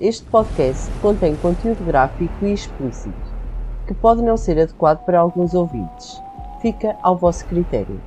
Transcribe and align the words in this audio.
Este 0.00 0.24
podcast 0.26 0.88
contém 1.02 1.34
conteúdo 1.34 1.84
gráfico 1.84 2.46
e 2.46 2.52
explícito, 2.52 3.12
que 3.84 3.92
pode 3.92 4.22
não 4.22 4.36
ser 4.36 4.56
adequado 4.56 5.04
para 5.04 5.18
alguns 5.18 5.54
ouvintes. 5.54 6.16
Fica 6.62 6.96
ao 7.02 7.18
vosso 7.18 7.44
critério. 7.46 8.00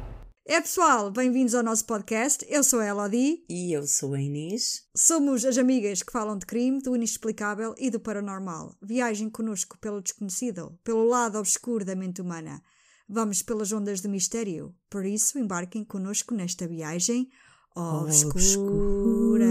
É 0.48 0.62
pessoal, 0.62 1.12
bem-vindos 1.12 1.54
ao 1.54 1.62
nosso 1.62 1.86
podcast. 1.86 2.46
Eu 2.50 2.64
sou 2.64 2.80
a 2.80 2.88
Elodie. 2.88 3.44
E 3.50 3.74
eu 3.74 3.86
sou 3.86 4.14
a 4.14 4.22
Inês. 4.22 4.84
Somos 4.96 5.44
as 5.44 5.58
amigas 5.58 6.02
que 6.02 6.14
falam 6.14 6.38
de 6.38 6.46
crime, 6.46 6.82
do 6.82 6.96
inexplicável 6.96 7.76
e 7.78 7.90
do 7.90 8.00
paranormal. 8.00 8.74
Viagem 8.82 9.30
connosco 9.30 9.78
pelo 9.78 10.02
desconhecido, 10.02 10.80
pelo 10.86 11.04
lado 11.04 11.38
obscuro 11.38 11.84
da 11.84 11.94
mente 11.94 12.22
humana. 12.22 12.62
Vamos 13.08 13.42
pelas 13.42 13.74
ondas 13.74 14.00
do 14.00 14.08
mistério. 14.08 14.74
Por 14.90 15.06
isso, 15.06 15.38
embarquem 15.38 15.84
connosco 15.84 16.34
nesta 16.34 16.66
viagem 16.66 17.28
obscura. 17.76 18.30
obscura. 18.30 19.42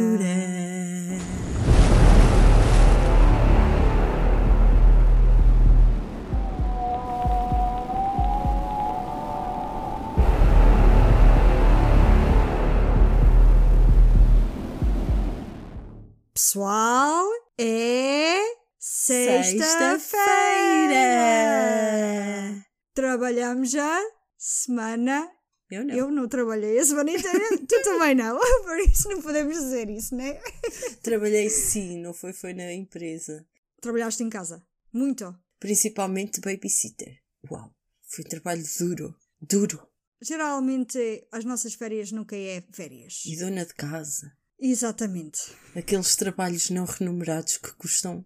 Pessoal, 16.50 17.24
é 17.56 18.40
sexta-feira. 18.77 20.20
Trabalhamos 22.92 23.70
já 23.70 23.96
semana. 24.36 25.30
Eu 25.70 25.84
não. 25.84 25.95
Eu 25.95 26.10
não 26.10 26.26
trabalhei 26.26 26.76
a 26.76 26.84
semana 26.84 27.12
inteira, 27.12 27.38
tu 27.68 27.82
também 27.84 28.16
não. 28.16 28.36
Por 28.66 28.80
isso 28.80 29.09
não 29.10 29.23
podemos 29.23 29.54
dizer 29.54 29.88
isso, 29.90 30.16
né? 30.16 30.40
Trabalhei 31.04 31.48
sim, 31.48 32.02
não 32.02 32.12
foi? 32.12 32.32
Foi 32.32 32.52
na 32.52 32.73
empresa. 32.73 33.46
Trabalhaste 33.80 34.24
em 34.24 34.28
casa? 34.28 34.60
Muito. 34.92 35.32
Principalmente 35.60 36.40
babysitter. 36.40 37.23
Uau, 37.48 37.73
foi 38.09 38.24
um 38.24 38.29
trabalho 38.29 38.64
duro. 38.76 39.14
Duro. 39.40 39.87
Geralmente 40.20 41.29
as 41.30 41.45
nossas 41.45 41.74
férias 41.74 42.10
nunca 42.10 42.35
é 42.35 42.60
férias. 42.73 43.23
E 43.24 43.38
dona 43.38 43.64
de 43.64 43.74
casa. 43.74 44.40
Exatamente. 44.61 45.41
Aqueles 45.75 46.15
trabalhos 46.16 46.69
não 46.71 46.85
remunerados 46.85 47.57
que 47.57 47.73
custam 47.75 48.25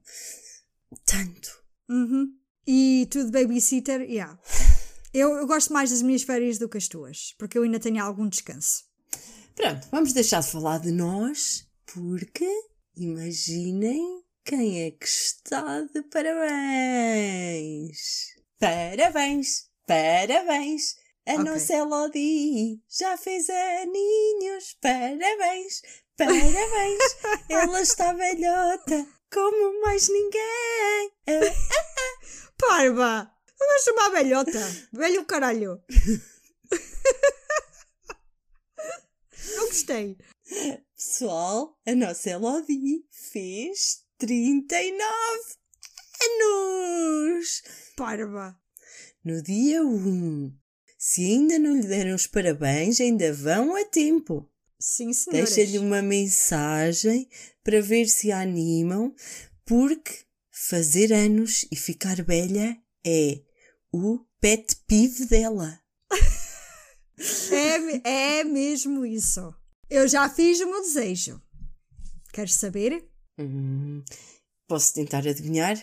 tanto. 1.06 1.62
Uhum. 1.88 2.32
E 2.66 3.06
tu 3.10 3.24
de 3.24 3.30
babysitter, 3.30 4.00
yeah. 4.02 4.38
Eu, 5.12 5.32
eu 5.36 5.46
gosto 5.46 5.72
mais 5.72 5.90
das 5.90 6.02
minhas 6.02 6.22
férias 6.22 6.58
do 6.58 6.68
que 6.68 6.78
as 6.78 6.88
tuas, 6.88 7.34
porque 7.38 7.56
eu 7.56 7.62
ainda 7.62 7.78
tenho 7.78 8.02
algum 8.02 8.28
descanso. 8.28 8.84
Pronto, 9.54 9.86
vamos 9.92 10.12
deixar 10.12 10.40
de 10.42 10.50
falar 10.50 10.78
de 10.80 10.90
nós, 10.90 11.68
porque 11.86 12.48
imaginem 12.96 14.24
quem 14.44 14.82
é 14.82 14.90
que 14.90 15.06
está 15.06 15.82
de 15.82 16.02
parabéns. 17.04 18.34
Parabéns, 18.58 19.70
parabéns. 19.86 20.96
A 21.26 21.34
Ok. 21.34 21.44
nossa 21.44 21.72
Elodie 21.74 22.82
já 22.88 23.16
fez 23.16 23.48
aninhos. 23.48 24.76
Parabéns, 24.80 25.80
parabéns. 26.16 27.16
Ela 27.48 27.80
está 27.80 28.12
velhota 28.12 29.06
como 29.32 29.80
mais 29.82 30.08
ninguém. 30.08 31.10
Ah, 31.26 32.50
Parva! 32.58 33.30
Vamos 33.58 33.82
chamar 33.84 34.10
velhota. 34.10 34.60
Velho 34.92 35.24
caralho. 35.24 35.80
Não 39.56 39.66
gostei. 39.66 40.16
Pessoal, 40.96 41.78
a 41.86 41.94
nossa 41.94 42.30
Elodie 42.30 43.04
fez 43.10 44.04
39 44.18 44.98
anos. 46.22 47.62
Parva. 47.96 48.56
no 49.24 49.42
dia 49.42 49.82
1. 49.82 50.52
Se 50.98 51.22
ainda 51.22 51.58
não 51.58 51.76
lhe 51.76 51.86
deram 51.86 52.14
os 52.14 52.26
parabéns, 52.26 53.00
ainda 53.00 53.32
vão 53.32 53.76
a 53.76 53.84
tempo. 53.84 54.50
Sim, 54.78 55.12
senhoras. 55.12 55.54
Deixa-lhe 55.54 55.78
uma 55.78 56.02
mensagem 56.02 57.28
para 57.62 57.80
ver 57.80 58.06
se 58.06 58.30
a 58.30 58.40
animam, 58.40 59.14
porque 59.64 60.12
fazer 60.50 61.12
anos 61.12 61.66
e 61.72 61.76
ficar 61.76 62.22
velha 62.22 62.76
é 63.06 63.40
o 63.92 64.18
pet 64.40 64.76
peeve 64.86 65.26
dela. 65.26 65.80
É, 68.04 68.38
é 68.40 68.44
mesmo 68.44 69.06
isso. 69.06 69.54
Eu 69.88 70.06
já 70.08 70.28
fiz 70.28 70.60
o 70.60 70.66
meu 70.66 70.82
desejo. 70.82 71.40
Queres 72.32 72.54
saber? 72.54 73.08
Hum, 73.38 74.02
posso 74.66 74.92
tentar 74.94 75.26
adivinhar, 75.26 75.76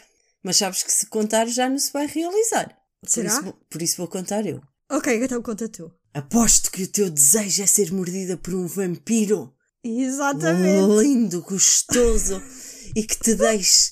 mas 0.44 0.58
sabes 0.58 0.84
que 0.84 0.92
se 0.92 1.06
contar 1.08 1.48
já 1.48 1.70
não 1.70 1.80
se 1.80 1.92
vai 1.92 2.06
realizar. 2.08 2.78
Por 3.02 3.10
Será? 3.10 3.30
isso, 3.30 3.42
vou- 3.44 3.54
por 3.70 3.82
isso 3.82 3.98
vou 3.98 4.08
contar 4.08 4.46
eu. 4.46 4.62
Ok, 4.92 5.24
então 5.24 5.42
conta 5.42 5.70
tu. 5.70 5.92
Aposto 6.14 6.72
que 6.72 6.84
o 6.84 6.88
teu 6.88 7.10
desejo 7.10 7.64
é 7.64 7.66
ser 7.66 7.92
mordida 7.92 8.36
por 8.38 8.54
um 8.54 8.68
vampiro. 8.68 9.54
Exatamente. 9.84 11.02
lindo, 11.02 11.42
gostoso 11.42 12.42
e 12.96 13.04
que 13.04 13.18
te 13.18 13.34
deixe 13.36 13.92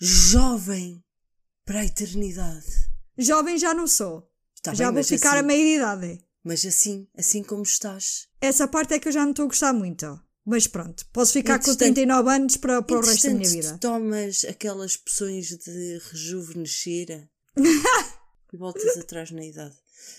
jovem 0.00 1.02
para 1.64 1.80
a 1.80 1.84
eternidade. 1.84 2.66
Jovem 3.16 3.56
já 3.56 3.72
não 3.72 3.86
sou. 3.86 4.28
Tá 4.62 4.74
já 4.74 4.86
bem, 4.86 4.94
vou 4.94 5.04
ficar 5.04 5.30
assim, 5.30 5.38
a 5.38 5.42
meia 5.42 5.76
idade. 5.76 6.24
Mas 6.42 6.64
assim, 6.66 7.06
assim 7.16 7.42
como 7.42 7.62
estás. 7.62 8.26
Essa 8.40 8.66
parte 8.68 8.94
é 8.94 8.98
que 8.98 9.08
eu 9.08 9.12
já 9.12 9.22
não 9.22 9.30
estou 9.30 9.44
a 9.44 9.48
gostar 9.48 9.72
muito. 9.72 10.20
Mas 10.44 10.66
pronto, 10.66 11.06
posso 11.10 11.32
ficar 11.32 11.58
com 11.58 11.70
Entretanto- 11.70 11.94
39 11.94 12.30
anos 12.30 12.56
para, 12.58 12.82
para 12.82 12.98
o 12.98 13.00
resto 13.00 13.28
da 13.28 13.34
minha 13.34 13.48
vida. 13.48 13.78
tomas 13.78 14.44
aquelas 14.44 14.94
poções 14.96 15.48
de 15.56 15.98
rejuvenescer 16.10 17.28
e 18.52 18.56
voltas 18.58 18.94
atrás 18.98 19.30
na 19.30 19.42
idade. 19.42 19.74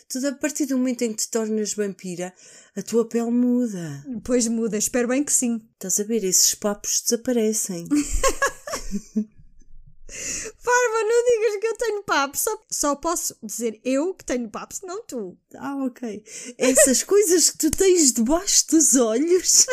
Tudo 0.10 0.28
a 0.28 0.32
partir 0.34 0.66
do 0.68 0.78
momento 0.78 1.02
em 1.04 1.12
que 1.14 1.24
te 1.24 1.30
tornas 1.30 1.74
vampira, 1.74 2.34
a 2.76 2.82
tua 2.82 3.08
pele 3.08 3.32
muda. 3.32 4.04
Depois 4.08 4.48
muda, 4.48 4.78
espero 4.78 5.08
bem 5.08 5.24
que 5.24 5.34
sim. 5.34 5.62
Estás 5.74 6.00
a 6.00 6.04
ver? 6.04 6.24
Esses 6.24 6.54
papos 6.56 7.02
desaparecem. 7.02 7.88
Farva, 10.08 11.04
não 11.04 11.26
digas 11.26 11.60
que 11.60 11.68
eu 11.68 11.78
tenho 11.78 12.04
papo. 12.04 12.38
Só, 12.38 12.62
só 12.72 12.96
posso 12.96 13.36
dizer 13.44 13.80
eu 13.84 14.14
que 14.14 14.24
tenho 14.24 14.50
papo, 14.50 14.76
não 14.84 15.04
tu. 15.04 15.38
Ah, 15.56 15.84
ok. 15.86 16.24
Essas 16.58 17.02
coisas 17.04 17.50
que 17.50 17.58
tu 17.58 17.72
tens 17.72 18.14
debaixo 18.14 18.68
dos 18.70 18.96
olhos 18.96 19.66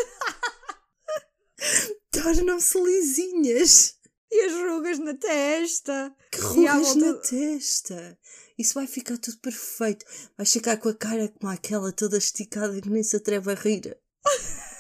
tornam-se 2.11 2.81
lisinhas. 2.81 3.95
E 4.31 4.41
as 4.47 4.53
rugas 4.55 4.99
na 4.99 5.15
testa. 5.15 6.15
Que 6.31 6.41
rugas 6.41 6.87
volta- 6.95 7.01
na 7.07 7.15
testa. 7.19 8.19
Isso 8.59 8.75
vai 8.75 8.87
ficar 8.87 9.17
tudo 9.19 9.39
perfeito. 9.39 10.05
Vais 10.37 10.53
ficar 10.53 10.77
com 10.77 10.89
a 10.89 10.95
cara 10.95 11.29
como 11.29 11.51
aquela 11.53 11.93
toda 11.93 12.19
esticada 12.19 12.81
que 12.81 12.91
nem 12.91 13.03
se 13.03 13.17
atreve 13.17 13.51
a 13.51 13.55
rir. 13.55 13.97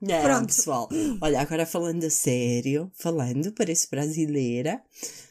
Não, 0.00 0.22
Pronto. 0.22 0.46
pessoal. 0.54 0.88
Olha, 1.22 1.40
agora 1.40 1.64
falando 1.64 2.04
a 2.04 2.10
sério, 2.10 2.92
falando, 2.94 3.50
parece 3.52 3.88
brasileira, 3.90 4.82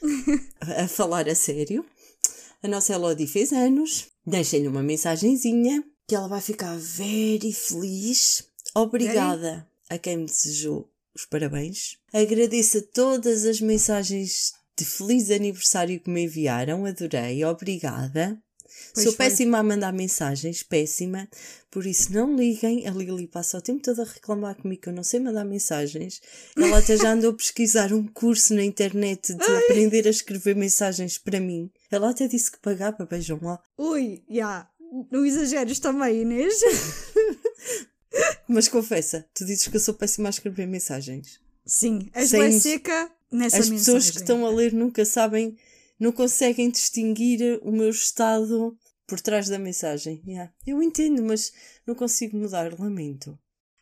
a 0.59 0.87
falar 0.87 1.29
a 1.29 1.35
sério, 1.35 1.85
a 2.63 2.67
nossa 2.67 2.93
Elodie 2.93 3.27
fez 3.27 3.53
anos, 3.53 4.07
deixem-lhe 4.25 4.67
uma 4.67 4.81
mensagenzinha 4.81 5.83
que 6.07 6.15
ela 6.15 6.27
vai 6.27 6.41
ficar 6.41 6.75
very 6.77 7.53
feliz. 7.53 8.43
Obrigada 8.73 9.69
a 9.89 9.97
quem 9.99 10.17
me 10.17 10.25
desejou 10.25 10.91
os 11.15 11.25
parabéns. 11.25 11.97
Agradeço 12.11 12.79
a 12.79 12.81
todas 12.81 13.45
as 13.45 13.61
mensagens 13.61 14.53
de 14.77 14.85
feliz 14.85 15.29
aniversário 15.31 15.99
que 15.99 16.09
me 16.09 16.23
enviaram, 16.23 16.85
adorei, 16.85 17.43
obrigada. 17.45 18.37
Pois 18.93 19.03
Sou 19.05 19.13
foi. 19.13 19.25
péssima 19.27 19.59
a 19.59 19.63
mandar 19.63 19.93
mensagens, 19.93 20.61
péssima. 20.63 21.29
Por 21.71 21.85
isso 21.85 22.11
não 22.11 22.35
liguem. 22.35 22.85
A 22.87 22.91
Lili 22.91 23.25
passa 23.27 23.57
o 23.57 23.61
tempo 23.61 23.81
todo 23.81 24.01
a 24.01 24.05
reclamar 24.05 24.55
comigo 24.55 24.81
que 24.81 24.89
eu 24.89 24.93
não 24.93 25.03
sei 25.03 25.19
mandar 25.21 25.45
mensagens. 25.45 26.19
Ela 26.57 26.79
até 26.79 26.97
já 26.97 27.11
andou 27.13 27.31
a 27.31 27.35
pesquisar 27.35 27.93
um 27.93 28.05
curso 28.05 28.53
na 28.53 28.63
internet 28.63 29.33
de 29.33 29.43
aprender 29.43 30.05
a 30.07 30.09
escrever 30.09 30.55
mensagens 30.57 31.17
para 31.17 31.39
mim. 31.39 31.71
Ela 31.89 32.09
até 32.09 32.27
disse 32.27 32.51
que 32.51 32.59
pagava, 32.59 33.05
vejam 33.09 33.39
lá. 33.41 33.59
Ui, 33.77 34.23
já. 34.29 34.67
Não 35.11 35.25
exageres 35.25 35.79
também, 35.79 36.21
Inês. 36.23 36.59
Mas 38.47 38.67
confessa, 38.67 39.25
tu 39.33 39.45
dizes 39.45 39.67
que 39.67 39.75
eu 39.75 39.81
sou 39.81 39.93
péssima 39.93 40.29
a 40.29 40.31
escrever 40.31 40.67
mensagens. 40.67 41.39
Sim, 41.65 42.09
és 42.13 42.29
Sem- 42.29 42.59
seca 42.59 43.11
nessa 43.35 43.59
As 43.59 43.69
mensagem. 43.69 43.93
pessoas 43.93 44.11
que 44.11 44.17
estão 44.17 44.45
a 44.45 44.49
ler 44.49 44.73
nunca 44.73 45.05
sabem, 45.05 45.57
não 45.99 46.11
conseguem 46.11 46.69
distinguir 46.69 47.59
o 47.61 47.71
meu 47.71 47.89
estado 47.89 48.77
por 49.07 49.19
trás 49.21 49.47
da 49.47 49.59
mensagem. 49.59 50.21
Yeah. 50.25 50.51
Eu 50.65 50.81
entendo, 50.81 51.23
mas 51.23 51.51
não 51.85 51.95
consigo 51.95 52.37
mudar, 52.37 52.77
lamento. 52.79 53.37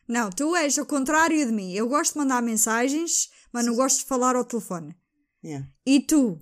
Não, 0.06 0.30
tu 0.30 0.54
és 0.54 0.76
o 0.76 0.84
contrário 0.84 1.46
de 1.46 1.52
mim. 1.52 1.72
Eu 1.72 1.88
gosto 1.88 2.12
de 2.12 2.18
mandar 2.18 2.42
mensagens, 2.42 3.30
mas 3.52 3.64
não 3.64 3.74
gosto 3.74 4.00
de 4.00 4.04
falar 4.04 4.36
ao 4.36 4.44
telefone. 4.44 4.94
Yeah. 5.42 5.66
E 5.86 6.00
tu 6.00 6.38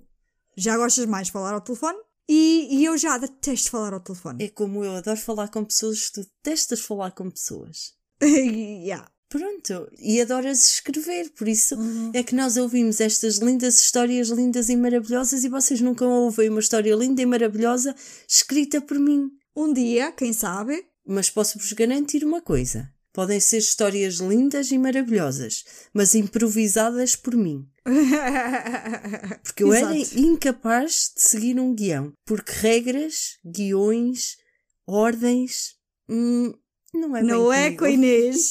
já 0.57 0.77
gostas 0.77 1.05
mais 1.05 1.27
de 1.27 1.33
falar 1.33 1.53
ao 1.53 1.61
telefone? 1.61 1.97
E, 2.27 2.67
e 2.71 2.85
eu 2.85 2.97
já 2.97 3.17
detesto 3.17 3.69
falar 3.69 3.93
ao 3.93 3.99
telefone. 3.99 4.43
É 4.43 4.49
como 4.49 4.83
eu 4.83 4.95
adoro 4.95 5.19
falar 5.19 5.49
com 5.49 5.63
pessoas, 5.63 6.09
tu 6.09 6.21
detestas 6.21 6.81
falar 6.81 7.11
com 7.11 7.29
pessoas. 7.29 7.93
yeah. 8.21 9.09
Pronto, 9.33 9.91
e 9.97 10.21
adoras 10.21 10.63
escrever, 10.63 11.31
por 11.31 11.47
isso 11.47 11.75
é 12.13 12.21
que 12.21 12.35
nós 12.35 12.55
ouvimos 12.55 13.01
estas 13.01 13.37
lindas 13.37 13.81
histórias 13.81 14.29
lindas 14.29 14.69
e 14.69 14.77
maravilhosas 14.77 15.43
e 15.43 15.49
vocês 15.49 15.81
nunca 15.81 16.05
ouvem 16.05 16.49
uma 16.49 16.59
história 16.59 16.93
linda 16.93 17.19
e 17.19 17.25
maravilhosa 17.25 17.95
escrita 18.27 18.79
por 18.79 18.99
mim. 18.99 19.31
Um 19.55 19.73
dia, 19.73 20.11
quem 20.11 20.31
sabe? 20.33 20.85
Mas 21.03 21.31
posso-vos 21.31 21.73
garantir 21.73 22.23
uma 22.23 22.43
coisa: 22.43 22.87
podem 23.11 23.39
ser 23.39 23.57
histórias 23.57 24.17
lindas 24.17 24.69
e 24.69 24.77
maravilhosas, 24.77 25.65
mas 25.91 26.13
improvisadas 26.13 27.15
por 27.15 27.35
mim. 27.35 27.67
Porque 29.41 29.63
eu 29.63 29.73
era 29.73 29.95
incapaz 30.15 31.11
de 31.15 31.23
seguir 31.23 31.59
um 31.59 31.73
guião. 31.73 32.13
Porque 32.23 32.51
regras, 32.51 33.39
guiões, 33.43 34.37
ordens. 34.85 35.73
hum, 36.07 36.53
não 36.93 37.15
é 37.17 37.23
Não 37.23 37.51
é 37.53 37.63
comigo. 37.65 37.79
com 37.79 37.85
a 37.85 37.89
Inês. 37.89 38.49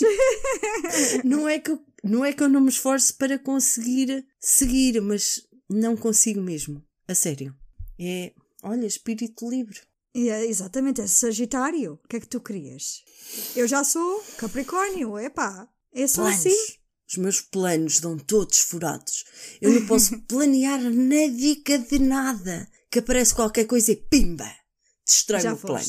não 1.24 1.48
é 1.48 1.58
que 1.58 1.70
eu, 1.70 1.80
não 2.02 2.24
é 2.24 2.32
que 2.32 2.42
eu 2.42 2.48
não 2.48 2.60
me 2.60 2.68
esforço 2.68 3.16
para 3.16 3.38
conseguir 3.38 4.26
seguir, 4.40 5.00
mas 5.00 5.40
não 5.68 5.96
consigo 5.96 6.40
mesmo. 6.40 6.82
A 7.08 7.14
sério. 7.14 7.54
É, 8.00 8.32
olha, 8.62 8.86
espírito 8.86 9.48
livre. 9.48 9.78
É, 10.14 10.44
exatamente, 10.44 11.00
é 11.00 11.06
Sagitário. 11.06 11.94
O 12.04 12.08
que 12.08 12.16
é 12.16 12.20
que 12.20 12.28
tu 12.28 12.40
querias? 12.40 13.02
Eu 13.56 13.66
já 13.66 13.82
sou 13.82 14.22
Capricórnio, 14.36 15.18
epá. 15.18 15.68
Eu 15.92 16.06
sou 16.08 16.24
Planos. 16.24 16.46
assim. 16.46 16.56
Os 17.08 17.16
meus 17.18 17.40
planos 17.42 18.00
dão 18.00 18.16
todos 18.18 18.58
furados. 18.60 19.24
Eu 19.60 19.70
não 19.72 19.86
posso 19.86 20.18
planear 20.26 20.80
nadica 20.80 21.78
de 21.78 21.98
nada. 21.98 22.68
Que 22.90 22.98
aparece 22.98 23.34
qualquer 23.34 23.64
coisa 23.66 23.92
e 23.92 23.96
pimba! 23.96 24.50
Destrói 25.06 25.46
o 25.46 25.56
plano. 25.56 25.84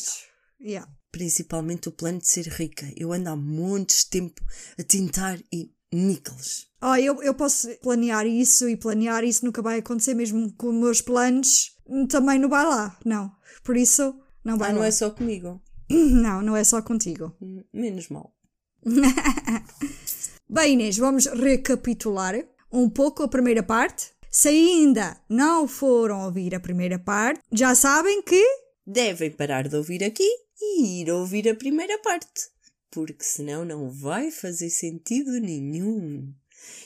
Yeah. 0.60 0.90
Principalmente 1.14 1.88
o 1.88 1.92
plano 1.92 2.18
de 2.18 2.28
ser 2.28 2.48
rica. 2.48 2.92
Eu 2.98 3.14
ando 3.14 3.30
há 3.30 3.36
montes 3.36 4.04
de 4.04 4.10
tempo 4.10 4.42
a 4.80 4.84
tentar 4.84 5.40
e 5.54 5.72
níqueles. 5.94 6.66
Oh, 6.82 6.96
eu, 6.96 7.22
eu 7.22 7.36
posso 7.36 7.70
planear 7.84 8.26
isso 8.26 8.68
e 8.68 8.76
planear 8.76 9.24
isso 9.24 9.46
nunca 9.46 9.62
vai 9.62 9.78
acontecer, 9.78 10.16
mesmo 10.16 10.52
com 10.54 10.70
os 10.70 10.74
meus 10.76 11.02
planos. 11.02 11.78
Também 12.10 12.40
não 12.40 12.50
vai 12.50 12.66
lá, 12.66 12.98
não. 13.06 13.32
Por 13.64 13.78
isso, 13.78 14.16
não 14.44 14.58
vai 14.58 14.72
Ah, 14.72 14.74
não 14.74 14.80
lá. 14.82 14.88
é 14.88 14.92
só 14.92 15.12
comigo. 15.12 15.62
Não, 15.90 16.42
não 16.42 16.56
é 16.58 16.64
só 16.64 16.82
contigo. 16.82 17.36
Hum, 17.40 17.62
Menos 17.72 18.08
mal. 18.10 18.34
Bem, 20.50 20.74
Inês, 20.74 20.98
vamos 20.98 21.26
recapitular 21.28 22.36
um 22.72 22.90
pouco 22.90 23.22
a 23.22 23.28
primeira 23.28 23.62
parte. 23.62 24.12
Se 24.32 24.48
ainda 24.50 25.16
não 25.30 25.68
foram 25.68 26.26
ouvir 26.26 26.56
a 26.56 26.60
primeira 26.60 26.98
parte, 26.98 27.42
já 27.52 27.76
sabem 27.76 28.22
que. 28.24 28.44
Devem 28.88 29.30
parar 29.30 29.68
de 29.68 29.76
ouvir 29.76 30.04
aqui 30.04 30.28
e 30.64 31.02
ir 31.02 31.12
ouvir 31.12 31.48
a 31.50 31.56
primeira 31.56 31.98
parte. 32.00 32.50
Porque 32.92 33.24
senão 33.24 33.66
não 33.66 33.90
vai 33.90 34.32
fazer 34.32 34.70
sentido 34.70 35.32
nenhum. 35.40 36.34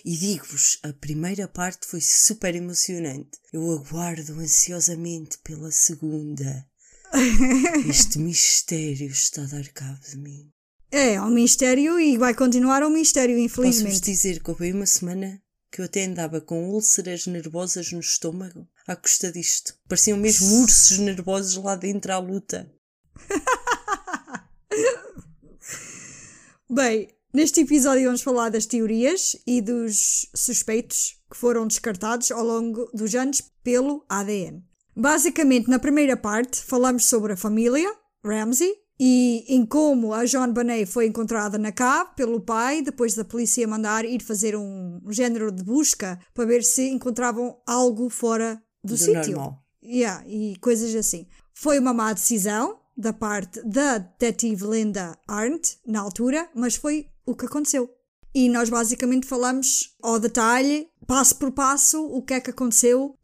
E 0.03 0.15
digo-vos, 0.15 0.79
a 0.83 0.93
primeira 0.93 1.47
parte 1.47 1.85
foi 1.85 2.01
super 2.01 2.55
emocionante. 2.55 3.37
Eu 3.53 3.71
aguardo 3.71 4.33
ansiosamente 4.39 5.37
pela 5.39 5.71
segunda. 5.71 6.65
Este 7.89 8.19
mistério 8.19 9.07
está 9.07 9.43
a 9.43 9.45
dar 9.45 9.67
cabo 9.69 9.99
de 10.09 10.17
mim. 10.17 10.51
É 10.91 11.21
um 11.21 11.29
mistério 11.29 11.99
e 11.99 12.17
vai 12.17 12.33
continuar 12.33 12.83
um 12.83 12.89
mistério, 12.89 13.35
Posso-vos 13.35 13.67
infelizmente. 13.75 14.01
dizer 14.01 14.41
que 14.41 14.49
houve 14.49 14.71
uma 14.71 14.85
semana 14.85 15.41
que 15.69 15.81
eu 15.81 15.85
até 15.85 16.05
andava 16.05 16.39
com 16.39 16.69
úlceras 16.69 17.27
nervosas 17.27 17.91
no 17.91 17.99
estômago 17.99 18.67
à 18.87 18.95
custa 18.95 19.31
disto. 19.31 19.77
Pareciam 19.87 20.17
mesmo 20.17 20.61
ursos 20.61 20.97
nervosos 20.97 21.61
lá 21.61 21.75
dentro 21.75 22.13
à 22.13 22.17
luta. 22.17 22.71
Bem, 26.69 27.09
neste 27.33 27.61
episódio 27.61 28.05
vamos 28.05 28.21
falar 28.21 28.49
das 28.49 28.65
teorias 28.65 29.35
e 29.45 29.61
dos 29.61 30.29
suspeitos 30.35 31.15
que 31.29 31.37
foram 31.37 31.67
descartados 31.67 32.31
ao 32.31 32.43
longo 32.43 32.89
dos 32.93 33.13
anos 33.15 33.41
pelo 33.63 34.05
ADN. 34.09 34.63
Basicamente, 34.95 35.69
na 35.69 35.79
primeira 35.79 36.17
parte, 36.17 36.63
falamos 36.63 37.05
sobre 37.05 37.33
a 37.33 37.37
família, 37.37 37.93
Ramsey, 38.25 38.73
e 38.99 39.45
em 39.47 39.65
como 39.65 40.13
a 40.13 40.25
John 40.25 40.51
Bonet 40.51 40.87
foi 40.87 41.05
encontrada 41.05 41.57
na 41.57 41.71
cave 41.71 42.09
pelo 42.15 42.41
pai, 42.41 42.81
depois 42.81 43.13
da 43.13 43.23
polícia 43.23 43.67
mandar 43.67 44.05
ir 44.05 44.23
fazer 44.23 44.55
um 44.55 44.99
género 45.09 45.51
de 45.51 45.63
busca 45.63 46.19
para 46.33 46.45
ver 46.45 46.63
se 46.63 46.89
encontravam 46.89 47.61
algo 47.65 48.09
fora 48.09 48.55
do, 48.83 48.93
Do 48.93 48.97
sítio. 48.97 49.55
Yeah, 49.83 50.27
e 50.27 50.55
coisas 50.57 50.95
assim. 50.95 51.27
Foi 51.53 51.77
uma 51.77 51.93
má 51.93 52.11
decisão 52.11 52.79
da 52.97 53.13
parte 53.13 53.61
da 53.63 53.99
detetive 53.99 54.65
Linda 54.65 55.17
Arndt 55.27 55.77
na 55.85 55.99
altura, 55.99 56.49
mas 56.55 56.75
foi 56.75 57.07
o 57.25 57.35
que 57.35 57.45
aconteceu. 57.45 57.93
E 58.33 58.49
nós 58.49 58.69
basicamente 58.69 59.27
falamos 59.27 59.95
ao 60.01 60.19
detalhe, 60.19 60.89
passo 61.05 61.35
por 61.37 61.51
passo, 61.51 62.03
o 62.05 62.21
que 62.21 62.33
é 62.33 62.39
que 62.39 62.49
aconteceu 62.49 63.17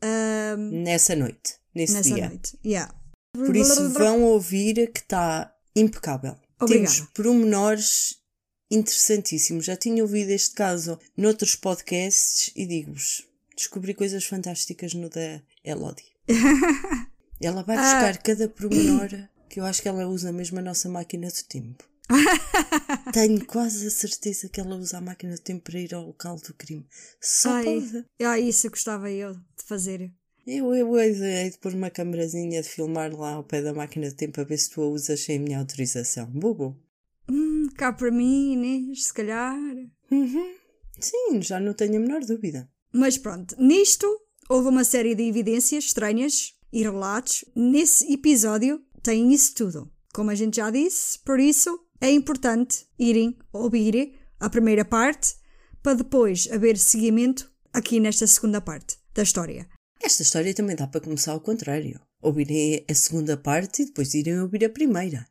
Nessa 0.57 1.15
noite, 1.15 1.55
nesse 1.73 1.93
nessa 1.93 2.13
dia. 2.13 2.29
noite. 2.29 2.57
Yeah. 2.65 2.93
Por 3.33 3.55
isso 3.55 3.89
vão 3.89 4.23
ouvir 4.23 4.91
que 4.91 4.99
está 4.99 5.53
impecável. 5.75 6.35
Obrigada. 6.59 6.95
Temos 6.95 7.09
pormenores 7.13 8.17
interessantíssimos. 8.69 9.65
Já 9.65 9.75
tinha 9.75 10.03
ouvido 10.03 10.29
este 10.29 10.55
caso 10.55 10.99
noutros 11.17 11.55
podcasts 11.55 12.51
e 12.55 12.65
digo-vos, 12.65 13.27
descobri 13.55 13.93
coisas 13.93 14.25
fantásticas 14.25 14.93
no 14.93 15.09
da 15.09 15.41
Elodie. 15.63 16.13
Ela 17.41 17.63
vai 17.63 17.75
buscar 17.75 18.17
cada 18.19 18.47
pormenor 18.47 19.09
que 19.53 19.59
eu 19.59 19.65
acho 19.65 19.83
que 19.83 19.87
ela 19.87 20.07
usa 20.07 20.31
mesmo 20.31 20.57
a 20.57 20.63
nossa 20.63 20.89
máquina 20.89 21.27
do 21.27 21.43
tempo. 21.47 21.83
Tenho 23.13 23.45
quase 23.45 23.85
a 23.85 23.91
certeza 23.91 24.49
que 24.49 24.59
ela 24.59 24.75
usa 24.75 24.97
a 24.97 25.01
máquina 25.01 25.35
do 25.35 25.41
tempo 25.41 25.69
para 25.69 25.79
ir 25.79 25.93
ao 25.93 26.07
local 26.07 26.37
do 26.37 26.55
crime. 26.55 26.87
Só 27.21 27.51
Ai, 27.51 27.63
pode. 27.65 28.05
ah, 28.23 28.39
isso 28.39 28.67
gostava 28.67 29.11
eu 29.11 29.35
de 29.35 29.63
fazer. 29.63 30.11
Eu, 30.47 30.73
eu 30.73 30.99
hei 30.99 31.51
de 31.51 31.59
pôr 31.59 31.71
uma 31.75 31.91
câmerazinha 31.91 32.63
de 32.63 32.67
filmar 32.67 33.15
lá 33.15 33.33
ao 33.33 33.43
pé 33.43 33.61
da 33.61 33.75
máquina 33.75 34.09
do 34.09 34.15
tempo 34.15 34.41
a 34.41 34.43
ver 34.43 34.57
se 34.57 34.71
tu 34.71 34.81
a 34.81 34.87
usas 34.87 35.19
sem 35.19 35.37
a 35.37 35.39
minha 35.39 35.59
autorização. 35.59 36.25
Bobo. 36.25 36.75
Hum, 37.29 37.69
cá 37.77 37.93
para 37.93 38.09
mim, 38.09 38.53
Inês, 38.53 39.05
se 39.05 39.13
calhar. 39.13 39.55
Uhum. 40.09 40.55
Sim, 40.99 41.43
já 41.43 41.59
não 41.59 41.75
tenho 41.75 41.97
a 41.97 41.99
menor 41.99 42.21
dúvida. 42.25 42.67
Mas 42.91 43.19
pronto, 43.19 43.55
nisto 43.59 44.07
houve 44.49 44.69
uma 44.69 44.83
série 44.83 45.13
de 45.13 45.21
evidências 45.21 45.83
estranhas 45.83 46.55
e 46.71 46.81
relatos. 46.81 47.45
Nesse 47.55 48.11
episódio 48.11 48.83
tem 49.03 49.33
isso 49.33 49.53
tudo. 49.53 49.91
Como 50.13 50.31
a 50.31 50.35
gente 50.35 50.55
já 50.55 50.71
disse, 50.71 51.19
por 51.19 51.39
isso 51.39 51.77
é 51.99 52.09
importante 52.09 52.87
irem 52.97 53.37
ouvir 53.51 54.13
a 54.39 54.49
primeira 54.49 54.85
parte 54.85 55.35
para 55.81 55.97
depois 55.97 56.47
haver 56.51 56.77
seguimento 56.77 57.51
aqui 57.73 57.99
nesta 57.99 58.25
segunda 58.25 58.61
parte 58.61 58.97
da 59.13 59.23
história. 59.23 59.67
Esta 60.01 60.23
história 60.23 60.53
também 60.53 60.75
dá 60.75 60.87
para 60.87 61.01
começar 61.01 61.33
ao 61.33 61.39
contrário. 61.39 61.99
Ouvirem 62.21 62.85
a 62.89 62.93
segunda 62.93 63.35
parte 63.35 63.81
e 63.81 63.85
depois 63.85 64.13
irem 64.13 64.39
ouvir 64.39 64.63
a 64.65 64.69
primeira. 64.69 65.25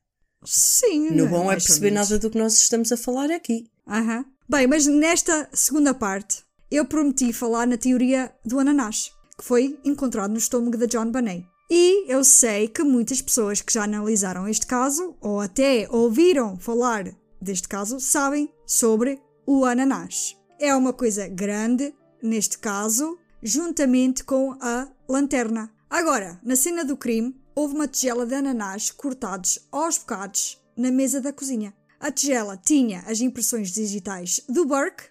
Sim, 0.45 1.09
bom 1.29 1.43
é 1.43 1.47
mais 1.47 1.63
ou 1.63 1.69
perceber 1.69 1.91
nada 1.91 2.19
do 2.19 2.31
que 2.31 2.39
nós 2.39 2.55
estamos 2.61 2.93
a 2.93 2.97
falar 2.97 3.31
aqui. 3.31 3.71
Aham. 3.87 4.25
Bem, 4.49 4.67
mas 4.67 4.87
nesta 4.87 5.49
segunda 5.53 5.95
parte 5.95 6.43
eu 6.71 6.85
prometi 6.85 7.33
falar 7.33 7.67
na 7.67 7.79
teoria 7.79 8.35
do 8.45 8.59
ananás, 8.59 9.13
que 9.39 9.45
foi 9.45 9.79
encontrado 9.85 10.33
no 10.33 10.39
estômago 10.39 10.77
da 10.77 10.87
John 10.87 11.11
Bonet. 11.11 11.47
E 11.75 12.05
eu 12.07 12.23
sei 12.23 12.69
que 12.69 12.83
muitas 12.83 13.23
pessoas 13.23 13.63
que 13.63 13.73
já 13.73 13.85
analisaram 13.85 14.47
este 14.47 14.67
caso, 14.67 15.17
ou 15.23 15.41
até 15.41 15.89
ouviram 15.89 16.59
falar 16.59 17.11
deste 17.41 17.67
caso, 17.67 17.99
sabem 17.99 18.53
sobre 18.67 19.19
o 19.47 19.65
ananás. 19.65 20.37
É 20.61 20.77
uma 20.77 20.93
coisa 20.93 21.27
grande, 21.27 21.95
neste 22.23 22.59
caso, 22.59 23.19
juntamente 23.43 24.23
com 24.23 24.53
a 24.61 24.87
lanterna. 25.09 25.73
Agora, 25.89 26.39
na 26.45 26.57
cena 26.57 26.85
do 26.85 26.95
crime, 26.95 27.35
houve 27.55 27.75
uma 27.75 27.89
tigela 27.89 28.27
de 28.27 28.35
ananás 28.35 28.91
cortados 28.91 29.59
aos 29.73 29.97
bocados 29.97 30.63
na 30.77 30.91
mesa 30.91 31.23
da 31.23 31.33
cozinha. 31.33 31.73
A 31.99 32.13
tigela 32.13 32.55
tinha 32.55 33.01
as 33.07 33.23
impressões 33.23 33.71
digitais 33.71 34.43
do 34.47 34.67
Burke 34.67 35.05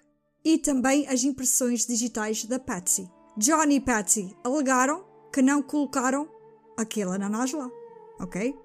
e 0.45 0.59
também 0.59 1.07
as 1.07 1.23
impressões 1.23 1.87
digitais 1.87 2.45
da 2.45 2.59
Patsy. 2.59 3.09
John 3.35 3.63
e 3.63 3.79
Patsy 3.79 4.37
alegaram 4.43 5.03
que 5.33 5.41
não 5.41 5.63
colocaram 5.63 6.29
aquele 6.81 7.11
ananás 7.11 7.51
lá, 7.53 7.69
ok? 8.19 8.55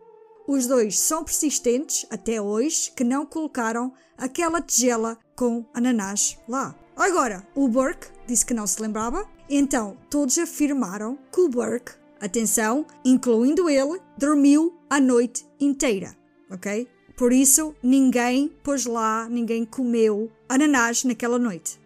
Os 0.46 0.66
dois 0.66 0.98
são 0.98 1.24
persistentes 1.24 2.06
até 2.10 2.40
hoje 2.40 2.92
que 2.92 3.02
não 3.02 3.26
colocaram 3.26 3.92
aquela 4.16 4.62
tigela 4.62 5.18
com 5.34 5.64
ananás 5.74 6.38
lá. 6.48 6.74
Agora, 6.96 7.46
o 7.54 7.68
Burke 7.68 8.08
disse 8.26 8.46
que 8.46 8.54
não 8.54 8.66
se 8.66 8.80
lembrava, 8.80 9.28
então 9.50 9.96
todos 10.08 10.38
afirmaram 10.38 11.18
que 11.32 11.40
o 11.40 11.48
Burke, 11.48 11.92
atenção, 12.20 12.86
incluindo 13.04 13.68
ele, 13.68 14.00
dormiu 14.16 14.74
a 14.88 15.00
noite 15.00 15.44
inteira, 15.60 16.16
ok? 16.50 16.88
Por 17.16 17.32
isso, 17.32 17.74
ninguém 17.82 18.48
pôs 18.62 18.86
lá, 18.86 19.28
ninguém 19.28 19.64
comeu 19.64 20.30
ananás 20.48 21.02
naquela 21.02 21.38
noite. 21.38 21.80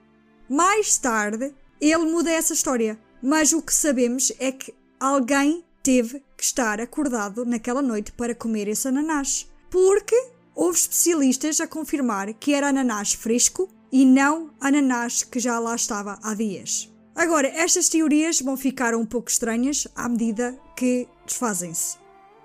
Mais 0.49 0.99
tarde, 0.99 1.55
ele 1.81 2.05
muda 2.05 2.31
essa 2.31 2.53
história, 2.53 2.99
mas 3.23 3.53
o 3.53 3.63
que 3.63 3.73
sabemos 3.73 4.33
é 4.39 4.53
que 4.53 4.75
alguém 4.99 5.65
teve 5.83 6.23
que 6.37 6.45
estar 6.45 6.81
acordado 6.81 7.45
naquela 7.45 7.83
noite 7.83 8.13
para 8.13 8.35
comer 8.35 8.69
esse 8.69 8.87
ananás. 8.89 9.49
Porque 9.71 10.17
houve 10.55 10.79
especialistas 10.79 11.61
a 11.61 11.67
confirmar 11.67 12.33
que 12.35 12.53
era 12.55 12.69
ananás 12.69 13.13
fresco 13.13 13.69
e 13.93 14.05
não 14.05 14.51
ananás 14.61 15.23
que 15.23 15.39
já 15.41 15.59
lá 15.59 15.75
estava 15.75 16.19
há 16.23 16.35
dias. 16.35 16.89
Agora, 17.15 17.49
estas 17.49 17.89
teorias 17.89 18.41
vão 18.41 18.57
ficar 18.57 18.95
um 18.95 19.05
pouco 19.05 19.31
estranhas 19.31 19.87
à 19.95 20.09
medida 20.09 20.59
que 20.77 21.09
desfazem-se. 21.27 21.99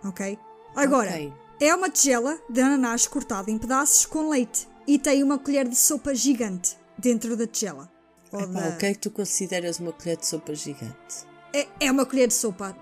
Ok? 0.04 0.38
Agora, 0.76 1.10
Ok. 1.12 1.34
é 1.62 1.74
uma 1.76 1.90
tigela 1.90 2.38
de 2.50 2.62
ananás 2.62 3.08
cortado 3.08 3.50
em 3.50 3.58
pedaços 3.58 4.06
com 4.06 4.30
leite 4.30 4.68
e 4.88 5.00
tem 5.00 5.24
uma 5.24 5.38
colher 5.40 5.68
de 5.68 5.76
sopa 5.76 6.14
gigante 6.14 6.76
dentro 6.98 7.36
da 7.38 7.48
tigela. 7.48 7.90
Epá, 8.34 8.46
da- 8.46 8.70
O 8.70 8.78
que 8.78 8.86
é 8.88 8.94
que 8.94 9.00
tu 9.00 9.12
consideras 9.12 9.80
uma 9.80 9.94
colher 9.94 10.18
de 10.18 10.26
sopa 10.28 10.54
gigante? 10.54 11.26
é, 11.54 11.68
é 11.80 11.92
uma 11.92 12.06
colher 12.06 12.28
de 12.28 12.34
sopa. 12.34 12.76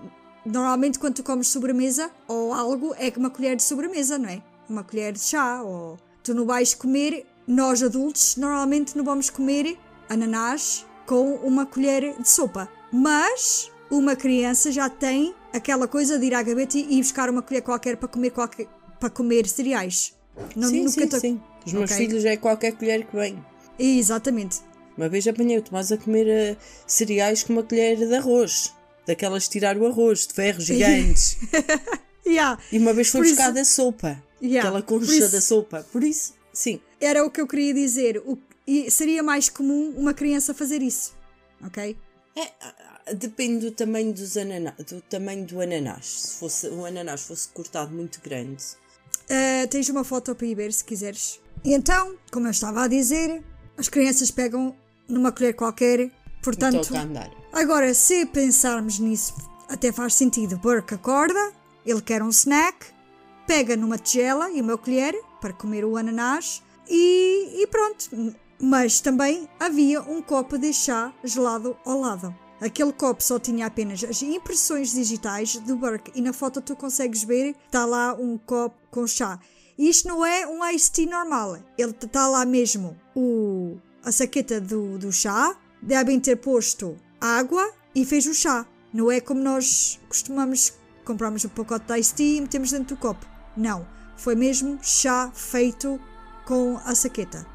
Normalmente, 0.44 0.98
quando 0.98 1.14
tu 1.14 1.22
comes 1.22 1.48
sobremesa 1.48 2.10
ou 2.28 2.52
algo, 2.52 2.94
é 2.98 3.12
uma 3.16 3.30
colher 3.30 3.56
de 3.56 3.62
sobremesa, 3.62 4.18
não 4.18 4.28
é? 4.28 4.42
Uma 4.68 4.84
colher 4.84 5.12
de 5.12 5.20
chá. 5.20 5.62
Ou 5.62 5.96
tu 6.22 6.34
não 6.34 6.44
vais 6.46 6.74
comer, 6.74 7.24
nós 7.46 7.82
adultos, 7.82 8.36
normalmente 8.36 8.96
não 8.96 9.04
vamos 9.04 9.30
comer 9.30 9.78
ananás 10.08 10.84
com 11.06 11.34
uma 11.36 11.64
colher 11.66 12.14
de 12.20 12.28
sopa. 12.28 12.68
Mas 12.92 13.70
uma 13.90 14.14
criança 14.16 14.70
já 14.70 14.88
tem 14.88 15.34
aquela 15.52 15.88
coisa 15.88 16.18
de 16.18 16.26
ir 16.26 16.34
à 16.34 16.42
gaveta 16.42 16.76
e 16.78 16.98
buscar 16.98 17.30
uma 17.30 17.42
colher 17.42 17.62
qualquer 17.62 17.96
para 17.96 18.08
comer, 18.08 18.30
qualquer, 18.30 18.66
para 19.00 19.10
comer 19.10 19.48
cereais. 19.48 20.14
Não- 20.56 20.68
sim, 20.68 20.86
sim, 20.88 21.06
te- 21.08 21.20
sim. 21.20 21.40
Os 21.64 21.72
meus 21.72 21.90
Ok. 21.90 22.06
filhos 22.06 22.24
é 22.24 22.36
qualquer 22.36 22.72
colher 22.72 23.06
que 23.06 23.16
vem. 23.16 23.42
Exatamente. 23.78 24.60
Uma 24.96 25.08
vez 25.08 25.26
apanhei 25.26 25.58
o 25.58 25.62
Tomás 25.62 25.90
a 25.90 25.96
comer 25.96 26.28
eh, 26.28 26.56
cereais 26.86 27.42
com 27.42 27.52
uma 27.54 27.62
colher 27.62 27.96
de 27.96 28.14
arroz. 28.14 28.72
Daquelas 29.06 29.44
de 29.44 29.50
tirar 29.50 29.76
o 29.76 29.86
arroz, 29.86 30.26
de 30.26 30.34
ferro 30.34 30.60
gigantes. 30.62 31.36
Yeah. 32.26 32.58
e 32.72 32.78
uma 32.78 32.94
vez 32.94 33.08
foi 33.10 33.20
Por 33.20 33.26
isso- 33.26 33.36
buscar 33.36 33.52
da 33.52 33.64
sopa. 33.66 34.22
Yeah, 34.42 34.66
Aquela 34.66 34.82
concha 34.82 35.12
isso- 35.12 35.30
da 35.30 35.42
sopa. 35.42 35.86
Por 35.92 36.02
isso, 36.02 36.32
sim. 36.54 36.80
Era 36.98 37.22
o 37.22 37.30
que 37.30 37.38
eu 37.38 37.46
queria 37.46 37.74
dizer. 37.74 38.16
O, 38.24 38.38
e 38.66 38.90
seria 38.90 39.22
mais 39.22 39.50
comum 39.50 39.90
uma 39.94 40.14
criança 40.14 40.54
fazer 40.54 40.80
isso. 40.80 41.14
Ok? 41.62 41.94
É, 42.34 42.42
ah, 42.62 42.74
ah, 43.08 43.12
depende 43.12 43.66
do 43.66 43.72
tamanho 43.72 44.10
dos 44.10 44.38
ananás, 44.38 44.74
do 44.86 45.02
tamanho 45.02 45.44
do 45.44 45.60
ananás. 45.60 46.06
Se 46.06 46.38
fosse, 46.38 46.66
o 46.68 46.86
ananás 46.86 47.20
fosse 47.20 47.46
cortado 47.48 47.94
muito 47.94 48.18
grande. 48.22 48.64
Uh, 49.24 49.68
tens 49.68 49.90
uma 49.90 50.02
foto 50.02 50.34
para 50.34 50.46
ir 50.46 50.54
ver 50.54 50.72
se 50.72 50.82
quiseres. 50.82 51.38
E 51.62 51.74
então, 51.74 52.16
como 52.32 52.46
eu 52.46 52.50
estava 52.52 52.84
a 52.84 52.88
dizer, 52.88 53.42
as 53.76 53.90
crianças 53.90 54.30
pegam 54.30 54.74
numa 55.06 55.30
colher 55.30 55.52
qualquer. 55.54 56.10
Portanto, 56.44 56.90
agora 57.50 57.94
se 57.94 58.26
pensarmos 58.26 58.98
nisso, 58.98 59.34
até 59.66 59.90
faz 59.90 60.12
sentido. 60.12 60.58
Burke 60.58 60.94
acorda, 60.94 61.52
ele 61.86 62.02
quer 62.02 62.22
um 62.22 62.28
snack, 62.28 62.86
pega 63.46 63.74
numa 63.76 63.96
tigela 63.96 64.50
e 64.50 64.60
uma 64.60 64.76
colher 64.76 65.18
para 65.40 65.54
comer 65.54 65.86
o 65.86 65.96
ananás 65.96 66.62
e, 66.86 67.62
e 67.62 67.66
pronto. 67.66 68.34
Mas 68.60 69.00
também 69.00 69.48
havia 69.58 70.02
um 70.02 70.20
copo 70.20 70.58
de 70.58 70.72
chá 70.74 71.12
gelado 71.24 71.76
ao 71.84 71.98
lado. 71.98 72.34
Aquele 72.60 72.92
copo 72.92 73.22
só 73.22 73.38
tinha 73.38 73.66
apenas 73.66 74.04
as 74.04 74.22
impressões 74.22 74.92
digitais 74.92 75.56
do 75.56 75.76
Burke 75.76 76.12
e 76.14 76.20
na 76.20 76.32
foto 76.32 76.60
tu 76.60 76.76
consegues 76.76 77.24
ver 77.24 77.56
está 77.66 77.86
lá 77.86 78.14
um 78.14 78.36
copo 78.36 78.76
com 78.90 79.06
chá. 79.06 79.40
Isto 79.78 80.08
não 80.08 80.24
é 80.24 80.46
um 80.46 80.64
iced 80.66 80.92
tea 80.92 81.06
normal. 81.06 81.58
Ele 81.76 81.90
está 81.90 82.28
lá 82.28 82.44
mesmo 82.44 82.96
o, 83.14 83.76
a 84.04 84.12
saqueta 84.12 84.60
do, 84.60 84.98
do 84.98 85.10
chá, 85.10 85.56
devem 85.84 86.18
ter 86.18 86.36
posto 86.36 86.96
água 87.20 87.72
e 87.94 88.04
fez 88.04 88.26
o 88.26 88.34
chá. 88.34 88.66
Não 88.92 89.10
é 89.10 89.20
como 89.20 89.40
nós 89.40 90.00
costumamos 90.08 90.72
compramos 91.04 91.44
um 91.44 91.48
pacote 91.50 91.86
de 91.86 92.00
iced 92.00 92.16
tea 92.16 92.36
e 92.38 92.40
metemos 92.40 92.70
dentro 92.70 92.96
do 92.96 93.00
copo. 93.00 93.26
Não, 93.56 93.86
foi 94.16 94.34
mesmo 94.34 94.78
chá 94.82 95.30
feito 95.34 96.00
com 96.46 96.78
a 96.78 96.94
saqueta. 96.94 97.46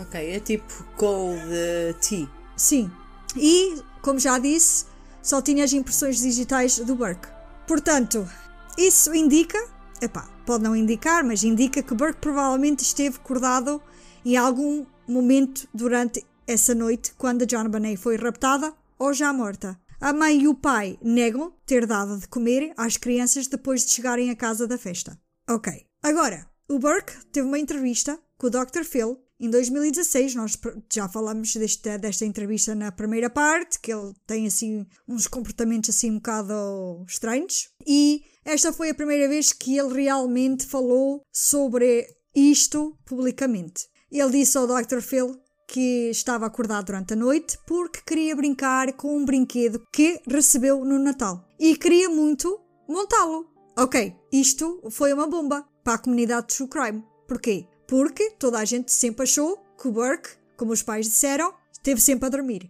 Ok, 0.00 0.18
é 0.18 0.40
tipo 0.40 0.84
cold 0.96 1.40
eh, 1.50 1.94
tea. 2.00 2.28
Sim. 2.56 2.90
E, 3.36 3.82
como 4.02 4.18
já 4.18 4.38
disse, 4.38 4.86
só 5.22 5.42
tinha 5.42 5.64
as 5.64 5.72
impressões 5.72 6.18
digitais 6.18 6.78
do 6.78 6.94
Burke. 6.94 7.28
Portanto, 7.66 8.28
isso 8.76 9.14
indica, 9.14 9.58
epá, 10.00 10.28
pode 10.46 10.64
não 10.64 10.74
indicar, 10.74 11.24
mas 11.24 11.44
indica 11.44 11.82
que 11.82 11.94
Burke 11.94 12.20
provavelmente 12.20 12.80
esteve 12.80 13.16
acordado 13.16 13.80
em 14.24 14.36
algum 14.36 14.84
momento 15.06 15.68
durante 15.72 16.24
essa 16.50 16.74
noite 16.74 17.12
quando 17.16 17.42
a 17.42 17.44
John 17.44 17.68
Bonet 17.68 17.96
foi 17.96 18.16
raptada 18.16 18.74
ou 18.98 19.12
já 19.14 19.32
morta. 19.32 19.80
A 20.00 20.12
mãe 20.12 20.42
e 20.42 20.48
o 20.48 20.54
pai 20.54 20.98
negam 21.00 21.54
ter 21.64 21.86
dado 21.86 22.18
de 22.18 22.26
comer 22.26 22.72
às 22.76 22.96
crianças 22.96 23.46
depois 23.46 23.84
de 23.84 23.92
chegarem 23.92 24.30
à 24.30 24.34
casa 24.34 24.66
da 24.66 24.76
festa. 24.76 25.16
Ok. 25.48 25.72
Agora, 26.02 26.50
o 26.68 26.80
Burke 26.80 27.12
teve 27.26 27.46
uma 27.46 27.58
entrevista 27.58 28.18
com 28.36 28.48
o 28.48 28.50
Dr. 28.50 28.82
Phil 28.82 29.22
em 29.38 29.48
2016. 29.48 30.34
Nós 30.34 30.58
já 30.92 31.08
falamos 31.08 31.54
desta, 31.54 31.96
desta 31.96 32.24
entrevista 32.24 32.74
na 32.74 32.90
primeira 32.90 33.30
parte, 33.30 33.78
que 33.78 33.92
ele 33.92 34.12
tem 34.26 34.48
assim 34.48 34.84
uns 35.06 35.28
comportamentos 35.28 35.90
assim 35.90 36.10
um 36.10 36.16
bocado 36.16 37.04
estranhos. 37.06 37.68
E 37.86 38.24
esta 38.44 38.72
foi 38.72 38.90
a 38.90 38.94
primeira 38.94 39.28
vez 39.28 39.52
que 39.52 39.78
ele 39.78 40.02
realmente 40.02 40.66
falou 40.66 41.22
sobre 41.30 42.08
isto 42.34 42.98
publicamente. 43.04 43.88
Ele 44.10 44.32
disse 44.32 44.58
ao 44.58 44.66
Dr. 44.66 45.00
Phil 45.00 45.39
que 45.70 46.10
estava 46.10 46.46
acordado 46.46 46.86
durante 46.86 47.12
a 47.12 47.16
noite 47.16 47.56
porque 47.64 48.00
queria 48.04 48.34
brincar 48.34 48.92
com 48.94 49.16
um 49.16 49.24
brinquedo 49.24 49.80
que 49.92 50.20
recebeu 50.26 50.84
no 50.84 50.98
Natal 50.98 51.48
e 51.60 51.76
queria 51.76 52.10
muito 52.10 52.60
montá-lo. 52.88 53.46
Ok, 53.78 54.12
isto 54.32 54.82
foi 54.90 55.12
uma 55.12 55.28
bomba 55.28 55.64
para 55.84 55.94
a 55.94 55.98
comunidade 55.98 56.48
de 56.48 56.56
True 56.56 56.68
Crime. 56.68 57.04
Porquê? 57.28 57.68
Porque 57.86 58.32
toda 58.32 58.58
a 58.58 58.64
gente 58.64 58.90
sempre 58.90 59.22
achou 59.22 59.64
que 59.80 59.86
o 59.86 59.92
Burke, 59.92 60.30
como 60.56 60.72
os 60.72 60.82
pais 60.82 61.06
disseram, 61.06 61.54
esteve 61.72 62.00
sempre 62.00 62.26
a 62.26 62.30
dormir. 62.30 62.68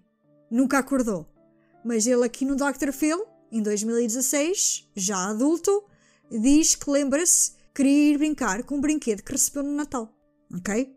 Nunca 0.51 0.79
acordou. 0.79 1.27
Mas 1.83 2.07
ele 2.07 2.27
aqui 2.27 2.45
no 2.45 2.55
Dr. 2.55 2.93
Phil, 2.93 3.25
em 3.51 3.63
2016, 3.63 4.91
já 4.95 5.31
adulto, 5.31 5.85
diz 6.31 6.75
que 6.75 6.91
lembra-se 6.91 7.53
que 7.53 7.57
queria 7.77 8.13
ir 8.13 8.19
brincar 8.19 8.63
com 8.65 8.77
um 8.77 8.81
brinquedo 8.81 9.23
que 9.23 9.33
recebeu 9.33 9.63
no 9.63 9.73
Natal. 9.73 10.15
Ok? 10.55 10.95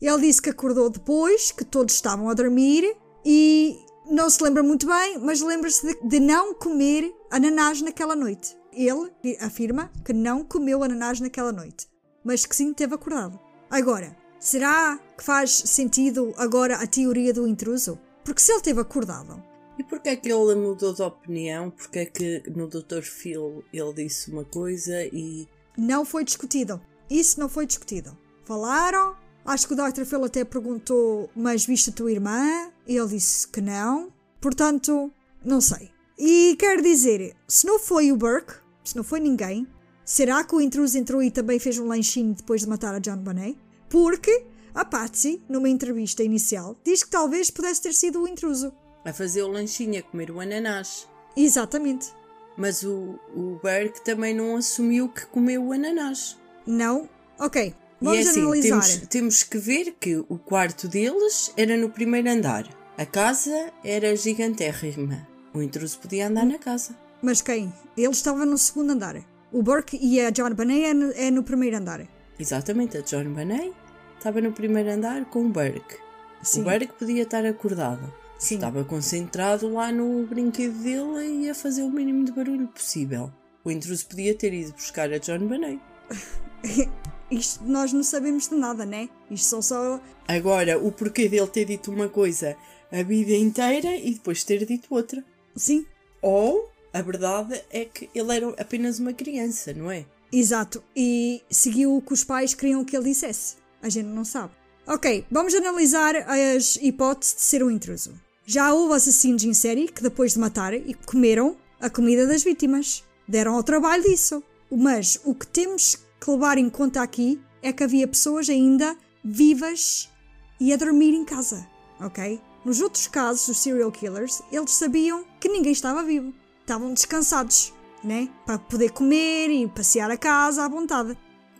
Ele 0.00 0.20
disse 0.22 0.40
que 0.40 0.50
acordou 0.50 0.88
depois, 0.88 1.52
que 1.52 1.64
todos 1.64 1.94
estavam 1.94 2.30
a 2.30 2.34
dormir 2.34 2.96
e 3.24 3.78
não 4.10 4.30
se 4.30 4.42
lembra 4.42 4.62
muito 4.62 4.86
bem, 4.86 5.18
mas 5.18 5.40
lembra-se 5.42 5.86
de, 5.86 6.08
de 6.08 6.20
não 6.20 6.54
comer 6.54 7.14
ananás 7.30 7.82
naquela 7.82 8.16
noite. 8.16 8.56
Ele 8.72 9.10
afirma 9.40 9.90
que 10.04 10.12
não 10.12 10.44
comeu 10.44 10.82
ananás 10.82 11.20
naquela 11.20 11.52
noite, 11.52 11.88
mas 12.24 12.46
que 12.46 12.56
sim 12.56 12.72
teve 12.72 12.94
acordado. 12.94 13.38
Agora, 13.68 14.16
será 14.38 14.98
que 15.16 15.22
faz 15.22 15.50
sentido 15.50 16.32
agora 16.36 16.76
a 16.76 16.86
teoria 16.86 17.32
do 17.32 17.46
intruso? 17.46 17.98
Porque 18.24 18.40
se 18.40 18.52
ele 18.52 18.62
teve 18.62 18.80
acordado, 18.80 19.42
E 19.78 19.82
porquê 19.84 20.10
é 20.10 20.16
que 20.16 20.30
ele 20.30 20.54
mudou 20.54 20.92
de 20.92 21.02
opinião? 21.02 21.70
Porquê 21.70 22.00
é 22.00 22.06
que 22.06 22.42
no 22.50 22.68
Dr. 22.68 23.02
Phil 23.02 23.64
ele 23.72 23.92
disse 23.94 24.30
uma 24.30 24.44
coisa 24.44 25.04
e. 25.04 25.48
não 25.76 26.04
foi 26.04 26.24
discutido. 26.24 26.80
Isso 27.08 27.40
não 27.40 27.48
foi 27.48 27.66
discutido. 27.66 28.16
Falaram, 28.44 29.16
acho 29.44 29.66
que 29.66 29.74
o 29.74 29.76
Dr. 29.76 30.04
Phil 30.04 30.24
até 30.24 30.44
perguntou, 30.44 31.30
mas 31.34 31.64
viste 31.64 31.90
a 31.90 31.92
tua 31.92 32.12
irmã? 32.12 32.70
E 32.86 32.96
ele 32.96 33.08
disse 33.08 33.46
que 33.48 33.60
não. 33.60 34.12
Portanto, 34.40 35.12
não 35.44 35.60
sei. 35.60 35.90
E 36.18 36.56
quero 36.58 36.82
dizer, 36.82 37.34
se 37.48 37.66
não 37.66 37.78
foi 37.78 38.12
o 38.12 38.16
Burke, 38.16 38.54
se 38.84 38.96
não 38.96 39.04
foi 39.04 39.20
ninguém, 39.20 39.66
será 40.04 40.44
que 40.44 40.54
o 40.54 40.60
intruso 40.60 40.98
entrou 40.98 41.22
e 41.22 41.30
também 41.30 41.58
fez 41.58 41.78
um 41.78 41.86
lanchinho 41.88 42.34
depois 42.34 42.62
de 42.62 42.68
matar 42.68 42.94
a 42.94 42.98
John 42.98 43.18
Bonet? 43.18 43.56
Porque 43.88 44.44
a 44.74 44.84
Patsy, 44.84 45.42
numa 45.48 45.68
entrevista 45.68 46.22
inicial, 46.22 46.76
diz 46.84 47.02
que 47.02 47.10
talvez 47.10 47.50
pudesse 47.50 47.82
ter 47.82 47.92
sido 47.94 48.22
o 48.22 48.28
intruso. 48.28 48.72
a 49.04 49.12
fazer 49.12 49.42
o 49.42 49.48
lanchinho, 49.48 49.98
a 49.98 50.02
comer 50.02 50.30
o 50.30 50.40
ananás. 50.40 51.08
Exatamente. 51.36 52.12
Mas 52.56 52.82
o, 52.82 53.18
o 53.34 53.58
Burke 53.62 54.04
também 54.04 54.34
não 54.34 54.56
assumiu 54.56 55.08
que 55.08 55.24
comeu 55.26 55.64
o 55.64 55.72
ananás. 55.72 56.38
Não? 56.66 57.08
Ok. 57.38 57.74
E 58.00 58.04
Vamos 58.04 58.26
é 58.26 58.30
assim, 58.30 58.40
analisar. 58.40 58.68
temos, 58.68 58.96
temos 59.08 59.42
que 59.42 59.58
ver 59.58 59.94
que 60.00 60.16
o 60.28 60.38
quarto 60.38 60.88
deles 60.88 61.52
era 61.56 61.76
no 61.76 61.90
primeiro 61.90 62.30
andar. 62.30 62.66
A 62.96 63.04
casa 63.04 63.72
era 63.84 64.14
gigantérrima. 64.16 65.26
O 65.52 65.60
intruso 65.60 65.98
podia 65.98 66.28
andar 66.28 66.46
na 66.46 66.58
casa. 66.58 66.96
Mas 67.22 67.42
quem? 67.42 67.72
Ele 67.96 68.10
estava 68.10 68.46
no 68.46 68.56
segundo 68.56 68.92
andar. 68.92 69.16
O 69.52 69.62
Burke 69.62 69.98
e 70.00 70.20
a 70.20 70.30
John 70.30 70.54
Bonet 70.54 70.84
é 70.84 70.94
no, 70.94 71.12
é 71.12 71.30
no 71.30 71.42
primeiro 71.42 71.76
andar. 71.76 72.06
Exatamente, 72.38 72.96
a 72.96 73.00
John 73.02 73.32
Bonet 73.32 73.72
estava 74.16 74.40
no 74.40 74.52
primeiro 74.52 74.90
andar 74.90 75.24
com 75.26 75.44
o 75.44 75.48
Burke. 75.48 75.96
Sim. 76.42 76.62
O 76.62 76.64
Burke 76.64 76.92
podia 76.98 77.24
estar 77.24 77.44
acordado. 77.44 78.12
Sim. 78.38 78.54
Estava 78.54 78.82
concentrado 78.84 79.70
lá 79.70 79.92
no 79.92 80.26
brinquedo 80.26 80.82
dele 80.82 81.26
e 81.26 81.44
ia 81.46 81.54
fazer 81.54 81.82
o 81.82 81.90
mínimo 81.90 82.24
de 82.24 82.32
barulho 82.32 82.68
possível. 82.68 83.30
O 83.62 83.70
intruso 83.70 84.06
podia 84.06 84.34
ter 84.34 84.54
ido 84.54 84.72
buscar 84.72 85.12
a 85.12 85.18
John 85.18 85.40
Bonet. 85.40 85.80
Isto 87.30 87.64
nós 87.64 87.92
não 87.92 88.02
sabemos 88.02 88.48
de 88.48 88.54
nada, 88.56 88.84
né? 88.84 89.08
Isto 89.30 89.46
são 89.48 89.62
só. 89.62 90.00
Agora, 90.26 90.78
o 90.78 90.90
porquê 90.90 91.28
dele 91.28 91.46
ter 91.46 91.64
dito 91.64 91.90
uma 91.90 92.08
coisa 92.08 92.56
a 92.90 93.02
vida 93.02 93.32
inteira 93.32 93.94
e 93.96 94.14
depois 94.14 94.42
ter 94.42 94.64
dito 94.66 94.88
outra. 94.90 95.24
Sim, 95.54 95.86
Ou 96.20 96.68
a 96.92 97.00
verdade 97.02 97.60
é 97.70 97.84
que 97.84 98.10
ele 98.14 98.34
era 98.36 98.48
apenas 98.60 98.98
uma 98.98 99.12
criança, 99.12 99.72
não 99.72 99.90
é? 99.90 100.04
exato. 100.32 100.82
E 100.94 101.42
seguiu 101.50 101.96
o 101.96 102.02
que 102.02 102.12
os 102.12 102.22
pais 102.24 102.54
queriam 102.54 102.84
que 102.84 102.96
ele 102.96 103.06
dissesse. 103.10 103.56
A 103.82 103.88
gente 103.88 104.06
não 104.06 104.24
sabe. 104.24 104.52
Ok, 104.86 105.24
vamos 105.30 105.54
analisar 105.54 106.14
as 106.16 106.76
hipóteses 106.76 107.34
de 107.36 107.42
ser 107.42 107.62
um 107.62 107.70
intruso. 107.70 108.12
Já 108.44 108.72
houve 108.72 108.94
assassinos 108.94 109.44
em 109.44 109.54
série 109.54 109.88
que, 109.88 110.02
depois 110.02 110.32
de 110.32 110.38
matar, 110.40 110.74
e 110.74 110.94
comeram 111.06 111.56
a 111.80 111.88
comida 111.88 112.26
das 112.26 112.42
vítimas. 112.42 113.04
Deram 113.26 113.54
ao 113.54 113.62
trabalho 113.62 114.02
disso. 114.02 114.42
Mas 114.70 115.20
o 115.24 115.34
que 115.34 115.46
temos 115.46 115.98
que 116.20 116.30
levar 116.30 116.58
em 116.58 116.68
conta 116.68 117.02
aqui 117.02 117.40
é 117.62 117.72
que 117.72 117.82
havia 117.82 118.06
pessoas 118.06 118.48
ainda 118.48 118.96
vivas 119.24 120.10
e 120.58 120.72
a 120.72 120.76
dormir 120.76 121.14
em 121.14 121.24
casa, 121.24 121.66
ok? 122.00 122.40
Nos 122.64 122.80
outros 122.80 123.06
casos, 123.06 123.48
os 123.48 123.58
serial 123.58 123.90
killers, 123.90 124.42
eles 124.52 124.72
sabiam 124.72 125.24
que 125.40 125.48
ninguém 125.48 125.72
estava 125.72 126.02
vivo. 126.02 126.34
Estavam 126.60 126.92
descansados, 126.92 127.72
né? 128.04 128.28
Para 128.44 128.58
poder 128.58 128.90
comer 128.90 129.48
e 129.48 129.66
passear 129.66 130.10
a 130.10 130.16
casa 130.16 130.64
à 130.64 130.68
vontade. 130.68 131.16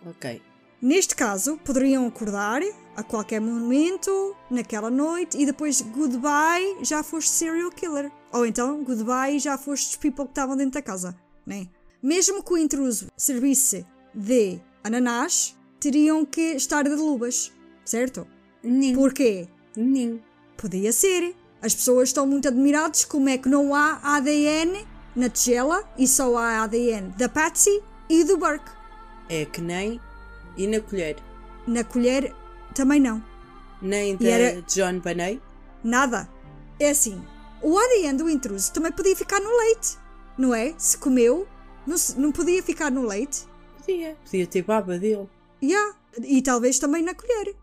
Ok. 0.07 0.43
Neste 0.81 1.17
caso, 1.17 1.59
poderiam 1.59 2.07
acordar 2.07 2.62
a 2.97 3.02
qualquer 3.02 3.40
momento, 3.40 4.37
naquela 4.50 4.90
noite, 4.90 5.38
e 5.38 5.47
depois 5.47 5.81
goodbye, 5.81 6.79
já 6.83 7.02
foste 7.02 7.31
serial 7.31 7.71
killer. 7.71 8.12
Ou 8.33 8.45
então, 8.45 8.85
goodbye, 8.85 9.38
já 9.38 9.57
foste 9.57 9.90
os 9.90 9.97
people 9.97 10.26
que 10.26 10.33
estavam 10.33 10.57
dentro 10.57 10.73
da 10.73 10.83
casa, 10.83 11.19
né? 11.47 11.67
Mesmo 12.02 12.43
que 12.43 12.52
o 12.52 12.59
intruso 12.59 13.09
servisse 13.17 13.87
de 14.14 14.61
ananás, 14.85 15.57
teriam 15.79 16.25
que 16.25 16.40
estar 16.55 16.83
de 16.85 16.90
luvas, 16.95 17.52
certo? 17.85 18.26
Nin. 18.62 18.95
Porquê? 18.95 19.49
Nin. 19.76 20.21
Podia 20.57 20.93
ser. 20.93 21.35
As 21.62 21.75
pessoas 21.75 22.09
estão 22.09 22.26
muito 22.26 22.49
admiradas 22.49 23.05
como 23.05 23.29
é 23.29 23.37
que 23.38 23.49
não 23.49 23.75
há 23.75 24.00
ADN 24.17 24.87
na 25.14 25.29
tigela 25.29 25.88
e 25.99 26.07
só 26.09 26.37
há 26.37 26.62
ADN 26.62 27.11
da 27.19 27.29
Patsy 27.29 27.83
e 28.09 28.25
do 28.25 28.37
Burke. 28.38 28.71
É 29.29 29.45
que 29.45 29.61
nem. 29.61 30.00
E 30.57 30.67
na 30.67 30.81
colher? 30.81 31.17
Na 31.67 31.85
colher 31.85 32.35
também 32.75 32.99
não. 33.00 33.23
Nem 33.83 34.17
da 34.17 34.29
era- 34.29 34.62
John 34.62 34.99
Bonet? 35.00 35.40
Nada. 35.85 36.29
É 36.79 36.90
assim. 36.90 37.23
O 37.62 37.79
ADN 37.79 38.17
do 38.17 38.29
intruso 38.29 38.73
também 38.73 38.90
podia 38.93 39.14
ficar 39.14 39.38
no 39.40 39.50
leite, 39.59 39.99
não 40.38 40.55
é? 40.55 40.75
Se 40.79 40.97
comeu, 40.97 41.47
não, 41.87 41.97
se- 41.99 42.19
não 42.19 42.33
podia 42.33 42.62
ficar 42.62 42.90
no 42.90 43.07
leite. 43.07 43.45
Podia. 43.90 44.16
Podia 44.25 44.47
ter 44.47 44.62
baba 44.62 44.99
dele. 44.99 45.28
Yeah. 45.62 45.97
E 46.25 46.42
talvez 46.42 46.78
também 46.78 47.02
na 47.02 47.14
colher. 47.14 47.54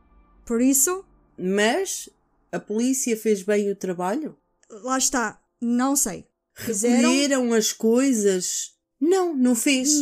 Por 0.46 0.62
isso, 0.62 1.04
Mas 1.38 2.10
a 2.52 2.60
polícia 2.60 3.16
fez 3.18 3.44
bem 3.44 3.70
o 3.72 3.76
trabalho? 3.76 4.36
lá 4.84 4.98
está. 4.98 5.40
Não 5.62 5.96
sei. 5.96 6.26
Fizeram. 6.56 6.98
Recolheram 7.10 7.54
as 7.54 7.72
coisas? 7.72 8.72
Não, 9.00 9.36
não 9.36 9.54
fez. 9.56 9.94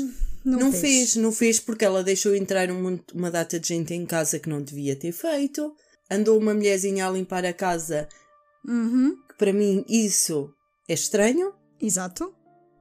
Não, 0.43 0.59
Não, 0.59 0.71
fez. 0.71 0.81
fez. 0.81 1.15
não 1.17 1.31
fez 1.31 1.59
porque 1.59 1.83
ela 1.85 2.03
deixou 2.03 2.35
entrar 2.35 2.69
um 2.71 2.99
uma 3.13 3.29
data 3.31 3.59
de 3.59 3.67
gente 3.67 3.93
em 3.93 4.05
casa 4.05 4.39
que 4.39 4.47
não 4.49 4.61
devia 4.61 4.95
ter 4.95 5.11
feito. 5.11 5.73
Andou 6.09 6.37
uma 6.39 6.53
mulherzinha 6.53 7.07
a 7.07 7.11
limpar 7.11 7.45
a 7.45 7.51
casa, 7.53 8.07
Uhum. 8.67 9.17
que 9.27 9.35
para 9.37 9.51
mim 9.51 9.83
isso 9.89 10.53
é 10.87 10.93
estranho. 10.93 11.53
Exato. 11.81 12.33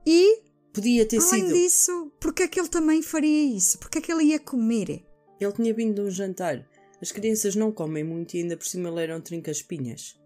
E, 0.06 0.42
Podia 0.74 1.06
ter 1.06 1.18
além 1.18 1.46
sido. 1.46 1.52
disso, 1.54 2.12
porque 2.20 2.42
é 2.42 2.48
que 2.48 2.58
ele 2.60 2.68
também 2.68 3.00
faria 3.00 3.56
isso? 3.56 3.78
Porque 3.78 3.98
é 3.98 4.00
que 4.00 4.12
ele 4.12 4.24
ia 4.24 4.38
comer? 4.40 5.06
Ele 5.40 5.52
tinha 5.52 5.72
vindo 5.72 5.94
de 5.94 6.00
um 6.02 6.10
jantar. 6.10 6.66
As 7.00 7.12
crianças 7.12 7.54
não 7.54 7.70
comem 7.72 8.02
muito 8.02 8.34
e 8.34 8.40
ainda 8.42 8.56
por 8.56 8.66
cima 8.66 8.90
leram 8.90 9.20
trinca-espinhas. 9.20 10.18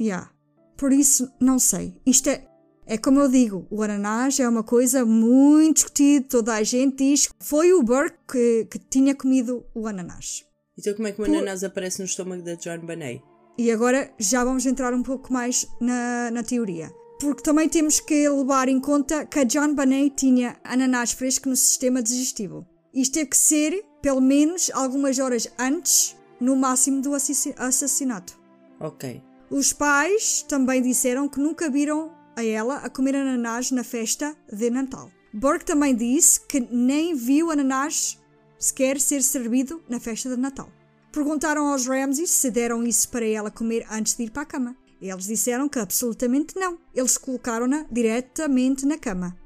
Yeah. 0.00 0.30
Por 0.76 0.92
isso, 0.92 1.30
não 1.40 1.58
sei. 1.58 1.94
Isto 2.04 2.28
é. 2.30 2.46
É 2.86 2.98
como 2.98 3.18
eu 3.18 3.30
digo, 3.30 3.66
o 3.70 3.82
ananás 3.82 4.38
é 4.38 4.46
uma 4.46 4.62
coisa 4.62 5.06
muito 5.06 5.76
discutida, 5.76 6.26
toda 6.28 6.52
a 6.54 6.62
gente 6.62 6.96
diz 6.96 7.28
que 7.28 7.34
foi 7.40 7.72
o 7.72 7.82
Burke 7.82 8.18
que, 8.30 8.66
que 8.70 8.78
tinha 8.78 9.14
comido 9.14 9.64
o 9.74 9.86
ananás. 9.86 10.44
Então 10.78 10.92
como 10.92 11.08
é 11.08 11.12
que 11.12 11.22
o 11.22 11.24
Por- 11.24 11.34
ananás 11.34 11.64
aparece 11.64 12.00
no 12.00 12.04
estômago 12.04 12.42
da 12.42 12.56
John 12.56 12.80
Bonet? 12.80 13.22
E 13.56 13.70
agora 13.70 14.12
já 14.18 14.44
vamos 14.44 14.66
entrar 14.66 14.92
um 14.92 15.02
pouco 15.02 15.32
mais 15.32 15.66
na, 15.80 16.30
na 16.30 16.42
teoria. 16.42 16.92
Porque 17.20 17.42
também 17.42 17.68
temos 17.68 18.00
que 18.00 18.28
levar 18.28 18.68
em 18.68 18.80
conta 18.80 19.24
que 19.24 19.38
a 19.38 19.44
John 19.44 19.74
Bonet 19.74 20.14
tinha 20.16 20.56
ananás 20.64 21.12
fresco 21.12 21.48
no 21.48 21.56
sistema 21.56 22.02
digestivo. 22.02 22.66
Isto 22.92 23.14
teve 23.14 23.30
que 23.30 23.36
ser, 23.36 23.84
pelo 24.02 24.20
menos, 24.20 24.70
algumas 24.72 25.18
horas 25.18 25.48
antes, 25.58 26.16
no 26.40 26.54
máximo, 26.56 27.00
do 27.00 27.12
assassinato. 27.14 28.38
Ok. 28.80 29.22
Os 29.50 29.72
pais 29.72 30.44
também 30.48 30.82
disseram 30.82 31.28
que 31.28 31.40
nunca 31.40 31.70
viram 31.70 32.12
a 32.36 32.44
ela 32.44 32.76
a 32.78 32.90
comer 32.90 33.16
ananás 33.16 33.70
na 33.70 33.84
festa 33.84 34.36
de 34.52 34.70
Natal. 34.70 35.10
Burke 35.32 35.64
também 35.64 35.94
disse 35.94 36.40
que 36.40 36.60
nem 36.60 37.14
viu 37.14 37.50
ananás 37.50 38.18
sequer 38.58 39.00
ser 39.00 39.22
servido 39.22 39.82
na 39.88 39.98
festa 40.00 40.28
de 40.28 40.36
Natal. 40.36 40.68
Perguntaram 41.12 41.68
aos 41.68 41.86
Ramsey 41.86 42.26
se 42.26 42.50
deram 42.50 42.84
isso 42.84 43.08
para 43.08 43.26
ela 43.26 43.50
comer 43.50 43.86
antes 43.90 44.16
de 44.16 44.24
ir 44.24 44.30
para 44.30 44.42
a 44.42 44.46
cama. 44.46 44.76
Eles 45.06 45.26
disseram 45.26 45.68
que 45.68 45.78
absolutamente 45.78 46.54
não. 46.56 46.78
Eles 46.94 47.18
colocaram-na 47.18 47.84
diretamente 47.90 48.86
na 48.86 48.96
cama. 48.96 49.36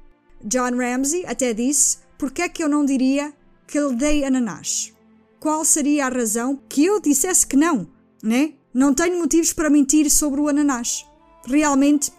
John 0.41 0.77
Ramsey 0.77 1.25
até 1.25 1.53
disse: 1.53 1.97
Por 2.17 2.31
que 2.31 2.41
é 2.43 2.47
que 2.49 2.63
eu 2.63 2.69
não 2.69 2.85
diria 2.85 3.33
que 3.67 3.77
lhe 3.77 3.93
dei 3.95 4.23
ananás? 4.23 4.93
Qual 5.37 5.65
seria 5.65 6.05
a 6.05 6.09
razão 6.09 6.57
que 6.69 6.85
eu 6.85 7.01
dissesse 7.01 7.45
que 7.45 7.57
não, 7.57 7.87
né? 8.23 8.53
Não 8.73 8.93
tenho 8.93 9.19
motivos 9.19 9.51
para 9.51 9.69
mentir 9.69 10.09
sobre 10.09 10.39
o 10.39 10.47
ananás. 10.47 11.05
Realmente 11.45 12.11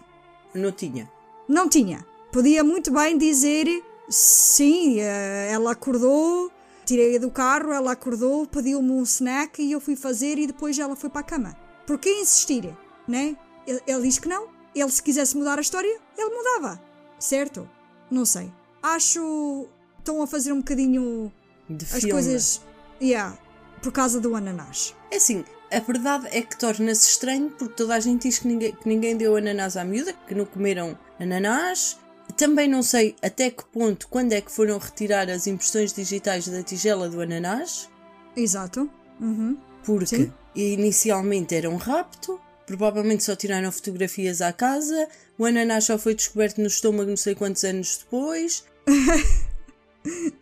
Não 0.53 0.71
tinha. 0.71 1.09
não 1.47 1.67
tinha. 1.67 2.05
Podia 2.31 2.63
muito 2.63 2.91
bem 2.91 3.17
dizer 3.17 3.65
sim, 4.07 4.99
eh, 4.99 5.49
ela 5.51 5.71
acordou, 5.71 6.51
tirei-a 6.85 7.19
do 7.19 7.31
carro, 7.31 7.71
ela 7.71 7.93
acordou, 7.93 8.45
pediu-me 8.45 8.91
um 8.91 9.03
snack 9.03 9.61
e 9.61 9.71
eu 9.71 9.79
fui 9.79 9.95
fazer 9.95 10.37
e 10.37 10.47
depois 10.47 10.77
ela 10.77 10.95
foi 10.95 11.09
para 11.09 11.21
a 11.21 11.23
cama. 11.23 11.55
Por 11.87 11.97
que 11.97 12.09
insistir, 12.09 12.75
né? 13.11 13.35
Ele, 13.67 13.81
ele 13.85 14.01
diz 14.03 14.17
que 14.17 14.27
não. 14.27 14.47
Ele 14.73 14.89
se 14.89 15.03
quisesse 15.03 15.37
mudar 15.37 15.57
a 15.57 15.61
história, 15.61 15.99
ele 16.17 16.29
mudava. 16.29 16.81
Certo? 17.19 17.69
Não 18.09 18.25
sei. 18.25 18.51
Acho 18.81 19.67
estão 19.99 20.21
a 20.21 20.27
fazer 20.27 20.51
um 20.51 20.57
bocadinho 20.57 21.31
De 21.69 21.85
as 21.85 21.91
filme. 21.91 22.11
coisas, 22.11 22.61
yeah, 23.01 23.37
por 23.81 23.91
causa 23.91 24.19
do 24.19 24.35
ananás. 24.35 24.95
É 25.11 25.17
assim, 25.17 25.45
a 25.71 25.79
verdade 25.79 26.27
é 26.31 26.41
que 26.41 26.57
torna-se 26.57 27.07
estranho 27.09 27.49
porque 27.51 27.73
toda 27.75 27.95
a 27.95 27.99
gente 27.99 28.27
diz 28.27 28.39
que 28.39 28.47
ninguém, 28.47 28.71
que 28.73 28.87
ninguém 28.87 29.15
deu 29.15 29.35
ananás 29.35 29.77
à 29.77 29.83
miúda, 29.85 30.13
que 30.27 30.33
não 30.35 30.45
comeram 30.45 30.97
ananás. 31.19 31.99
Também 32.35 32.67
não 32.67 32.81
sei 32.81 33.15
até 33.21 33.49
que 33.51 33.63
ponto, 33.65 34.07
quando 34.07 34.33
é 34.33 34.41
que 34.41 34.51
foram 34.51 34.77
retirar 34.77 35.29
as 35.29 35.47
impressões 35.47 35.93
digitais 35.93 36.47
da 36.47 36.63
tigela 36.63 37.09
do 37.09 37.21
ananás, 37.21 37.89
Exato. 38.35 38.89
Uhum. 39.19 39.57
porque 39.83 40.05
Sim. 40.15 40.33
inicialmente 40.55 41.53
era 41.53 41.69
um 41.69 41.75
rapto, 41.75 42.39
provavelmente 42.65 43.23
só 43.23 43.35
tiraram 43.35 43.71
fotografias 43.71 44.41
à 44.41 44.51
casa, 44.53 45.07
o 45.37 45.45
ananás 45.45 45.85
só 45.85 45.97
foi 45.97 46.15
descoberto 46.15 46.59
no 46.59 46.67
estômago 46.67 47.09
não 47.09 47.17
sei 47.17 47.35
quantos 47.35 47.63
anos 47.63 47.97
depois. 47.97 48.63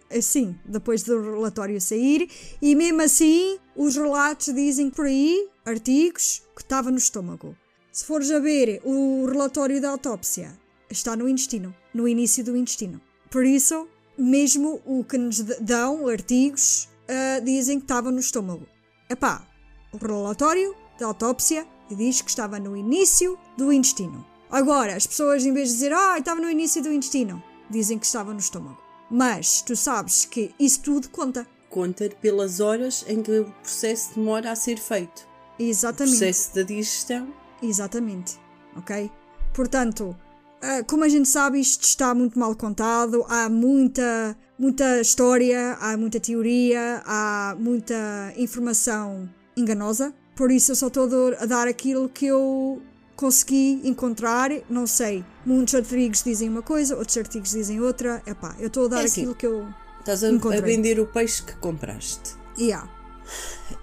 Assim, 0.09 0.57
depois 0.65 1.03
do 1.03 1.21
relatório 1.21 1.79
sair, 1.81 2.29
e 2.61 2.73
mesmo 2.73 3.01
assim, 3.01 3.59
os 3.75 3.95
relatos 3.95 4.53
dizem 4.53 4.89
por 4.89 5.05
aí, 5.05 5.49
artigos, 5.65 6.41
que 6.55 6.61
estava 6.61 6.89
no 6.89 6.97
estômago. 6.97 7.55
Se 7.91 8.05
fores 8.05 8.31
a 8.31 8.39
ver 8.39 8.81
o 8.85 9.25
relatório 9.25 9.81
da 9.81 9.89
autópsia, 9.89 10.57
está 10.89 11.15
no 11.15 11.27
intestino, 11.27 11.75
no 11.93 12.07
início 12.07 12.43
do 12.43 12.55
intestino. 12.55 13.01
Por 13.29 13.45
isso, 13.45 13.87
mesmo 14.17 14.81
o 14.85 15.03
que 15.03 15.17
nos 15.17 15.39
dão, 15.41 16.07
artigos, 16.07 16.87
ah, 17.07 17.39
dizem 17.39 17.79
que 17.79 17.85
estava 17.85 18.11
no 18.11 18.19
estômago. 18.19 18.65
Epá, 19.09 19.47
o 19.91 19.97
relatório 19.97 20.75
da 20.99 21.07
autópsia 21.07 21.65
diz 21.95 22.21
que 22.21 22.29
estava 22.29 22.59
no 22.59 22.75
início 22.75 23.37
do 23.57 23.71
intestino. 23.71 24.25
Agora, 24.49 24.95
as 24.95 25.05
pessoas, 25.05 25.45
em 25.45 25.53
vez 25.53 25.69
de 25.69 25.75
dizer, 25.75 25.93
ah, 25.93 26.17
estava 26.17 26.41
no 26.41 26.49
início 26.49 26.81
do 26.81 26.91
intestino, 26.91 27.41
dizem 27.69 27.99
que 27.99 28.05
estava 28.05 28.33
no 28.33 28.39
estômago. 28.39 28.81
Mas 29.09 29.61
tu 29.61 29.75
sabes 29.75 30.25
que 30.25 30.53
isso 30.59 30.81
tudo 30.81 31.09
conta. 31.09 31.47
Conta 31.69 32.09
pelas 32.21 32.59
horas 32.59 33.05
em 33.07 33.21
que 33.21 33.39
o 33.39 33.51
processo 33.61 34.15
demora 34.15 34.51
a 34.51 34.55
ser 34.55 34.79
feito. 34.79 35.27
O 35.59 35.63
Exatamente. 35.63 36.17
processo 36.17 36.55
da 36.55 36.63
digestão. 36.63 37.33
Exatamente. 37.61 38.39
Ok? 38.75 39.11
Portanto, 39.53 40.15
ah, 40.61 40.83
como 40.83 41.03
a 41.03 41.09
gente 41.09 41.27
sabe, 41.27 41.59
isto 41.59 41.83
está 41.83 42.13
muito 42.13 42.37
mal 42.37 42.55
contado, 42.55 43.25
há 43.29 43.49
muita, 43.49 44.35
muita 44.57 44.99
história, 44.99 45.77
há 45.79 45.95
muita 45.95 46.19
teoria, 46.19 47.01
há 47.05 47.55
muita 47.57 48.33
informação 48.35 49.29
enganosa. 49.55 50.13
Por 50.39 50.51
isso, 50.51 50.71
eu 50.71 50.75
só 50.77 50.87
estou 50.87 51.05
a 51.37 51.45
dar 51.45 51.67
aquilo 51.67 52.07
que 52.07 52.25
eu 52.25 52.81
consegui 53.13 53.81
encontrar. 53.83 54.49
Não 54.69 54.87
sei, 54.87 55.25
muitos 55.45 55.75
artigos 55.75 56.23
dizem 56.23 56.47
uma 56.47 56.61
coisa, 56.61 56.95
outros 56.95 57.17
artigos 57.17 57.49
dizem 57.51 57.81
outra. 57.81 58.23
Epá, 58.25 58.55
eu 58.57 58.67
estou 58.67 58.85
a 58.85 58.87
dar 58.87 59.01
É 59.01 59.03
assim. 59.03 59.19
aquilo 59.19 59.35
que 59.35 59.45
eu. 59.45 59.67
Estás 59.99 60.23
a, 60.23 60.27
a 60.27 60.31
Encontrei. 60.31 60.61
vender 60.61 60.97
o 60.97 61.05
peixe 61.05 61.43
que 61.43 61.53
compraste. 61.57 62.37
Yeah. 62.57 62.89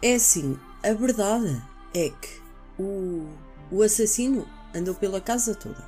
É 0.01 0.14
assim, 0.14 0.59
a 0.83 0.95
verdade 0.95 1.62
é 1.92 2.09
que 2.09 2.40
o, 2.79 3.27
o 3.71 3.83
assassino 3.83 4.49
andou 4.75 4.95
pela 4.95 5.21
casa 5.21 5.55
toda. 5.55 5.87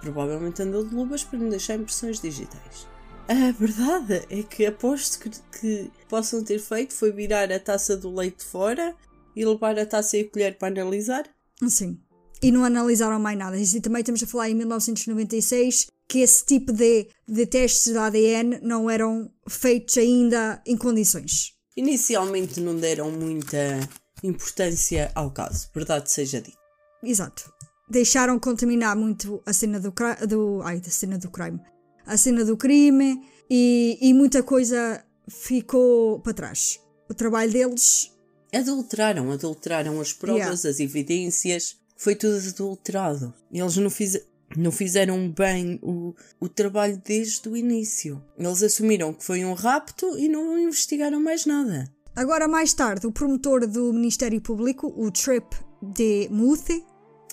Provavelmente 0.00 0.60
andou 0.60 0.84
de 0.84 0.92
luvas 0.92 1.22
para 1.22 1.38
não 1.38 1.50
deixar 1.50 1.76
impressões 1.76 2.20
digitais. 2.20 2.88
A 3.28 3.52
verdade 3.52 4.26
é 4.28 4.42
que 4.42 4.66
aposto 4.66 5.20
que, 5.20 5.30
que 5.60 5.90
possam 6.08 6.42
ter 6.42 6.58
feito 6.58 6.92
foi 6.94 7.12
virar 7.12 7.52
a 7.52 7.60
taça 7.60 7.96
do 7.96 8.12
leite 8.12 8.44
fora 8.44 8.92
e 9.34 9.44
levar 9.44 9.78
a 9.78 9.86
taça 9.86 10.16
e 10.16 10.20
a 10.22 10.30
colher 10.30 10.58
para 10.58 10.68
analisar. 10.68 11.24
Sim. 11.68 11.98
E 12.42 12.50
não 12.50 12.64
analisaram 12.64 13.18
mais 13.18 13.38
nada. 13.38 13.56
E 13.58 13.80
também 13.80 14.00
estamos 14.00 14.22
a 14.22 14.26
falar 14.26 14.50
em 14.50 14.54
1996 14.54 15.86
que 16.08 16.18
esse 16.18 16.44
tipo 16.44 16.72
de, 16.72 17.08
de 17.28 17.46
testes 17.46 17.92
de 17.92 17.98
ADN 17.98 18.58
não 18.62 18.90
eram 18.90 19.30
feitos 19.48 19.96
ainda 19.96 20.60
em 20.66 20.76
condições. 20.76 21.54
Inicialmente 21.76 22.60
não 22.60 22.74
deram 22.74 23.10
muita 23.12 23.88
importância 24.22 25.10
ao 25.14 25.30
caso, 25.30 25.68
verdade 25.74 26.10
seja 26.10 26.40
dita. 26.40 26.58
Exato. 27.02 27.50
Deixaram 27.88 28.38
contaminar 28.38 28.96
muito 28.96 29.42
a 29.46 29.52
cena 29.52 29.80
do, 29.80 29.92
do 30.28 30.60
ai, 30.62 30.80
da 30.80 30.90
cena 30.90 31.16
do 31.16 31.30
crime. 31.30 31.60
A 32.04 32.16
cena 32.16 32.44
do 32.44 32.56
crime 32.56 33.22
e, 33.48 33.98
e 34.00 34.12
muita 34.12 34.42
coisa 34.42 35.04
ficou 35.28 36.20
para 36.20 36.34
trás. 36.34 36.80
O 37.08 37.14
trabalho 37.14 37.52
deles 37.52 38.12
adulteraram, 38.52 39.30
adulteraram 39.30 40.00
as 40.00 40.12
provas, 40.12 40.40
yeah. 40.40 40.68
as 40.70 40.80
evidências, 40.80 41.76
foi 41.96 42.14
tudo 42.14 42.36
adulterado. 42.36 43.32
Eles 43.52 43.76
não, 43.76 43.90
fiz, 43.90 44.20
não 44.56 44.72
fizeram 44.72 45.30
bem 45.30 45.78
o, 45.82 46.14
o 46.40 46.48
trabalho 46.48 47.00
desde 47.04 47.48
o 47.48 47.56
início. 47.56 48.22
Eles 48.38 48.62
assumiram 48.62 49.12
que 49.12 49.24
foi 49.24 49.44
um 49.44 49.52
rapto 49.52 50.18
e 50.18 50.28
não 50.28 50.58
investigaram 50.58 51.20
mais 51.20 51.46
nada. 51.46 51.90
Agora, 52.16 52.48
mais 52.48 52.74
tarde, 52.74 53.06
o 53.06 53.12
promotor 53.12 53.66
do 53.66 53.92
Ministério 53.92 54.40
Público, 54.40 54.92
o 54.96 55.10
Trip 55.10 55.46
de 55.80 56.28
Muth. 56.30 56.70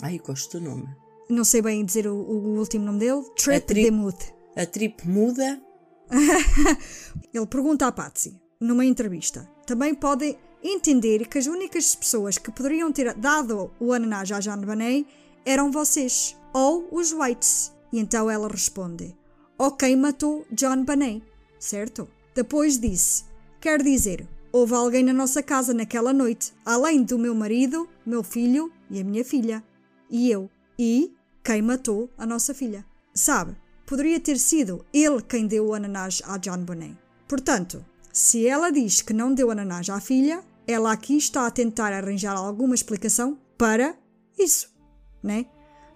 Ai, 0.01 0.19
gosto 0.19 0.59
do 0.59 0.69
nome. 0.69 0.87
Não 1.29 1.43
sei 1.43 1.61
bem 1.61 1.83
dizer 1.83 2.07
o, 2.07 2.15
o 2.15 2.57
último 2.57 2.85
nome 2.85 2.99
dele. 2.99 3.23
Trip, 3.35 3.65
trip 3.65 3.85
de 3.85 3.91
Muth. 3.91 4.33
A 4.55 4.65
Trip 4.65 5.07
muda. 5.07 5.61
Ele 7.33 7.45
pergunta 7.47 7.87
à 7.87 7.91
Patsy, 7.91 8.39
numa 8.59 8.85
entrevista: 8.85 9.47
também 9.65 9.93
pode 9.93 10.37
entender 10.63 11.27
que 11.27 11.37
as 11.37 11.47
únicas 11.47 11.95
pessoas 11.95 12.37
que 12.37 12.51
poderiam 12.51 12.91
ter 12.91 13.13
dado 13.13 13.71
o 13.79 13.93
ananás 13.93 14.31
à 14.31 14.39
Jeanne 14.39 14.65
Banet 14.65 15.07
eram 15.45 15.71
vocês, 15.71 16.35
ou 16.53 16.87
os 16.91 17.11
Whites. 17.13 17.71
E 17.91 17.99
então 17.99 18.29
ela 18.29 18.47
responde: 18.47 19.15
Ok, 19.57 19.95
matou 19.95 20.45
John 20.51 20.83
Banet, 20.83 21.23
certo? 21.59 22.07
Depois 22.35 22.79
disse: 22.79 23.23
Quer 23.59 23.81
dizer, 23.81 24.27
houve 24.51 24.73
alguém 24.73 25.03
na 25.03 25.13
nossa 25.13 25.41
casa 25.41 25.73
naquela 25.73 26.13
noite, 26.13 26.53
além 26.65 27.03
do 27.03 27.17
meu 27.17 27.33
marido, 27.33 27.87
meu 28.05 28.23
filho 28.23 28.71
e 28.89 28.99
a 28.99 29.03
minha 29.03 29.23
filha. 29.23 29.63
E 30.09 30.29
eu. 30.29 30.49
E 30.77 31.13
quem 31.43 31.61
matou 31.61 32.09
a 32.17 32.25
nossa 32.25 32.53
filha? 32.53 32.85
Sabe, 33.13 33.55
poderia 33.85 34.19
ter 34.19 34.37
sido 34.37 34.85
ele 34.93 35.21
quem 35.21 35.47
deu 35.47 35.67
o 35.67 35.73
ananás 35.73 36.21
a 36.25 36.37
John 36.37 36.63
Bonet. 36.63 36.95
Portanto, 37.27 37.83
se 38.17 38.47
ela 38.47 38.71
diz 38.71 38.99
que 38.99 39.13
não 39.13 39.31
deu 39.31 39.51
ananás 39.51 39.87
à 39.89 40.01
filha, 40.01 40.43
ela 40.65 40.91
aqui 40.91 41.15
está 41.15 41.45
a 41.45 41.51
tentar 41.51 41.93
arranjar 41.93 42.35
alguma 42.35 42.73
explicação 42.73 43.37
para 43.55 43.95
isso, 44.39 44.73
né? 45.21 45.45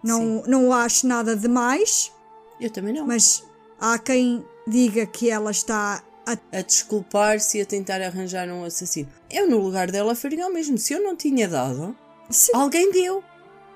Não, 0.04 0.44
não 0.44 0.72
acho 0.72 1.08
nada 1.08 1.36
demais. 1.36 2.12
Eu 2.60 2.70
também 2.70 2.94
não. 2.94 3.08
Mas 3.08 3.44
há 3.80 3.98
quem 3.98 4.46
diga 4.68 5.04
que 5.08 5.32
ela 5.32 5.50
está 5.50 6.04
a, 6.28 6.58
a 6.60 6.62
desculpar-se 6.62 7.58
e 7.58 7.62
a 7.62 7.66
tentar 7.66 8.00
arranjar 8.04 8.48
um 8.50 8.66
assassino. 8.66 9.10
Eu, 9.28 9.50
no 9.50 9.58
lugar 9.58 9.90
dela, 9.90 10.14
faria 10.14 10.46
o 10.46 10.54
mesmo. 10.54 10.78
Se 10.78 10.94
eu 10.94 11.02
não 11.02 11.16
tinha 11.16 11.48
dado, 11.48 11.98
Sim. 12.30 12.52
alguém 12.54 12.92
deu. 12.92 13.24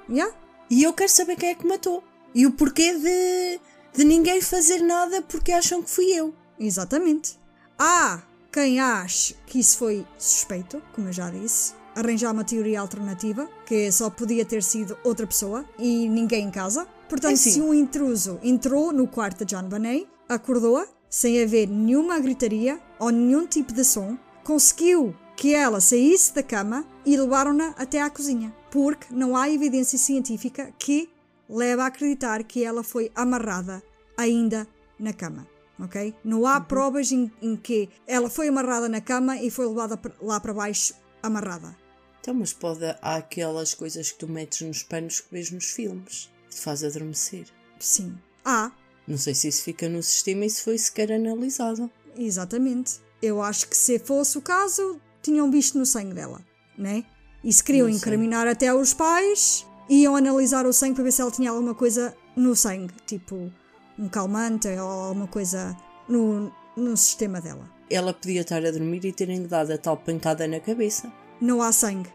Yeah. 0.07 0.31
E 0.69 0.83
eu 0.83 0.93
quero 0.93 1.09
saber 1.09 1.35
quem 1.35 1.49
é 1.49 1.55
que 1.55 1.65
matou. 1.65 2.03
E 2.35 2.45
o 2.45 2.51
porquê 2.51 2.93
de, 2.93 3.59
de 3.97 4.03
ninguém 4.03 4.39
fazer 4.39 4.83
nada 4.83 5.23
porque 5.23 5.51
acham 5.51 5.81
que 5.81 5.89
fui 5.89 6.11
eu. 6.13 6.31
Exatamente. 6.59 7.39
Ah, 7.77 8.21
quem 8.55 8.79
acha 8.79 9.35
que 9.45 9.59
isso 9.59 9.77
foi 9.77 10.07
suspeito, 10.17 10.81
como 10.93 11.09
eu 11.09 11.11
já 11.11 11.29
disse, 11.29 11.73
arranjar 11.93 12.31
uma 12.31 12.45
teoria 12.45 12.79
alternativa, 12.79 13.49
que 13.65 13.91
só 13.91 14.09
podia 14.09 14.45
ter 14.45 14.63
sido 14.63 14.97
outra 15.03 15.27
pessoa 15.27 15.65
e 15.77 16.07
ninguém 16.07 16.45
em 16.45 16.51
casa. 16.51 16.87
Portanto, 17.09 17.33
é 17.33 17.35
se 17.35 17.59
um 17.59 17.73
intruso 17.73 18.39
entrou 18.41 18.93
no 18.93 19.09
quarto 19.09 19.43
de 19.43 19.53
John 19.53 19.67
Bonet, 19.67 20.07
acordou-a, 20.29 20.87
sem 21.09 21.43
haver 21.43 21.67
nenhuma 21.67 22.17
gritaria 22.17 22.79
ou 22.97 23.09
nenhum 23.09 23.45
tipo 23.45 23.73
de 23.73 23.83
som, 23.83 24.17
conseguiu 24.41 25.13
que 25.35 25.53
ela 25.53 25.81
saísse 25.81 26.33
da 26.33 26.41
cama 26.41 26.85
e 27.05 27.17
levaram-na 27.17 27.75
até 27.77 28.01
à 28.01 28.09
cozinha, 28.09 28.55
porque 28.71 29.13
não 29.13 29.35
há 29.35 29.49
evidência 29.49 29.99
científica 29.99 30.73
que 30.79 31.09
leva 31.49 31.83
a 31.83 31.87
acreditar 31.87 32.41
que 32.45 32.63
ela 32.63 32.83
foi 32.83 33.11
amarrada 33.13 33.83
ainda 34.17 34.65
na 34.97 35.11
cama 35.11 35.54
ok? 35.79 36.13
Não 36.23 36.45
há 36.45 36.57
uhum. 36.57 36.63
provas 36.63 37.11
em, 37.11 37.31
em, 37.41 37.55
que 37.55 37.89
ela 38.07 38.29
foi 38.29 38.47
amarrada 38.47 38.87
na 38.89 39.01
cama 39.01 39.37
e 39.37 39.49
foi 39.49 39.67
levada 39.67 39.99
lá 40.21 40.39
para 40.39 40.53
baixo 40.53 40.93
amarrada. 41.21 41.75
Então, 42.21 42.33
mas 42.33 42.53
pode 42.53 42.83
há 42.85 43.15
aquelas 43.17 43.73
coisas 43.73 44.11
que 44.11 44.19
tu 44.19 44.27
metes 44.27 44.61
nos 44.61 44.83
panos 44.83 45.19
que 45.19 45.31
vês 45.31 45.51
nos 45.51 45.65
filmes, 45.65 46.31
que 46.49 46.55
te 46.55 46.61
faz 46.61 46.83
adormecer. 46.83 47.45
Sim. 47.79 48.17
Há. 48.43 48.71
Não 49.07 49.17
sei 49.17 49.35
se 49.35 49.47
isso 49.47 49.63
fica 49.63 49.87
no 49.87 50.01
sistema 50.01 50.45
e 50.45 50.49
se 50.49 50.63
foi 50.63 50.77
sequer 50.77 51.11
analisado. 51.11 51.89
Exatamente. 52.17 52.99
Eu 53.21 53.41
acho 53.41 53.67
que 53.67 53.77
se 53.77 53.99
fosse 53.99 54.37
o 54.37 54.41
caso, 54.41 54.99
tinham 55.21 55.51
visto 55.51 55.77
no 55.77 55.85
sangue 55.85 56.13
dela, 56.13 56.41
né? 56.77 57.05
E 57.43 57.53
se 57.53 57.63
queriam 57.63 57.87
incriminar 57.87 58.47
até 58.47 58.73
os 58.73 58.93
pais, 58.93 59.65
iam 59.87 60.15
analisar 60.15 60.65
o 60.65 60.73
sangue 60.73 60.95
para 60.95 61.03
ver 61.03 61.11
se 61.11 61.21
ela 61.21 61.31
tinha 61.31 61.51
alguma 61.51 61.75
coisa 61.75 62.15
no 62.35 62.55
sangue, 62.55 62.93
tipo 63.05 63.51
um 63.97 64.09
calmante 64.09 64.67
ou 64.67 64.89
alguma 64.89 65.27
coisa 65.27 65.75
no, 66.07 66.51
no 66.75 66.97
sistema 66.97 67.41
dela. 67.41 67.69
Ela 67.89 68.13
podia 68.13 68.41
estar 68.41 68.65
a 68.65 68.71
dormir 68.71 69.05
e 69.05 69.11
terem 69.11 69.43
dado 69.43 69.71
a 69.71 69.77
tal 69.77 69.97
pancada 69.97 70.47
na 70.47 70.59
cabeça. 70.59 71.11
Não 71.39 71.61
há 71.61 71.71
sangue. 71.71 72.09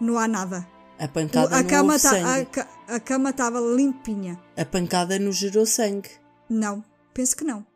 Não 0.00 0.18
há 0.18 0.28
nada. 0.28 0.66
A 0.98 1.08
pancada 1.08 1.54
a 1.54 1.62
não 1.62 1.68
cama 1.68 1.92
tá, 1.94 1.98
sangue. 1.98 2.60
A, 2.88 2.96
a 2.96 3.00
cama 3.00 3.30
estava 3.30 3.60
limpinha. 3.60 4.40
A 4.56 4.64
pancada 4.64 5.18
não 5.18 5.32
gerou 5.32 5.66
sangue. 5.66 6.08
Não, 6.48 6.84
penso 7.12 7.36
que 7.36 7.44
não. 7.44 7.66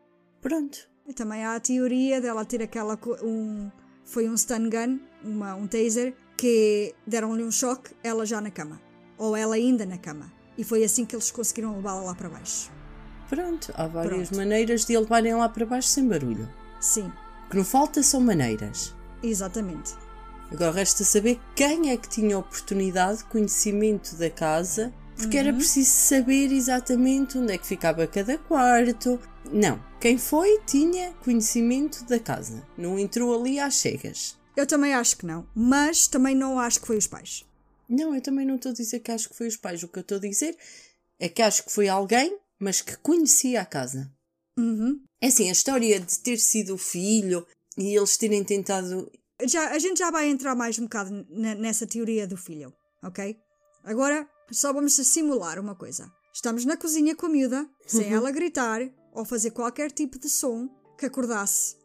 Pronto. 0.41 0.89
E 1.07 1.13
também 1.13 1.43
há 1.43 1.55
a 1.55 1.59
teoria 1.59 2.21
dela 2.21 2.45
ter 2.45 2.61
aquela. 2.61 2.97
Um, 3.21 3.69
foi 4.05 4.29
um 4.29 4.37
stun 4.37 4.69
gun, 4.69 4.99
uma, 5.23 5.55
um 5.55 5.67
taser, 5.67 6.15
que 6.37 6.95
deram-lhe 7.05 7.43
um 7.43 7.51
choque, 7.51 7.91
ela 8.03 8.25
já 8.25 8.41
na 8.41 8.49
cama. 8.49 8.81
Ou 9.17 9.35
ela 9.35 9.55
ainda 9.55 9.85
na 9.85 9.97
cama. 9.97 10.31
E 10.57 10.63
foi 10.63 10.83
assim 10.83 11.05
que 11.05 11.15
eles 11.15 11.31
conseguiram 11.31 11.75
levá-la 11.75 12.01
lá 12.01 12.15
para 12.15 12.29
baixo. 12.29 12.71
Pronto, 13.31 13.71
há 13.77 13.87
várias 13.87 14.27
Pronto. 14.27 14.35
maneiras 14.35 14.83
de 14.83 14.93
a 14.93 14.99
levarem 14.99 15.33
lá 15.33 15.47
para 15.47 15.65
baixo 15.65 15.87
sem 15.87 16.05
barulho. 16.05 16.53
Sim. 16.81 17.09
O 17.45 17.49
que 17.51 17.55
não 17.55 17.63
falta 17.63 18.03
são 18.03 18.19
maneiras. 18.19 18.93
Exatamente. 19.23 19.93
Agora 20.51 20.73
resta 20.73 21.05
saber 21.05 21.39
quem 21.55 21.91
é 21.91 21.97
que 21.97 22.09
tinha 22.09 22.37
oportunidade, 22.37 23.23
conhecimento 23.23 24.17
da 24.17 24.29
casa, 24.29 24.93
porque 25.15 25.37
uhum. 25.37 25.43
era 25.43 25.53
preciso 25.53 25.91
saber 25.91 26.51
exatamente 26.51 27.37
onde 27.37 27.53
é 27.53 27.57
que 27.57 27.65
ficava 27.65 28.05
cada 28.05 28.37
quarto. 28.37 29.17
Não, 29.49 29.81
quem 30.01 30.17
foi 30.17 30.59
tinha 30.67 31.13
conhecimento 31.23 32.03
da 32.03 32.19
casa, 32.19 32.67
não 32.77 32.99
entrou 32.99 33.33
ali 33.33 33.61
às 33.61 33.75
cegas. 33.75 34.37
Eu 34.57 34.67
também 34.67 34.93
acho 34.93 35.15
que 35.15 35.25
não, 35.25 35.47
mas 35.55 36.05
também 36.05 36.35
não 36.35 36.59
acho 36.59 36.81
que 36.81 36.87
foi 36.87 36.97
os 36.97 37.07
pais. 37.07 37.45
Não, 37.87 38.13
eu 38.13 38.19
também 38.19 38.45
não 38.45 38.55
estou 38.55 38.73
a 38.73 38.75
dizer 38.75 38.99
que 38.99 39.09
acho 39.09 39.29
que 39.29 39.37
foi 39.37 39.47
os 39.47 39.55
pais. 39.55 39.81
O 39.83 39.87
que 39.87 39.99
eu 39.99 40.01
estou 40.01 40.17
a 40.17 40.21
dizer 40.21 40.57
é 41.17 41.29
que 41.29 41.41
acho 41.41 41.63
que 41.63 41.71
foi 41.71 41.87
alguém 41.87 42.37
mas 42.61 42.79
que 42.79 42.95
conhecia 42.97 43.61
a 43.61 43.65
casa. 43.65 44.13
Uhum. 44.57 45.01
É 45.19 45.27
assim, 45.27 45.49
a 45.49 45.51
história 45.51 45.99
de 45.99 46.19
ter 46.19 46.37
sido 46.37 46.75
o 46.75 46.77
filho 46.77 47.45
e 47.75 47.97
eles 47.97 48.15
terem 48.15 48.43
tentado. 48.43 49.11
Já, 49.43 49.71
a 49.71 49.79
gente 49.79 49.97
já 49.97 50.11
vai 50.11 50.29
entrar 50.29 50.53
mais 50.55 50.77
um 50.77 50.83
bocado 50.83 51.25
nessa 51.29 51.87
teoria 51.87 52.27
do 52.27 52.37
filho, 52.37 52.71
ok? 53.03 53.35
Agora 53.83 54.29
só 54.51 54.71
vamos 54.71 54.95
simular 54.95 55.59
uma 55.59 55.73
coisa. 55.73 56.11
Estamos 56.31 56.63
na 56.63 56.77
cozinha 56.77 57.15
com 57.15 57.25
a 57.25 57.29
miúda, 57.29 57.67
sem 57.87 58.07
uhum. 58.07 58.17
ela 58.17 58.31
gritar 58.31 58.81
ou 59.11 59.25
fazer 59.25 59.51
qualquer 59.51 59.91
tipo 59.91 60.19
de 60.19 60.29
som 60.29 60.69
que 60.97 61.05
acordasse 61.07 61.75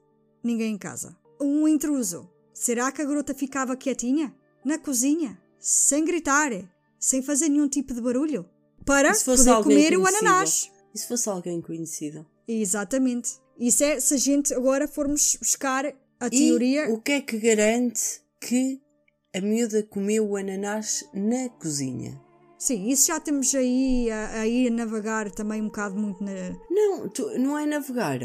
ninguém 0.44 0.74
em 0.74 0.78
casa. 0.78 1.16
Um 1.40 1.66
intruso. 1.66 2.30
Será 2.52 2.92
que 2.92 3.00
a 3.00 3.04
garota 3.04 3.34
ficava 3.34 3.76
quietinha? 3.76 4.34
Na 4.64 4.78
cozinha? 4.78 5.40
Sem 5.58 6.04
gritar? 6.04 6.50
Sem 6.98 7.22
fazer 7.22 7.48
nenhum 7.48 7.68
tipo 7.68 7.94
de 7.94 8.00
barulho? 8.00 8.48
Para 8.86 9.12
poder 9.12 9.62
comer 9.62 9.98
o 9.98 10.06
ananás. 10.06 10.70
E 10.94 10.98
se 10.98 11.08
fosse 11.08 11.28
alguém 11.28 11.60
conhecido? 11.60 12.24
Exatamente. 12.48 13.32
Isso 13.58 13.82
é 13.84 13.98
se 14.00 14.14
a 14.14 14.16
gente 14.16 14.54
agora 14.54 14.86
formos 14.86 15.36
buscar 15.38 15.92
a 16.20 16.30
teoria. 16.30 16.88
E 16.88 16.92
o 16.92 17.00
que 17.00 17.12
é 17.12 17.20
que 17.20 17.36
garante 17.38 18.22
que 18.40 18.80
a 19.34 19.40
miúda 19.40 19.82
comeu 19.82 20.26
o 20.26 20.36
ananás 20.36 21.04
na 21.12 21.48
cozinha? 21.48 22.18
Sim, 22.58 22.88
isso 22.88 23.08
já 23.08 23.20
temos 23.20 23.54
aí 23.54 24.10
a, 24.10 24.40
a 24.40 24.46
ir 24.46 24.70
navegar 24.70 25.30
também 25.30 25.60
um 25.60 25.66
bocado 25.66 25.96
muito 25.96 26.24
na. 26.24 26.32
Não, 26.70 27.08
tu, 27.08 27.38
não 27.38 27.58
é 27.58 27.66
navegar. 27.66 28.22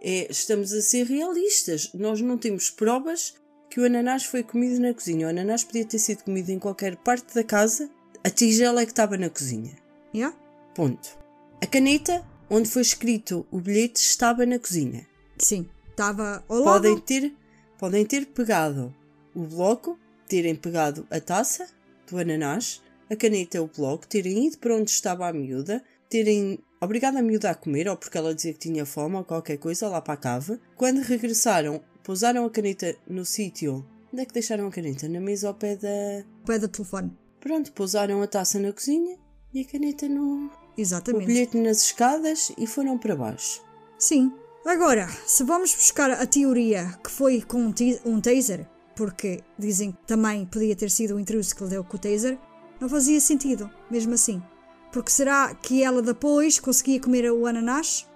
É, 0.00 0.30
estamos 0.30 0.72
a 0.72 0.80
ser 0.80 1.06
realistas. 1.06 1.92
Nós 1.92 2.20
não 2.20 2.38
temos 2.38 2.70
provas 2.70 3.34
que 3.68 3.80
o 3.80 3.84
ananás 3.84 4.24
foi 4.24 4.42
comido 4.42 4.80
na 4.80 4.94
cozinha. 4.94 5.26
O 5.26 5.30
ananás 5.30 5.64
podia 5.64 5.84
ter 5.84 5.98
sido 5.98 6.22
comido 6.24 6.50
em 6.50 6.58
qualquer 6.58 6.96
parte 6.96 7.34
da 7.34 7.44
casa. 7.44 7.90
A 8.24 8.30
tigela 8.30 8.80
é 8.80 8.86
que 8.86 8.92
estava 8.92 9.16
na 9.16 9.28
cozinha. 9.28 9.76
Yeah? 10.14 10.36
Ponto. 10.74 11.18
A 11.62 11.66
caneta 11.66 12.24
onde 12.48 12.68
foi 12.68 12.82
escrito 12.82 13.46
o 13.50 13.60
bilhete 13.60 14.00
estava 14.00 14.46
na 14.46 14.58
cozinha. 14.58 15.06
Sim, 15.38 15.68
estava 15.90 16.44
ao 16.48 16.58
lado. 16.58 16.82
Podem 16.82 16.98
ter, 16.98 17.34
podem 17.78 18.04
ter 18.06 18.26
pegado 18.26 18.94
o 19.34 19.42
bloco 19.42 19.98
terem 20.28 20.54
pegado 20.54 21.06
a 21.10 21.20
taça 21.20 21.66
do 22.06 22.18
ananás, 22.18 22.82
a 23.10 23.16
caneta, 23.16 23.62
o 23.62 23.66
bloco, 23.66 24.06
terem 24.06 24.46
ido 24.46 24.58
para 24.58 24.74
onde 24.74 24.90
estava 24.90 25.26
a 25.26 25.32
miúda, 25.32 25.82
terem 26.08 26.58
obrigado 26.80 27.16
a 27.16 27.22
miúda 27.22 27.50
a 27.50 27.54
comer, 27.54 27.88
ou 27.88 27.96
porque 27.96 28.18
ela 28.18 28.34
dizia 28.34 28.52
que 28.52 28.58
tinha 28.58 28.84
fome 28.84 29.16
ou 29.16 29.24
qualquer 29.24 29.56
coisa, 29.56 29.88
lá 29.88 30.00
para 30.00 30.14
a 30.14 30.18
cave. 30.18 30.60
Quando 30.76 31.00
regressaram, 31.00 31.82
pousaram 32.04 32.44
a 32.44 32.50
caneta 32.50 32.94
no 33.08 33.24
sítio. 33.24 33.84
Onde 34.12 34.22
é 34.22 34.26
que 34.26 34.34
deixaram 34.34 34.66
a 34.66 34.70
caneta? 34.70 35.08
Na 35.08 35.20
mesa 35.20 35.48
ao 35.48 35.54
pé 35.54 35.76
da. 35.76 36.24
O 36.42 36.46
pé 36.46 36.58
do 36.58 36.68
telefone. 36.68 37.12
Pronto, 37.40 37.72
pousaram 37.72 38.22
a 38.22 38.26
taça 38.26 38.58
na 38.58 38.72
cozinha 38.72 39.16
e 39.52 39.60
a 39.60 39.64
caneta 39.64 40.08
no. 40.08 40.46
O 40.46 40.50
Exatamente. 40.80 41.26
bilhete 41.26 41.56
nas 41.56 41.82
escadas 41.82 42.52
e 42.56 42.66
foram 42.66 42.96
para 42.96 43.16
baixo. 43.16 43.60
Sim. 43.98 44.32
Agora, 44.64 45.08
se 45.26 45.42
vamos 45.42 45.74
buscar 45.74 46.10
a 46.10 46.26
teoria 46.26 46.98
que 47.02 47.10
foi 47.10 47.40
com 47.40 47.58
um, 47.62 47.74
um 48.04 48.20
taser, 48.20 48.68
porque 48.94 49.42
dizem 49.58 49.92
que 49.92 49.98
também 50.06 50.44
podia 50.46 50.76
ter 50.76 50.90
sido 50.90 51.16
o 51.16 51.20
intruso 51.20 51.54
que 51.56 51.64
lhe 51.64 51.70
deu 51.70 51.82
com 51.82 51.96
o 51.96 52.00
taser, 52.00 52.38
não 52.80 52.88
fazia 52.88 53.20
sentido, 53.20 53.70
mesmo 53.90 54.14
assim. 54.14 54.42
Porque 54.92 55.10
será 55.10 55.54
que 55.54 55.82
ela 55.82 56.02
depois 56.02 56.60
conseguia 56.60 57.00
comer 57.00 57.30
o 57.30 57.46
ananás? 57.46 58.06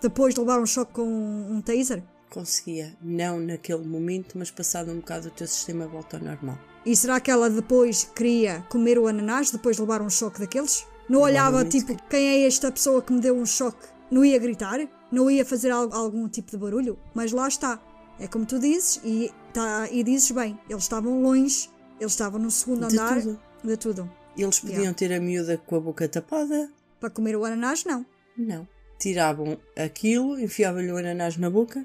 Depois 0.00 0.34
de 0.34 0.40
levar 0.40 0.60
um 0.60 0.66
choque 0.66 0.92
com 0.92 1.02
um, 1.02 1.56
um 1.56 1.60
taser? 1.60 2.02
Conseguia, 2.30 2.96
não 3.00 3.38
naquele 3.40 3.84
momento, 3.84 4.38
mas 4.38 4.50
passado 4.50 4.90
um 4.90 4.96
bocado 4.96 5.28
o 5.28 5.30
teu 5.30 5.46
sistema 5.46 5.86
volta 5.86 6.16
ao 6.16 6.24
normal. 6.24 6.58
E 6.84 6.96
será 6.96 7.20
que 7.20 7.30
ela 7.30 7.48
depois 7.48 8.10
queria 8.14 8.64
comer 8.68 8.98
o 8.98 9.06
ananás 9.06 9.50
depois 9.50 9.76
de 9.76 9.82
levar 9.82 10.02
um 10.02 10.10
choque 10.10 10.40
daqueles? 10.40 10.86
Não 11.08 11.20
olhava 11.20 11.64
tipo, 11.64 11.96
quem 12.08 12.26
é 12.28 12.46
esta 12.46 12.72
pessoa 12.72 13.02
que 13.02 13.12
me 13.12 13.20
deu 13.20 13.36
um 13.36 13.46
choque? 13.46 13.86
Não 14.10 14.24
ia 14.24 14.38
gritar? 14.38 14.78
Não 15.10 15.30
ia 15.30 15.44
fazer 15.44 15.70
al- 15.70 15.92
algum 15.92 16.28
tipo 16.28 16.50
de 16.50 16.56
barulho? 16.56 16.98
Mas 17.14 17.32
lá 17.32 17.46
está. 17.48 17.80
É 18.18 18.26
como 18.26 18.44
tu 18.46 18.58
dizes, 18.58 19.00
e, 19.04 19.30
tá, 19.52 19.88
e 19.90 20.02
dizes 20.02 20.30
bem, 20.30 20.58
eles 20.68 20.82
estavam 20.84 21.22
longe, 21.22 21.68
eles 22.00 22.12
estavam 22.12 22.38
no 22.40 22.50
segundo 22.50 22.86
De 22.88 22.98
andar 22.98 23.20
tudo. 23.20 23.40
de 23.64 23.76
tudo. 23.76 24.10
Eles 24.36 24.60
podiam 24.60 24.78
Yeah. 24.80 24.96
ter 24.98 25.12
a 25.12 25.20
miúda 25.20 25.58
com 25.58 25.76
a 25.76 25.80
boca 25.80 26.08
tapada? 26.08 26.70
Para 27.00 27.10
comer 27.10 27.36
o 27.36 27.44
ananás, 27.44 27.84
não. 27.84 28.04
Não. 28.36 28.66
Tiravam 28.98 29.58
aquilo, 29.76 30.38
enfiavam-lhe 30.38 30.90
o 30.92 30.96
ananás 30.96 31.36
na 31.36 31.50
boca. 31.50 31.84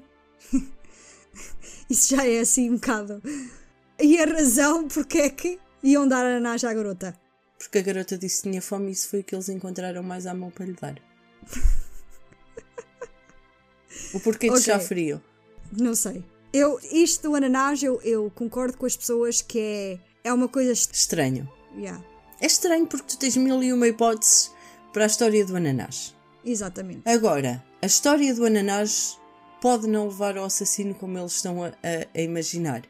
Isso 1.90 2.14
já 2.14 2.26
é 2.26 2.40
assim 2.40 2.70
um 2.70 2.74
bocado. 2.74 3.22
E 4.00 4.20
a 4.20 4.24
razão 4.26 4.86
porque 4.88 5.18
é 5.18 5.30
que 5.30 5.58
iam 5.82 6.06
dar 6.06 6.24
ananás 6.24 6.62
à 6.64 6.72
garota? 6.72 7.14
Porque 7.58 7.78
a 7.78 7.82
garota 7.82 8.16
disse 8.16 8.42
que 8.42 8.50
tinha 8.50 8.62
fome 8.62 8.88
e 8.88 8.92
isso 8.92 9.08
foi 9.08 9.20
o 9.20 9.24
que 9.24 9.34
eles 9.34 9.48
encontraram 9.48 10.02
mais 10.02 10.26
à 10.26 10.34
mão 10.34 10.50
para 10.50 10.66
lhe 10.66 10.74
dar. 10.80 11.00
o 14.14 14.20
porquê 14.20 14.46
de 14.48 14.52
Ok. 14.52 14.62
chá 14.62 14.78
frio? 14.78 15.20
Não 15.72 15.94
sei. 15.94 16.24
Eu, 16.52 16.78
isto 16.92 17.28
do 17.28 17.34
ananás, 17.34 17.82
eu, 17.82 18.00
eu 18.02 18.30
concordo 18.34 18.78
com 18.78 18.86
as 18.86 18.96
pessoas 18.96 19.42
que 19.42 19.58
é, 19.58 19.98
é 20.24 20.32
uma 20.32 20.48
coisa. 20.48 20.72
est- 20.72 20.94
Estranho. 20.94 21.50
Yeah, 21.76 22.02
É 22.40 22.46
estranho 22.46 22.86
porque 22.86 23.06
tu 23.08 23.18
tens 23.18 23.36
mil 23.36 23.62
e 23.62 23.72
uma 23.72 23.86
hipóteses 23.86 24.50
para 24.92 25.04
a 25.04 25.06
história 25.06 25.44
do 25.44 25.56
ananás. 25.56 26.14
exatamente. 26.44 27.02
Agora, 27.06 27.62
a 27.82 27.86
história 27.86 28.34
do 28.34 28.44
ananás 28.46 29.18
pode 29.60 29.86
não 29.86 30.06
levar 30.08 30.38
ao 30.38 30.46
assassino 30.46 30.94
como 30.94 31.18
eles 31.18 31.32
estão 31.32 31.62
a, 31.62 31.68
a- 31.68 31.72
a 32.14 32.20
imaginar. 32.20 32.82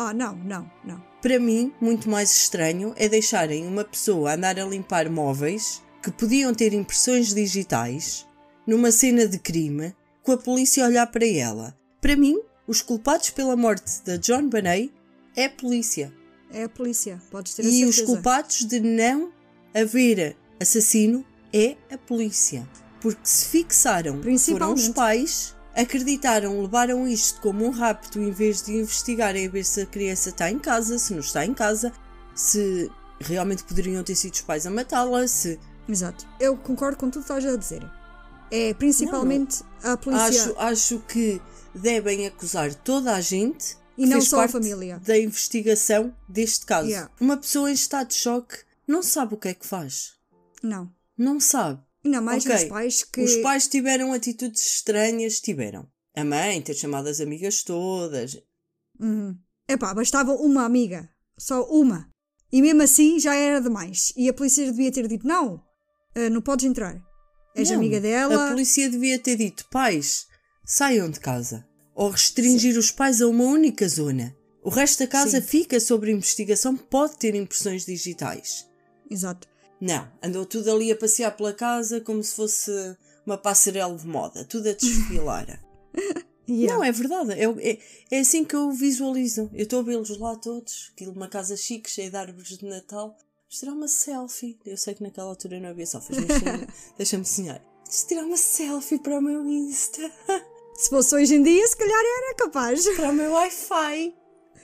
Ah, 0.00 0.14
não, 0.14 0.36
não, 0.36 0.70
não. 0.84 1.02
Para 1.20 1.40
mim, 1.40 1.74
muito 1.80 2.08
mais 2.08 2.30
estranho 2.30 2.94
é 2.96 3.08
deixarem 3.08 3.66
uma 3.66 3.82
pessoa 3.82 4.34
andar 4.34 4.56
a 4.56 4.64
limpar 4.64 5.10
móveis 5.10 5.82
que 6.00 6.12
podiam 6.12 6.54
ter 6.54 6.72
impressões 6.72 7.34
digitais 7.34 8.24
numa 8.64 8.92
cena 8.92 9.26
de 9.26 9.40
crime 9.40 9.92
com 10.22 10.30
a 10.30 10.38
polícia 10.38 10.84
a 10.84 10.86
olhar 10.86 11.08
para 11.08 11.26
ela. 11.26 11.76
Para 12.00 12.14
mim, 12.14 12.40
os 12.64 12.80
culpados 12.80 13.30
pela 13.30 13.56
morte 13.56 14.00
da 14.04 14.16
John 14.18 14.48
Bonet 14.48 14.92
é 15.34 15.46
a 15.46 15.50
polícia. 15.50 16.14
É 16.52 16.62
a 16.62 16.68
polícia, 16.68 17.20
podes 17.28 17.54
ter 17.54 17.62
a 17.62 17.68
E 17.68 17.84
os 17.84 18.00
culpados 18.00 18.64
de 18.64 18.78
não 18.78 19.32
haver 19.74 20.36
assassino 20.60 21.24
é 21.52 21.76
a 21.90 21.98
polícia. 21.98 22.68
Porque 23.00 23.18
se 23.24 23.46
fixaram 23.46 24.22
foram 24.38 24.74
os 24.74 24.90
pais, 24.90 25.56
acreditaram, 25.78 26.60
levaram 26.60 27.06
isto 27.06 27.40
como 27.40 27.64
um 27.64 27.70
rapto 27.70 28.18
em 28.20 28.32
vez 28.32 28.62
de 28.62 28.72
investigarem 28.72 29.46
a 29.46 29.50
ver 29.50 29.64
se 29.64 29.82
a 29.82 29.86
criança 29.86 30.30
está 30.30 30.50
em 30.50 30.58
casa, 30.58 30.98
se 30.98 31.12
não 31.12 31.20
está 31.20 31.46
em 31.46 31.54
casa, 31.54 31.92
se 32.34 32.90
realmente 33.20 33.62
poderiam 33.62 34.02
ter 34.02 34.16
sido 34.16 34.34
os 34.34 34.40
pais 34.40 34.66
a 34.66 34.70
matá-la, 34.70 35.26
se 35.28 35.58
Exato. 35.88 36.26
Eu 36.38 36.56
concordo 36.56 36.98
com 36.98 37.08
tudo 37.08 37.24
que 37.24 37.32
estás 37.32 37.46
a 37.46 37.56
dizer. 37.56 37.90
É 38.50 38.74
principalmente 38.74 39.62
a 39.82 39.96
polícia 39.96 40.42
acho, 40.42 40.58
acho 40.58 40.98
que 41.00 41.40
devem 41.74 42.26
acusar 42.26 42.74
toda 42.74 43.14
a 43.14 43.20
gente 43.20 43.76
e 43.96 44.06
não 44.06 44.20
só 44.20 44.44
a 44.44 44.48
família. 44.48 45.00
da 45.04 45.18
investigação 45.18 46.14
deste 46.28 46.66
caso. 46.66 46.88
Yeah. 46.88 47.10
Uma 47.20 47.36
pessoa 47.36 47.70
em 47.70 47.74
estado 47.74 48.08
de 48.08 48.14
choque 48.14 48.58
não 48.86 49.02
sabe 49.02 49.34
o 49.34 49.36
que 49.36 49.48
é 49.48 49.54
que 49.54 49.66
faz. 49.66 50.14
Não. 50.62 50.90
Não 51.16 51.40
sabe. 51.40 51.80
Ainda 52.04 52.20
mais 52.20 52.44
Ok, 52.44 52.54
os 52.54 52.64
pais 52.64 53.04
que. 53.04 53.20
Os 53.20 53.36
pais 53.36 53.66
tiveram 53.68 54.12
atitudes 54.12 54.64
estranhas, 54.74 55.40
tiveram. 55.40 55.88
A 56.14 56.24
mãe 56.24 56.60
ter 56.62 56.74
chamado 56.74 57.08
as 57.08 57.20
amigas 57.20 57.62
todas. 57.62 58.38
Uhum. 58.98 59.36
Epá, 59.68 59.92
bastava 59.94 60.32
uma 60.32 60.64
amiga. 60.64 61.08
Só 61.38 61.62
uma. 61.64 62.08
E 62.50 62.62
mesmo 62.62 62.82
assim 62.82 63.20
já 63.20 63.34
era 63.34 63.60
demais. 63.60 64.12
E 64.16 64.28
a 64.28 64.32
polícia 64.32 64.64
devia 64.64 64.90
ter 64.90 65.06
dito: 65.06 65.26
não, 65.26 65.62
eh, 66.14 66.30
não 66.30 66.40
podes 66.40 66.64
entrar. 66.64 67.00
És 67.54 67.70
Não, 67.70 67.76
amiga 67.76 68.00
dela. 68.00 68.46
A 68.46 68.50
polícia 68.50 68.88
devia 68.88 69.18
ter 69.18 69.36
dito: 69.36 69.66
pais, 69.70 70.26
saiam 70.64 71.10
de 71.10 71.20
casa. 71.20 71.66
Ou 71.94 72.10
restringir 72.10 72.78
os 72.78 72.90
pais 72.90 73.20
a 73.20 73.26
uma 73.26 73.44
única 73.44 73.88
zona. 73.88 74.36
O 74.62 74.70
resto 74.70 75.00
da 75.00 75.06
casa 75.06 75.40
Sim. 75.40 75.46
fica 75.46 75.80
sobre 75.80 76.12
investigação, 76.12 76.76
pode 76.76 77.16
ter 77.16 77.34
impressões 77.34 77.84
digitais. 77.84 78.66
Exato. 79.10 79.48
Não, 79.80 80.08
andou 80.22 80.44
tudo 80.44 80.70
ali 80.72 80.90
a 80.90 80.96
passear 80.96 81.36
pela 81.36 81.52
casa 81.52 82.00
como 82.00 82.22
se 82.22 82.34
fosse 82.34 82.70
uma 83.24 83.38
passarela 83.38 83.94
de 83.96 84.06
moda, 84.06 84.44
tudo 84.44 84.68
a 84.68 84.72
desfilar. 84.72 85.60
Yeah. 86.50 86.74
Não, 86.74 86.82
é 86.82 86.90
verdade. 86.90 87.32
É, 87.32 87.44
é, 87.44 87.78
é 88.10 88.20
assim 88.20 88.42
que 88.42 88.56
eu 88.56 88.70
visualizo. 88.72 89.50
Eu 89.52 89.64
estou 89.64 89.80
a 89.80 89.82
vê-los 89.82 90.18
lá 90.18 90.34
todos, 90.34 90.90
aquilo 90.94 91.12
uma 91.12 91.28
casa 91.28 91.54
chique, 91.58 91.90
cheia 91.90 92.08
de 92.08 92.16
árvores 92.16 92.56
de 92.56 92.64
Natal. 92.64 93.08
Vamos 93.08 93.58
tirar 93.60 93.72
uma 93.74 93.86
selfie. 93.86 94.58
Eu 94.64 94.78
sei 94.78 94.94
que 94.94 95.02
naquela 95.02 95.28
altura 95.28 95.60
não 95.60 95.68
havia 95.68 95.84
selfies, 95.84 96.16
mas 96.16 96.68
deixa-me- 96.96 97.26
sonhar. 97.26 97.62
Vamos 97.84 98.02
tirar 98.04 98.24
uma 98.24 98.36
selfie 98.38 98.98
para 98.98 99.18
o 99.18 99.20
meu 99.20 99.46
Insta, 99.46 100.10
Se 100.74 100.88
fosse 100.88 101.14
hoje 101.14 101.34
em 101.34 101.42
dia, 101.42 101.68
se 101.68 101.76
calhar 101.76 102.00
era 102.00 102.34
capaz. 102.36 102.82
para 102.96 103.10
o 103.10 103.12
meu 103.12 103.30
Wi-Fi. 103.30 104.14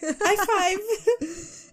High 0.00 0.36
five! 0.46 0.82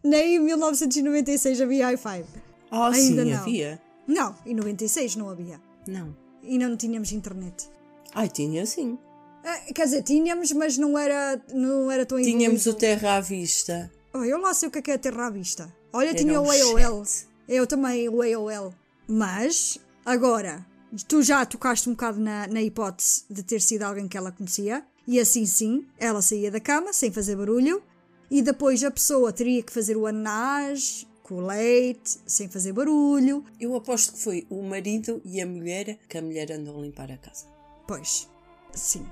Nem 0.03 0.35
em 0.35 0.39
1996 0.39 1.61
havia 1.61 1.87
i5. 1.93 2.25
Oh, 2.71 2.83
Ainda 2.83 3.23
sim, 3.23 3.31
não. 3.31 3.37
havia. 3.39 3.81
Não, 4.07 4.35
em 4.45 4.55
96 4.55 5.15
não 5.17 5.29
havia. 5.29 5.59
Não. 5.87 6.15
E 6.41 6.57
não 6.57 6.75
tínhamos 6.77 7.11
internet. 7.11 7.69
Ai, 8.15 8.29
tinha 8.29 8.65
sim. 8.65 8.97
Ah, 9.43 9.59
quer 9.73 9.85
dizer, 9.85 10.03
tínhamos, 10.03 10.51
mas 10.51 10.77
não 10.77 10.97
era, 10.97 11.41
não 11.53 11.89
era 11.91 12.05
tão 12.05 12.17
Tínhamos 12.21 12.65
o 12.65 12.69
evoluído. 12.69 12.77
Terra 12.79 13.17
à 13.17 13.21
vista. 13.21 13.91
Oh, 14.13 14.23
eu 14.23 14.39
lá 14.39 14.53
sei 14.53 14.69
o 14.69 14.71
que 14.71 14.79
é, 14.79 14.81
que 14.81 14.91
é 14.91 14.97
terra 14.97 15.27
à 15.27 15.29
vista. 15.29 15.71
Olha, 15.93 16.09
Era 16.09 16.17
tinha 16.17 16.39
um 16.39 16.45
o 16.45 16.51
AOL. 16.51 17.05
chat. 17.05 17.27
Eu 17.47 17.65
também, 17.67 18.07
o 18.07 18.21
AOL. 18.21 18.73
Mas, 19.07 19.77
agora, 20.05 20.65
tu 21.07 21.21
já 21.21 21.45
tocaste 21.45 21.89
um 21.89 21.93
bocado 21.93 22.19
na, 22.19 22.47
na 22.47 22.61
hipótese 22.61 23.23
de 23.29 23.43
ter 23.43 23.59
sido 23.61 23.83
alguém 23.83 24.07
que 24.07 24.17
ela 24.17 24.31
conhecia. 24.31 24.85
E 25.07 25.19
assim 25.19 25.45
sim, 25.45 25.85
ela 25.97 26.21
saía 26.21 26.51
da 26.51 26.59
cama 26.59 26.93
sem 26.93 27.11
fazer 27.11 27.35
barulho. 27.35 27.81
E 28.29 28.41
depois 28.41 28.83
a 28.83 28.91
pessoa 28.91 29.33
teria 29.33 29.61
que 29.63 29.71
fazer 29.73 29.97
o 29.97 30.05
anás 30.05 31.05
com 31.31 31.35
o 31.35 31.47
leite, 31.47 32.19
sem 32.27 32.49
fazer 32.49 32.73
barulho. 32.73 33.45
Eu 33.57 33.73
aposto 33.73 34.11
que 34.11 34.19
foi 34.19 34.45
o 34.49 34.61
marido 34.61 35.21
e 35.23 35.39
a 35.39 35.45
mulher 35.45 35.97
que 36.09 36.17
a 36.17 36.21
mulher 36.21 36.51
andou 36.51 36.77
a 36.77 36.81
limpar 36.81 37.09
a 37.09 37.15
casa. 37.15 37.45
Pois, 37.87 38.29
sim. 38.73 39.07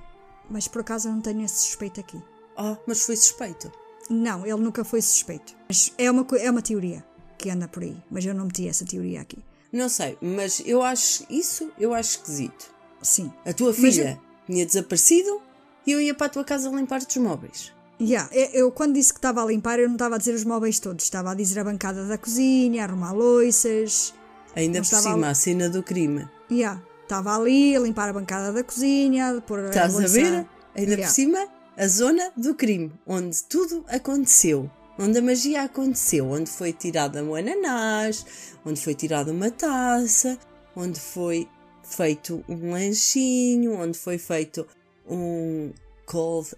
Mas 0.50 0.68
por 0.68 0.82
acaso 0.82 1.08
eu 1.08 1.14
não 1.14 1.22
tenho 1.22 1.46
esse 1.46 1.68
suspeito 1.68 2.02
aqui. 2.02 2.22
Oh, 2.58 2.76
mas 2.86 3.04
foi 3.04 3.16
suspeito. 3.16 3.72
Não, 4.10 4.46
ele 4.46 4.58
nunca 4.58 4.84
foi 4.84 5.02
suspeito. 5.02 5.56
Mas 5.70 5.94
é 5.98 6.12
uma, 6.12 6.28
é 6.38 6.52
uma 6.52 6.62
teoria 6.62 7.06
que 7.38 7.50
anda 7.50 7.70
por 7.70 7.84
aí. 7.84 7.96
Mas 8.12 8.26
eu 8.26 8.34
não 8.34 8.48
meti 8.48 8.68
essa 8.68 8.86
teoria 8.86 9.22
aqui. 9.22 9.38
Não 9.72 9.88
sei, 9.88 10.18
mas 10.20 10.62
eu 10.66 10.82
acho 10.82 11.26
isso, 11.30 11.72
eu 11.80 11.94
acho 11.94 12.18
esquisito. 12.18 12.76
Sim. 13.02 13.32
A 13.46 13.54
tua 13.54 13.74
filha 13.74 14.20
tinha 14.46 14.66
desaparecido 14.66 15.42
e 15.88 15.94
eu 15.94 16.02
ia 16.02 16.14
para 16.14 16.26
a 16.26 16.30
tua 16.30 16.44
casa 16.44 16.70
limpar 16.70 17.00
os 17.00 17.16
móveis. 17.16 17.72
Yeah, 18.02 18.30
eu, 18.54 18.72
quando 18.72 18.94
disse 18.94 19.12
que 19.12 19.20
estava 19.20 19.44
a 19.44 19.46
limpar, 19.46 19.78
eu 19.80 19.88
não 19.88 19.96
estava 19.96 20.16
a 20.16 20.18
dizer 20.18 20.34
os 20.34 20.46
móveis 20.46 20.80
todos. 20.80 21.04
Estava 21.04 21.32
a 21.32 21.36
dizer 21.36 21.60
a 21.60 21.64
bancada 21.66 22.06
da 22.06 22.18
cozinha, 22.18 22.84
arrumar 22.86 23.12
louças. 23.12 24.14
Ainda 24.56 24.80
por 24.80 24.86
cima, 24.86 25.14
ali. 25.16 25.26
a 25.26 25.34
cena 25.36 25.70
do 25.70 25.84
crime. 25.84 26.28
Yeah, 26.50 26.82
estava 27.04 27.36
ali 27.36 27.76
a 27.76 27.80
limpar 27.80 28.10
a 28.10 28.14
bancada 28.14 28.54
da 28.54 28.64
cozinha, 28.64 29.44
pôr 29.46 29.66
Estás 29.66 29.94
a 29.96 30.00
louça- 30.00 30.14
ver? 30.14 30.48
Ainda 30.76 30.92
Yeah. 30.92 31.04
por 31.08 31.14
cima, 31.14 31.48
a 31.78 31.88
zona 31.88 32.32
do 32.38 32.56
crime, 32.56 32.92
onde 33.06 33.44
tudo 33.44 33.84
aconteceu. 33.90 34.70
Onde 34.98 35.18
a 35.20 35.22
magia 35.22 35.64
aconteceu, 35.64 36.26
onde 36.30 36.50
foi 36.50 36.74
tirada 36.74 37.24
um 37.24 37.34
ananás, 37.36 38.26
onde 38.66 38.82
foi 38.82 38.94
tirada 38.96 39.32
uma 39.32 39.50
taça, 39.52 40.38
onde 40.76 41.00
foi 41.00 41.48
feito 41.84 42.44
um 42.50 42.72
lanchinho, 42.72 43.74
onde 43.76 43.98
foi 43.98 44.18
feito 44.18 44.66
um 45.08 45.72
cold 46.06 46.50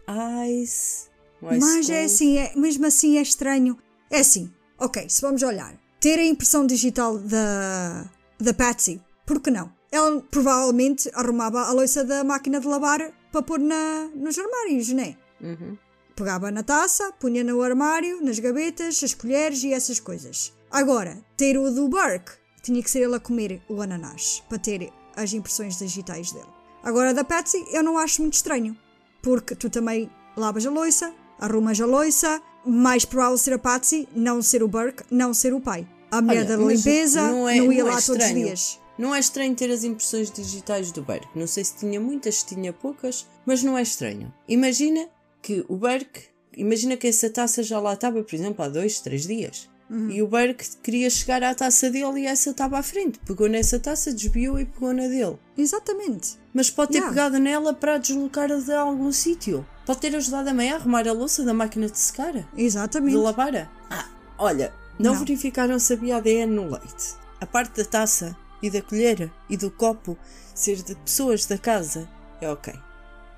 ice. 0.47 1.10
Ice 1.51 1.59
Mas 1.59 1.89
é 1.89 2.03
assim, 2.03 2.37
é, 2.37 2.53
mesmo 2.55 2.85
assim 2.85 3.17
é 3.17 3.21
estranho. 3.21 3.77
É 4.09 4.19
assim, 4.19 4.51
ok, 4.77 5.09
se 5.09 5.21
vamos 5.21 5.41
olhar, 5.43 5.75
ter 5.99 6.19
a 6.19 6.25
impressão 6.25 6.65
digital 6.65 7.17
da, 7.17 8.09
da 8.39 8.53
Patsy, 8.53 9.01
por 9.25 9.39
que 9.39 9.49
não? 9.49 9.71
Ela 9.91 10.21
provavelmente 10.21 11.09
arrumava 11.13 11.61
a 11.61 11.71
louça 11.71 12.03
da 12.03 12.23
máquina 12.23 12.59
de 12.59 12.67
lavar 12.67 13.11
para 13.31 13.41
pôr 13.41 13.59
na, 13.59 14.09
nos 14.15 14.37
armários, 14.37 14.89
né? 14.89 15.15
Uhum. 15.41 15.77
Pegava 16.15 16.51
na 16.51 16.63
taça, 16.63 17.11
punha 17.13 17.43
no 17.43 17.61
armário, 17.61 18.21
nas 18.21 18.39
gavetas, 18.39 19.03
as 19.03 19.13
colheres 19.13 19.63
e 19.63 19.73
essas 19.73 19.99
coisas. 19.99 20.53
Agora, 20.69 21.17
ter 21.35 21.57
o 21.57 21.69
do 21.71 21.87
Burke, 21.87 22.31
tinha 22.61 22.81
que 22.81 22.91
ser 22.91 22.99
ele 22.99 23.15
a 23.15 23.19
comer 23.19 23.61
o 23.67 23.81
ananás, 23.81 24.43
para 24.47 24.59
ter 24.59 24.91
as 25.15 25.33
impressões 25.33 25.77
digitais 25.77 26.31
dele. 26.31 26.47
Agora, 26.83 27.13
da 27.13 27.23
Patsy, 27.23 27.63
eu 27.71 27.83
não 27.83 27.97
acho 27.97 28.21
muito 28.21 28.35
estranho, 28.35 28.77
porque 29.21 29.55
tu 29.55 29.69
também 29.69 30.09
lavas 30.35 30.65
a 30.65 30.69
louça, 30.69 31.13
arrumas 31.41 31.81
a 31.81 31.85
louça, 31.85 32.41
mais 32.65 33.03
provável 33.03 33.37
ser 33.37 33.53
a 33.53 33.59
Patsy, 33.59 34.07
não 34.15 34.41
ser 34.41 34.63
o 34.63 34.67
Burke, 34.67 35.03
não 35.11 35.33
ser 35.33 35.53
o 35.53 35.59
pai. 35.59 35.87
A 36.11 36.21
mulher 36.21 36.45
Olha, 36.45 36.57
da 36.57 36.63
limpeza 36.63 37.21
não 37.23 37.31
não, 37.39 37.49
é- 37.49 37.55
ia 37.57 37.63
não 37.63 37.71
é 37.71 37.83
lá 37.83 38.01
todos 38.01 38.25
os 38.25 38.33
dias. 38.33 38.79
Não 38.97 39.15
é 39.15 39.19
estranho 39.19 39.55
ter 39.55 39.71
as 39.71 39.83
impressões 39.83 40.29
digitais 40.29 40.91
do 40.91 41.01
Burke. 41.01 41.27
Não 41.35 41.47
sei 41.47 41.63
se 41.63 41.77
tinha 41.77 41.99
muitas, 41.99 42.35
se 42.35 42.45
tinha 42.45 42.71
poucas, 42.71 43.25
mas 43.45 43.63
não 43.63 43.75
é 43.77 43.81
estranho. 43.81 44.31
Imagina 44.47 45.07
que 45.41 45.65
o 45.67 45.75
Burke, 45.75 46.25
imagina 46.55 46.95
que 46.95 47.07
essa 47.07 47.29
taça 47.29 47.63
já 47.63 47.79
lá 47.79 47.93
estava, 47.93 48.21
por 48.21 48.35
exemplo, 48.35 48.63
há 48.63 48.69
dois, 48.69 48.99
três 48.99 49.25
dias. 49.25 49.67
Uhum. 49.91 50.09
E 50.09 50.21
o 50.23 50.27
Burke 50.27 50.65
queria 50.81 51.09
chegar 51.09 51.43
à 51.43 51.53
taça 51.53 51.89
dele 51.89 52.21
e 52.21 52.25
essa 52.25 52.51
estava 52.51 52.79
à 52.79 52.83
frente. 52.83 53.19
Pegou 53.25 53.49
nessa 53.49 53.77
taça, 53.77 54.13
desviou 54.13 54.57
e 54.57 54.65
pegou 54.65 54.93
na 54.93 55.03
dele. 55.07 55.37
Exatamente. 55.57 56.39
Mas 56.53 56.69
pode 56.69 56.93
ter 56.93 56.99
Yeah. 56.99 57.13
pegado 57.13 57.37
nela 57.39 57.73
para 57.73 57.97
deslocar 57.97 58.47
de 58.47 58.71
algum 58.73 59.11
sítio. 59.11 59.65
Pode 59.85 59.99
ter 59.99 60.15
ajudado 60.15 60.49
a 60.49 60.53
mãe 60.53 60.71
a 60.71 60.75
arrumar 60.77 61.05
a 61.07 61.11
louça 61.11 61.43
da 61.43 61.53
máquina 61.53 61.87
de 61.89 61.97
secar. 61.99 62.31
De 62.31 62.45
Exatamente. 62.55 63.17
lavar. 63.17 63.69
Ah, 63.89 64.07
olha, 64.37 64.73
não, 64.97 65.11
Não. 65.13 65.19
verificaram 65.19 65.77
se 65.77 65.91
havia 65.93 66.15
ADN 66.17 66.53
no 66.53 66.69
leite. 66.71 67.15
A 67.41 67.45
parte 67.45 67.83
da 67.83 67.85
taça 67.89 68.33
e 68.63 68.69
da 68.69 68.81
colher 68.81 69.29
e 69.49 69.57
do 69.57 69.69
copo 69.69 70.17
ser 70.55 70.77
de 70.83 70.95
pessoas 70.95 71.45
da 71.45 71.57
casa 71.57 72.07
é 72.39 72.49
ok. 72.49 72.73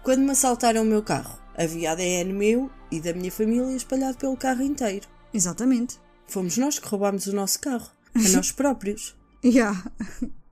Quando 0.03 0.19
me 0.21 0.31
assaltaram 0.31 0.83
o 0.83 0.85
meu 0.85 1.01
carro, 1.01 1.39
havia 1.57 1.93
ADN 1.93 2.31
meu 2.33 2.69
e 2.91 2.99
da 2.99 3.13
minha 3.13 3.31
família 3.31 3.75
espalhado 3.75 4.17
pelo 4.17 4.35
carro 4.37 4.61
inteiro. 4.61 5.07
Exatamente. 5.33 6.02
Fomos 6.27 6.57
nós 6.57 6.79
que 6.79 6.87
roubámos 6.87 7.27
o 7.27 7.33
nosso 7.33 7.59
carro, 7.59 7.89
a 8.15 8.29
nós 8.29 8.51
próprios. 8.53 9.15
Yeah. 9.43 9.83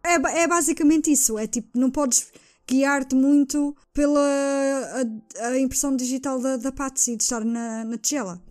É, 0.04 0.14
é 0.42 0.48
basicamente 0.48 1.12
isso. 1.12 1.38
É 1.38 1.48
tipo, 1.48 1.78
não 1.78 1.90
podes 1.90 2.28
guiar-te 2.68 3.16
muito 3.16 3.76
pela 3.94 4.20
a, 5.40 5.48
a 5.48 5.60
impressão 5.60 5.96
digital 5.96 6.40
da, 6.40 6.58
da 6.58 6.72
Patsy 6.72 7.16
de 7.16 7.24
estar 7.24 7.44
na, 7.44 7.84
na 7.84 7.98
tigela. 7.98 8.42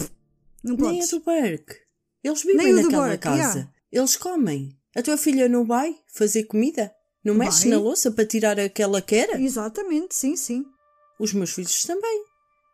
Não 0.63 0.77
Nem 0.77 0.87
a 0.89 0.93
podes. 0.95 1.11
do 1.11 1.21
Burke. 1.21 1.77
Eles 2.23 2.45
Nem 2.45 2.57
vivem 2.57 2.75
do 2.75 2.83
naquela 2.83 3.09
Burke, 3.09 3.23
casa. 3.23 3.37
yeah. 3.59 3.73
Eles 3.93 4.17
comem. 4.17 4.77
A 4.97 5.03
tua 5.03 5.17
filha 5.17 5.49
não 5.49 5.65
vai 5.65 5.97
fazer 6.13 6.45
comida? 6.45 6.93
Não 7.25 7.35
mexe 7.35 7.69
Vai. 7.69 7.71
na 7.71 7.79
louça 7.79 8.11
para 8.11 8.27
tirar 8.27 8.59
aquela 8.59 9.01
que 9.03 9.15
era? 9.15 9.41
Exatamente, 9.41 10.15
sim, 10.15 10.37
sim. 10.37 10.65
Os 11.19 11.33
meus 11.35 11.51
filhos 11.53 11.83
também. 11.85 12.25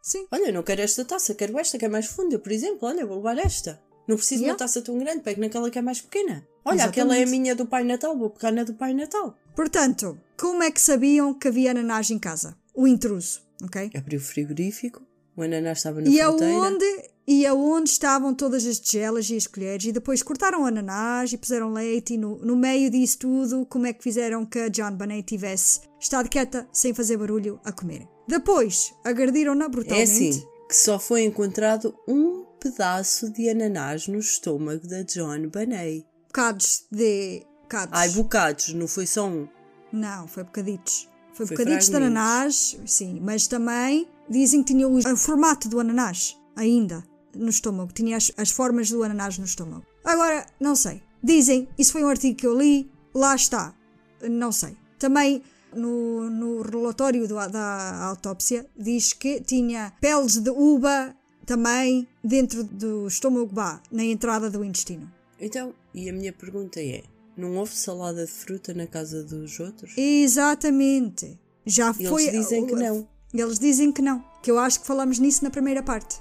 Sim. 0.02 0.26
Olha, 0.30 0.52
não 0.52 0.62
quero 0.62 0.82
esta 0.82 1.04
taça, 1.04 1.34
quero 1.34 1.58
esta 1.58 1.76
que 1.78 1.84
é 1.84 1.88
mais 1.88 2.06
funda, 2.06 2.38
por 2.38 2.52
exemplo. 2.52 2.86
Olha, 2.88 3.04
vou 3.04 3.16
levar 3.16 3.38
esta. 3.38 3.82
Não 4.08 4.16
preciso 4.16 4.40
de 4.40 4.44
Yeah. 4.46 4.52
uma 4.52 4.58
taça 4.58 4.80
tão 4.82 4.98
grande, 4.98 5.20
pego 5.20 5.40
naquela 5.40 5.70
que 5.70 5.78
é 5.78 5.82
mais 5.82 6.00
pequena. 6.00 6.46
Olha, 6.64 6.76
Exatamente. 6.76 7.00
aquela 7.00 7.16
é 7.16 7.22
a 7.22 7.26
minha 7.26 7.54
do 7.54 7.66
Pai 7.66 7.84
Natal, 7.84 8.16
vou 8.16 8.30
pegar 8.30 8.52
na 8.52 8.62
do 8.64 8.74
Pai 8.74 8.92
Natal. 8.94 9.36
Portanto, 9.54 10.18
como 10.38 10.62
é 10.62 10.70
que 10.70 10.80
sabiam 10.80 11.32
que 11.34 11.48
havia 11.48 11.70
ananás 11.72 12.10
em 12.10 12.18
casa? 12.18 12.56
O 12.74 12.86
intruso, 12.86 13.40
ok? 13.64 13.90
Abri 13.96 14.16
o 14.16 14.20
frigorífico, 14.20 15.02
o 15.36 15.42
ananás 15.42 15.78
estava 15.78 16.00
na 16.00 16.08
E 16.08 16.18
fruteira. 16.18 16.54
aonde, 16.54 16.84
e 17.26 17.46
aonde 17.46 17.90
estavam 17.90 18.32
todas 18.34 18.64
as 18.66 18.78
tigelas 18.78 19.28
e 19.30 19.36
as 19.36 19.46
colheres 19.46 19.84
e 19.86 19.92
depois 19.92 20.22
cortaram 20.22 20.62
o 20.62 20.66
ananás 20.66 21.32
e 21.32 21.38
puseram 21.38 21.72
leite 21.72 22.14
e 22.14 22.18
no, 22.18 22.36
no 22.38 22.54
meio 22.56 22.90
disso 22.90 23.18
tudo, 23.18 23.66
como 23.66 23.86
é 23.86 23.92
que 23.92 24.02
fizeram 24.02 24.44
que 24.46 24.58
a 24.60 24.68
John 24.68 24.92
Bonet 24.92 25.22
tivesse 25.24 25.80
estado 26.00 26.28
quieta, 26.28 26.68
sem 26.72 26.92
fazer 26.94 27.16
barulho, 27.16 27.58
a 27.64 27.72
comer. 27.72 28.06
Depois, 28.28 28.92
agrediram-na 29.04 29.64
É 29.64 29.68
brutalmente. 29.68 30.02
assim, 30.10 30.46
que 30.68 30.76
só 30.76 30.98
foi 30.98 31.22
encontrado 31.24 31.94
um 32.08 32.44
pedaço 32.70 33.30
de 33.30 33.48
ananás 33.48 34.08
no 34.08 34.18
estômago 34.18 34.86
da 34.86 35.02
John 35.02 35.48
Bonet. 35.48 36.04
Bocados 36.28 36.84
de... 36.90 37.42
Bocados. 37.62 37.98
Ai, 37.98 38.08
bocados, 38.10 38.74
não 38.74 38.86
foi 38.86 39.06
só 39.06 39.26
um. 39.28 39.48
Não, 39.92 40.28
foi 40.28 40.44
bocaditos. 40.44 41.08
Foi, 41.32 41.46
Foi 41.46 41.56
bocaditos 41.56 41.88
de 41.88 41.96
ananás, 41.96 42.78
sim, 42.86 43.18
mas 43.20 43.46
também 43.46 44.08
dizem 44.28 44.62
que 44.62 44.72
tinha 44.72 44.86
o, 44.88 44.96
o 44.98 45.16
formato 45.16 45.68
do 45.68 45.80
ananás, 45.80 46.36
ainda, 46.54 47.02
no 47.34 47.48
estômago. 47.48 47.92
Tinha 47.92 48.16
as, 48.16 48.30
as 48.36 48.50
formas 48.50 48.90
do 48.90 49.02
ananás 49.02 49.36
no 49.38 49.44
estômago. 49.44 49.84
Agora, 50.04 50.46
não 50.60 50.74
sei. 50.76 51.02
Dizem, 51.22 51.68
isso 51.76 51.92
foi 51.92 52.04
um 52.04 52.08
artigo 52.08 52.36
que 52.36 52.46
eu 52.46 52.56
li, 52.56 52.90
lá 53.14 53.34
está. 53.34 53.74
Não 54.22 54.52
sei. 54.52 54.76
Também 54.98 55.42
no, 55.74 56.30
no 56.30 56.62
relatório 56.62 57.26
do- 57.26 57.34
da 57.48 58.04
autópsia 58.04 58.66
diz 58.78 59.12
que 59.12 59.40
tinha 59.40 59.92
peles 60.00 60.36
de 60.38 60.50
uva 60.50 61.14
também 61.46 62.06
dentro 62.22 62.62
do 62.64 63.06
estômago, 63.06 63.46
bah, 63.52 63.80
na 63.90 64.04
entrada 64.04 64.50
do 64.50 64.64
intestino. 64.64 65.10
Então, 65.40 65.72
e 65.94 66.10
a 66.10 66.12
minha 66.12 66.32
pergunta 66.32 66.80
é: 66.82 67.04
não 67.36 67.56
houve 67.56 67.74
salada 67.74 68.26
de 68.26 68.30
fruta 68.32 68.74
na 68.74 68.86
casa 68.86 69.22
dos 69.22 69.58
outros? 69.60 69.96
Exatamente. 69.96 71.38
Já 71.64 71.94
Eles 71.98 72.08
foi. 72.08 72.30
dizem 72.30 72.66
que 72.66 72.74
não. 72.74 73.08
Eles 73.32 73.58
dizem 73.58 73.92
que 73.92 74.02
não. 74.02 74.24
Que 74.42 74.50
eu 74.50 74.58
acho 74.58 74.80
que 74.80 74.86
falamos 74.86 75.18
nisso 75.18 75.42
na 75.44 75.50
primeira 75.50 75.82
parte. 75.82 76.20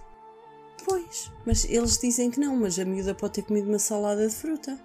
Pois, 0.84 1.32
mas 1.46 1.66
eles 1.66 1.98
dizem 1.98 2.30
que 2.30 2.40
não, 2.40 2.56
mas 2.56 2.78
a 2.78 2.86
miúda 2.86 3.16
pode 3.16 3.34
ter 3.34 3.42
comido 3.44 3.68
uma 3.70 3.80
salada 3.80 4.28
de 4.28 4.34
fruta. 4.34 4.80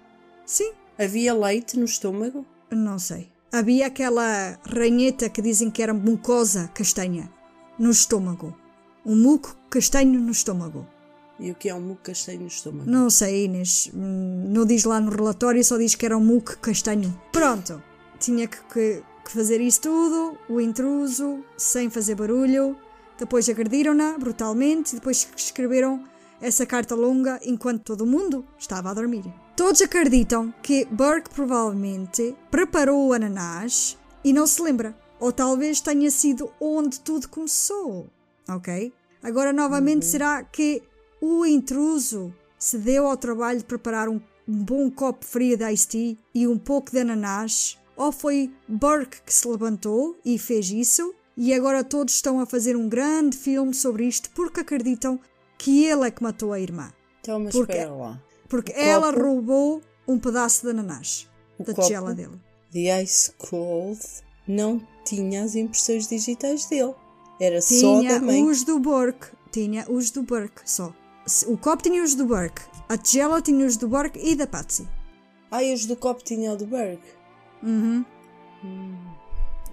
Sim, 0.45 0.71
Havia 0.97 1.33
leite 1.33 1.77
no 1.77 1.85
estômago? 1.85 2.45
não 2.71 2.97
sei. 2.97 3.29
Havia 3.51 3.87
aquela 3.87 4.57
ranheta 4.63 5.29
que 5.29 5.41
dizem 5.41 5.69
que 5.69 5.83
era 5.83 5.93
mucosa 5.93 6.69
castanha 6.73 7.29
no 7.77 7.89
estômago. 7.91 8.55
Um 9.05 9.15
muco 9.15 9.57
castanho 9.71 10.19
no 10.19 10.31
estômago. 10.31 10.85
E 11.39 11.49
o 11.49 11.55
que 11.55 11.69
é 11.69 11.73
um 11.73 11.81
muco 11.81 12.01
castanho 12.03 12.41
no 12.41 12.47
estômago? 12.47 12.87
Não 12.89 13.09
sei, 13.09 13.45
Inês. 13.45 13.89
Hum, 13.93 14.45
Não 14.49 14.63
diz 14.65 14.83
lá 14.83 14.99
no 14.99 15.09
relatório, 15.09 15.63
só 15.63 15.77
diz 15.77 15.95
que 15.95 16.05
era 16.05 16.15
um 16.15 16.23
muco 16.23 16.55
castanho. 16.59 17.19
Pronto. 17.31 17.81
Tinha 18.19 18.47
que, 18.47 18.57
que- 18.71 19.01
que 19.25 19.31
fazer 19.31 19.59
isso 19.61 19.81
tudo, 19.81 20.37
o 20.49 20.59
intruso, 20.61 21.43
sem 21.57 21.89
fazer 21.89 22.13
barulho. 22.15 22.77
Depois 23.17 23.47
agrediram-na 23.49 24.17
brutalmente. 24.19 24.93
Depois 24.95 25.27
escreveram 25.35 26.03
essa 26.39 26.65
carta 26.65 26.93
longa 26.95 27.39
enquanto 27.43 27.81
todo 27.83 28.05
mundo 28.05 28.45
estava 28.59 28.89
a 28.91 28.93
dormir. 28.93 29.23
Todos 29.55 29.81
acreditam 29.81 30.53
que 30.61 30.85
Burke 30.85 31.29
provavelmente 31.29 32.35
preparou 32.51 33.07
o 33.07 33.13
ananás 33.13 33.97
e 34.23 34.31
não 34.33 34.45
se 34.45 34.61
lembra. 34.61 34.95
Ou 35.19 35.31
talvez 35.31 35.79
tenha 35.81 36.09
sido 36.11 36.51
onde 36.59 36.99
tudo 36.99 37.27
começou. 37.29 38.07
Ok? 38.49 38.91
Agora, 39.23 39.53
novamente, 39.53 40.05
será 40.05 40.43
que 40.43 40.81
o 41.21 41.45
intruso 41.45 42.33
se 42.57 42.77
deu 42.77 43.05
ao 43.07 43.17
trabalho 43.17 43.59
de 43.59 43.65
preparar 43.65 44.09
um, 44.09 44.19
um 44.47 44.63
bom 44.63 44.89
copo 44.89 45.25
frio 45.25 45.57
de 45.57 45.63
iced 45.71 45.87
tea 45.89 46.17
e 46.33 46.47
um 46.47 46.57
pouco 46.57 46.91
de 46.91 46.99
ananás? 46.99 47.77
Ou 47.95 48.11
foi 48.11 48.51
Burke 48.67 49.21
que 49.21 49.33
se 49.33 49.47
levantou 49.47 50.17
e 50.25 50.39
fez 50.39 50.69
isso? 50.71 51.13
E 51.37 51.53
agora 51.53 51.83
todos 51.83 52.15
estão 52.15 52.39
a 52.39 52.45
fazer 52.45 52.75
um 52.75 52.89
grande 52.89 53.37
filme 53.37 53.73
sobre 53.73 54.05
isto 54.05 54.29
porque 54.31 54.61
acreditam 54.61 55.19
que 55.57 55.85
ele 55.85 56.07
é 56.07 56.11
que 56.11 56.23
matou 56.23 56.51
a 56.53 56.59
irmã. 56.59 56.91
Então, 57.21 57.39
mas 57.39 57.53
Porque- 57.53 57.73
espera 57.73 57.93
lá. 57.93 58.21
Porque 58.49 58.71
O 58.71 58.75
ela 58.75 59.13
copo- 59.13 59.25
roubou 59.25 59.81
um 60.07 60.17
pedaço 60.19 60.63
de 60.63 60.71
ananás 60.71 61.29
da 61.59 61.73
tigela 61.73 62.13
dele. 62.13 62.39
The 62.73 63.03
Ice 63.03 63.31
Cold 63.37 63.99
não 64.47 64.81
tinha 65.05 65.43
as 65.43 65.55
impressões 65.55 66.07
digitais 66.07 66.65
dele. 66.65 66.95
Era 67.43 67.59
só 67.61 67.99
Tinha 67.99 68.19
da 68.19 68.25
mãe. 68.25 68.43
os 68.45 68.63
do 68.63 68.79
Burke. 68.79 69.27
Tinha 69.51 69.85
os 69.89 70.11
do 70.11 70.21
Burke 70.21 70.61
só. 70.63 70.93
O 71.47 71.57
copo 71.57 71.81
tinha 71.83 72.03
os 72.03 72.13
do 72.15 72.25
Burke. 72.25 72.61
A 72.87 72.97
tigela 72.97 73.41
tinha 73.41 73.65
os 73.65 73.77
do 73.77 73.87
Burke 73.87 74.19
e 74.19 74.35
da 74.35 74.45
Patsy. 74.45 74.87
Ai, 75.49 75.73
os 75.73 75.85
do 75.85 75.95
copo 75.95 76.23
tinha 76.23 76.53
o 76.53 76.55
do 76.57 76.65
Burke. 76.67 77.01
Uhum. 77.63 78.05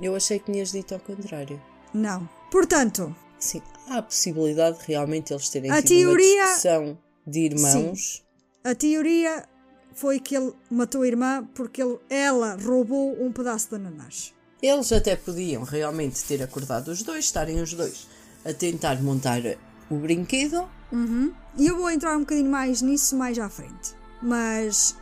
Eu 0.01 0.15
achei 0.17 0.39
que 0.39 0.51
tinhas 0.51 0.73
dito 0.73 0.95
ao 0.95 1.01
contrário. 1.01 1.61
Não. 1.93 2.29
Portanto, 2.51 3.15
Sim, 3.39 3.63
há 3.89 3.99
a 3.99 4.03
possibilidade 4.03 4.79
de 4.81 4.87
realmente 4.87 5.33
eles 5.33 5.49
terem 5.49 5.71
A 5.71 5.83
tido 5.83 6.09
teoria- 6.09 6.37
uma 6.43 6.47
discussão 6.47 6.99
de 7.27 7.41
irmãos. 7.41 8.25
a 8.65 8.75
teoria 8.75 9.49
foi 9.95 10.19
que 10.21 10.37
ele 10.37 10.53
matou 10.71 11.03
a 11.03 11.07
irmã 11.07 11.47
porque 11.55 11.83
ele- 11.83 11.99
ela 12.11 12.57
roubou 12.57 13.23
um 13.23 13.31
pedaço 13.33 13.69
de 13.69 13.77
ananás. 13.77 14.35
Eles 14.63 14.91
até 14.93 15.15
podiam 15.17 15.63
realmente 15.63 16.23
ter 16.25 16.43
acordado 16.43 16.89
os 16.89 17.03
dois, 17.03 17.25
estarem 17.27 17.61
os 17.61 17.73
dois 17.75 18.07
a 18.45 18.53
tentar 18.53 19.01
montar 19.03 19.41
o 19.91 19.97
brinquedo. 19.97 20.69
Uhum. 20.91 21.33
E 21.57 21.67
eu 21.67 21.77
vou 21.77 21.91
entrar 21.91 22.17
um 22.17 22.21
bocadinho 22.21 22.51
mais 22.51 22.83
nisso 22.83 23.17
mais 23.17 23.39
à 23.39 23.49
frente. 23.49 23.95
Mas 24.23 24.97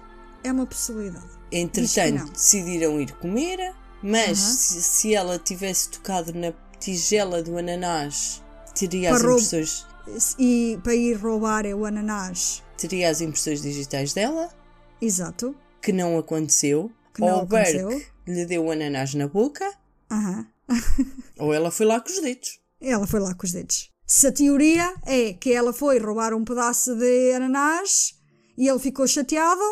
é 0.44 0.52
uma 0.52 0.66
possibilidade. 0.66 1.26
Entretanto, 1.50 2.32
decidiram 2.32 3.00
ir 3.00 3.12
comer, 3.12 3.74
mas 4.02 4.38
Aham. 4.42 4.54
se, 4.54 4.82
se 4.82 5.14
ela 5.14 5.38
tivesse 5.38 5.88
tocado 5.90 6.32
na 6.34 6.52
tigela 6.78 7.42
do 7.42 7.56
ananás, 7.56 8.42
teria 8.74 9.10
Para 9.10 9.18
as 9.18 9.24
impressões. 9.52 9.86
e 10.38 10.78
para 10.82 10.94
ir 10.94 11.14
roubar 11.14 11.64
o 11.66 11.84
ananás. 11.86 12.62
Teria 12.76 13.08
as 13.10 13.20
impressões 13.22 13.62
digitais 13.62 14.12
dela, 14.12 14.50
Exato. 15.00 15.54
que 15.80 15.92
não 15.92 16.18
aconteceu. 16.18 16.90
Que 17.16 17.22
não 17.22 17.38
ou 17.38 17.42
o 17.44 17.46
Burke 17.46 18.06
lhe 18.26 18.44
deu 18.44 18.66
o 18.66 18.70
ananás 18.70 19.14
na 19.14 19.26
boca, 19.26 19.66
Aham. 20.10 20.46
ou 21.40 21.54
ela 21.54 21.70
foi 21.70 21.86
lá 21.86 21.98
com 21.98 22.10
os 22.10 22.20
dedos. 22.20 22.60
Ela 22.78 23.06
foi 23.06 23.20
lá 23.20 23.34
com 23.34 23.46
os 23.46 23.52
dedos. 23.52 23.90
Se 24.06 24.26
a 24.26 24.32
teoria 24.32 24.94
é 25.06 25.32
que 25.32 25.50
ela 25.50 25.72
foi 25.72 25.98
roubar 25.98 26.34
um 26.34 26.44
pedaço 26.44 26.94
de 26.94 27.32
ananás 27.32 28.14
e 28.58 28.68
ele 28.68 28.78
ficou 28.78 29.08
chateado, 29.08 29.62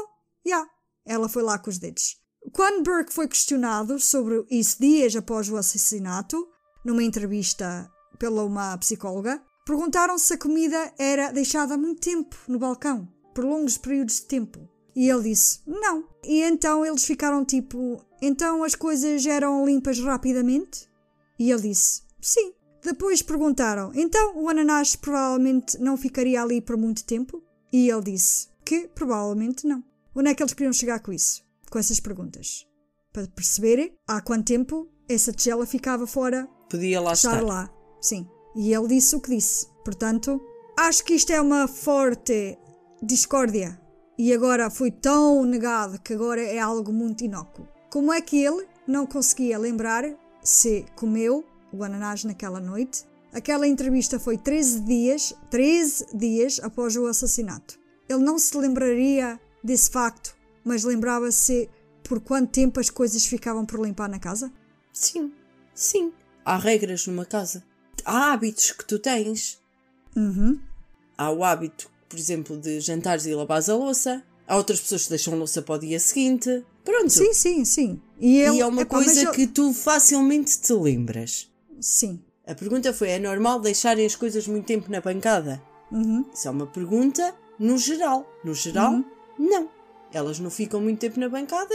já, 0.45 0.67
ela 1.05 1.29
foi 1.29 1.43
lá 1.43 1.59
com 1.59 1.69
os 1.69 1.79
dedos. 1.79 2.17
Quando 2.51 2.83
Burke 2.83 3.13
foi 3.13 3.29
questionado 3.29 4.01
sobre 4.01 4.43
isso 4.51 4.81
dias 4.81 5.15
após 5.15 5.51
o 5.51 5.59
assassinato, 5.59 6.49
numa 6.83 7.03
entrevista 7.03 7.91
pela 8.19 8.43
uma 8.43 8.77
psicóloga, 8.79 9.43
perguntaram 9.67 10.17
se 10.17 10.33
a 10.33 10.39
comida 10.39 10.95
era 10.99 11.31
deixada 11.31 11.77
muito 11.77 12.01
tempo 12.01 12.37
no 12.49 12.59
balcão, 12.59 13.07
por 13.35 13.45
longos 13.45 13.77
períodos 13.77 14.17
de 14.17 14.23
tempo. 14.23 14.67
E 14.95 15.09
ele 15.11 15.31
disse 15.31 15.61
não. 15.67 16.05
E 16.23 16.43
então 16.43 16.85
eles 16.85 17.05
ficaram 17.05 17.45
tipo: 17.45 18.05
então 18.23 18.63
as 18.63 18.75
coisas 18.75 19.25
eram 19.27 19.67
limpas 19.67 19.99
rapidamente? 20.01 20.89
E 21.39 21.51
ele 21.51 21.63
disse 21.63 22.03
sim. 22.21 22.53
Depois 22.83 23.23
perguntaram: 23.23 23.91
então 23.95 24.37
o 24.37 24.49
ananás 24.49 24.95
provavelmente 24.97 25.79
não 25.79 25.97
ficaria 25.97 26.43
ali 26.43 26.61
por 26.61 26.77
muito 26.77 27.05
tempo? 27.05 27.43
E 27.73 27.89
ele 27.91 28.03
disse 28.03 28.49
que 28.65 28.89
provavelmente 28.89 29.67
não. 29.67 29.83
Onde 30.15 30.31
é 30.31 30.35
que 30.35 30.43
eles 30.43 30.55
queriam 30.55 30.73
chegar 30.73 31.01
com 31.01 31.13
isso? 31.13 31.43
Com 31.71 31.79
essas 31.79 31.99
perguntas? 31.99 32.67
Para 33.13 33.27
perceberem 33.27 33.95
há 34.07 34.21
quanto 34.21 34.47
tempo 34.47 34.89
essa 35.09 35.33
tigela 35.33 35.67
ficava 35.67 36.07
fora 36.07 36.49
Podia 36.71 37.01
lá 37.01 37.13
estar 37.13 37.35
estar. 37.35 37.43
lá. 37.45 37.71
Sim. 38.01 38.29
E 38.55 38.73
ele 38.73 38.87
disse 38.89 39.17
o 39.17 39.21
que 39.21 39.31
disse. 39.31 39.67
Portanto, 39.85 40.41
acho 40.79 41.05
que 41.05 41.15
isto 41.15 41.33
é 41.33 41.41
uma 41.41 41.67
forte 41.67 42.57
discórdia. 43.03 43.81
E 44.17 44.33
agora 44.33 44.71
foi 44.71 44.91
tão 44.91 45.45
negado 45.45 45.99
que 46.01 46.15
agora 46.15 46.41
é 46.41 46.59
algo 46.59 46.93
muito 46.93 47.25
inócuo. 47.25 47.67
Como 47.91 48.13
é 48.13 48.21
que 48.21 48.37
ele 48.37 48.67
não 48.87 49.07
conseguia 49.07 49.59
lembrar 49.59 50.05
se 50.43 50.85
comeu 50.95 51.45
o 51.73 51.83
ananás 51.83 52.23
naquela 52.23 52.61
noite? 52.61 53.05
Aquela 53.33 53.67
entrevista 53.67 54.21
foi 54.21 54.39
13 54.39 54.81
dias, 54.83 55.35
13 55.51 56.17
dias 56.17 56.61
após 56.63 56.97
o 56.97 57.07
assassinato. 57.07 57.77
Ele 58.09 58.23
não 58.23 58.39
se 58.39 58.57
lembraria 58.57 59.41
desse 59.63 59.91
facto, 59.91 60.37
mas 60.65 60.85
lembrava-se 60.85 61.69
por 62.05 62.21
quanto 62.21 62.53
tempo 62.53 62.79
as 62.79 62.91
coisas 62.91 63.27
ficavam 63.27 63.67
por 63.67 63.81
limpar 63.81 64.09
na 64.09 64.21
casa? 64.21 64.53
Sim, 64.93 65.33
sim. 65.75 66.13
Há 66.45 66.57
regras 66.57 67.09
numa 67.09 67.25
casa. 67.25 67.65
Há 68.05 68.33
hábitos 68.33 68.71
que 68.71 68.85
tu 68.85 69.01
tens. 69.01 69.59
Uhum. 70.15 70.61
Há 71.19 71.31
o 71.31 71.43
hábito, 71.43 71.91
por 72.15 72.21
exemplo, 72.21 72.57
de 72.57 72.81
jantares 72.81 73.27
e 73.27 73.35
lavares 73.35 73.69
a 73.69 73.75
louça. 73.75 74.23
Há 74.47 74.57
outras 74.57 74.81
pessoas 74.81 75.05
que 75.05 75.09
deixam 75.11 75.37
louça 75.37 75.61
para 75.63 75.75
o 75.75 75.79
dia 75.79 75.99
seguinte. 75.99 76.65
Pronto. 76.85 77.11
Sim, 77.11 77.33
sim, 77.33 77.65
sim. 77.65 78.01
E, 78.21 78.39
ele, 78.39 78.57
e 78.59 78.61
é 78.61 78.67
uma 78.67 78.83
epá, 78.83 78.99
mas 78.99 79.07
coisa 79.07 79.23
eu- 79.25 79.33
que 79.33 79.47
tu 79.47 79.73
facilmente 79.73 80.59
te 80.61 80.73
lembras. 80.73 81.51
Sim. 81.81 82.21
A 82.47 82.55
pergunta 82.55 82.93
foi: 82.93 83.09
é 83.11 83.19
normal 83.19 83.59
deixarem 83.61 84.07
as 84.07 84.15
coisas 84.15 84.47
muito 84.47 84.67
tempo 84.67 84.91
na 84.91 85.01
bancada? 85.01 85.61
Uhum. 85.91 86.25
Isso 86.33 86.47
é 86.47 86.51
uma 86.51 86.67
pergunta 86.67 87.35
no 87.59 87.77
geral. 87.79 88.27
No 88.45 88.55
geral, 88.55 89.03
não. 89.39 89.69
Elas 90.13 90.39
não 90.39 90.51
ficam 90.51 90.81
muito 90.81 91.01
tempo 91.01 91.19
na 91.19 91.29
bancada. 91.29 91.75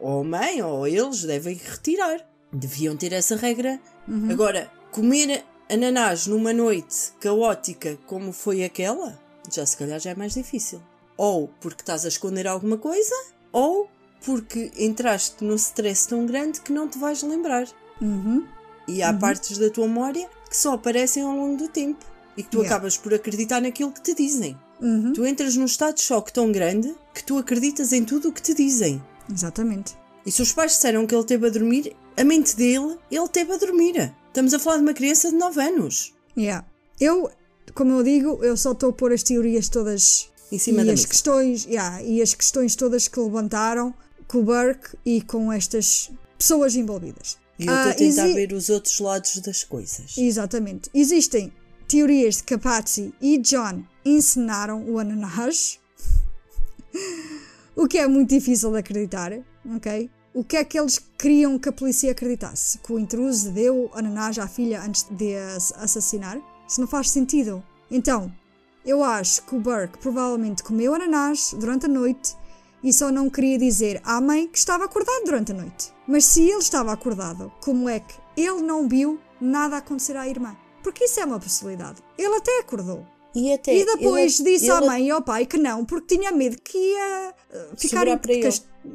Ou 0.00 0.20
a 0.20 0.24
mãe 0.24 0.62
ou 0.62 0.86
eles 0.86 1.24
devem 1.24 1.56
retirar. 1.56 2.26
Deviam 2.52 2.96
ter 2.96 3.12
essa 3.12 3.36
regra. 3.36 3.78
Uhum. 4.06 4.30
Agora, 4.30 4.70
comer 4.92 5.44
ananás 5.68 6.26
numa 6.26 6.52
noite 6.52 7.12
caótica 7.20 7.98
como 8.06 8.32
foi 8.32 8.64
aquela, 8.64 9.20
já 9.56 9.66
se 9.66 9.76
calhar 9.76 9.98
já 9.98 10.10
é 10.10 10.14
mais 10.14 10.34
difícil. 10.34 10.80
Ou 11.16 11.48
porque 11.60 11.82
estás 11.82 12.04
a 12.04 12.08
esconder 12.08 12.46
alguma 12.46 12.78
coisa, 12.78 13.14
ou 13.52 13.88
porque 14.24 14.70
entraste 14.76 15.44
num 15.44 15.56
stress 15.56 16.08
tão 16.08 16.26
grande 16.26 16.60
que 16.60 16.72
não 16.72 16.88
te 16.88 16.98
vais 16.98 17.22
lembrar. 17.22 17.66
Uhum. 18.00 18.46
E 18.86 19.02
há 19.02 19.12
partes 19.12 19.58
da 19.58 19.68
tua 19.68 19.86
memória 19.86 20.28
que 20.48 20.56
só 20.56 20.74
aparecem 20.74 21.22
ao 21.22 21.36
longo 21.36 21.56
do 21.56 21.68
tempo 21.68 22.04
e 22.36 22.42
que 22.42 22.48
tu 22.48 22.58
Yeah. 22.58 22.74
acabas 22.74 22.96
por 22.96 23.12
acreditar 23.12 23.60
naquilo 23.60 23.92
que 23.92 24.00
te 24.00 24.14
dizem. 24.14 24.58
Uhum. 24.80 25.12
Tu 25.12 25.26
entras 25.26 25.56
num 25.56 25.64
estado 25.64 25.96
de 25.96 26.02
choque 26.02 26.32
tão 26.32 26.50
grande 26.52 26.94
que 27.12 27.22
tu 27.24 27.36
acreditas 27.36 27.92
em 27.92 28.04
tudo 28.04 28.28
o 28.28 28.32
que 28.32 28.40
te 28.40 28.54
dizem. 28.54 29.02
Exatamente. 29.30 29.96
E 30.24 30.30
se 30.30 30.40
os 30.40 30.52
pais 30.52 30.72
disseram 30.72 31.06
que 31.06 31.14
ele 31.14 31.24
teve 31.24 31.46
a 31.46 31.50
dormir, 31.50 31.96
a 32.16 32.24
mente 32.24 32.56
dele, 32.56 32.96
ele 33.10 33.28
teve 33.28 33.52
a 33.52 33.56
dormir. 33.56 34.14
Estamos 34.28 34.54
a 34.54 34.58
falar 34.58 34.76
de 34.76 34.82
uma 34.82 34.94
criança 34.94 35.30
de 35.30 35.36
9 35.36 35.60
anos. 35.60 36.14
Yeah. 36.36 36.66
Eu, 37.00 37.30
como 37.74 37.92
eu 37.92 38.02
digo, 38.02 38.42
eu 38.44 38.56
só 38.56 38.72
estou 38.72 38.90
a 38.90 38.92
pôr 38.92 39.12
as 39.12 39.22
teorias 39.22 39.68
todas 39.68 40.30
Em 40.50 40.58
cima 40.58 40.82
e 40.82 40.84
da 40.86 40.92
as 40.92 41.00
mesa. 41.00 41.08
questões, 41.08 41.64
yeah, 41.66 42.02
e 42.02 42.20
as 42.22 42.34
questões 42.34 42.74
todas 42.76 43.08
que 43.08 43.18
levantaram 43.20 43.94
com 44.26 44.38
o 44.38 44.42
Burke 44.42 44.96
e 45.04 45.20
com 45.22 45.52
estas 45.52 46.10
pessoas 46.38 46.74
envolvidas. 46.76 47.38
E 47.58 47.66
eu 47.66 47.72
estou 47.74 47.88
Ah, 47.88 47.90
a 47.90 47.94
tentar 47.94 48.24
exi- 48.26 48.34
ver 48.34 48.52
os 48.52 48.68
outros 48.68 49.00
lados 49.00 49.36
das 49.40 49.64
coisas. 49.64 50.16
Exatamente. 50.16 50.88
Existem 50.94 51.52
teorias 51.88 52.36
de 52.36 52.42
que 52.44 52.56
Patsy 52.58 53.12
e 53.20 53.38
John 53.38 53.82
ensinaram 54.04 54.84
o 54.88 54.98
ananás, 54.98 55.80
o 57.74 57.86
que 57.88 57.98
é 57.98 58.06
muito 58.06 58.30
difícil 58.30 58.70
de 58.72 58.78
acreditar, 58.78 59.32
ok? 59.76 60.10
O 60.34 60.44
que 60.44 60.56
é 60.56 60.64
que 60.64 60.78
eles 60.78 61.00
queriam 61.18 61.58
que 61.58 61.68
a 61.68 61.72
polícia 61.72 62.12
acreditasse? 62.12 62.78
Que 62.78 62.92
o 62.92 62.98
intruso 62.98 63.50
deu 63.50 63.90
ananás 63.94 64.38
à 64.38 64.46
filha 64.46 64.80
antes 64.82 65.04
de 65.10 65.34
a 65.36 65.56
ass- 65.56 65.72
assassinar? 65.76 66.38
Isso 66.68 66.80
não 66.80 66.86
faz 66.88 67.10
sentido. 67.10 67.62
Então, 67.90 68.30
eu 68.84 69.02
acho 69.02 69.42
que 69.44 69.56
o 69.56 69.60
Burke 69.60 69.98
provavelmente 69.98 70.62
comeu 70.62 70.94
ananás 70.94 71.54
durante 71.58 71.86
a 71.86 71.88
noite 71.88 72.36
e 72.82 72.92
só 72.92 73.10
não 73.10 73.28
queria 73.30 73.58
dizer 73.58 74.00
à 74.04 74.20
mãe 74.20 74.46
que 74.46 74.58
estava 74.58 74.84
acordado 74.84 75.24
durante 75.24 75.52
a 75.52 75.54
noite. 75.54 75.92
Mas 76.06 76.24
se 76.26 76.42
ele 76.42 76.58
estava 76.58 76.92
acordado, 76.92 77.50
como 77.62 77.88
é 77.88 78.00
que 78.00 78.14
ele 78.36 78.62
não 78.62 78.88
viu 78.88 79.18
nada 79.40 79.78
acontecer 79.78 80.16
à 80.16 80.28
irmã? 80.28 80.56
Porque 80.82 81.04
isso 81.04 81.18
é 81.20 81.24
uma 81.24 81.40
possibilidade. 81.40 82.02
Ele 82.16 82.34
até 82.36 82.60
acordou. 82.60 83.04
E 83.34 83.52
até 83.52 83.74
E 83.76 83.84
depois 83.84 84.40
ele- 84.40 84.52
disse 84.52 84.70
à 84.70 84.78
ele- 84.78 84.86
mãe 84.86 85.06
e 85.06 85.10
ao 85.10 85.22
pai 85.22 85.44
que 85.44 85.58
não, 85.58 85.84
porque 85.84 86.16
tinha 86.16 86.32
medo 86.32 86.56
que 86.62 86.78
ia 86.78 87.34
uh, 87.50 87.76
ficar 87.76 88.00
Sobrar 88.00 88.18
para 88.20 88.32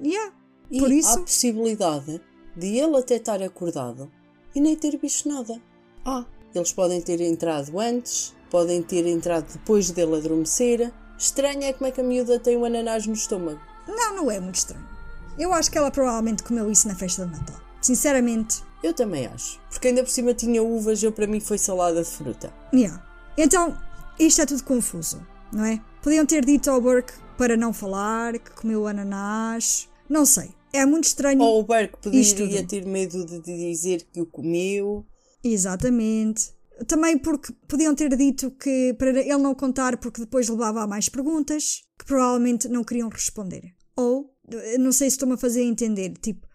Yeah. 0.04 0.34
E 0.72 0.80
Por 0.80 0.90
há 0.90 0.94
isso, 0.94 1.20
possibilidade 1.22 2.20
de 2.56 2.68
ele 2.78 2.98
até 2.98 3.18
estar 3.18 3.42
acordado 3.44 4.12
e 4.56 4.60
nem 4.62 4.76
ter 4.76 4.98
visto 4.98 5.30
nada. 5.30 5.62
Ah, 6.06 6.26
eles 6.58 6.72
podem 6.74 7.02
ter 7.02 7.20
entrado 7.22 7.80
antes, 7.80 8.34
podem 8.50 8.82
ter 8.82 9.06
entrado 9.08 9.46
depois 9.52 9.90
dele 9.92 10.18
adormecer. 10.18 10.92
Estranho 11.18 11.64
é 11.64 11.74
como 11.74 11.88
é 11.88 11.92
que 11.92 12.02
a 12.02 12.04
miúda 12.04 12.40
tem 12.40 12.58
um 12.58 12.66
ananás 12.66 13.06
no 13.08 13.14
estômago. 13.14 13.60
não, 13.88 14.16
não 14.16 14.32
é 14.32 14.40
muito 14.40 14.56
estranho. 14.56 14.86
Eu 15.38 15.52
acho 15.54 15.72
que 15.72 15.78
ela 15.78 15.90
provavelmente 15.90 16.44
comeu 16.44 16.70
isso 16.72 16.88
na 16.88 16.96
festa 16.96 17.26
de 17.26 17.32
Natal. 17.32 17.60
Sinceramente, 17.82 18.62
Eu 18.84 18.94
também 18.94 19.26
acho. 19.28 19.60
Porque 19.70 19.88
ainda 19.88 20.04
por 20.04 20.10
cima 20.10 20.34
tinha 20.34 20.62
uvas, 20.62 21.02
eu 21.02 21.12
para 21.12 21.26
mim 21.26 21.40
foi 21.40 21.58
salada 21.58 22.04
de 22.04 22.10
fruta. 22.10 22.54
yeah. 22.74 23.02
Então, 23.38 23.78
isto 24.20 24.42
é 24.42 24.46
tudo 24.46 24.64
confuso, 24.64 25.26
não 25.52 25.66
é? 25.66 25.82
Podiam 26.02 26.26
ter 26.26 26.46
dito 26.46 26.70
ao 26.70 26.80
Burke 26.82 27.14
para 27.38 27.56
não 27.58 27.74
falar, 27.74 28.38
que 28.38 28.52
comeu 28.52 28.86
ananás. 28.86 29.90
Não 30.08 30.26
sei. 30.26 30.52
É 30.72 30.86
muito 30.86 31.06
estranho. 31.06 31.42
Ou 31.42 31.62
o 31.62 31.64
Burke 31.64 31.98
poderia 32.02 32.64
ter 32.68 32.86
medo 32.86 33.26
de 33.26 33.40
dizer 33.40 34.06
que 34.12 34.22
o 34.22 34.26
comeu. 34.26 35.06
Exatamente. 35.44 36.52
Também 36.88 37.18
porque 37.18 37.54
podiam 37.68 37.94
ter 37.94 38.16
dito 38.16 38.52
que 38.52 38.96
para 38.98 39.10
ele 39.10 39.38
não 39.38 39.54
contar 39.54 39.98
porque 39.98 40.22
depois 40.22 40.50
levava 40.50 40.84
a 40.84 40.88
mais 40.88 41.10
perguntas 41.10 41.84
que 42.00 42.06
provavelmente 42.06 42.68
não 42.68 42.84
queriam 42.84 43.10
responder. 43.10 43.62
Ou, 43.96 44.34
não 44.80 44.92
sei 44.92 45.10
se 45.10 45.16
estou-me 45.16 45.36
a 45.36 45.38
fazer 45.38 45.62
entender, 45.62 46.14
tipo, 46.18 46.48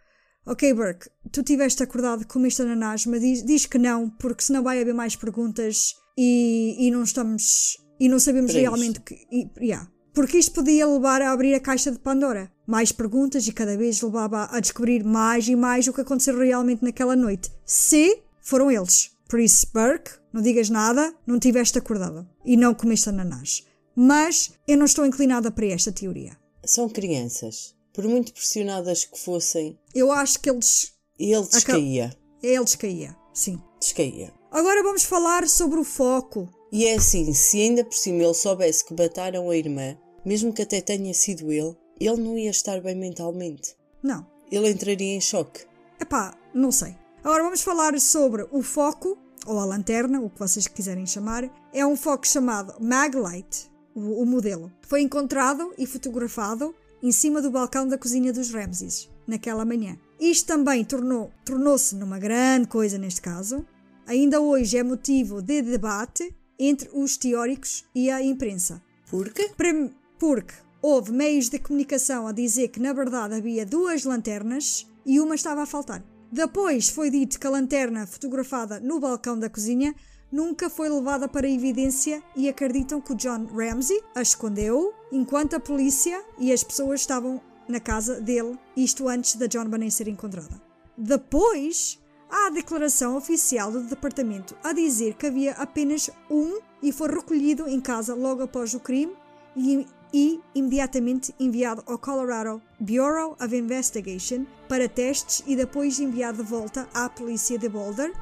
ok 0.45 0.75
Burke, 0.75 1.09
tu 1.31 1.43
tiveste 1.43 1.83
acordado 1.83 2.27
com 2.27 2.45
este 2.45 2.63
ananás, 2.63 3.07
mas 3.07 3.21
diz, 3.21 3.45
diz 3.45 3.67
que 3.67 3.79
não, 3.79 4.11
porque 4.11 4.43
senão 4.43 4.63
vai 4.63 4.81
haver 4.81 4.95
mais 4.95 5.15
perguntas 5.15 5.95
e, 6.17 6.77
e 6.81 6.91
não 6.91 7.05
estamos, 7.05 7.77
e 8.01 8.09
não 8.09 8.19
sabemos 8.19 8.51
Para 8.51 8.61
realmente 8.61 9.01
que, 9.01 9.15
e, 9.31 9.49
yeah. 9.61 9.89
Porque 10.13 10.39
isto 10.39 10.53
podia 10.53 10.85
levar 10.85 11.23
a 11.23 11.31
abrir 11.31 11.55
a 11.55 11.61
caixa 11.61 11.93
de 11.93 11.99
Pandora. 12.01 12.51
Mais 12.67 12.91
perguntas 12.91 13.47
e 13.47 13.53
cada 13.53 13.77
vez 13.77 14.03
levava 14.03 14.49
a 14.51 14.59
descobrir 14.59 15.05
mais 15.05 15.47
e 15.47 15.55
mais 15.55 15.87
o 15.87 15.93
que 15.93 16.01
aconteceu 16.01 16.37
realmente 16.37 16.83
naquela 16.83 17.15
noite. 17.15 17.53
Se 17.65 18.21
foram 18.49 18.71
eles. 18.71 19.11
Por 19.29 19.39
isso, 19.41 19.67
Burke, 19.75 20.11
não 20.33 20.41
digas 20.41 20.71
nada, 20.71 21.15
não 21.27 21.39
tiveste 21.39 21.77
acordado. 21.79 22.27
E 22.45 22.57
não 22.57 22.75
comeste 22.75 23.09
ananás. 23.11 23.63
Mas 23.95 24.53
eu 24.67 24.79
não 24.79 24.87
estou 24.87 25.05
inclinada 25.05 25.51
para 25.51 25.67
esta 25.67 25.93
teoria. 25.93 26.37
São 26.65 26.89
crianças. 26.89 27.75
Por 27.93 28.05
muito 28.05 28.33
pressionadas 28.33 29.05
que 29.05 29.19
fossem, 29.19 29.79
Eu 29.95 30.13
acho 30.13 30.39
que 30.41 30.49
eles. 30.49 30.93
ele 31.19 31.43
descaía. 31.47 32.17
Eles 32.43 32.75
caía. 32.77 33.17
Sim. 33.35 33.61
Descaía. 33.81 34.33
Agora 34.51 34.83
vamos 34.83 35.03
falar 35.03 35.47
sobre 35.49 35.79
o 35.81 35.85
foco. 35.85 36.49
E 36.73 36.87
é 36.87 36.95
assim, 36.95 37.35
se 37.35 37.61
ainda 37.61 37.85
por 37.85 37.95
cima 37.95 38.23
ele 38.23 38.35
soubesse 38.35 38.85
que 38.85 38.95
mataram 38.95 39.51
a 39.51 39.57
irmã, 39.57 39.97
mesmo 40.25 40.53
que 40.53 40.63
até 40.63 40.81
tenha 40.81 41.13
sido 41.13 41.51
ele, 41.53 41.77
ele 42.01 42.17
não 42.21 42.39
ia 42.39 42.51
estar 42.51 42.81
bem 42.81 42.95
mentalmente. 42.95 43.75
Não. 44.03 44.27
Ele 44.51 44.71
entraria 44.71 45.15
em 45.17 45.21
choque. 45.21 45.67
Epá, 46.01 46.35
não 46.55 46.71
sei. 46.71 46.97
Agora 47.23 47.43
vamos 47.43 47.63
falar 47.63 47.99
sobre 48.01 48.47
o 48.51 48.63
foco 48.63 49.19
ou 49.47 49.59
a 49.59 49.65
lanterna, 49.65 50.21
o 50.21 50.31
que 50.31 50.39
vocês 50.39 50.67
quiserem 50.67 51.07
chamar, 51.07 51.49
é 51.73 51.85
um 51.85 51.97
foco 51.97 52.27
chamado 52.27 52.75
Maglite, 52.81 53.71
o, 53.95 54.23
o 54.23 54.27
modelo. 54.27 54.71
Foi 54.83 55.01
encontrado 55.03 55.73
e 55.79 55.87
fotografado 55.87 56.75
em 57.03 57.13
cima 57.13 57.41
do 57.41 57.51
balcão 57.51 57.87
da 57.87 57.97
cozinha 57.99 58.33
dos 58.33 58.51
Ramses, 58.53 59.09
naquela 59.27 59.65
manhã. 59.65 59.97
Isto 60.21 60.47
também 60.49 60.85
tornou, 60.85 61.31
tornou-se 61.45 61.95
numa 61.95 62.19
grande 62.19 62.69
coisa 62.69 62.99
neste 62.99 63.21
caso. 63.23 63.65
Ainda 64.07 64.41
hoje 64.41 64.77
é 64.77 64.83
motivo 64.83 65.41
de 65.43 65.63
debate 65.63 66.35
entre 66.59 66.91
os 66.93 67.17
teóricos 67.17 67.85
e 67.95 68.11
a 68.11 68.23
imprensa. 68.23 68.83
Por 69.11 69.31
quê? 69.33 69.51
Prem- 69.57 69.95
Porque 70.19 70.55
houve 70.83 71.13
meios 71.13 71.49
de 71.49 71.59
comunicação 71.59 72.27
a 72.27 72.33
dizer 72.33 72.69
que 72.69 72.81
na 72.81 72.93
verdade 72.93 73.35
havia 73.35 73.65
duas 73.65 74.05
lanternas 74.05 74.87
e 75.07 75.21
uma 75.21 75.35
estava 75.35 75.63
a 75.63 75.67
faltar. 75.67 76.03
Depois 76.31 76.91
foi 76.91 77.11
dito 77.11 77.41
que 77.41 77.47
a 77.47 77.51
lanterna 77.51 78.07
fotografada 78.07 78.79
no 78.81 79.01
balcão 79.01 79.39
da 79.39 79.49
cozinha 79.49 79.95
nunca 80.31 80.69
foi 80.69 80.89
levada 80.89 81.27
para 81.27 81.49
evidência 81.49 82.23
e 82.37 82.49
acreditam 82.49 83.01
que 83.01 83.13
o 83.13 83.17
John 83.17 83.47
Ramsey 83.47 83.99
a 84.15 84.21
escondeu 84.21 84.93
enquanto 85.11 85.57
a 85.57 85.61
polícia 85.61 86.23
e 86.39 86.53
as 86.53 86.63
pessoas 86.63 87.01
estavam 87.01 87.41
na 87.67 87.81
casa 87.81 88.21
dele, 88.21 88.59
isto 88.77 89.09
antes 89.09 89.37
da 89.37 89.47
John 89.47 89.67
Bonet 89.67 89.91
ser 89.91 90.09
encontrada. 90.09 90.61
Depois, 90.97 91.99
há 92.31 92.49
a 92.49 92.51
declaração 92.51 93.17
oficial 93.17 93.71
do 93.73 93.83
departamento 93.83 94.55
a 94.63 94.73
dizer 94.73 95.15
que 95.15 95.27
havia 95.27 95.53
apenas 95.53 96.11
um 96.31 96.61
e 96.83 96.93
foi 96.93 97.09
recolhido 97.09 97.67
em 97.69 97.81
casa 97.81 98.15
logo 98.15 98.43
após 98.43 98.75
o 98.75 98.81
crime 98.81 99.15
e, 99.57 99.87
e 100.13 100.41
imediatamente 100.55 101.35
enviado 101.39 101.83
ao 101.87 101.99
Colorado 101.99 102.63
Bureau 102.81 103.37
of 103.41 103.57
Investigation 103.57 104.47
para 104.69 104.89
testes 104.89 105.43
e 105.47 105.55
depois 105.55 105.99
enviado 105.99 106.43
de 106.43 106.49
volta 106.49 106.89
à 106.95 107.09
polícia 107.09 107.59
de 107.59 107.69
Boulder 107.69 108.13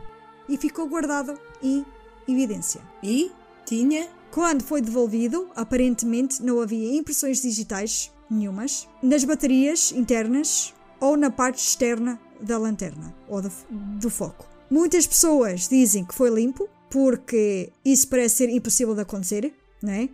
e 0.49 0.57
ficou 0.57 0.89
guardado 0.89 1.39
em 1.63 1.85
evidência. 2.29 2.81
E 3.03 3.31
tinha 3.65 4.09
Quando 4.31 4.63
foi 4.63 4.83
devolvido, 4.83 5.49
aparentemente 5.57 6.43
não 6.43 6.61
havia 6.61 6.95
impressões 6.95 7.41
digitais 7.41 8.13
nenhumas 8.29 8.87
nas 9.03 9.25
baterias 9.25 9.93
internas 9.93 10.75
ou 11.01 11.17
na 11.17 11.31
parte 11.31 11.59
externa 11.59 12.21
da 12.41 12.59
lanterna 12.59 13.15
ou 13.29 13.41
do, 13.41 13.51
do 13.71 14.11
foco. 14.11 14.47
Muitas 14.71 15.07
pessoas 15.07 15.69
dizem 15.69 16.05
que 16.05 16.15
foi 16.15 16.29
limpo 16.29 16.69
porque 16.91 17.73
isso 17.85 18.09
parece 18.09 18.37
ser 18.37 18.51
impossível 18.51 18.95
de 18.95 19.03
acontecer, 19.03 19.55
não 19.83 19.93
é? 19.93 20.09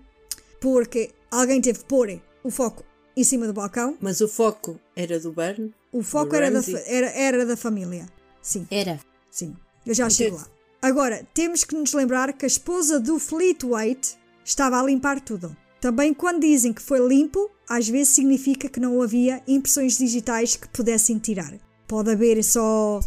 Porque 0.60 1.10
alguém 1.40 1.60
teve 1.60 1.80
que 1.80 1.84
pôr 1.86 2.20
o 2.44 2.50
foco 2.50 2.84
em 3.16 3.24
cima 3.24 3.46
do 3.46 3.52
balcão. 3.52 3.96
Mas 4.00 4.20
o 4.20 4.28
foco 4.28 4.78
era 4.94 5.18
do 5.18 5.32
Burn? 5.32 5.74
O 5.92 6.02
foco 6.02 6.34
era 6.34 6.50
da, 6.50 6.58
Ramsey? 6.58 6.82
era, 6.86 7.10
era 7.10 7.46
da 7.46 7.56
família. 7.56 8.06
Sim. 8.40 8.66
Era. 8.70 9.00
Sim, 9.30 9.56
eu 9.86 9.94
já 9.94 10.08
chego 10.08 10.36
lá. 10.36 10.46
Agora, 10.80 11.26
temos 11.32 11.64
que 11.64 11.74
nos 11.74 11.92
lembrar 11.92 12.32
que 12.32 12.44
a 12.44 12.48
esposa 12.48 12.98
do 12.98 13.18
Fleetwaite 13.18 14.16
estava 14.44 14.80
a 14.80 14.82
limpar 14.82 15.20
tudo. 15.20 15.56
Também 15.80 16.12
quando 16.12 16.40
dizem 16.40 16.72
que 16.72 16.82
foi 16.82 16.98
limpo, 17.06 17.50
às 17.68 17.88
vezes 17.88 18.14
significa 18.14 18.68
que 18.68 18.80
não 18.80 19.00
havia 19.00 19.42
impressões 19.46 19.96
digitais 19.98 20.56
que 20.56 20.68
pudessem 20.68 21.18
tirar. 21.18 21.54
Pode 21.86 22.10
haver 22.10 22.42
só 22.42 23.00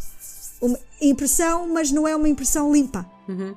uma 0.61 0.79
impressão, 1.01 1.67
mas 1.67 1.91
não 1.91 2.07
é 2.07 2.15
uma 2.15 2.29
impressão 2.29 2.71
limpa. 2.71 3.09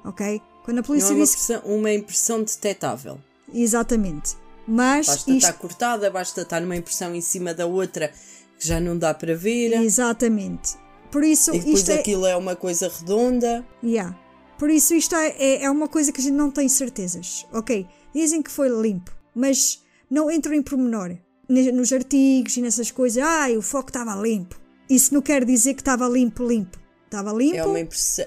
Ok? 0.05 0.41
Quando 0.65 0.79
a 0.79 0.81
Não 0.81 0.87
polícia 0.87 1.13
é 1.13 1.15
uma, 1.15 1.25
disse 1.25 1.35
impressão, 1.35 1.75
uma 1.77 1.93
impressão 1.93 2.43
detetável. 2.43 3.19
Exatamente. 3.53 4.37
Mas 4.69 5.07
Basta 5.07 5.31
isto... 5.31 5.49
estar 5.49 5.53
cortada, 5.55 6.11
basta 6.11 6.43
estar 6.43 6.61
numa 6.61 6.77
impressão 6.77 7.15
em 7.15 7.23
cima 7.23 7.55
da 7.55 7.65
outra 7.65 8.13
que 8.59 8.69
já 8.69 8.79
não 8.79 8.99
dá 8.99 9.15
para 9.15 9.35
ver. 9.35 9.73
Exatamente. 9.73 10.77
Por 11.11 11.25
isso, 11.25 11.55
E 11.55 11.59
depois 11.59 11.79
isto 11.79 11.91
é... 11.91 11.95
aquilo 11.95 12.27
é 12.27 12.37
uma 12.37 12.55
coisa 12.55 12.89
redonda. 12.89 13.67
Yeah. 13.83 14.15
Por 14.59 14.69
isso 14.69 14.93
isto 14.95 15.15
é, 15.17 15.29
é, 15.39 15.65
é 15.65 15.71
uma 15.71 15.89
coisa 15.89 16.13
que 16.13 16.21
a 16.21 16.23
gente 16.23 16.35
não 16.35 16.51
tem 16.51 16.69
certezas. 16.69 17.47
Ok, 17.53 17.87
dizem 18.13 18.43
que 18.43 18.51
foi 18.51 18.69
limpo, 18.69 19.11
mas 19.35 19.83
não 20.11 20.31
entram 20.31 20.53
em 20.53 20.63
pormenor. 20.63 21.17
Nos 21.49 21.93
artigos 21.95 22.59
e 22.59 22.61
nessas 22.61 22.91
coisas, 22.91 23.23
ai, 23.23 23.57
o 23.57 23.63
foco 23.63 23.89
estava 23.89 24.15
limpo. 24.17 24.61
Isso 24.91 25.15
não 25.15 25.23
quer 25.23 25.47
dizer 25.47 25.73
que 25.73 25.81
estava 25.81 26.07
limpo, 26.07 26.47
limpo. 26.47 26.79
Estava 27.07 27.33
limpo, 27.33 27.57
É 27.57 27.65
uma, 27.65 27.79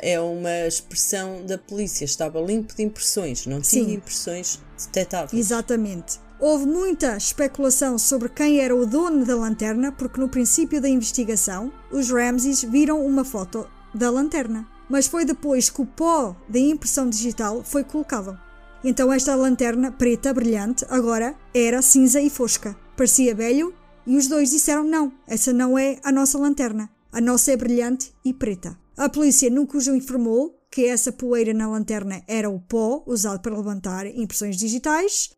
é 0.02 0.20
uma 0.20 0.68
expressão 0.68 1.46
da 1.46 1.56
polícia. 1.56 2.04
Estava 2.04 2.42
limpo 2.42 2.76
de 2.76 2.82
impressões. 2.82 3.46
Não 3.46 3.62
tinha 3.62 3.86
Sim. 3.86 3.94
impressões 3.94 4.60
detetáveis. 4.76 5.39
Exatamente. 5.39 6.20
Houve 6.42 6.66
muita 6.66 7.16
especulação 7.18 8.00
sobre 8.00 8.28
quem 8.28 8.62
era 8.62 8.76
o 8.76 8.84
dono 8.84 9.24
da 9.24 9.36
lanterna, 9.36 9.92
porque 9.92 10.20
no 10.20 10.28
princípio 10.28 10.82
da 10.82 10.89
investigação, 10.89 11.72
os 11.92 12.10
Ramses 12.10 12.64
viram 12.64 13.06
uma 13.06 13.24
foto 13.24 13.70
da 13.94 14.10
lanterna. 14.10 14.68
Mas 14.89 15.06
foi 15.06 15.24
depois 15.24 15.70
que 15.70 15.84
o 15.84 15.86
pó 15.86 16.36
da 16.50 16.58
impressão 16.58 17.08
digital 17.08 17.64
foi 17.64 17.84
colocado. 17.84 18.39
Então 18.84 19.14
esta 19.14 19.36
lanterna 19.36 19.92
preta 19.92 20.34
brilhante 20.34 20.84
agora 20.89 21.36
era 21.54 21.80
cinza 21.80 22.20
e 22.20 22.28
fosca. 22.28 22.76
Parecia 22.98 23.36
velho 23.36 23.72
e 24.08 24.18
os 24.18 24.26
dois 24.26 24.50
disseram 24.50 24.84
não, 24.84 25.14
essa 25.28 25.54
não 25.54 25.78
é 25.78 26.00
a 26.04 26.12
nossa 26.12 26.39
lanterna. 26.39 26.89
A 27.12 27.22
nossa 27.22 27.52
é 27.52 27.56
brilhante 27.56 28.16
e 28.26 28.34
preta. 28.34 28.76
A 28.98 29.08
polícia 29.08 29.48
nunca 29.52 29.78
os 29.78 29.88
informou 29.88 30.60
que 30.72 30.88
essa 30.88 31.12
poeira 31.12 31.54
na 31.54 31.68
lanterna 31.68 32.24
era 32.28 32.50
o 32.50 32.60
pó 32.60 33.04
usado 33.06 33.42
para 33.42 33.56
levantar 33.56 34.08
impressões 34.08 34.58
digitais. 34.58 35.30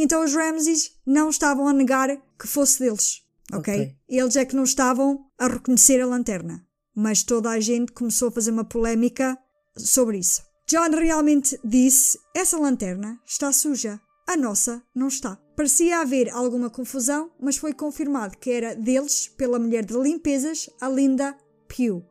Então 0.00 0.24
os 0.24 0.32
Ramses 0.32 0.92
não 1.04 1.28
estavam 1.28 1.66
a 1.66 1.72
negar 1.72 2.08
que 2.38 2.46
fosse 2.46 2.78
deles. 2.78 3.24
ok? 3.52 3.96
Eles 4.08 4.36
é 4.36 4.44
que 4.44 4.54
não 4.54 4.62
estavam 4.62 5.26
a 5.36 5.48
reconhecer 5.48 6.00
a 6.00 6.06
lanterna. 6.06 6.64
Mas 6.94 7.24
toda 7.24 7.50
a 7.50 7.58
gente 7.58 7.90
começou 7.90 8.28
a 8.28 8.32
fazer 8.32 8.52
uma 8.52 8.64
polémica 8.64 9.36
sobre 9.76 10.18
isso. 10.18 10.40
John 10.68 10.90
realmente 10.90 11.58
disse: 11.64 12.16
essa 12.32 12.56
lanterna 12.56 13.20
está 13.26 13.50
suja. 13.50 14.00
A 14.24 14.36
nossa 14.36 14.82
não 14.94 15.08
está. 15.08 15.36
Parecia 15.56 16.00
haver 16.00 16.30
alguma 16.30 16.70
confusão, 16.70 17.32
mas 17.40 17.56
foi 17.56 17.72
confirmado 17.72 18.36
que 18.36 18.50
era 18.50 18.76
deles 18.76 19.26
pela 19.26 19.58
mulher 19.58 19.84
de 19.84 19.94
limpezas, 19.94 20.70
a 20.80 20.88
Linda 20.88 21.36
Pugh, 21.66 22.04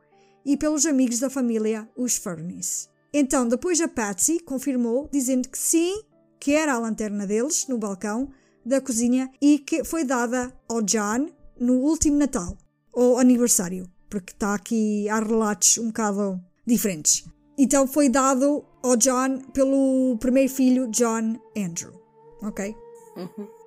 e 0.45 0.57
pelos 0.57 0.85
amigos 0.85 1.19
da 1.19 1.29
família, 1.29 1.87
os 1.95 2.17
Furnace. 2.17 2.89
Então, 3.13 3.47
depois 3.47 3.79
a 3.79 3.87
Patsy 3.87 4.39
confirmou, 4.39 5.07
dizendo 5.11 5.47
que 5.47 5.57
sim, 5.57 6.01
que 6.47 6.53
era 6.55 6.75
a 6.75 6.79
lanterna 6.79 7.27
deles 7.27 7.67
no 7.67 7.77
balcão 7.77 8.29
da 8.65 8.79
cozinha 8.79 9.29
e 9.41 9.59
que 9.59 9.83
foi 9.83 10.05
dada 10.05 10.53
ao 10.69 10.81
John 10.81 11.27
no 11.59 11.73
último 11.81 12.15
Natal 12.15 12.57
ou 12.93 13.19
aniversário, 13.19 13.85
porque 14.09 14.31
está 14.31 14.53
aqui 14.55 15.09
há 15.09 15.19
relatos 15.19 15.77
um 15.77 15.87
bocado 15.87 16.39
diferentes. 16.65 17.25
Então 17.57 17.85
foi 17.85 18.07
dado 18.07 18.63
ao 18.81 18.95
John 18.95 19.39
pelo 19.53 20.15
primeiro 20.21 20.49
filho, 20.49 20.87
John 20.87 21.35
Andrew. 21.57 21.91
Ok? 22.41 22.73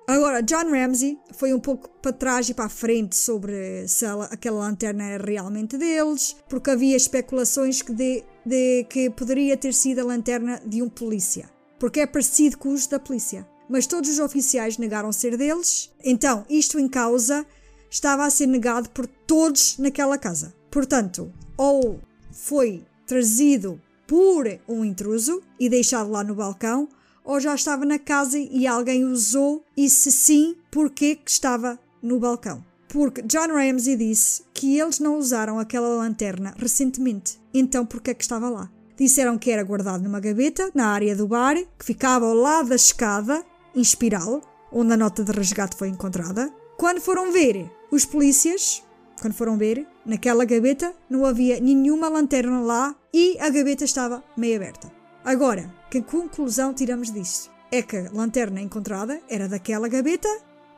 Agora, 0.07 0.41
John 0.41 0.71
Ramsey 0.71 1.19
foi 1.33 1.53
um 1.53 1.59
pouco 1.59 1.87
para 2.01 2.11
trás 2.13 2.49
e 2.49 2.53
para 2.55 2.65
a 2.65 2.69
frente 2.69 3.15
sobre 3.15 3.87
se 3.87 4.05
ela- 4.05 4.25
aquela 4.25 4.57
lanterna 4.61 5.03
era 5.03 5.23
realmente 5.23 5.77
deles, 5.77 6.35
porque 6.49 6.71
havia 6.71 6.97
especulações 6.97 7.83
que 7.83 7.93
de, 7.93 8.23
de 8.43 8.85
que 8.85 9.07
poderia 9.11 9.55
ter 9.55 9.71
sido 9.71 9.99
a 9.99 10.03
lanterna 10.03 10.59
de 10.65 10.81
um 10.81 10.89
polícia, 10.89 11.47
porque 11.81 12.01
é 12.01 12.05
parecido 12.05 12.59
com 12.59 12.69
os 12.69 12.85
da 12.85 12.99
polícia. 12.99 13.43
Mas 13.67 13.87
todos 13.87 14.07
os 14.07 14.19
oficiais 14.19 14.77
negaram 14.77 15.11
ser 15.11 15.35
deles, 15.35 15.89
então 16.03 16.45
isto 16.47 16.77
em 16.77 16.87
causa 16.87 17.43
estava 17.89 18.23
a 18.23 18.29
ser 18.29 18.45
negado 18.45 18.87
por 18.91 19.07
todos 19.07 19.79
naquela 19.79 20.15
casa. 20.15 20.53
Portanto, 20.69 21.33
ou 21.57 21.99
foi 22.31 22.85
trazido 23.07 23.81
por 24.05 24.45
um 24.67 24.85
intruso 24.85 25.41
e 25.59 25.67
deixado 25.69 26.11
lá 26.11 26.23
no 26.23 26.35
balcão, 26.35 26.87
ou 27.25 27.39
já 27.39 27.55
estava 27.55 27.83
na 27.83 27.97
casa 27.97 28.37
e 28.37 28.67
alguém 28.67 29.03
usou, 29.03 29.65
e 29.75 29.89
se 29.89 30.11
sim, 30.11 30.55
porquê 30.69 31.15
que 31.15 31.31
estava 31.31 31.79
no 31.99 32.19
balcão? 32.19 32.63
Porque 32.89 33.23
John 33.23 33.55
Ramsey 33.55 33.95
disse 33.95 34.43
que 34.53 34.77
eles 34.77 34.99
não 34.99 35.17
usaram 35.17 35.57
aquela 35.57 35.89
lanterna 35.89 36.53
recentemente, 36.59 37.41
então 37.51 37.87
porquê 37.87 38.13
que 38.13 38.21
estava 38.21 38.49
lá? 38.51 38.71
Disseram 38.97 39.37
que 39.37 39.51
era 39.51 39.63
guardado 39.63 40.03
numa 40.03 40.19
gaveta 40.19 40.69
na 40.73 40.87
área 40.87 41.15
do 41.15 41.27
bar, 41.27 41.55
que 41.77 41.85
ficava 41.85 42.25
ao 42.25 42.33
lado 42.33 42.69
da 42.69 42.75
escada, 42.75 43.43
em 43.75 43.81
espiral, 43.81 44.41
onde 44.71 44.93
a 44.93 44.97
nota 44.97 45.23
de 45.23 45.31
resgate 45.31 45.75
foi 45.75 45.89
encontrada. 45.89 46.51
Quando 46.77 47.01
foram 47.01 47.31
ver 47.31 47.69
os 47.91 48.05
polícias, 48.05 48.83
quando 49.19 49.33
foram 49.33 49.57
ver, 49.57 49.87
naquela 50.05 50.45
gaveta 50.45 50.93
não 51.09 51.25
havia 51.25 51.59
nenhuma 51.59 52.09
lanterna 52.09 52.59
lá 52.61 52.95
e 53.13 53.37
a 53.39 53.49
gaveta 53.49 53.83
estava 53.83 54.23
meio 54.35 54.55
aberta. 54.55 54.91
Agora, 55.23 55.71
que 55.89 56.01
conclusão 56.01 56.73
tiramos 56.73 57.11
disto? 57.11 57.51
É 57.71 57.81
que 57.81 57.97
a 57.97 58.11
lanterna 58.11 58.59
encontrada 58.59 59.21
era 59.29 59.47
daquela 59.47 59.87
gaveta 59.87 60.27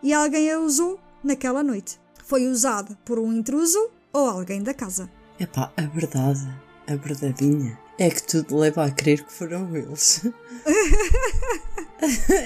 e 0.01 0.13
alguém 0.13 0.51
a 0.51 0.59
usou 0.59 0.99
naquela 1.23 1.63
noite. 1.63 1.99
Foi 2.25 2.45
usada 2.47 2.97
por 3.05 3.17
um 3.17 3.31
intruso 3.31 3.89
ou 4.11 4.27
alguém 4.27 4.61
da 4.61 4.73
casa. 4.73 5.09
Epá, 5.39 5.71
a 5.77 5.81
verdade, 5.83 6.47
a 6.87 6.95
verdadeinha, 6.95 7.79
é 7.97 8.09
que 8.09 8.23
tudo 8.23 8.57
leva 8.57 8.85
a 8.85 8.91
crer 8.91 9.23
que 9.23 9.31
foram 9.31 9.75
eles. 9.75 10.21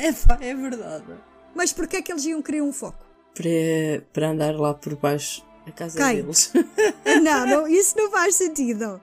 Epá, 0.04 0.38
é 0.42 0.54
verdade. 0.54 1.06
Mas 1.56 1.74
porquê 1.74 1.98
é 1.98 2.02
que 2.02 2.12
eles 2.12 2.26
iam 2.26 2.42
querer 2.42 2.62
um 2.62 2.72
foco? 2.72 3.06
Para, 3.34 4.04
para 4.14 4.30
andar 4.30 4.56
lá 4.56 4.74
por 4.74 4.96
baixo 4.96 5.46
da 5.66 5.72
casa 5.72 5.98
Quem? 5.98 6.18
deles. 6.22 6.52
Não, 7.24 7.46
não, 7.48 7.68
isso 7.68 7.96
não 7.98 8.10
faz 8.12 8.36
sentido. 8.36 9.02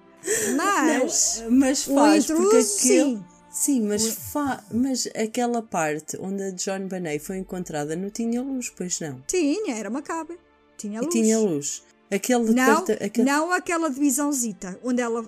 Mas 0.57 1.43
Não, 1.43 1.51
mas 1.59 1.85
faz, 1.85 2.27
porque 2.27 2.43
intruso, 2.43 2.79
aquele... 2.79 3.03
sim. 3.17 3.25
Sim, 3.51 3.83
mas, 3.87 4.07
fa... 4.09 4.65
mas 4.73 5.07
aquela 5.15 5.63
parte 5.63 6.17
onde 6.21 6.43
a 6.43 6.51
John 6.51 6.89
Bonet 6.89 7.21
foi 7.21 7.37
encontrada 7.39 7.95
não 7.95 8.11
tinha 8.11 8.43
luz, 8.43 8.69
pois 8.77 8.99
não? 9.01 9.23
Tinha, 9.29 9.77
era 9.77 9.89
uma 9.89 10.03
cabra. 10.03 10.37
Tinha 10.77 10.99
E 10.99 11.03
luz. 11.03 11.13
tinha 11.15 11.39
luz. 11.39 11.85
Aquele 12.11 12.53
Não, 12.53 12.79
aquele- 13.01 13.25
não 13.31 13.53
aquela 13.53 13.89
divisãozita, 13.91 14.79
onde 14.83 15.01
ela. 15.03 15.25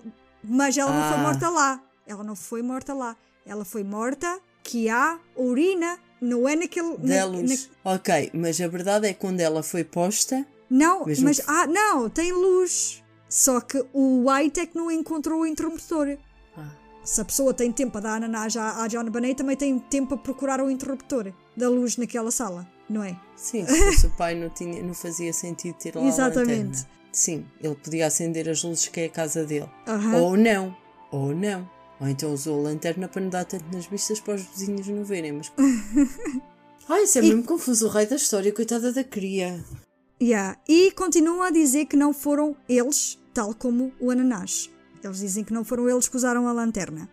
Mas 0.49 0.77
ela 0.77 0.91
não 0.93 1.09
foi 1.09 1.19
Ah. 1.19 1.23
morta 1.23 1.51
lá. 1.51 1.83
Ela 2.07 2.25
não 2.25 2.37
foi 2.37 2.63
morta 2.63 2.95
lá. 2.95 3.17
Ela 3.45 3.65
foi 3.65 3.83
morta 3.85 4.39
que 4.63 4.89
há 4.89 5.19
urina, 5.37 5.99
não 6.21 6.49
é 6.49 6.57
naquele. 6.57 6.97
da 6.99 7.17
na- 7.17 7.25
luz. 7.25 7.69
na- 7.85 7.93
Ok, 7.95 8.31
mas 8.35 8.61
a 8.61 8.69
verdade 8.69 9.07
é 9.09 9.13
que 9.13 9.21
quando 9.21 9.41
ela 9.41 9.63
foi 9.63 9.85
posta, 9.85 10.47
não, 10.71 11.05
Mesmo 11.05 11.25
mas. 11.27 11.41
Ah, 11.47 11.67
não, 11.67 12.09
tem 12.09 12.33
luz. 12.33 13.03
Só 13.29 13.61
que 13.61 13.85
o 13.93 14.29
White 14.31 14.61
é 14.61 14.67
que 14.67 14.77
não 14.77 14.91
encontrou 14.91 15.41
o 15.41 15.47
interruptor. 15.47 16.17
Ah. 16.57 16.71
Se 17.05 17.21
a 17.21 17.25
pessoa 17.25 17.53
tem 17.55 17.71
tempo 17.71 17.93
para 17.93 18.01
dar 18.03 18.15
ananás 18.17 18.57
à, 18.57 18.83
à 18.83 18.89
John 18.89 19.05
Bonet, 19.05 19.37
também 19.37 19.57
tem 19.57 19.79
tempo 19.79 20.09
para 20.09 20.19
procurar 20.19 20.61
o 20.61 20.71
interruptor 20.71 21.33
da 21.57 21.69
luz 21.69 21.97
naquela 21.97 22.31
sala, 22.33 22.67
não 22.91 23.03
é? 23.03 23.17
sim, 23.37 23.65
se 23.67 23.85
fosse 23.93 24.07
o 24.07 24.11
pai 24.17 24.35
não, 24.35 24.49
tinha, 24.49 24.83
não 24.83 24.95
fazia 24.95 25.33
sentido 25.33 25.75
ter 25.77 25.95
lá 25.95 26.03
a 26.03 26.07
Exatamente. 26.09 26.85
Sim, 27.17 27.47
ele 27.63 27.75
podia 27.75 28.09
acender 28.09 28.47
as 28.47 28.63
luzes 28.63 28.89
que 28.89 29.01
é 29.01 29.07
a 29.07 29.09
casa 29.09 29.43
dele. 29.43 29.71
Aham. 29.89 30.21
Ou 30.21 30.37
não, 30.37 30.77
ou 31.11 31.35
não. 31.35 31.67
Ou 31.99 32.07
então 32.07 32.31
usou 32.31 32.61
a 32.61 32.65
lanterna 32.65 33.09
para 33.09 33.23
não 33.23 33.31
dar 33.31 33.47
tanto 33.47 33.65
nas 33.75 33.87
vistas 33.87 34.21
para 34.21 34.35
os 34.35 34.43
vizinhos 34.43 34.87
não 34.87 35.03
verem, 35.03 35.33
mas... 35.33 35.51
Ai, 36.87 37.05
isso 37.05 37.19
é 37.19 37.23
mesmo 37.23 37.43
confuso, 37.43 37.87
o 37.87 37.89
rei 37.89 38.05
da 38.05 38.17
história, 38.17 38.53
coitada 38.53 38.93
da 38.93 39.03
cria. 39.03 39.65
Yeah. 40.23 40.61
E 40.69 40.91
continuam 40.91 41.43
a 41.43 41.51
dizer 41.51 41.87
que 41.87 41.97
não 41.97 42.13
foram 42.13 42.55
eles, 42.69 43.19
tal 43.33 43.55
como 43.55 43.95
o 43.99 44.11
ananás. 44.11 44.71
Eles 45.03 45.21
dizem 45.21 45.43
que 45.43 45.55
não 45.55 45.65
foram 45.65 45.89
eles 45.89 46.09
que 46.09 46.17
usaram 46.17 46.47
a 46.47 46.53
lanterna. 46.53 47.09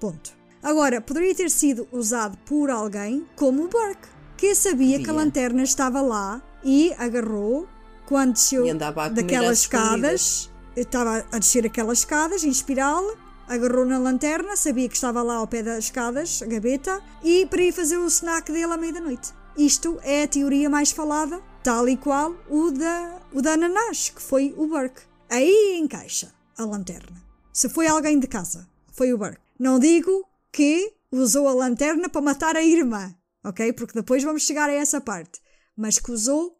Ponto. 0.00 0.32
Agora, 0.62 0.98
poderia 0.98 1.34
ter 1.34 1.50
sido 1.50 1.86
usado 1.92 2.38
por 2.46 2.70
alguém 2.70 3.26
como 3.36 3.64
o 3.64 3.68
Burke, 3.68 4.08
que 4.34 4.54
sabia 4.54 4.96
que 4.96 5.04
a 5.04 5.08
Podia. 5.08 5.24
lanterna 5.24 5.62
estava 5.62 6.00
lá 6.00 6.42
e 6.64 6.94
agarrou 6.96 7.68
quando 8.06 8.34
desceu 8.34 8.66
daquelas 9.14 9.60
escadas. 9.60 10.50
Estava 10.74 11.24
a 11.30 11.38
descer 11.38 11.66
aquelas 11.66 11.98
escadas 11.98 12.44
em 12.44 12.48
espiral, 12.48 13.04
agarrou 13.46 13.84
na 13.84 13.98
lanterna, 13.98 14.56
sabia 14.56 14.88
que 14.88 14.94
estava 14.94 15.22
lá 15.22 15.34
ao 15.34 15.46
pé 15.46 15.62
das 15.62 15.84
escadas, 15.84 16.40
a 16.42 16.46
gaveta, 16.46 17.02
e 17.22 17.44
para 17.46 17.62
ir 17.62 17.72
fazer 17.72 17.98
o 17.98 18.06
snack 18.06 18.50
dele 18.50 18.72
à 18.72 18.76
meia-da-noite. 18.78 19.32
Isto 19.56 20.00
é 20.02 20.22
a 20.22 20.28
teoria 20.28 20.70
mais 20.70 20.90
falada, 20.90 21.42
tal 21.62 21.86
e 21.88 21.96
qual 21.96 22.34
o 22.48 22.70
da, 22.70 23.20
o 23.32 23.42
da 23.42 23.52
ananás, 23.52 24.08
que 24.08 24.22
foi 24.22 24.54
o 24.56 24.66
Burke. 24.66 25.02
Aí 25.28 25.78
encaixa 25.78 26.32
a 26.56 26.64
lanterna. 26.64 27.22
Se 27.52 27.68
foi 27.68 27.86
alguém 27.86 28.18
de 28.18 28.26
casa, 28.26 28.66
foi 28.92 29.12
o 29.12 29.18
Burke. 29.18 29.40
Não 29.58 29.78
digo 29.78 30.26
que 30.50 30.94
usou 31.10 31.46
a 31.48 31.52
lanterna 31.52 32.08
para 32.08 32.22
matar 32.22 32.56
a 32.56 32.62
irmã, 32.62 33.14
ok? 33.44 33.72
Porque 33.74 33.92
depois 33.92 34.24
vamos 34.24 34.42
chegar 34.42 34.70
a 34.70 34.72
essa 34.72 35.00
parte. 35.00 35.40
Mas 35.76 35.98
que 35.98 36.10
usou 36.10 36.58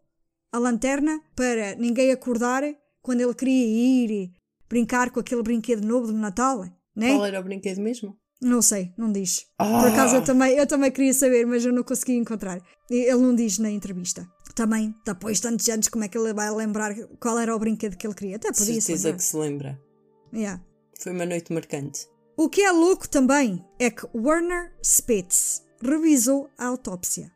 a 0.52 0.58
lanterna 0.58 1.20
para 1.34 1.74
ninguém 1.76 2.12
acordar 2.12 2.62
quando 3.00 3.20
ele 3.20 3.34
queria 3.34 3.66
ir 3.66 4.30
brincar 4.68 5.10
com 5.10 5.20
aquele 5.20 5.42
brinquedo 5.42 5.84
novo 5.84 6.06
do 6.08 6.12
Natal, 6.12 6.64
né? 6.94 7.14
Qual 7.14 7.24
era 7.26 7.40
o 7.40 7.42
brinquedo 7.42 7.80
mesmo? 7.80 8.16
Não 8.40 8.60
sei, 8.60 8.92
não 8.98 9.12
diz. 9.12 9.46
Ah! 9.58 9.80
Por 9.80 9.88
acaso 9.90 10.16
eu 10.16 10.24
também, 10.24 10.56
eu 10.56 10.66
também 10.66 10.90
queria 10.90 11.14
saber, 11.14 11.46
mas 11.46 11.64
eu 11.64 11.72
não 11.72 11.84
consegui 11.84 12.14
encontrar. 12.14 12.60
Ele 12.90 13.14
não 13.16 13.34
diz 13.34 13.58
na 13.58 13.70
entrevista. 13.70 14.28
Também, 14.54 14.94
depois 15.06 15.36
de 15.38 15.42
tantos 15.44 15.68
anos, 15.68 15.88
como 15.88 16.04
é 16.04 16.08
que 16.08 16.18
ele 16.18 16.34
vai 16.34 16.50
lembrar 16.50 16.94
qual 17.20 17.38
era 17.38 17.54
o 17.54 17.58
brinquedo 17.58 17.96
que 17.96 18.06
ele 18.06 18.14
queria? 18.14 18.36
Até 18.36 18.48
podia 18.48 18.80
Certeza 18.80 19.08
lembrar. 19.08 19.16
que 19.16 19.24
se 19.24 19.36
lembra. 19.36 19.82
Yeah. 20.34 20.62
Foi 20.98 21.12
uma 21.12 21.24
noite 21.24 21.52
marcante. 21.52 22.06
O 22.36 22.48
que 22.48 22.62
é 22.62 22.70
louco 22.72 23.08
também 23.08 23.64
é 23.78 23.90
que 23.90 24.06
Werner 24.14 24.72
Spitz 24.82 25.62
revisou 25.80 26.50
a 26.58 26.66
autópsia, 26.66 27.30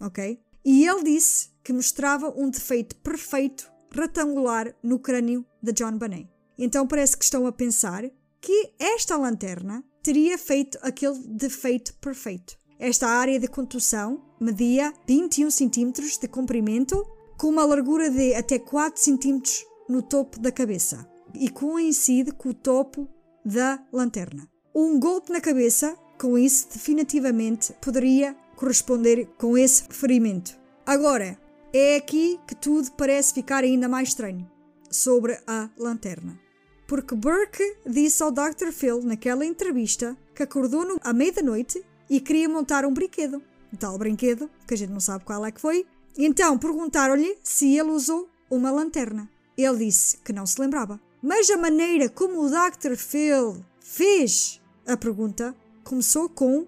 ok? 0.00 0.38
E 0.64 0.86
ele 0.86 1.04
disse 1.04 1.49
que 1.62 1.72
mostrava 1.72 2.32
um 2.36 2.50
defeito 2.50 2.96
perfeito 2.96 3.70
retangular 3.92 4.74
no 4.82 4.98
crânio 4.98 5.44
de 5.62 5.72
John 5.72 5.98
Bonet. 5.98 6.28
Então 6.56 6.86
parece 6.86 7.16
que 7.16 7.24
estão 7.24 7.46
a 7.46 7.52
pensar 7.52 8.04
que 8.40 8.72
esta 8.78 9.16
lanterna 9.16 9.84
teria 10.02 10.38
feito 10.38 10.78
aquele 10.82 11.18
defeito 11.26 11.94
perfeito. 11.94 12.56
Esta 12.78 13.06
área 13.08 13.38
de 13.38 13.48
contusão 13.48 14.22
media 14.40 14.92
21 15.06 15.50
cm 15.50 15.92
de 16.20 16.28
comprimento, 16.28 17.04
com 17.36 17.48
uma 17.48 17.64
largura 17.64 18.10
de 18.10 18.34
até 18.34 18.58
4 18.58 19.02
cm 19.02 19.42
no 19.88 20.02
topo 20.02 20.38
da 20.38 20.50
cabeça 20.50 21.06
e 21.34 21.48
coincide 21.48 22.32
com 22.32 22.50
o 22.50 22.54
topo 22.54 23.08
da 23.44 23.82
lanterna. 23.92 24.48
Um 24.74 24.98
golpe 24.98 25.32
na 25.32 25.40
cabeça, 25.40 25.96
com 26.18 26.38
isso, 26.38 26.68
definitivamente 26.72 27.74
poderia 27.80 28.34
corresponder 28.56 29.26
com 29.38 29.58
esse 29.58 29.84
ferimento. 29.90 30.58
Agora, 30.86 31.38
é 31.72 31.96
aqui 31.96 32.38
que 32.46 32.54
tudo 32.54 32.90
parece 32.92 33.34
ficar 33.34 33.64
ainda 33.64 33.88
mais 33.88 34.08
estranho 34.08 34.50
sobre 34.90 35.38
a 35.46 35.68
lanterna. 35.76 36.38
Porque 36.86 37.14
Burke 37.14 37.76
disse 37.86 38.22
ao 38.22 38.32
Dr. 38.32 38.72
Phil 38.72 39.00
naquela 39.02 39.44
entrevista 39.44 40.16
que 40.34 40.42
acordou 40.42 40.84
no- 40.84 40.98
à 41.02 41.12
meia-da-noite 41.12 41.84
e 42.08 42.20
queria 42.20 42.48
montar 42.48 42.84
um 42.84 42.92
brinquedo. 42.92 43.40
Um 43.72 43.76
tal 43.76 43.96
brinquedo, 43.96 44.50
que 44.66 44.74
a 44.74 44.76
gente 44.76 44.90
não 44.90 44.98
sabe 44.98 45.24
qual 45.24 45.46
é 45.46 45.52
que 45.52 45.60
foi. 45.60 45.86
Então 46.18 46.58
perguntaram-lhe 46.58 47.38
se 47.44 47.76
ele 47.78 47.90
usou 47.90 48.28
uma 48.50 48.72
lanterna. 48.72 49.30
Ele 49.56 49.86
disse 49.86 50.16
que 50.18 50.32
não 50.32 50.44
se 50.44 50.60
lembrava. 50.60 51.00
Mas 51.22 51.48
a 51.50 51.56
maneira 51.56 52.08
como 52.08 52.40
o 52.42 52.50
Dr. 52.50 52.96
Phil 52.96 53.64
fez 53.78 54.60
a 54.86 54.96
pergunta 54.96 55.54
começou 55.84 56.28
com: 56.28 56.66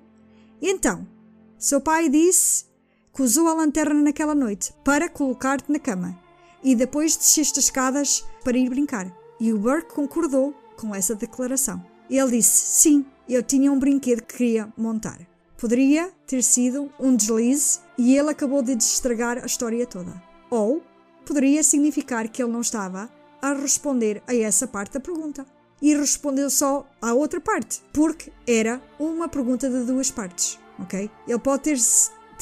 Então, 0.61 1.09
seu 1.59 1.81
pai 1.81 2.09
disse 2.09 2.67
que 3.15 3.23
usou 3.23 3.49
a 3.49 3.55
lanterna 3.55 4.01
naquela 4.01 4.35
noite 4.35 4.73
para 4.85 5.09
colocar-te 5.09 5.71
na 5.71 5.79
cama 5.79 6.19
e 6.63 6.75
depois 6.75 7.17
desceste 7.17 7.59
as 7.59 7.67
escadas 7.67 8.25
para 8.45 8.57
ir 8.57 8.69
brincar. 8.69 9.13
E 9.39 9.53
o 9.53 9.59
Burke 9.59 9.95
concordou 9.95 10.55
com 10.77 10.95
essa 10.95 11.15
declaração. 11.15 11.85
Ele 12.09 12.39
disse: 12.39 12.81
Sim, 12.81 13.07
eu 13.29 13.43
tinha 13.43 13.73
um 13.73 13.79
brinquedo 13.79 14.23
que 14.23 14.37
queria 14.37 14.73
montar. 14.77 15.19
Poderia 15.57 16.13
ter 16.27 16.43
sido 16.43 16.91
um 16.99 17.15
deslize 17.15 17.81
e 17.97 18.17
ele 18.17 18.31
acabou 18.31 18.63
de 18.63 18.75
destragar 18.75 19.39
a 19.39 19.47
história 19.47 19.87
toda. 19.87 20.23
Ou 20.51 20.83
poderia 21.25 21.63
significar 21.63 22.29
que 22.29 22.43
ele 22.43 22.53
não 22.53 22.61
estava 22.61 23.11
a 23.41 23.53
responder 23.53 24.23
a 24.27 24.35
essa 24.35 24.67
parte 24.67 24.95
da 24.95 25.01
pergunta 25.01 25.47
e 25.81 25.95
respondeu 25.97 26.49
só 26.49 26.89
à 27.01 27.13
outra 27.13 27.41
parte, 27.41 27.83
porque 27.93 28.33
era 28.47 28.81
uma 28.99 29.29
pergunta 29.29 29.69
de 29.69 29.85
duas 29.85 30.11
partes, 30.11 30.59
ok? 30.79 31.11
Ele 31.27 31.39
pode 31.41 31.65
ter 31.65 31.79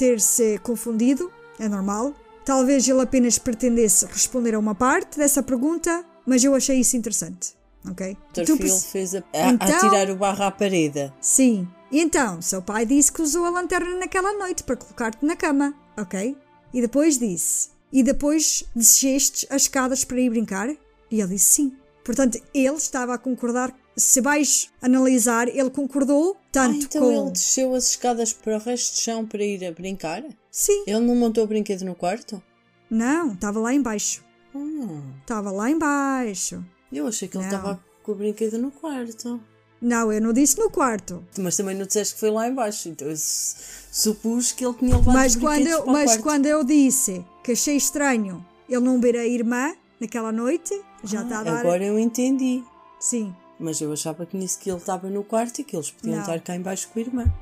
-se 0.05 0.59
confundido, 0.63 1.31
é 1.59 1.69
normal. 1.69 2.15
Talvez 2.45 2.89
ele 2.89 3.01
apenas 3.03 3.39
pretendesse 3.39 4.07
responder 4.07 4.55
a 4.55 4.59
uma 4.59 4.75
parte 4.75 5.19
dessa 5.19 5.43
pergunta, 5.43 6.05
mas 6.27 6.43
eu 6.43 6.55
achei 6.55 6.81
isso 6.81 6.97
interessante, 6.97 7.55
ok? 7.89 8.17
Phil 8.35 8.57
perce- 8.59 8.87
fez 8.89 9.15
a, 9.15 9.19
a, 9.33 9.49
Então- 9.51 10.13
o 10.15 10.17
barro 10.17 10.45
à 10.45 10.51
parede. 10.51 11.13
Sim. 11.21 11.69
E 11.93 12.01
então, 12.01 12.41
seu 12.41 12.63
pai 12.63 12.87
disse 12.87 13.13
que 13.13 13.21
usou 13.23 13.45
a 13.45 13.51
lanterna 13.51 13.97
naquela 13.97 14.33
noite 14.33 14.63
para 14.63 14.77
colocar-te 14.77 15.25
na 15.25 15.37
cama, 15.37 15.75
ok? 15.99 16.37
E 16.73 16.81
depois 16.81 17.19
disse: 17.19 17.69
E 17.93 18.03
depois 18.03 18.65
desceste 18.75 19.47
as 19.51 19.63
escadas 19.63 20.05
para 20.05 20.21
ir 20.21 20.31
brincar? 20.31 20.69
E 21.11 21.21
ele 21.21 21.35
disse 21.35 21.51
sim. 21.57 21.73
Portanto, 22.05 22.41
ele 22.55 22.77
estava 22.77 23.15
a 23.15 23.19
concordar. 23.19 23.75
Se 24.01 24.21
vais 24.21 24.71
analisar, 24.81 25.49
ele 25.49 25.71
concordou 25.71 26.37
Ah, 26.39 26.43
tanto 26.51 26.85
então 26.85 27.03
com. 27.03 27.13
ele 27.23 27.31
desceu 27.33 27.75
as 27.75 27.91
escadas 27.91 28.33
para 28.33 28.57
o 28.57 28.59
resto 28.59 28.95
de 28.97 29.01
chão 29.03 29.27
para 29.27 29.45
ir 29.45 29.65
a 29.65 29.73
brincar? 29.73 30.23
Sim. 30.51 30.85
Ele 30.87 31.01
não 31.01 31.15
montou 31.15 31.45
o 31.45 31.47
brinquedo 31.47 31.83
no 31.85 31.95
quarto? 31.95 32.43
Não, 32.91 33.33
estava 33.35 33.61
lá 33.61 33.73
embaixo. 33.75 34.25
Ah, 34.55 34.59
Estava 35.21 35.51
lá 35.51 35.71
embaixo. 35.71 36.65
eu 36.93 37.07
achei 37.07 37.29
que 37.29 37.37
ele 37.37 37.45
estava 37.45 37.83
com 38.03 38.13
o 38.13 38.15
brinquedo 38.15 38.59
no 38.59 38.71
quarto. 38.71 39.41
Não, 39.81 40.13
eu 40.13 40.21
não 40.21 40.33
disse 40.33 40.59
no 40.59 40.69
quarto. 40.71 41.25
Mas 41.39 41.57
também 41.57 41.75
não 41.77 41.87
disseste 41.87 42.15
que 42.15 42.21
foi 42.21 42.31
lá 42.31 42.47
embaixo, 42.49 42.89
então 42.89 43.09
eu 43.09 43.17
su- 43.17 43.57
supus 43.91 44.53
que 44.53 44.65
ele 44.65 44.75
tinha 44.75 44.97
levado 44.97 45.15
Mas 45.15 45.35
os 45.35 45.41
quando, 45.41 45.67
eu, 45.67 45.83
para 45.83 45.91
o 45.91 45.93
mas 45.93 46.05
quarto. 46.11 46.23
quando 46.23 46.47
eu 46.47 46.65
disse 46.65 47.25
que 47.45 47.53
achei 47.53 47.77
estranho 47.77 48.45
ele 48.69 48.81
não 48.81 49.01
ver 49.01 49.17
a 49.17 49.27
irmã 49.27 49.73
naquela 50.01 50.31
noite, 50.33 50.79
já 51.05 51.21
Ah, 51.21 51.23
está 51.23 51.39
a 51.41 51.43
dar. 51.45 51.61
Agora 51.61 51.85
eu 51.85 51.99
entendi. 51.99 52.63
Sim. 52.99 53.35
Mas 53.61 53.81
eu 53.81 53.93
achava 53.93 54.25
que 54.25 54.37
nisso 54.37 54.59
que 54.59 54.71
ele 54.71 54.79
estava 54.79 55.09
no 55.11 55.23
quarto 55.23 55.61
e 55.61 55.65
que 55.65 55.77
eles 55.77 55.91
podiam 55.91 56.15
Não. 56.17 56.23
estar 56.23 56.41
cá 56.41 56.57
embaixo 56.57 56.89
com 56.89 56.99
a 56.99 57.03
irmã. 57.03 57.33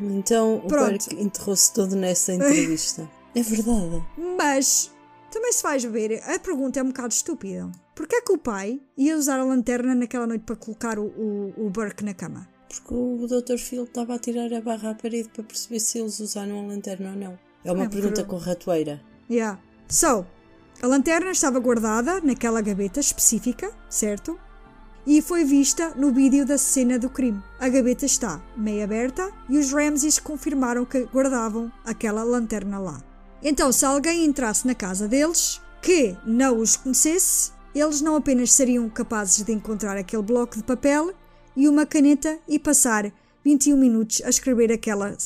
Então 0.00 0.56
o 0.56 0.60
Pronto. 0.68 0.90
Burke 1.08 1.14
enterrou-se 1.22 1.72
todo 1.72 1.96
nessa 1.96 2.32
entrevista. 2.34 3.08
é 3.34 3.42
verdade. 3.42 4.02
Mas 4.36 4.90
também 5.30 5.52
se 5.52 5.62
vais 5.62 5.82
ver, 5.84 6.22
a 6.24 6.38
pergunta 6.38 6.78
é 6.78 6.82
um 6.82 6.88
bocado 6.88 7.12
estúpida. 7.12 7.70
Porquê 7.94 8.16
é 8.16 8.20
que 8.22 8.32
o 8.32 8.38
pai 8.38 8.80
ia 8.96 9.16
usar 9.16 9.38
a 9.40 9.44
lanterna 9.44 9.94
naquela 9.94 10.26
noite 10.26 10.42
para 10.44 10.56
colocar 10.56 10.98
o, 10.98 11.04
o, 11.06 11.54
o 11.66 11.70
Burke 11.70 12.04
na 12.04 12.14
cama? 12.14 12.46
Porque 12.68 12.94
o 12.94 13.26
Dr. 13.26 13.58
Phil 13.58 13.84
estava 13.84 14.14
a 14.14 14.18
tirar 14.18 14.52
a 14.52 14.60
barra 14.62 14.90
à 14.90 14.94
parede 14.94 15.28
para 15.28 15.42
perceber 15.42 15.78
se 15.80 15.98
eles 15.98 16.20
usaram 16.20 16.58
a 16.60 16.66
lanterna 16.66 17.10
ou 17.10 17.16
não. 17.16 17.38
É 17.64 17.70
uma 17.72 17.84
É, 17.84 17.88
pergunta 17.88 18.24
por- 18.24 18.38
corretoeira. 18.38 19.00
Yeah. 19.30 19.60
So, 19.88 20.26
a 20.82 20.86
lanterna 20.86 21.30
estava 21.30 21.58
guardada 21.60 22.20
naquela 22.22 22.62
gaveta 22.62 22.98
específica, 22.98 23.70
certo? 23.90 24.38
E 25.06 25.20
foi 25.20 25.44
vista 25.44 25.92
no 25.96 26.12
vídeo 26.12 26.46
da 26.46 26.56
cena 26.56 26.98
do 26.98 27.10
crime. 27.10 27.42
A 27.58 27.68
gaveta 27.68 28.06
está 28.06 28.42
meio 28.56 28.84
aberta 28.84 29.30
e 29.48 29.58
os 29.58 29.72
Ramses 29.72 30.18
confirmaram 30.18 30.84
que 30.84 31.04
guardavam 31.06 31.72
aquela 31.84 32.22
lanterna 32.22 32.78
lá. 32.78 33.02
Então, 33.42 33.72
se 33.72 33.84
alguém 33.84 34.24
entrasse 34.24 34.66
na 34.66 34.74
casa 34.74 35.08
deles, 35.08 35.60
que 35.82 36.16
não 36.24 36.58
os 36.58 36.76
conhecesse, 36.76 37.50
eles 37.74 38.00
não 38.00 38.14
apenas 38.14 38.52
seriam 38.52 38.88
capazes 38.88 39.44
de 39.44 39.52
encontrar 39.52 39.96
aquele 39.96 40.22
bloco 40.22 40.56
de 40.56 40.62
papel 40.62 41.12
e 41.56 41.68
uma 41.68 41.84
caneta 41.84 42.38
e 42.46 42.58
passar 42.58 43.12
21 43.44 43.76
minutos 43.76 44.22
a 44.24 44.28
escrever 44.28 44.70
aquela 44.70 45.16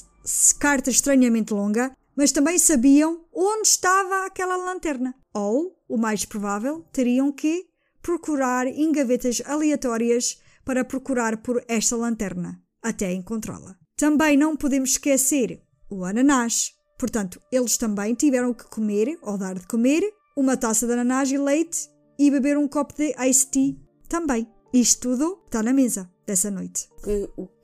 carta 0.58 0.90
estranhamente 0.90 1.52
longa, 1.52 1.92
mas 2.16 2.32
também 2.32 2.58
sabiam 2.58 3.20
onde 3.34 3.68
estava 3.68 4.24
aquela 4.24 4.56
lanterna. 4.56 5.14
Ou, 5.34 5.76
o 5.86 5.98
mais 5.98 6.24
provável, 6.24 6.84
teriam 6.90 7.30
que 7.30 7.66
procurar 8.11 8.68
em 8.68 8.92
gavetas 8.92 9.42
aleatórias 9.44 10.38
para 10.64 10.84
procurar 10.84 11.38
por 11.38 11.61
esta 11.66 11.96
lanterna, 11.96 12.62
até 12.80 13.12
encontrá-la. 13.12 13.76
Também 13.96 14.36
não 14.36 14.54
podemos 14.57 14.90
esquecer 14.90 15.61
o 15.90 16.04
ananás. 16.04 16.70
Portanto, 17.00 17.42
eles 17.50 17.76
também 17.76 18.14
tiveram 18.14 18.54
que 18.54 18.62
comer, 18.70 19.18
ou 19.22 19.36
dar 19.36 19.57
de 19.59 19.66
comer, 19.66 20.04
uma 20.36 20.57
taça 20.57 20.86
de 20.86 20.92
ananás 20.92 21.32
e 21.32 21.36
leite 21.36 21.90
e 22.16 22.30
beber 22.30 22.57
um 22.57 22.68
copo 22.68 22.94
de 22.94 23.12
iced 23.28 23.50
tea 23.50 23.74
também. 24.09 24.46
Isto 24.72 25.00
tudo 25.11 25.42
está 25.46 25.61
na 25.61 25.72
mesa 25.72 26.09
dessa 26.24 26.48
noite. 26.48 26.88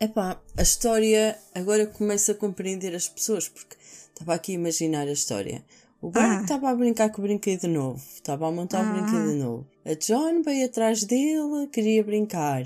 Epá, 0.01 0.43
a 0.57 0.63
história 0.63 1.39
agora 1.55 1.87
começa 1.87 2.33
a 2.33 2.35
compreender 2.35 2.97
as 2.97 3.09
pessoas, 3.09 3.49
porque 3.49 3.77
estava 4.13 4.35
aqui 4.35 4.53
a 4.53 4.55
imaginar 4.57 5.07
a 5.07 5.13
história. 5.13 5.65
O 6.01 6.11
Bart 6.11 6.41
Ah. 6.41 6.43
estava 6.43 6.69
a 6.69 6.75
brincar 6.75 7.11
com 7.11 7.23
o 7.23 7.25
brinquedo 7.25 7.69
novo, 7.69 8.03
estava 8.15 8.49
a 8.49 8.51
montar 8.51 8.83
o 8.85 8.89
Ah. 8.89 8.93
brinquedo 8.93 9.37
novo. 9.37 9.72
A 9.85 9.95
John 9.95 10.43
veio 10.43 10.67
atrás 10.67 11.05
dele, 11.05 11.67
queria 11.73 12.05
brincar. 12.05 12.63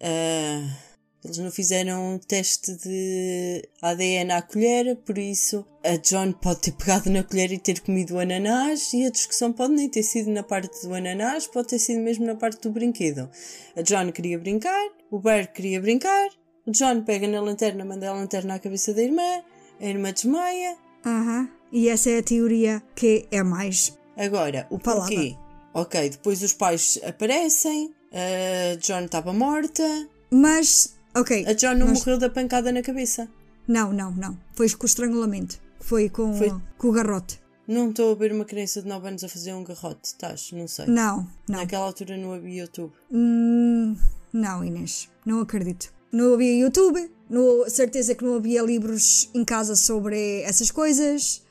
Ah, 0.00 0.76
eles 1.24 1.38
não 1.38 1.50
fizeram 1.50 2.14
um 2.14 2.18
teste 2.18 2.74
de 2.74 3.68
ADN 3.80 4.32
à 4.32 4.42
colher, 4.42 4.96
por 4.96 5.16
isso 5.16 5.64
a 5.84 5.96
John 5.96 6.32
pode 6.32 6.60
ter 6.60 6.72
pegado 6.72 7.10
na 7.10 7.24
colher 7.24 7.50
e 7.52 7.58
ter 7.58 7.80
comido 7.80 8.14
o 8.14 8.18
ananás, 8.18 8.92
e 8.92 9.06
a 9.06 9.10
discussão 9.10 9.52
pode 9.52 9.72
nem 9.74 9.88
ter 9.88 10.02
sido 10.02 10.30
na 10.30 10.42
parte 10.42 10.86
do 10.86 10.94
ananás, 10.94 11.46
pode 11.46 11.68
ter 11.68 11.78
sido 11.78 12.00
mesmo 12.02 12.26
na 12.26 12.34
parte 12.34 12.60
do 12.62 12.70
brinquedo. 12.70 13.30
A 13.74 13.82
John 13.82 14.12
queria 14.12 14.38
brincar, 14.38 14.88
o 15.10 15.18
Bart 15.18 15.52
queria 15.52 15.80
brincar, 15.80 16.28
o 16.66 16.70
John 16.70 17.02
pega 17.02 17.26
na 17.26 17.40
lanterna, 17.40 17.84
manda 17.84 18.10
a 18.10 18.12
lanterna 18.12 18.54
à 18.54 18.58
cabeça 18.58 18.92
da 18.92 19.02
irmã, 19.02 19.42
a 19.80 19.86
irmã 19.86 20.12
desmaia, 20.12 20.76
Aham. 21.04 21.48
E 21.72 21.88
essa 21.88 22.10
é 22.10 22.18
a 22.18 22.22
teoria 22.22 22.82
que 22.94 23.26
é 23.30 23.42
mais. 23.42 23.96
Agora, 24.16 24.66
o 24.70 24.78
porquê? 24.78 25.36
Ok, 25.80 26.10
depois 26.10 26.42
os 26.42 26.52
pais 26.52 26.98
aparecem, 27.06 27.94
a 28.12 28.74
John 28.76 29.04
estava 29.04 29.32
morta, 29.32 30.08
Mas, 30.30 30.96
ok. 31.14 31.44
a 31.46 31.52
John 31.52 31.74
não 31.74 31.88
morreu 31.88 32.18
da 32.18 32.28
pancada 32.28 32.72
na 32.72 32.82
cabeça. 32.82 33.28
Não, 33.66 33.92
não, 33.92 34.10
não. 34.12 34.38
Foi 34.54 34.68
com 34.70 34.84
o 34.84 34.86
estrangulamento. 34.86 35.58
Foi 35.80 36.08
com, 36.08 36.34
Foi- 36.34 36.52
com 36.76 36.88
o 36.88 36.92
garrote. 36.92 37.38
Não 37.66 37.90
estou 37.90 38.12
a 38.12 38.14
ver 38.14 38.32
uma 38.32 38.44
criança 38.46 38.80
de 38.82 38.88
9 38.88 39.08
anos 39.08 39.22
a 39.22 39.28
fazer 39.28 39.52
um 39.52 39.62
garrote, 39.62 40.00
estás? 40.08 40.50
Não 40.52 40.66
sei. 40.66 40.86
Não, 40.86 41.28
não. 41.48 41.60
Naquela 41.60 41.84
altura 41.84 42.16
não 42.16 42.32
havia 42.32 42.62
YouTube. 42.62 42.92
Hum, 43.12 43.94
não, 44.32 44.64
Inês. 44.64 45.08
Não 45.24 45.40
acredito. 45.40 45.92
Não 46.10 46.32
havia 46.34 46.58
YouTube. 46.58 47.10
Não, 47.28 47.68
certeza 47.68 48.14
que 48.14 48.24
não 48.24 48.36
havia 48.36 48.62
livros 48.62 49.28
em 49.34 49.44
casa 49.44 49.76
sobre 49.76 50.40
essas 50.42 50.70
coisas. 50.70 51.42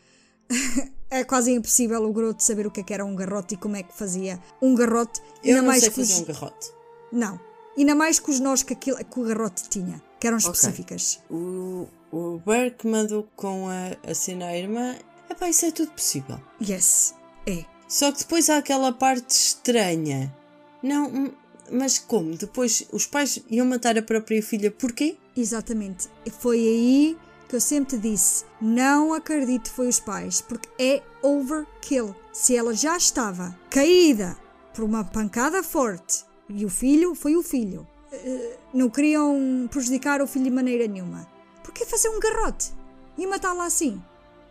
é 1.09 1.23
quase 1.23 1.51
impossível 1.51 2.03
o 2.03 2.11
Groto 2.13 2.43
saber 2.43 2.67
o 2.67 2.71
que 2.71 2.81
é 2.81 2.83
que 2.83 2.93
era 2.93 3.05
um 3.05 3.15
garrote 3.15 3.53
e 3.55 3.57
como 3.57 3.75
é 3.75 3.83
que 3.83 3.93
fazia 3.93 4.39
um 4.61 4.75
garrote. 4.75 5.21
Eu 5.43 5.49
ainda 5.49 5.61
não 5.61 5.67
mais 5.67 5.81
sei 5.83 5.91
com 5.91 6.01
os- 6.01 6.09
fazer 6.09 6.21
um 6.21 6.25
garrote. 6.25 6.71
Não. 7.11 7.39
Ainda 7.77 7.95
mais 7.95 8.19
com 8.19 8.31
os 8.31 8.39
nós 8.39 8.63
que, 8.63 8.73
aquilo, 8.73 8.97
que 8.97 9.19
o 9.19 9.23
garrote 9.23 9.69
tinha, 9.69 10.01
que 10.19 10.25
eram 10.27 10.37
específicas. 10.37 11.19
O, 11.29 11.87
o 12.11 12.39
Burke 12.43 12.87
mandou 12.87 13.27
com 13.35 13.67
a, 13.69 14.09
a 14.09 14.13
cena 14.15 14.47
à 14.47 14.57
irmã. 14.57 14.95
Epá, 15.29 15.47
isso 15.49 15.65
é 15.65 15.71
tudo 15.71 15.91
possível. 15.91 16.39
Yes. 16.61 17.13
É. 17.45 17.63
Só 17.87 18.11
que 18.11 18.19
depois 18.19 18.49
há 18.49 18.57
aquela 18.57 18.91
parte 18.91 19.29
estranha. 19.29 20.35
Não, 20.81 21.31
mas 21.71 21.99
como? 21.99 22.35
Depois 22.35 22.87
os 22.91 23.05
pais 23.05 23.39
iam 23.49 23.65
matar 23.65 23.97
a 23.97 24.01
própria 24.01 24.41
filha, 24.41 24.71
porquê? 24.71 25.17
Exatamente. 25.35 26.07
Foi 26.39 26.57
aí 26.57 27.17
que 27.47 27.55
eu 27.55 27.61
sempre 27.61 27.97
disse: 27.97 28.45
não 28.61 29.13
acredito 29.13 29.71
foi 29.71 29.87
os 29.87 29.99
pais, 29.99 30.41
porque 30.41 30.69
é 30.79 31.01
overkill. 31.21 32.15
Se 32.31 32.55
ela 32.55 32.73
já 32.73 32.95
estava 32.97 33.57
caída 33.69 34.37
por 34.73 34.83
uma 34.83 35.03
pancada 35.03 35.63
forte 35.63 36.25
e 36.49 36.65
o 36.65 36.69
filho 36.69 37.15
foi 37.15 37.35
o 37.35 37.43
filho, 37.43 37.87
eh, 38.11 38.57
não 38.73 38.89
queriam 38.89 39.67
prejudicar 39.71 40.21
o 40.21 40.27
filho 40.27 40.45
de 40.45 40.51
maneira 40.51 40.87
nenhuma. 40.87 41.27
Por 41.63 41.73
que 41.73 41.85
fazer 41.85 42.09
um 42.09 42.19
garrote 42.19 42.71
e 43.17 43.25
matá-la 43.25 43.65
assim? 43.65 44.01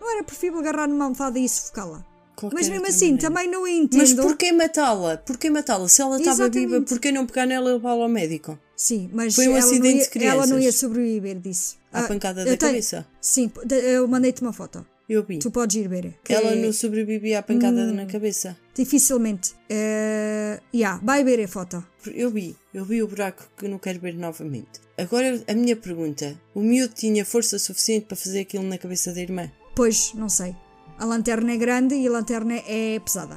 Não 0.01 0.13
era 0.13 0.23
preferível 0.25 0.61
agarrar 0.61 0.89
numa 0.89 1.05
almofada 1.05 1.39
e 1.39 1.49
sufocá-la? 1.49 2.05
Qualquer 2.37 2.55
Mas 2.55 2.69
mesmo 2.69 2.87
assim, 2.87 3.13
maneira. 3.13 3.29
também 3.29 3.51
não 3.51 3.67
entendo. 3.67 4.01
Mas 4.01 4.13
porquê 4.13 4.53
matá-la? 4.53 5.17
Porquê 5.17 5.49
matá-la? 5.49 5.89
Se 5.89 6.03
ela 6.03 6.19
estava 6.19 6.51
viva, 6.51 6.83
porquê 6.83 7.11
não 7.11 7.25
pegar 7.27 7.47
nela 7.47 7.71
e 7.71 7.73
levá-la 7.73 8.03
ao 8.03 8.09
médico? 8.11 8.59
Sim, 8.77 9.09
mas 9.11 9.35
Foi 9.35 9.49
um 9.49 9.53
ela, 9.53 9.61
não 9.61 9.69
acidente 9.69 10.11
ia, 10.15 10.21
de 10.21 10.27
ela 10.27 10.47
não 10.47 10.59
ia 10.59 10.71
sobreviver 10.71 11.39
disso. 11.39 11.79
À 11.97 12.05
Ah, 12.05 12.09
pancada 12.09 12.45
da 12.45 12.57
tenho- 12.57 12.59
cabeça? 12.73 13.07
Sim, 13.21 13.51
eu 13.71 14.07
mandei-te 14.09 14.43
uma 14.43 14.53
foto. 14.53 14.85
Eu 15.09 15.23
vi. 15.25 15.39
Tu 15.39 15.51
podes 15.53 15.77
ir 15.77 15.89
ver. 15.89 16.15
Ela 16.29 16.51
é- 16.53 16.57
não 16.57 16.73
sobrevivia 16.73 17.39
à 17.39 17.43
pancada 17.43 17.83
Hum. 17.83 17.95
na 17.95 18.07
cabeça. 18.07 18.57
Dificilmente. 18.75 19.53
Uh, 19.71 20.61
yeah, 20.75 21.01
vai 21.03 21.23
ver 21.23 21.43
a 21.45 21.49
foto. 21.49 21.85
Eu 22.13 22.31
vi. 22.31 22.57
Eu 22.75 22.85
vi 22.85 23.03
o 23.03 23.07
buraco 23.09 23.49
que 23.57 23.69
não 23.69 23.79
quero 23.79 24.01
ver 24.01 24.15
novamente. 24.15 24.81
Agora, 24.99 25.43
a 25.47 25.55
minha 25.55 25.77
pergunta. 25.77 26.37
O 26.55 26.61
miúdo 26.61 26.93
tinha 26.95 27.25
força 27.25 27.59
suficiente 27.59 28.07
para 28.07 28.17
fazer 28.17 28.41
aquilo 28.41 28.65
na 28.65 28.79
cabeça 28.79 29.13
da 29.13 29.21
irmã? 29.21 29.51
Pois, 29.77 30.13
não 30.15 30.29
sei. 30.29 30.55
A 30.99 31.05
lanterna 31.05 31.53
é 31.53 31.57
grande 31.57 31.95
e 31.95 32.07
a 32.09 32.11
lanterna 32.11 32.55
é 32.67 32.99
pesada. 32.99 33.37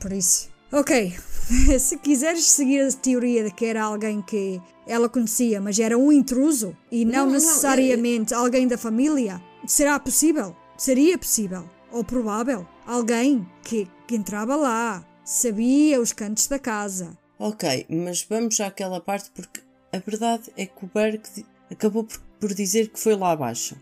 Por 0.00 0.12
isso. 0.12 0.48
Ok. 0.72 1.12
Se 1.78 1.98
quiseres 1.98 2.44
seguir 2.44 2.80
a 2.80 2.92
teoria 2.92 3.44
de 3.44 3.50
que 3.50 3.64
era 3.66 3.82
alguém 3.82 4.22
que 4.22 4.60
ela 4.88 5.08
conhecia, 5.08 5.60
mas 5.60 5.78
era 5.78 5.96
um 5.96 6.10
intruso 6.10 6.76
e 6.90 7.04
não, 7.04 7.12
Não, 7.12 7.26
não, 7.26 7.32
necessariamente 7.34 8.34
alguém 8.34 8.66
da 8.66 8.76
família, 8.78 9.40
será 9.66 9.98
possível? 10.00 10.56
Seria 10.76 11.16
possível. 11.18 11.68
Ou 11.92 12.02
provável. 12.02 12.66
Alguém 12.86 13.46
que, 13.62 13.88
que 14.06 14.16
entrava 14.16 14.56
lá, 14.56 15.06
sabia 15.24 16.00
os 16.00 16.12
cantos 16.12 16.46
da 16.46 16.58
casa. 16.58 17.16
Ok, 17.38 17.86
mas 17.88 18.22
vamos 18.28 18.58
àquela 18.60 19.00
parte 19.00 19.30
porque 19.34 19.60
a 19.92 19.98
verdade 19.98 20.50
é 20.56 20.66
que 20.66 20.84
o 20.84 20.88
di- 21.34 21.46
acabou 21.70 22.04
por, 22.04 22.18
por 22.40 22.52
dizer 22.54 22.88
que 22.88 22.98
foi 22.98 23.14
lá 23.16 23.30
abaixo. 23.32 23.76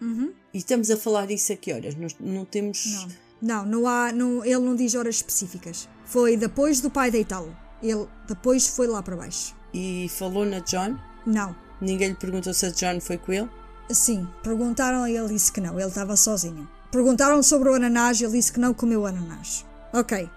Uhum. 0.00 0.32
E 0.52 0.58
estamos 0.58 0.90
a 0.90 0.96
falar 0.96 1.30
isso 1.30 1.52
a 1.52 1.56
que 1.56 1.72
horas? 1.72 1.94
Nós 1.94 2.14
não 2.20 2.44
temos. 2.44 3.08
Não, 3.40 3.64
não, 3.64 3.66
não 3.66 3.86
há, 3.88 4.12
não, 4.12 4.44
ele 4.44 4.58
não 4.58 4.74
diz 4.76 4.94
horas 4.94 5.16
específicas. 5.16 5.88
Foi 6.04 6.36
depois 6.36 6.80
do 6.80 6.90
pai 6.90 7.10
deitá-lo. 7.10 7.56
Ele 7.82 8.06
depois 8.28 8.66
foi 8.68 8.86
lá 8.86 9.02
para 9.02 9.16
baixo. 9.16 9.55
E 9.72 10.08
falou 10.08 10.44
na 10.44 10.60
John? 10.60 10.96
Não. 11.26 11.54
Ninguém 11.80 12.08
lhe 12.08 12.14
perguntou 12.14 12.54
se 12.54 12.66
a 12.66 12.70
John 12.70 13.00
foi 13.00 13.18
com 13.18 13.32
ele? 13.32 13.50
Sim, 13.90 14.26
perguntaram 14.42 15.06
e 15.06 15.16
ele 15.16 15.28
disse 15.28 15.52
que 15.52 15.60
não, 15.60 15.78
ele 15.78 15.88
estava 15.88 16.16
sozinho. 16.16 16.68
Perguntaram 16.90 17.42
sobre 17.42 17.68
o 17.68 17.74
ananás 17.74 18.20
e 18.20 18.24
ele 18.24 18.32
disse 18.32 18.52
que 18.52 18.60
não 18.60 18.74
comeu 18.74 19.02
o 19.02 19.06
ananás. 19.06 19.64
Ok, 19.92 20.28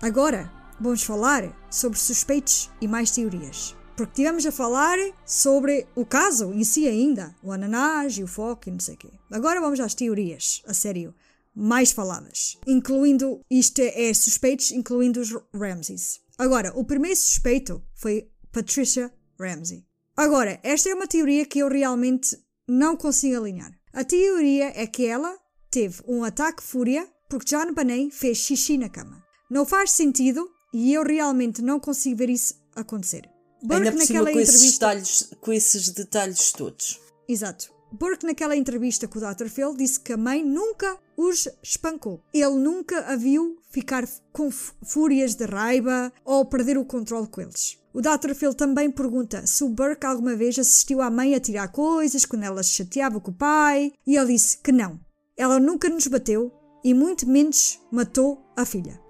agora 0.00 0.50
vamos 0.80 1.02
falar 1.02 1.52
sobre 1.70 1.98
suspeitos 1.98 2.70
e 2.80 2.88
mais 2.88 3.10
teorias. 3.10 3.76
Porque 3.96 4.14
tivemos 4.14 4.44
a 4.44 4.50
falar 4.52 4.98
sobre 5.24 5.86
o 5.94 6.04
caso 6.04 6.52
em 6.52 6.64
si 6.64 6.88
ainda, 6.88 7.34
o 7.42 7.52
ananás 7.52 8.18
e 8.18 8.24
o 8.24 8.26
foco 8.26 8.68
e 8.68 8.72
não 8.72 8.80
sei 8.80 8.94
o 8.94 8.98
quê. 8.98 9.10
Agora 9.30 9.60
vamos 9.60 9.78
às 9.78 9.94
teorias, 9.94 10.62
a 10.66 10.74
sério, 10.74 11.14
mais 11.54 11.92
faladas. 11.92 12.58
Incluindo, 12.66 13.40
isto 13.48 13.80
é 13.80 14.12
suspeitos, 14.12 14.72
incluindo 14.72 15.20
os 15.20 15.30
Ramses. 15.54 16.20
Agora, 16.36 16.72
o 16.74 16.84
primeiro 16.84 17.16
suspeito 17.16 17.80
foi 17.94 18.28
Patricia 18.54 19.12
Ramsey. 19.36 19.84
Agora, 20.16 20.60
esta 20.62 20.88
é 20.88 20.94
uma 20.94 21.08
teoria 21.08 21.44
que 21.44 21.58
eu 21.58 21.68
realmente 21.68 22.38
não 22.68 22.96
consigo 22.96 23.36
alinhar. 23.36 23.72
A 23.92 24.04
teoria 24.04 24.72
é 24.80 24.86
que 24.86 25.04
ela 25.04 25.36
teve 25.72 26.00
um 26.06 26.22
ataque 26.22 26.62
fúria 26.62 27.04
porque 27.28 27.46
John 27.46 27.74
Bonet 27.74 28.12
fez 28.12 28.38
xixi 28.38 28.78
na 28.78 28.88
cama. 28.88 29.20
Não 29.50 29.66
faz 29.66 29.90
sentido 29.90 30.48
e 30.72 30.94
eu 30.94 31.02
realmente 31.02 31.60
não 31.62 31.80
consigo 31.80 32.18
ver 32.18 32.30
isso 32.30 32.54
acontecer. 32.76 33.28
Ainda 33.68 33.90
por 33.90 34.02
cima 34.02 34.30
com 34.30 34.38
esses, 34.38 34.54
entrevista. 34.54 34.86
detalhes, 34.86 35.30
com 35.40 35.52
esses 35.52 35.88
detalhes 35.88 36.52
todos. 36.52 37.00
Exato. 37.28 37.74
Burke, 37.90 38.24
naquela 38.24 38.54
entrevista 38.54 39.08
com 39.08 39.18
o 39.18 39.34
Dr. 39.34 39.48
Phil, 39.48 39.76
disse 39.76 39.98
que 39.98 40.12
a 40.12 40.16
mãe 40.16 40.44
nunca 40.44 40.96
os 41.16 41.48
espancou. 41.60 42.22
Ele 42.32 42.54
nunca 42.54 43.00
a 43.06 43.16
viu 43.16 43.58
ficar 43.70 44.08
com 44.32 44.48
fúrias 44.50 45.34
de 45.34 45.44
raiva 45.44 46.12
ou 46.24 46.44
perder 46.44 46.78
o 46.78 46.84
controle 46.84 47.26
com 47.26 47.40
eles. 47.40 47.82
O 47.94 48.00
Dr. 48.00 48.34
Phil 48.34 48.52
também 48.52 48.90
pergunta 48.90 49.46
se 49.46 49.62
o 49.62 49.68
Burke 49.68 50.04
alguma 50.04 50.34
vez 50.34 50.58
assistiu 50.58 51.00
à 51.00 51.08
mãe 51.08 51.32
a 51.32 51.40
tirar 51.40 51.68
coisas 51.68 52.24
quando 52.24 52.42
ela 52.42 52.60
se 52.60 52.70
chateava 52.70 53.20
com 53.20 53.30
o 53.30 53.34
pai, 53.34 53.92
e 54.04 54.16
ele 54.16 54.32
disse 54.32 54.58
que 54.58 54.72
não. 54.72 54.98
Ela 55.36 55.60
nunca 55.60 55.88
nos 55.88 56.08
bateu 56.08 56.52
e 56.82 56.92
muito 56.92 57.24
menos 57.24 57.80
matou 57.92 58.44
a 58.56 58.64
filha. 58.64 59.00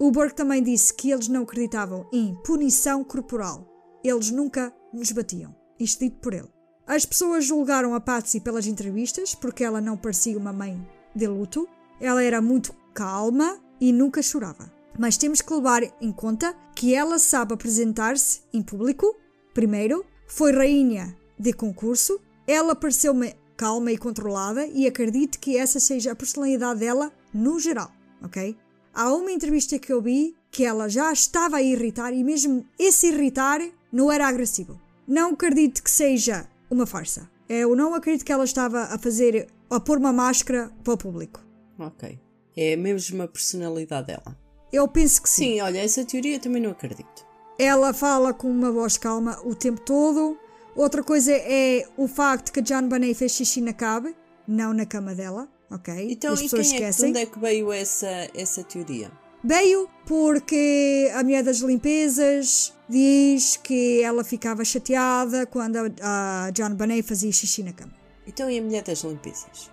O 0.00 0.10
Burke 0.10 0.34
também 0.34 0.60
disse 0.60 0.92
que 0.92 1.12
eles 1.12 1.28
não 1.28 1.44
acreditavam 1.44 2.08
em 2.12 2.34
punição 2.44 3.04
corporal. 3.04 3.68
eles 4.02 4.32
nunca 4.32 4.74
nos 4.92 5.12
batiam. 5.12 5.54
Isto 5.78 6.00
dito 6.00 6.18
por 6.18 6.34
ele. 6.34 6.48
As 6.88 7.06
pessoas 7.06 7.44
julgaram 7.44 7.94
a 7.94 8.00
Patsy 8.00 8.40
pelas 8.40 8.66
entrevistas 8.66 9.32
porque 9.34 9.62
ela 9.62 9.80
não 9.80 9.96
parecia 9.96 10.36
uma 10.36 10.52
mãe 10.52 10.84
de 11.14 11.26
luto. 11.28 11.68
Ela 12.00 12.24
era 12.24 12.42
muito 12.42 12.74
calma 12.92 13.60
e 13.80 13.92
nunca 13.92 14.22
chorava. 14.22 14.77
Mas 14.98 15.16
temos 15.16 15.40
que 15.40 15.54
levar 15.54 15.82
em 16.00 16.10
conta 16.10 16.54
que 16.74 16.94
ela 16.94 17.18
sabe 17.18 17.54
apresentar-se 17.54 18.40
em 18.52 18.60
público, 18.60 19.16
primeiro, 19.54 20.04
foi 20.26 20.52
rainha 20.52 21.16
de 21.38 21.52
concurso, 21.52 22.20
ela 22.46 22.74
pareceu-me 22.74 23.34
calma 23.56 23.92
e 23.92 23.98
controlada 23.98 24.66
e 24.66 24.86
acredito 24.86 25.38
que 25.38 25.56
essa 25.56 25.78
seja 25.78 26.12
a 26.12 26.16
personalidade 26.16 26.80
dela 26.80 27.12
no 27.32 27.60
geral, 27.60 27.92
ok? 28.22 28.56
Há 28.92 29.12
uma 29.12 29.30
entrevista 29.30 29.78
que 29.78 29.92
eu 29.92 30.02
vi 30.02 30.34
que 30.50 30.64
ela 30.64 30.88
já 30.88 31.12
estava 31.12 31.58
a 31.58 31.62
irritar 31.62 32.12
e 32.12 32.24
mesmo 32.24 32.66
esse 32.78 33.08
irritar 33.08 33.60
não 33.92 34.10
era 34.10 34.26
agressivo. 34.26 34.80
Não 35.06 35.30
acredito 35.30 35.82
que 35.82 35.90
seja 35.90 36.48
uma 36.70 36.86
farsa. 36.86 37.30
Eu 37.48 37.74
não 37.74 37.94
acredito 37.94 38.24
que 38.24 38.32
ela 38.32 38.44
estava 38.44 38.82
a 38.84 38.98
fazer, 38.98 39.48
a 39.70 39.80
pôr 39.80 39.98
uma 39.98 40.12
máscara 40.12 40.70
para 40.82 40.94
o 40.94 40.98
público. 40.98 41.40
Ok. 41.78 42.18
É 42.56 42.74
a 42.74 42.76
mesma 42.76 43.28
personalidade 43.28 44.08
dela. 44.08 44.47
Eu 44.72 44.86
penso 44.88 45.22
que 45.22 45.28
sim. 45.30 45.54
Sim, 45.54 45.60
olha, 45.60 45.78
essa 45.82 46.04
teoria 46.04 46.36
eu 46.36 46.40
também 46.40 46.60
não 46.62 46.70
acredito. 46.70 47.26
Ela 47.58 47.92
fala 47.92 48.32
com 48.34 48.50
uma 48.50 48.70
voz 48.70 48.96
calma 48.96 49.40
o 49.44 49.54
tempo 49.54 49.80
todo. 49.80 50.38
Outra 50.76 51.02
coisa 51.02 51.32
é 51.32 51.86
o 51.96 52.06
facto 52.06 52.52
que 52.52 52.60
a 52.60 52.62
John 52.62 52.88
Bonet 52.88 53.14
fez 53.14 53.32
xixi 53.32 53.60
na 53.60 53.72
cave, 53.72 54.14
não 54.46 54.72
na 54.72 54.86
cama 54.86 55.14
dela, 55.14 55.48
ok? 55.70 56.06
Então, 56.10 56.32
As 56.34 56.40
e 56.40 56.42
pessoas 56.44 56.68
quem 56.68 56.76
é, 56.76 56.78
que- 56.78 56.84
de 56.84 56.90
esquecem. 56.90 57.10
onde 57.10 57.18
é 57.20 57.26
que 57.26 57.38
veio 57.38 57.72
essa, 57.72 58.28
essa 58.34 58.62
teoria? 58.62 59.10
Veio 59.42 59.88
porque 60.06 61.10
a 61.14 61.22
mulher 61.22 61.42
das 61.42 61.58
limpezas 61.58 62.74
diz 62.88 63.56
que 63.56 64.02
ela 64.02 64.22
ficava 64.24 64.64
chateada 64.64 65.46
quando 65.46 65.76
a, 66.00 66.44
a 66.46 66.50
John 66.50 66.74
Bonet 66.74 67.02
fazia 67.02 67.32
xixi 67.32 67.62
na 67.62 67.72
cama. 67.72 67.92
Então, 68.26 68.50
e 68.50 68.58
a 68.58 68.62
mulher 68.62 68.82
das 68.82 69.00
limpezas? 69.02 69.70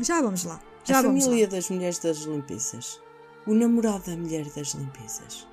Já 0.00 0.20
vamos 0.20 0.44
lá. 0.44 0.60
Já 0.84 0.98
a 0.98 1.02
vamos 1.02 1.24
família 1.24 1.46
lá. 1.46 1.50
das 1.52 1.70
mulheres 1.70 1.98
das 1.98 2.18
limpezas. 2.18 3.00
O 3.46 3.54
namorado 3.54 4.10
da 4.10 4.16
mulher 4.16 4.44
das 4.50 4.68
limpezas. 4.74 5.46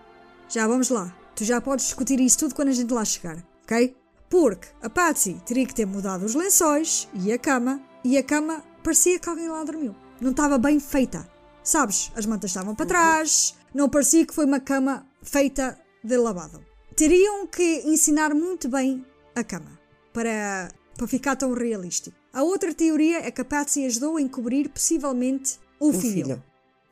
Já 0.48 0.68
vamos 0.68 0.90
lá. 0.90 1.16
Tu 1.36 1.44
já 1.44 1.60
podes 1.62 1.86
discutir 1.86 2.20
isso 2.20 2.40
tudo 2.40 2.56
quando 2.56 2.70
a 2.70 2.74
gente 2.74 2.94
lá 2.94 3.04
chegar, 3.06 3.44
ok? 3.64 3.96
Porque 4.30 4.68
a 4.82 4.90
Patsy 4.90 5.42
teria 5.46 5.66
que 5.66 5.74
ter 5.74 5.86
mudado 5.86 6.24
os 6.26 6.36
lençóis 6.36 7.08
e 7.14 7.32
a 7.32 7.38
cama, 7.38 7.82
e 8.04 8.18
a 8.18 8.24
cama 8.24 8.64
parecia 8.84 9.18
que 9.20 9.30
alguém 9.30 9.48
lá 9.48 9.64
dormiu. 9.64 9.96
Não 10.22 10.32
estava 10.32 10.58
bem 10.58 10.80
feita. 10.80 11.28
Sabes, 11.64 12.12
as 12.16 12.26
mantas 12.26 12.52
estavam 12.52 12.76
para 12.76 12.86
trás, 12.86 13.56
não 13.74 13.90
parecia 13.90 14.26
que 14.26 14.34
foi 14.34 14.46
uma 14.46 14.60
cama 14.60 15.06
feita 15.22 15.80
de 16.04 16.18
lavado. 16.18 16.64
Teriam 16.96 17.48
que 17.48 17.82
ensinar 17.86 18.34
muito 18.36 18.68
bem 18.68 19.06
a 19.36 19.44
cama 19.44 19.80
para, 20.14 20.70
para 20.98 21.08
ficar 21.08 21.36
tão 21.36 21.54
realístico. 21.54 22.16
A 22.34 22.44
outra 22.44 22.74
teoria 22.74 23.20
é 23.26 23.32
que 23.32 23.42
a 23.42 23.46
Patsy 23.46 23.86
ajudou 23.86 24.18
a 24.18 24.22
encobrir 24.22 24.70
possivelmente 24.70 25.58
o, 25.80 25.90
O 25.90 25.94
filho 25.94 26.26
filho. 26.26 26.44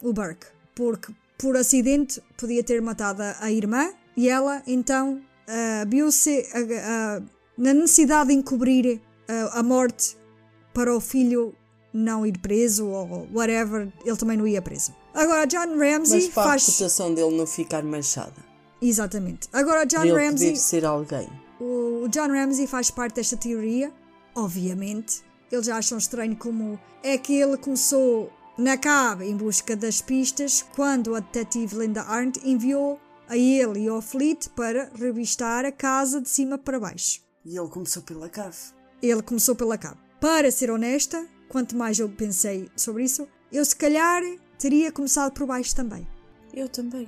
o 0.02 0.14
Burke, 0.14 0.48
porque 0.78 1.12
por 1.40 1.58
acidente 1.58 2.22
podia 2.38 2.64
ter 2.64 2.80
matado 2.84 3.24
a 3.40 3.52
irmã 3.52 3.90
e 4.16 4.30
ela 4.30 4.62
então 4.68 5.20
ah, 5.48 5.84
viu-se 5.88 6.48
ah, 6.54 7.20
ah, 7.20 7.22
na 7.58 7.74
necessidade 7.74 8.30
de 8.30 8.36
encobrir 8.36 9.02
a 9.52 9.62
morte 9.62 10.16
para 10.74 10.96
o 10.96 11.02
filho 11.02 11.54
não 11.92 12.26
ir 12.26 12.38
preso 12.38 12.88
ou 12.88 13.28
whatever, 13.34 13.92
ele 14.06 14.16
também 14.16 14.38
não 14.38 14.48
ia 14.48 14.62
preso. 14.62 14.96
Agora 15.14 15.46
John 15.46 15.78
Ramsey 15.78 16.22
Mas 16.22 16.28
para 16.30 16.44
faz 16.44 16.64
a 16.64 16.66
reputação 16.66 17.14
dele 17.14 17.36
não 17.36 17.48
ficar 17.48 17.84
manchada. 17.84 18.36
exatamente. 18.82 19.50
Agora 19.52 19.86
John 19.86 20.06
ele 20.06 20.14
Ramsey 20.14 20.50
poder 20.52 20.60
ser 20.60 20.86
alguém. 20.86 21.28
o 21.60 22.08
John 22.08 22.28
Ramsey 22.28 22.68
faz 22.68 22.90
parte 22.92 23.16
desta 23.16 23.36
teoria, 23.36 23.92
obviamente. 24.36 25.24
Eles 25.52 25.68
acham 25.68 25.98
estranho 25.98 26.36
como 26.38 26.80
é 27.04 27.18
que 27.18 27.34
ele 27.34 27.58
começou 27.58 28.32
na 28.58 28.76
cave 28.76 29.26
em 29.26 29.38
busca 29.38 29.76
das 29.76 30.02
pistas 30.02 30.66
quando 30.76 31.16
a 31.16 31.20
detetive 31.20 31.78
Linda 31.78 32.02
Arndt 32.02 32.40
enviou 32.44 33.00
a 33.30 33.38
ele 33.38 33.82
e 33.82 33.88
ao 33.88 34.02
Fleet 34.02 34.50
para 34.56 34.90
revistar 34.96 35.64
a 35.64 35.72
casa 35.72 36.20
de 36.20 36.28
cima 36.28 36.58
para 36.58 36.80
baixo. 36.80 37.22
E 37.46 37.56
ele 37.56 37.68
começou 37.68 38.02
pela 38.02 38.28
cave. 38.28 38.58
Ele 39.02 39.22
começou 39.22 39.56
pela 39.56 39.78
cave. 39.78 39.98
Para 40.20 40.50
ser 40.50 40.72
honesta, 40.72 41.28
quanto 41.48 41.78
mais 41.78 42.00
eu 42.00 42.10
pensei 42.10 42.68
sobre 42.76 43.04
isso, 43.04 43.28
eu 43.52 43.64
se 43.64 43.76
calhar 43.76 44.24
teria 44.58 44.92
começado 44.92 45.34
por 45.34 45.46
baixo 45.46 45.76
também. 45.76 46.08
Eu 46.52 46.68
também. 46.68 47.08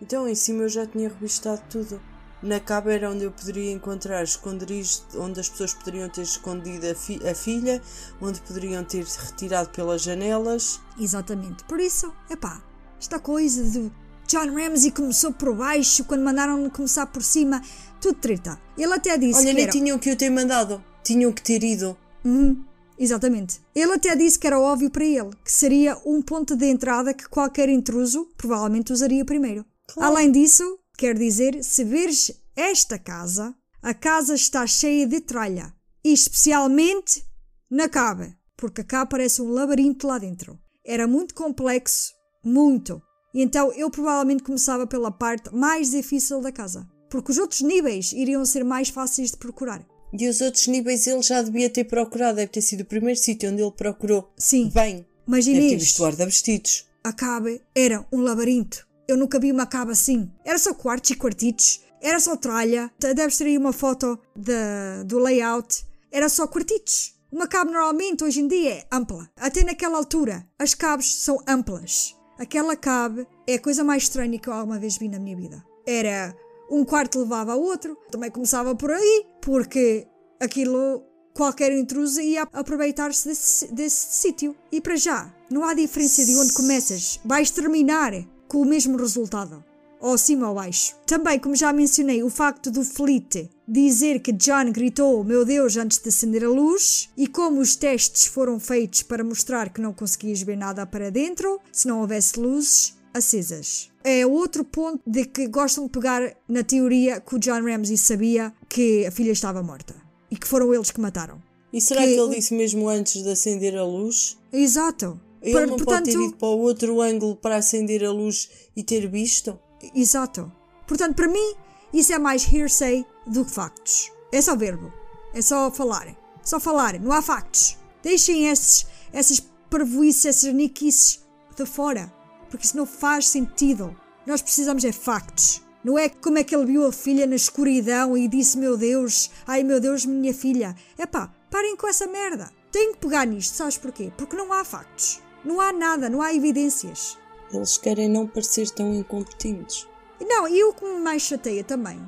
Então 0.00 0.26
em 0.26 0.34
cima 0.34 0.62
eu 0.62 0.68
já 0.68 0.86
tinha 0.86 1.10
revistado 1.10 1.62
tudo. 1.68 2.00
Na 2.42 2.60
cave 2.60 2.92
era 2.92 3.10
onde 3.10 3.24
eu 3.24 3.32
poderia 3.32 3.72
encontrar 3.72 4.22
esconderijos 4.22 5.04
onde 5.16 5.40
as 5.40 5.48
pessoas 5.48 5.72
poderiam 5.74 6.08
ter 6.08 6.22
escondido 6.22 6.86
a, 6.90 6.94
fi- 6.94 7.26
a 7.26 7.34
filha, 7.34 7.82
onde 8.20 8.40
poderiam 8.42 8.84
ter 8.84 9.04
retirado 9.04 9.70
pelas 9.70 10.02
janelas. 10.02 10.80
Exatamente. 11.00 11.64
Por 11.64 11.80
isso, 11.80 12.12
epá, 12.30 12.62
esta 13.00 13.18
coisa 13.18 13.64
do 13.64 13.90
John 14.28 14.54
Ramsey 14.54 14.90
começou 14.90 15.32
por 15.32 15.54
baixo 15.54 16.04
quando 16.04 16.22
mandaram 16.24 16.68
começar 16.68 17.06
por 17.06 17.22
cima, 17.22 17.62
tudo 18.00 18.18
treta. 18.18 18.60
Ele 18.76 18.92
até 18.92 19.16
disse 19.16 19.38
Olha, 19.40 19.48
que 19.48 19.54
nem 19.54 19.62
era... 19.62 19.72
tinham 19.72 19.98
que 19.98 20.10
eu 20.10 20.16
ter 20.16 20.30
mandado. 20.30 20.84
Tinham 21.02 21.32
que 21.32 21.40
ter 21.42 21.62
ido. 21.64 21.96
Uhum, 22.24 22.62
exatamente. 22.98 23.60
Ele 23.74 23.92
até 23.94 24.14
disse 24.14 24.38
que 24.38 24.46
era 24.46 24.60
óbvio 24.60 24.90
para 24.90 25.04
ele, 25.04 25.30
que 25.44 25.50
seria 25.50 25.96
um 26.04 26.20
ponto 26.20 26.54
de 26.56 26.66
entrada 26.66 27.14
que 27.14 27.28
qualquer 27.28 27.68
intruso 27.68 28.28
provavelmente 28.36 28.92
usaria 28.92 29.24
primeiro. 29.24 29.64
Claro. 29.86 30.12
Além 30.12 30.32
disso, 30.32 30.78
quer 30.96 31.16
dizer, 31.16 31.62
se 31.62 31.84
veres 31.84 32.32
esta 32.54 32.98
casa, 32.98 33.54
a 33.82 33.94
casa 33.94 34.34
está 34.34 34.66
cheia 34.66 35.06
de 35.06 35.20
tralha. 35.20 35.72
E 36.04 36.12
especialmente 36.12 37.24
na 37.70 37.88
cave, 37.88 38.34
porque 38.56 38.84
cave 38.84 39.10
parece 39.10 39.42
um 39.42 39.50
labirinto 39.50 40.06
lá 40.06 40.18
dentro. 40.18 40.58
Era 40.84 41.06
muito 41.06 41.34
complexo, 41.34 42.12
muito. 42.44 43.02
E 43.34 43.42
então 43.42 43.72
eu 43.72 43.90
provavelmente 43.90 44.42
começava 44.42 44.86
pela 44.86 45.10
parte 45.10 45.52
mais 45.54 45.90
difícil 45.90 46.40
da 46.40 46.52
casa, 46.52 46.88
porque 47.10 47.32
os 47.32 47.38
outros 47.38 47.60
níveis 47.60 48.12
iriam 48.12 48.44
ser 48.44 48.64
mais 48.64 48.88
fáceis 48.88 49.32
de 49.32 49.36
procurar. 49.36 49.84
E 50.12 50.28
os 50.28 50.40
outros 50.40 50.66
níveis 50.68 51.06
ele 51.06 51.22
já 51.22 51.42
devia 51.42 51.68
ter 51.68 51.84
procurado. 51.84 52.36
Deve 52.36 52.52
ter 52.52 52.62
sido 52.62 52.82
o 52.82 52.86
primeiro 52.86 53.18
sítio 53.18 53.50
onde 53.50 53.60
ele 53.60 53.72
procurou. 53.72 54.32
Sim, 54.38 54.70
Bem, 54.72 55.04
mas 55.26 55.44
deve 55.44 55.58
ter 55.58 55.66
Inês, 55.66 55.82
visto 55.82 56.02
guarda-vestidos. 56.02 56.86
a 57.02 57.12
cave 57.12 57.60
era 57.74 58.06
um 58.12 58.20
labirinto. 58.20 58.85
Eu 59.08 59.16
nunca 59.16 59.38
vi 59.38 59.52
uma 59.52 59.66
cave 59.66 59.92
assim. 59.92 60.30
Era 60.44 60.58
só 60.58 60.74
quartos 60.74 61.10
e 61.10 61.16
quartitos. 61.16 61.80
Era 62.00 62.18
só 62.20 62.36
tralha. 62.36 62.90
Deves 62.98 63.36
ter 63.38 63.44
aí 63.44 63.58
uma 63.58 63.72
foto 63.72 64.18
da- 64.34 65.02
do 65.04 65.18
layout. 65.18 65.84
Era 66.10 66.28
só 66.28 66.46
quartitos. 66.46 67.14
Uma 67.30 67.46
cave 67.46 67.70
normalmente 67.70 68.24
hoje 68.24 68.40
em 68.40 68.48
dia 68.48 68.70
é 68.74 68.86
ampla. 68.92 69.28
Até 69.36 69.64
naquela 69.64 69.98
altura, 69.98 70.46
as 70.58 70.74
caves 70.74 71.14
são 71.16 71.38
amplas. 71.46 72.14
Aquela 72.38 72.76
cave 72.76 73.26
é 73.46 73.54
a 73.54 73.60
coisa 73.60 73.82
mais 73.82 74.04
estranha 74.04 74.38
que 74.38 74.48
eu 74.48 74.52
alguma 74.52 74.78
vez 74.78 74.96
vi 74.98 75.08
na 75.08 75.18
minha 75.18 75.36
vida. 75.36 75.64
Era 75.86 76.34
um 76.70 76.84
quarto 76.84 77.18
levava 77.20 77.52
ao 77.52 77.60
outro. 77.62 77.96
Também 78.10 78.30
começava 78.30 78.74
por 78.74 78.90
aí, 78.90 79.26
porque 79.40 80.06
aquilo 80.40 81.02
qualquer 81.34 81.72
intruso 81.72 82.20
ia 82.20 82.42
aproveitar-se 82.52 83.28
desse, 83.28 83.72
desse 83.72 84.06
sítio. 84.20 84.56
E 84.72 84.80
para 84.80 84.96
já, 84.96 85.32
não 85.50 85.64
há 85.64 85.74
diferença 85.74 86.24
de 86.24 86.36
onde 86.36 86.52
começas. 86.52 87.20
Vais 87.24 87.50
terminar 87.50 88.12
com 88.48 88.58
o 88.58 88.64
mesmo 88.64 88.96
resultado. 88.96 89.64
Ou 90.00 90.14
acima 90.14 90.48
ou 90.48 90.54
baixo. 90.54 90.94
Também, 91.06 91.38
como 91.38 91.56
já 91.56 91.72
mencionei, 91.72 92.22
o 92.22 92.30
facto 92.30 92.70
do 92.70 92.84
Fleet 92.84 93.48
dizer 93.66 94.20
que 94.20 94.32
John 94.32 94.70
gritou 94.70 95.24
Meu 95.24 95.44
Deus 95.44 95.76
antes 95.76 95.98
de 95.98 96.08
acender 96.10 96.44
a 96.44 96.48
luz 96.48 97.08
e 97.16 97.26
como 97.26 97.60
os 97.60 97.74
testes 97.74 98.26
foram 98.26 98.60
feitos 98.60 99.02
para 99.02 99.24
mostrar 99.24 99.70
que 99.70 99.80
não 99.80 99.92
conseguias 99.92 100.42
ver 100.42 100.56
nada 100.56 100.86
para 100.86 101.10
dentro 101.10 101.60
se 101.72 101.88
não 101.88 102.00
houvesse 102.00 102.38
luzes 102.38 102.94
acesas. 103.12 103.90
É 104.04 104.26
outro 104.26 104.64
ponto 104.64 105.00
de 105.06 105.24
que 105.24 105.48
gostam 105.48 105.84
de 105.84 105.90
pegar 105.90 106.36
na 106.48 106.62
teoria 106.62 107.20
que 107.20 107.34
o 107.34 107.38
John 107.38 107.62
Ramsey 107.62 107.96
sabia 107.96 108.52
que 108.68 109.06
a 109.06 109.10
filha 109.10 109.32
estava 109.32 109.62
morta 109.62 109.94
e 110.30 110.36
que 110.36 110.46
foram 110.46 110.72
eles 110.74 110.90
que 110.90 111.00
mataram. 111.00 111.42
E 111.72 111.80
será 111.80 112.02
Que 112.02 112.14
que, 112.14 112.20
ele 112.20 112.36
disse 112.36 112.54
mesmo 112.54 112.88
antes 112.88 113.22
de 113.22 113.30
acender 113.30 113.76
a 113.76 113.84
luz? 113.84 114.38
Exato. 114.52 115.20
Ele 115.46 115.60
Por- 115.60 115.66
não 115.68 115.76
pode 115.78 116.10
ter 116.10 116.18
ido 116.18 116.36
para 116.36 116.48
o 116.48 116.58
outro 116.58 117.00
ângulo 117.00 117.36
para 117.36 117.56
acender 117.56 118.04
a 118.04 118.10
luz 118.10 118.50
e 118.76 118.82
ter 118.82 119.08
visto? 119.08 119.56
Exato. 119.94 120.50
Portanto, 120.88 121.14
para 121.14 121.28
mim, 121.28 121.54
isso 121.94 122.12
é 122.12 122.18
mais 122.18 122.52
hearsay 122.52 123.06
do 123.24 123.44
que 123.44 123.52
factos. 123.52 124.10
É 124.32 124.42
só 124.42 124.56
verbo. 124.56 124.92
É 125.32 125.40
só 125.40 125.70
falar. 125.70 126.16
Só 126.42 126.58
falar. 126.58 126.98
Não 126.98 127.12
há 127.12 127.22
factos. 127.22 127.78
Deixem 128.02 128.48
esses, 128.48 128.86
essas 129.12 129.38
parvoices, 129.70 130.24
essas 130.24 130.52
niquices 130.52 131.24
de 131.56 131.64
fora. 131.64 132.12
Porque 132.50 132.66
isso 132.66 132.76
não 132.76 132.86
faz 132.86 133.28
sentido. 133.28 133.96
Nós 134.26 134.42
precisamos 134.42 134.84
é 134.84 134.90
factos. 134.90 135.62
Não 135.84 135.96
é 135.96 136.08
como 136.08 136.38
é 136.38 136.42
que 136.42 136.56
ele 136.56 136.66
viu 136.66 136.84
a 136.84 136.92
filha 136.92 137.24
na 137.24 137.36
escuridão 137.36 138.16
e 138.16 138.26
disse: 138.26 138.58
Meu 138.58 138.76
Deus, 138.76 139.30
ai 139.46 139.62
meu 139.62 139.78
Deus, 139.78 140.04
minha 140.04 140.34
filha. 140.34 140.74
Epá, 140.98 141.32
parem 141.48 141.76
com 141.76 141.86
essa 141.86 142.08
merda. 142.08 142.50
Tenho 142.72 142.94
que 142.94 142.98
pegar 142.98 143.24
nisto, 143.24 143.54
sabes 143.54 143.78
porquê? 143.78 144.12
Porque 144.16 144.34
não 144.36 144.52
há 144.52 144.64
factos. 144.64 145.22
Não 145.46 145.60
há 145.60 145.72
nada, 145.72 146.10
não 146.10 146.20
há 146.20 146.34
evidências. 146.34 147.16
Eles 147.52 147.78
querem 147.78 148.08
não 148.08 148.26
parecer 148.26 148.68
tão 148.70 148.92
incompetentes. 148.92 149.86
Não, 150.20 150.48
e 150.48 150.64
o 150.64 150.72
que 150.72 150.84
me 150.84 151.00
mais 151.00 151.22
chateia 151.22 151.62
também 151.62 152.02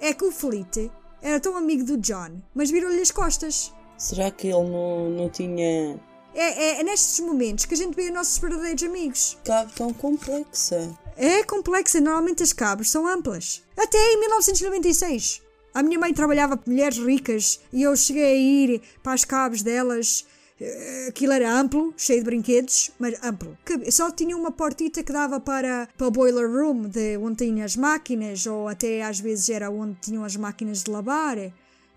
é 0.00 0.12
que 0.12 0.24
o 0.24 0.32
Felipe 0.32 0.90
era 1.22 1.38
tão 1.38 1.56
amigo 1.56 1.84
do 1.84 1.96
John, 1.96 2.42
mas 2.52 2.68
virou-lhe 2.68 3.00
as 3.00 3.12
costas. 3.12 3.72
Será 3.96 4.30
que 4.32 4.48
ele 4.48 4.68
não, 4.68 5.08
não 5.10 5.28
tinha 5.28 6.00
É, 6.34 6.78
é, 6.78 6.80
é 6.80 6.82
nestes 6.82 7.20
momentos 7.20 7.64
que 7.64 7.74
a 7.74 7.76
gente 7.76 7.94
vê 7.94 8.08
os 8.08 8.12
nossos 8.14 8.38
verdadeiros 8.38 8.82
amigos. 8.82 9.38
cabo 9.44 9.70
tão 9.76 9.92
complexa? 9.92 10.90
É 11.16 11.44
complexa, 11.44 12.00
normalmente 12.00 12.42
as 12.42 12.52
cabos 12.52 12.90
são 12.90 13.06
amplas. 13.06 13.62
Até 13.76 13.98
em 13.98 14.18
1996. 14.18 15.42
A 15.72 15.82
minha 15.82 16.00
mãe 16.00 16.12
trabalhava 16.12 16.56
com 16.56 16.68
mulheres 16.68 16.98
ricas 16.98 17.60
e 17.72 17.84
eu 17.84 17.94
cheguei 17.94 18.24
a 18.24 18.34
ir 18.34 18.82
para 19.00 19.12
as 19.12 19.24
cabos 19.24 19.62
delas. 19.62 20.26
Eh, 20.60 21.06
Aquilo 21.08 21.32
era 21.32 21.52
amplo, 21.58 21.94
cheio 21.96 22.18
de 22.20 22.24
brinquedos, 22.26 22.90
mas 22.98 23.14
amplo. 23.24 23.56
Que 23.64 23.90
Só 23.90 24.10
tinha 24.10 24.36
uma 24.36 24.52
portita 24.52 25.02
que 25.02 25.12
dava 25.12 25.40
para, 25.40 25.88
para 25.96 26.06
o 26.06 26.10
boiler 26.10 26.48
room, 26.50 26.82
de 26.88 27.16
onde 27.16 27.44
tinha 27.46 27.64
as 27.64 27.76
máquinas, 27.76 28.46
ou 28.46 28.68
até 28.68 29.02
às 29.02 29.18
vezes 29.18 29.48
era 29.48 29.70
onde 29.70 29.96
tinham 30.00 30.22
as 30.24 30.36
máquinas 30.36 30.82
de 30.84 30.90
lavar, 30.90 31.36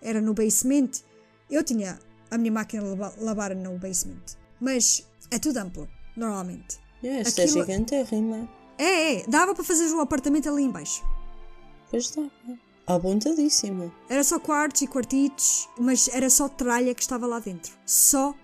era 0.00 0.20
no 0.20 0.32
basement. 0.34 0.90
Eu 1.50 1.62
tinha 1.62 1.98
a 2.30 2.38
minha 2.38 2.50
máquina 2.52 2.82
de 2.82 2.88
lava- 2.88 3.14
lavar 3.20 3.54
no 3.54 3.78
basement. 3.78 4.22
Mas 4.60 5.06
é 5.30 5.38
tudo 5.38 5.58
amplo, 5.58 5.86
normalmente. 6.16 6.78
Esta 7.02 7.42
Aquilo- 7.42 7.58
é 7.62 7.66
gigantérrima. 7.66 8.48
É, 8.78 9.16
é, 9.20 9.24
dava 9.28 9.54
para 9.54 9.62
fazer 9.62 9.86
um 9.94 10.00
apartamento 10.00 10.48
ali 10.48 10.62
em 10.64 10.70
baixo. 10.70 11.04
Pois 11.90 12.10
dá. 12.10 12.22
Apontadíssima. 12.86 13.92
Era 14.08 14.24
só 14.24 14.38
quartos 14.38 14.82
e 14.82 14.86
quartitos, 14.86 15.68
mas 15.78 16.08
era 16.08 16.28
só 16.30 16.48
tralha 16.48 16.94
que 16.94 17.02
estava 17.02 17.26
lá 17.26 17.38
dentro. 17.38 17.72
Só 17.86 18.34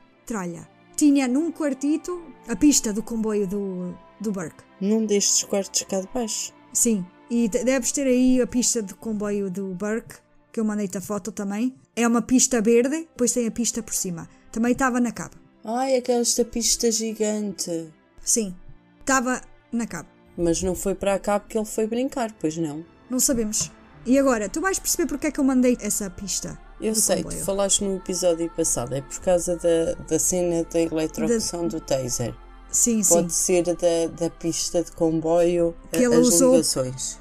Tinha 0.97 1.27
num 1.27 1.51
quartito 1.51 2.23
a 2.49 2.55
pista 2.57 2.93
do 2.93 3.03
comboio 3.03 3.47
do, 3.47 3.95
do 4.21 4.31
Burke. 4.33 4.63
Num 4.81 5.07
destes 5.07 5.45
quartos 5.45 5.83
cá 5.85 6.01
de 6.01 6.09
baixo. 6.13 6.53
Sim, 6.73 7.05
e 7.31 7.49
de- 7.49 7.65
deves 7.65 7.91
ter 7.93 8.07
aí 8.07 8.41
a 8.41 8.47
pista 8.47 8.83
do 8.83 8.95
comboio 8.97 9.51
do 9.51 9.75
Burke, 9.75 10.17
que 10.53 10.61
eu 10.61 10.65
mandei-te 10.65 10.99
a 10.99 11.01
foto 11.01 11.33
também. 11.33 11.75
É 11.97 12.07
uma 12.07 12.23
pista 12.23 12.61
verde, 12.61 12.99
depois 13.01 13.33
tem 13.33 13.47
a 13.47 13.51
pista 13.51 13.83
por 13.83 13.95
cima. 13.95 14.29
Também 14.53 14.73
estava 14.73 15.01
na 15.01 15.13
cabo. 15.13 15.37
Ai, 15.65 15.97
aquela 15.97 16.21
esta 16.21 16.45
pista 16.45 16.91
gigante. 16.91 17.89
Sim, 18.23 18.55
estava 19.01 19.41
na 19.73 19.87
cabo. 19.87 20.09
Mas 20.37 20.63
não 20.63 20.75
foi 20.75 20.95
para 20.95 21.19
cá 21.19 21.39
porque 21.41 21.57
ele 21.59 21.67
foi 21.67 21.87
brincar, 21.87 22.33
pois 22.41 22.57
não? 22.57 22.85
Não 23.09 23.19
sabemos. 23.21 23.71
E 24.07 24.19
agora, 24.19 24.49
tu 24.49 24.61
vais 24.61 24.79
perceber 24.79 25.07
porque 25.07 25.27
é 25.27 25.31
que 25.31 25.39
eu 25.41 25.45
mandei 25.45 25.77
essa 25.81 26.09
pista. 26.09 26.59
Eu 26.81 26.95
sei, 26.95 27.23
comboio. 27.23 27.39
tu 27.39 27.45
falaste 27.45 27.85
no 27.85 27.97
episódio 27.97 28.51
passado, 28.57 28.95
é 28.95 29.01
por 29.03 29.21
causa 29.21 29.57
da, 29.57 29.95
da 30.09 30.19
cena 30.19 30.65
da 30.65 30.81
eletrocução 30.81 31.69
do 31.69 31.81
taser. 31.81 32.35
Sim, 32.71 33.03
sim. 33.03 33.15
Pode 33.15 33.33
ser 33.33 33.65
da, 33.65 34.07
da 34.19 34.31
pista 34.31 34.83
de 34.83 34.93
comboio, 34.93 35.75
Que 35.93 35.99
a- 35.99 36.03
ele 36.03 36.15
as 36.17 36.27
usou. 36.29 36.53
ligações. 36.53 37.19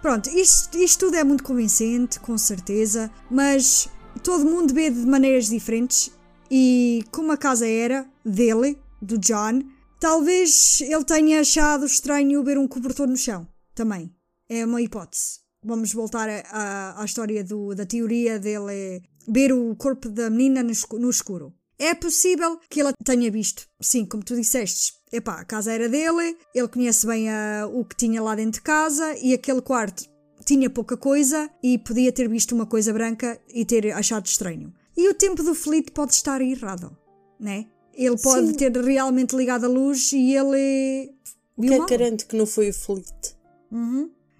Pronto, 0.00 0.28
isto, 0.30 0.78
isto 0.78 1.06
tudo 1.06 1.16
é 1.16 1.24
muito 1.24 1.42
convincente, 1.42 2.20
com 2.20 2.38
certeza, 2.38 3.10
mas 3.30 3.88
todo 4.22 4.44
mundo 4.44 4.72
vê 4.72 4.88
de 4.90 5.00
maneiras 5.04 5.48
diferentes 5.48 6.12
e 6.50 7.04
como 7.10 7.32
a 7.32 7.36
casa 7.36 7.66
era 7.66 8.06
dele, 8.24 8.78
do 9.02 9.18
John, 9.18 9.60
talvez 10.00 10.80
ele 10.80 11.04
tenha 11.04 11.40
achado 11.40 11.84
estranho 11.84 12.42
ver 12.44 12.56
um 12.58 12.68
cobertor 12.68 13.06
no 13.08 13.16
chão, 13.16 13.46
também. 13.74 14.10
É 14.48 14.64
uma 14.64 14.80
hipótese. 14.80 15.37
Vamos 15.64 15.92
voltar 15.92 16.28
a- 16.28 16.42
a- 16.50 17.02
à 17.02 17.04
história 17.04 17.42
do- 17.42 17.74
da 17.74 17.84
teoria 17.84 18.38
dele 18.38 19.02
ver 19.26 19.52
o 19.52 19.74
corpo 19.76 20.08
da 20.08 20.30
menina 20.30 20.62
no 20.62 20.70
escu- 20.70 20.98
no 20.98 21.10
escuro. 21.10 21.52
É 21.78 21.94
possível 21.94 22.58
que 22.68 22.80
ele 22.80 22.92
tenha 23.04 23.30
visto, 23.30 23.66
sim, 23.80 24.04
como 24.04 24.24
tu 24.24 24.34
disseste. 24.34 24.94
Epá, 25.12 25.40
a 25.40 25.44
casa 25.44 25.72
era 25.72 25.88
dele, 25.88 26.36
ele 26.54 26.68
conhece 26.68 27.06
bem 27.06 27.28
ah, 27.30 27.68
o 27.72 27.84
que 27.84 27.96
tinha 27.96 28.20
lá 28.22 28.34
dentro 28.34 28.52
de 28.60 28.62
casa 28.62 29.16
e 29.18 29.32
aquele 29.32 29.62
quarto 29.62 30.04
tinha 30.44 30.68
pouca 30.70 30.96
coisa 30.96 31.48
e 31.62 31.78
podia 31.78 32.10
ter 32.12 32.28
visto 32.28 32.52
uma 32.54 32.66
coisa 32.66 32.92
branca 32.92 33.40
e 33.52 33.64
ter 33.64 33.92
achado 33.92 34.26
estranho. 34.26 34.72
E 34.96 35.08
o 35.08 35.14
tempo 35.14 35.42
do 35.42 35.54
Fleet 35.54 35.90
pode 35.92 36.14
estar 36.14 36.40
errado, 36.40 36.96
né? 37.38 37.66
Ele 37.94 38.16
pode 38.18 38.48
Sim. 38.48 38.54
ter 38.54 38.72
realmente 38.76 39.34
ligado 39.36 39.64
a 39.64 39.68
luz 39.68 40.12
e 40.12 40.34
ele. 40.34 41.12
O 41.56 41.62
viu 41.62 41.70
que 41.70 41.74
é 41.74 41.78
mal. 41.78 41.88
garante 41.88 42.26
que 42.26 42.36
não 42.36 42.46
foi 42.46 42.70
o 42.70 42.74
Fleet? 42.74 43.36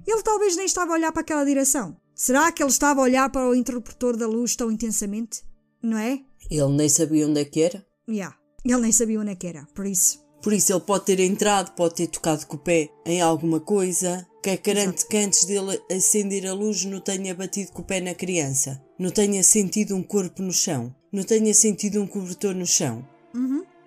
Ele 0.09 0.23
talvez 0.23 0.57
nem 0.57 0.65
estava 0.65 0.93
a 0.93 0.95
olhar 0.95 1.13
para 1.13 1.21
aquela 1.21 1.45
direção. 1.45 1.95
Será 2.15 2.51
que 2.51 2.63
ele 2.63 2.71
estava 2.71 3.01
a 3.01 3.03
olhar 3.03 3.29
para 3.29 3.47
o 3.47 3.55
interruptor 3.55 4.17
da 4.17 4.27
luz 4.27 4.57
tão 4.57 4.71
intensamente? 4.73 5.45
Não 5.83 5.99
é? 5.99 6.21
Ele 6.51 6.73
nem 6.73 6.89
sabia 6.89 7.29
onde 7.29 7.41
é 7.43 7.45
que 7.45 7.61
era. 7.61 7.87
Yeah. 8.09 8.35
Ele 8.65 8.81
nem 8.81 8.91
sabia 8.91 9.21
onde 9.21 9.33
é 9.33 9.35
que 9.35 9.47
era, 9.47 9.69
por 9.75 9.85
isso. 9.85 10.27
Por 10.43 10.55
isso 10.55 10.73
ele 10.73 10.81
pode 10.81 11.05
ter 11.05 11.21
entrado, 11.21 11.75
pode 11.75 11.97
ter 11.97 12.07
tocado 12.07 12.47
com 12.47 12.57
o 12.57 12.59
pé 12.59 12.89
em 13.05 13.21
alguma 13.21 13.61
coisa. 13.61 14.27
Que 14.43 14.51
é 14.51 14.57
que 14.57 14.73
garante 14.73 15.07
que 15.07 15.17
antes 15.19 15.45
dele 15.45 15.79
acender 15.93 16.47
a 16.47 16.55
luz 16.55 16.87
não 16.87 17.01
tenha 17.01 17.35
batido 17.35 17.73
com 17.73 17.83
o 17.83 17.85
pé 17.85 18.01
na 18.01 18.15
criança? 18.15 18.83
Não 18.99 19.11
tenha 19.11 19.45
sentido 19.45 19.95
um 19.95 20.03
corpo 20.03 20.43
no 20.43 20.53
chão? 20.53 20.95
Não 21.13 21.23
tenha 21.23 21.53
sentido 21.53 22.01
um 22.01 22.07
cobertor 22.07 22.55
no 22.55 22.67
chão? 22.67 23.07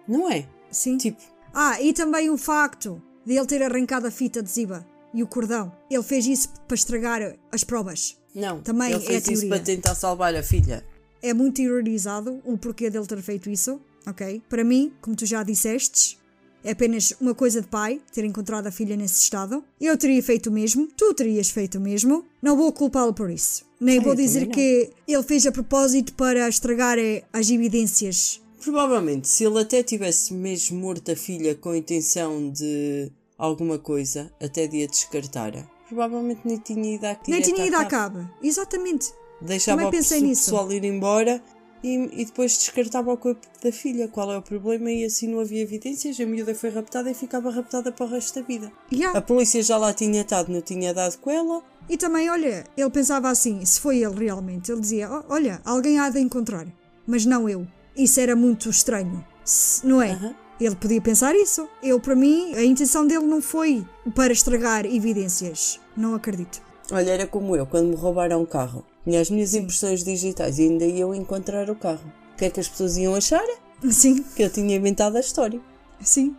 Não 0.07 0.29
é? 0.29 0.47
Sim. 0.69 0.97
Tipo, 0.97 1.19
Ah, 1.51 1.81
e 1.81 1.93
também 1.93 2.29
o 2.29 2.37
facto 2.37 3.01
de 3.25 3.35
ele 3.35 3.47
ter 3.47 3.63
arrancado 3.63 4.05
a 4.05 4.11
fita 4.11 4.39
adesiva 4.39 4.85
e 5.13 5.21
o 5.23 5.27
cordão. 5.27 5.71
Ele 5.89 6.03
fez 6.03 6.25
isso 6.25 6.49
para 6.67 6.75
estragar 6.75 7.35
as 7.51 7.63
provas. 7.63 8.17
não. 8.33 8.61
Também 8.61 8.91
ele 8.91 9.03
é 9.03 9.07
fez 9.07 9.15
a 9.27 9.31
isso 9.31 9.41
teoria. 9.41 9.49
para 9.49 9.59
tentar 9.59 9.95
salvar 9.95 10.35
a 10.35 10.43
filha. 10.43 10.85
É 11.21 11.33
muito 11.33 11.57
terrorizado 11.57 12.41
o 12.45 12.57
porquê 12.57 12.89
dele 12.89 13.05
ter 13.05 13.21
feito 13.21 13.49
isso, 13.49 13.79
ok? 14.07 14.41
Para 14.49 14.63
mim, 14.63 14.91
como 15.01 15.15
tu 15.15 15.25
já 15.25 15.43
dissestes, 15.43 16.17
é 16.63 16.71
apenas 16.71 17.13
uma 17.19 17.33
coisa 17.35 17.61
de 17.61 17.67
pai 17.67 17.99
ter 18.11 18.23
encontrado 18.23 18.67
a 18.67 18.71
filha 18.71 18.95
nesse 18.95 19.19
estado. 19.21 19.63
Eu 19.79 19.97
teria 19.97 20.21
feito 20.23 20.47
o 20.49 20.51
mesmo, 20.51 20.87
tu 20.97 21.13
terias 21.13 21.49
feito 21.49 21.77
o 21.77 21.81
mesmo. 21.81 22.25
Não 22.41 22.55
vou 22.57 22.71
culpá-lo 22.71 23.13
por 23.13 23.29
isso. 23.29 23.63
Nem 23.79 23.99
Ah, 23.99 24.01
vou 24.03 24.15
dizer 24.15 24.47
que 24.47 24.89
ele 25.07 25.23
fez 25.23 25.45
a 25.45 25.51
propósito 25.51 26.13
para 26.13 26.47
estragar 26.47 26.97
eh, 26.99 27.23
as 27.33 27.49
evidências. 27.49 28.39
Provavelmente, 28.59 29.27
se 29.27 29.43
ele 29.43 29.59
até 29.59 29.81
tivesse 29.81 30.33
mesmo 30.35 30.79
morto 30.79 31.11
a 31.11 31.15
filha 31.15 31.55
com 31.55 31.69
a 31.71 31.77
intenção 31.77 32.51
de 32.51 33.11
alguma 33.41 33.79
coisa, 33.79 34.31
até 34.41 34.67
de 34.67 34.83
a 34.83 34.87
descartar, 34.87 35.53
provavelmente 35.87 36.41
nem 36.45 36.57
tinha 36.57 36.95
ido 36.95 37.05
à 37.05 37.17
Nem 37.27 37.41
tinha 37.41 37.65
ido 37.65 37.75
à 37.75 37.85
cabo. 37.85 38.29
Exatamente. 38.41 39.11
Deixava 39.41 39.87
o 39.87 39.91
pensei 39.91 40.21
pessoal- 40.21 40.71
ir 40.71 40.83
embora 40.83 41.41
e, 41.83 42.21
e 42.21 42.25
depois 42.25 42.55
descartava 42.59 43.11
o 43.11 43.17
corpo 43.17 43.41
da 43.63 43.71
filha. 43.71 44.07
Qual 44.07 44.31
é 44.31 44.37
o 44.37 44.41
problema? 44.41 44.91
E 44.91 45.03
assim 45.03 45.27
não 45.27 45.39
havia 45.39 45.61
evidências. 45.63 46.19
A 46.19 46.25
miúda 46.27 46.53
foi 46.53 46.69
raptada 46.69 47.09
e 47.09 47.13
ficava 47.15 47.49
raptada 47.49 47.91
para 47.91 48.05
o 48.05 48.09
resto 48.09 48.39
da 48.39 48.45
vida. 48.45 48.71
Yeah. 48.93 49.17
A 49.17 49.21
polícia 49.21 49.63
já 49.63 49.77
lá 49.77 49.91
tinha 49.93 50.21
estado, 50.21 50.51
não 50.51 50.61
tinha 50.61 50.93
dado 50.93 51.17
com 51.17 51.31
ela. 51.31 51.63
E 51.89 51.97
também, 51.97 52.29
olha, 52.29 52.63
ele 52.77 52.89
pensava 52.91 53.29
assim, 53.31 53.65
se 53.65 53.79
foi 53.79 53.97
ele 54.03 54.25
realmente, 54.25 54.71
ele 54.71 54.79
dizia, 54.81 55.09
"Oh, 55.11 55.23
olha, 55.33 55.59
alguém 55.65 55.97
há 55.99 56.09
de 56.11 56.19
encontrar, 56.19 56.67
mas 57.07 57.25
não 57.25 57.49
eu. 57.49 57.67
Isso 57.97 58.19
era 58.19 58.35
muito 58.35 58.69
estranho, 58.69 59.25
Se- 59.43 59.85
não 59.85 59.99
é? 60.01 60.11
Aham. 60.11 60.35
Ele 60.61 60.75
podia 60.75 61.01
pensar 61.01 61.35
isso. 61.35 61.67
Eu, 61.81 61.99
para 61.99 62.15
mim, 62.15 62.53
a 62.53 62.63
intenção 62.63 63.07
dele 63.07 63.25
não 63.25 63.41
foi 63.41 63.83
para 64.13 64.31
estragar 64.31 64.85
evidências. 64.85 65.79
Não 65.97 66.13
acredito. 66.13 66.61
Olha, 66.91 67.09
era 67.09 67.25
como 67.25 67.55
eu, 67.55 67.65
quando 67.65 67.87
me 67.87 67.95
roubaram 67.95 68.43
o 68.43 68.45
carro. 68.45 68.85
Tinha 69.03 69.19
as 69.19 69.31
minhas 69.31 69.55
impressões 69.55 70.03
digitais 70.03 70.59
e 70.59 70.63
ainda 70.63 70.85
iam 70.85 71.15
encontrar 71.15 71.67
o 71.69 71.75
carro. 71.75 72.03
O 72.33 72.37
que 72.37 72.45
é 72.45 72.49
que 72.51 72.59
as 72.59 72.67
pessoas 72.67 72.95
iam 72.95 73.15
achar? 73.15 73.43
Sim, 73.89 74.21
Que 74.35 74.43
eu 74.43 74.49
tinha 74.51 74.75
inventado 74.75 75.15
a 75.15 75.19
história. 75.19 75.59
sim. 75.99 76.35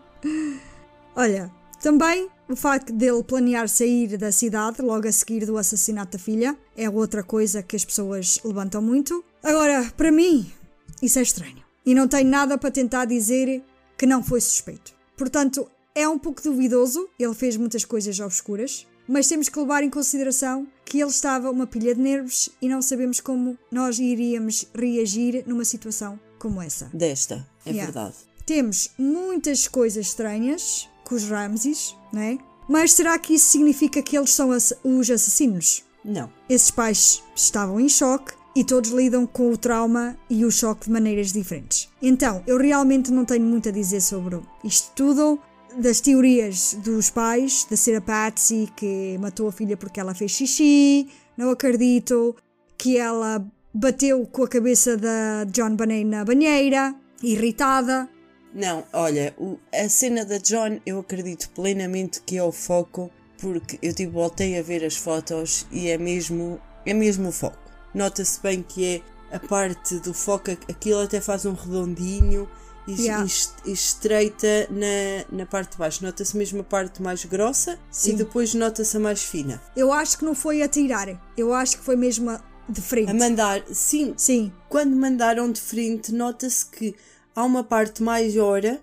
Olha, 1.17 1.51
também 1.81 2.29
o 2.49 2.55
facto 2.55 2.93
dele 2.93 3.25
planear 3.25 3.69
sair 3.69 4.17
da 4.17 4.31
cidade 4.31 4.81
logo 4.81 5.09
a 5.09 5.13
seguir 5.13 5.45
do 5.45 5.59
assassinato 5.59 6.17
da 6.17 6.23
filha 6.23 6.57
é 6.77 6.89
outra 6.89 7.25
coisa 7.25 7.63
que 7.63 7.75
as 7.75 7.85
pessoas 7.85 8.39
levantam 8.45 8.81
muito. 8.81 9.25
Agora, 9.43 9.91
para 9.97 10.13
mim, 10.13 10.51
isso 11.03 11.19
é 11.19 11.23
estranho. 11.23 11.63
E 11.85 11.95
não 11.95 12.07
tenho 12.07 12.29
nada 12.31 12.57
para 12.57 12.71
tentar 12.71 13.05
dizer 13.07 13.63
que 14.03 14.07
não 14.07 14.21
foi 14.21 14.41
suspeito. 14.41 14.93
Portanto, 15.17 15.71
é 15.95 16.09
um 16.09 16.19
pouco 16.19 16.43
duvidoso, 16.43 17.09
ele 17.17 17.35
fez 17.35 17.57
muitas 17.57 17.85
coisas 17.85 18.19
obscuras, 18.19 18.85
mas 19.07 19.29
temos 19.29 19.49
que 19.49 19.57
levar 19.61 19.85
em 19.85 19.91
consideração 19.91 20.67
que 20.85 20.99
ele 21.01 21.09
estava 21.09 21.49
uma 21.53 21.69
pilha 21.69 21.95
de 21.95 22.01
nervos 22.01 22.49
e 22.61 22.69
não 22.69 22.83
sabemos 22.83 23.21
como 23.21 23.57
nós 23.71 24.01
iríamos 24.01 24.67
reagir 24.75 25.45
numa 25.47 25.65
situação 25.65 26.19
como 26.37 26.61
essa. 26.61 26.91
Desta, 26.93 27.49
é 27.65 27.71
Yeah. 27.71 27.93
verdade. 27.93 28.17
Temos 28.45 28.91
muitas 28.99 29.69
coisas 29.69 30.07
estranhas 30.09 30.89
com 31.05 31.15
os 31.15 31.23
Ramses, 31.23 31.95
não 32.13 32.23
é? 32.23 32.39
Mas 32.69 32.95
será 32.95 33.17
que 33.21 33.35
isso 33.35 33.53
significa 33.53 34.03
que 34.03 34.19
eles 34.19 34.33
são 34.33 34.51
os 34.51 35.11
assassinos? 35.13 35.85
Não. 36.05 36.29
Esses 36.49 36.73
pais 36.73 37.23
estavam 37.37 37.79
em 37.79 37.89
choque 37.89 38.33
e 38.55 38.65
todos 38.65 38.91
lidam 38.91 39.27
com 39.27 39.51
o 39.51 39.57
trauma 39.57 40.17
e 40.29 40.45
o 40.45 40.51
choque 40.51 40.87
de 40.87 40.91
maneiras 40.91 41.33
diferentes. 41.33 41.89
Então, 42.01 42.43
eu 42.47 42.59
realmente 42.59 43.11
não 43.11 43.25
tenho 43.25 43.45
muito 43.45 43.69
a 43.69 43.73
dizer 43.73 44.01
sobre 44.01 44.41
isto 44.65 44.93
tudo. 44.95 45.39
Das 45.79 46.03
teorias 46.03 46.75
dos 46.85 47.09
pais, 47.09 47.67
da 47.71 47.79
ser 47.79 47.97
a 47.97 48.01
Patsy 48.03 48.69
que 48.77 49.17
matou 49.19 49.49
a 49.49 49.53
filha 49.53 49.75
porque 49.75 49.99
ela 49.99 50.15
fez 50.15 50.33
xixi, 50.33 51.09
não 51.35 51.49
acredito, 51.51 52.37
que 52.77 52.99
ela 52.99 53.43
bateu 53.73 54.27
com 54.27 54.45
a 54.45 54.49
cabeça 54.49 54.99
da 54.99 55.45
John 55.51 55.75
Bonet 55.75 56.05
na 56.05 56.27
banheira, 56.27 56.95
irritada. 57.23 58.07
Não, 58.55 58.85
olha, 58.93 59.35
a 59.73 59.89
cena 59.89 60.27
da 60.27 60.37
John 60.37 60.79
eu 60.85 60.99
acredito 60.99 61.49
plenamente 61.55 62.21
que 62.21 62.37
é 62.37 62.43
o 62.43 62.53
foco, 62.53 63.11
porque 63.39 63.79
eu 63.81 63.95
tipo 63.95 64.13
voltei 64.13 64.59
a 64.59 64.63
ver 64.63 64.85
as 64.85 64.97
fotos 64.97 65.67
e 65.73 65.89
é 65.89 65.97
mesmo, 65.97 66.61
é 66.85 66.93
mesmo 66.93 67.31
o 67.31 67.33
foco. 67.33 67.62
Nota-se 67.95 68.41
bem 68.41 68.63
que 68.63 68.85
é 68.85 69.03
a 69.37 69.39
parte 69.39 69.97
do 70.01 70.13
foco, 70.13 70.51
aquilo 70.51 71.01
até 71.01 71.21
faz 71.21 71.45
um 71.47 71.55
redondinho 71.55 72.49
e, 72.87 73.01
Yeah. 73.03 73.27
e 73.65 73.73
estreita 73.73 74.67
na, 74.71 75.37
na 75.39 75.47
parte 75.47 75.73
de 75.73 75.79
baixo. 75.79 76.05
Nota-se 76.05 76.37
mesmo 76.37 76.61
a 76.61 76.65
parte 76.65 77.01
mais 77.01 77.25
grossa 77.25 77.79
Sim. 77.91 78.13
e 78.13 78.17
depois 78.17 78.55
nota-se 78.55 78.97
a 78.97 79.01
mais 79.01 79.23
fina. 79.23 79.63
Eu 79.77 79.93
acho 79.93 80.19
que 80.19 80.25
não 80.25 80.35
foi 80.35 80.63
a 80.63 80.69
tirar. 80.69 81.09
Eu 81.37 81.55
acho 81.55 81.79
que 81.79 81.85
foi 81.85 81.97
mesmo 81.97 82.31
a- 82.31 82.43
de 82.69 82.81
frente. 82.81 83.11
A 83.11 83.15
mandar, 83.15 83.63
sim, 83.73 84.15
Sim, 84.17 84.53
quando 84.69 84.95
mandaram 84.97 85.51
de 85.51 85.61
frente, 85.61 86.13
nota-se 86.13 86.67
que 86.67 86.95
há 87.35 87.45
uma 87.45 87.63
parte 87.65 88.03
maior 88.03 88.65
e 88.65 88.81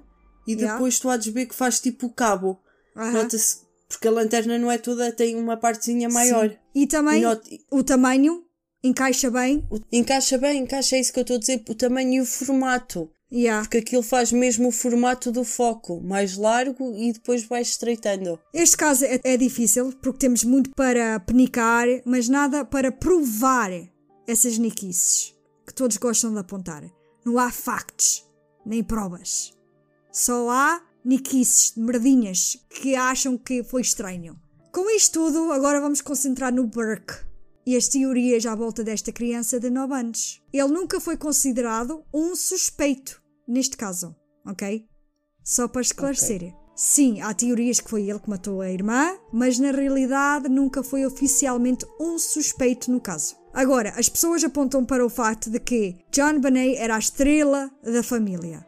Yeah. 0.53 0.74
depois 0.74 0.99
tu 0.99 1.10
há 1.10 1.18
de 1.18 1.30
ver 1.32 1.45
que 1.45 1.55
faz 1.55 1.80
tipo 1.80 2.07
o 2.07 2.10
cabo. 2.10 2.60
Aham. 2.95 3.12
Nota-se, 3.12 3.57
porque 3.88 4.07
a 4.07 4.12
lanterna 4.12 4.57
não 4.57 4.72
é 4.72 4.78
toda, 4.78 5.12
tem 5.12 5.36
uma 5.36 5.57
partezinha 5.57 6.10
maior. 6.10 6.49
Sim. 6.49 6.57
E 6.74 6.88
também 6.88 7.24
E 7.24 7.62
o 7.72 7.84
tamanho 7.84 8.43
encaixa 8.84 9.30
bem. 9.30 9.68
Encaixa 9.92 10.38
bem, 10.38 10.62
encaixa 10.62 10.96
é 10.96 11.00
isso 11.00 11.14
que 11.14 11.20
eu 11.20 11.22
estou 11.22 11.38
a 11.38 11.40
dizer, 11.40 11.64
o 11.70 11.76
tamanho 11.76 12.14
e 12.14 12.22
o 12.22 12.26
formato. 12.26 13.10
Yeah. 13.32 13.62
Porque 13.62 13.78
aquilo 13.78 14.02
faz 14.02 14.32
mesmo 14.32 14.70
o 14.70 14.72
formato 14.72 15.32
do 15.32 15.44
foco, 15.44 16.02
mais 16.02 16.36
largo 16.36 16.96
e 16.96 17.14
depois 17.14 17.44
vai 17.44 17.62
estreitando. 17.62 18.40
Este 18.52 18.76
caso 18.76 19.06
é, 19.06 19.20
é 19.24 19.38
difícil 19.38 19.94
porque 20.02 20.20
temos 20.20 20.44
muito 20.44 20.72
para 20.72 21.20
penicar, 21.20 21.86
mas 22.06 22.28
nada 22.28 22.66
para 22.66 22.92
provar 22.92 23.70
essas 24.28 24.58
niquices 24.58 25.36
que 25.66 25.74
todos 25.74 25.98
gostam 25.98 26.34
de 26.34 26.40
apontar. 26.40 26.84
Não 27.24 27.38
há 27.38 27.52
factos, 27.52 28.26
nem 28.66 28.84
provas. 28.84 29.54
Só 30.12 30.50
há 30.50 30.82
niquices, 31.06 31.74
merdinhas, 31.78 32.58
que 32.68 32.96
acham 32.96 33.38
que 33.38 33.64
foi 33.64 33.82
estranho. 33.82 34.40
Com 34.72 34.90
isto 34.90 35.14
tudo, 35.14 35.52
agora 35.52 35.80
vamos 35.80 36.02
concentrar 36.02 36.52
no 36.52 36.66
Burke 36.66 37.29
e 37.70 37.78
as 37.78 37.88
teorias 37.88 38.47
à 38.47 38.55
volta 38.55 38.84
desta 38.84 39.11
criança 39.11 39.59
de 39.59 39.70
9 39.70 39.93
anos. 39.93 40.41
Ele 40.51 40.70
nunca 40.70 40.99
foi 40.99 41.15
considerado 41.15 42.03
um 42.11 42.36
suspeito 42.36 43.22
neste 43.47 43.78
caso, 43.78 44.15
ok? 44.43 44.88
Só 45.43 45.67
para 45.67 45.82
esclarecer. 45.82 46.51
Sim, 46.76 47.22
há 47.22 47.32
teorias 47.32 47.80
que 47.80 47.88
foi 47.88 48.09
ele 48.09 48.17
que 48.17 48.30
matou 48.30 48.61
a 48.61 48.72
irmã, 48.72 49.15
mas 49.32 49.59
na 49.59 49.70
realidade 49.70 50.49
nunca 50.49 50.82
foi 50.82 51.05
oficialmente 51.05 51.86
um 51.99 52.17
suspeito 52.17 52.89
no 52.89 52.99
caso. 52.99 53.36
Agora, 53.53 53.93
as 53.95 54.09
pessoas 54.09 54.43
apontam 54.43 54.84
para 54.84 55.05
o 55.05 55.09
facto 55.09 55.51
de 55.51 55.59
que 55.59 55.95
John 56.11 56.39
Bonet 56.39 56.76
era 56.76 56.95
a 56.95 56.99
estrela 56.99 57.70
da 57.84 58.01
família. 58.01 58.65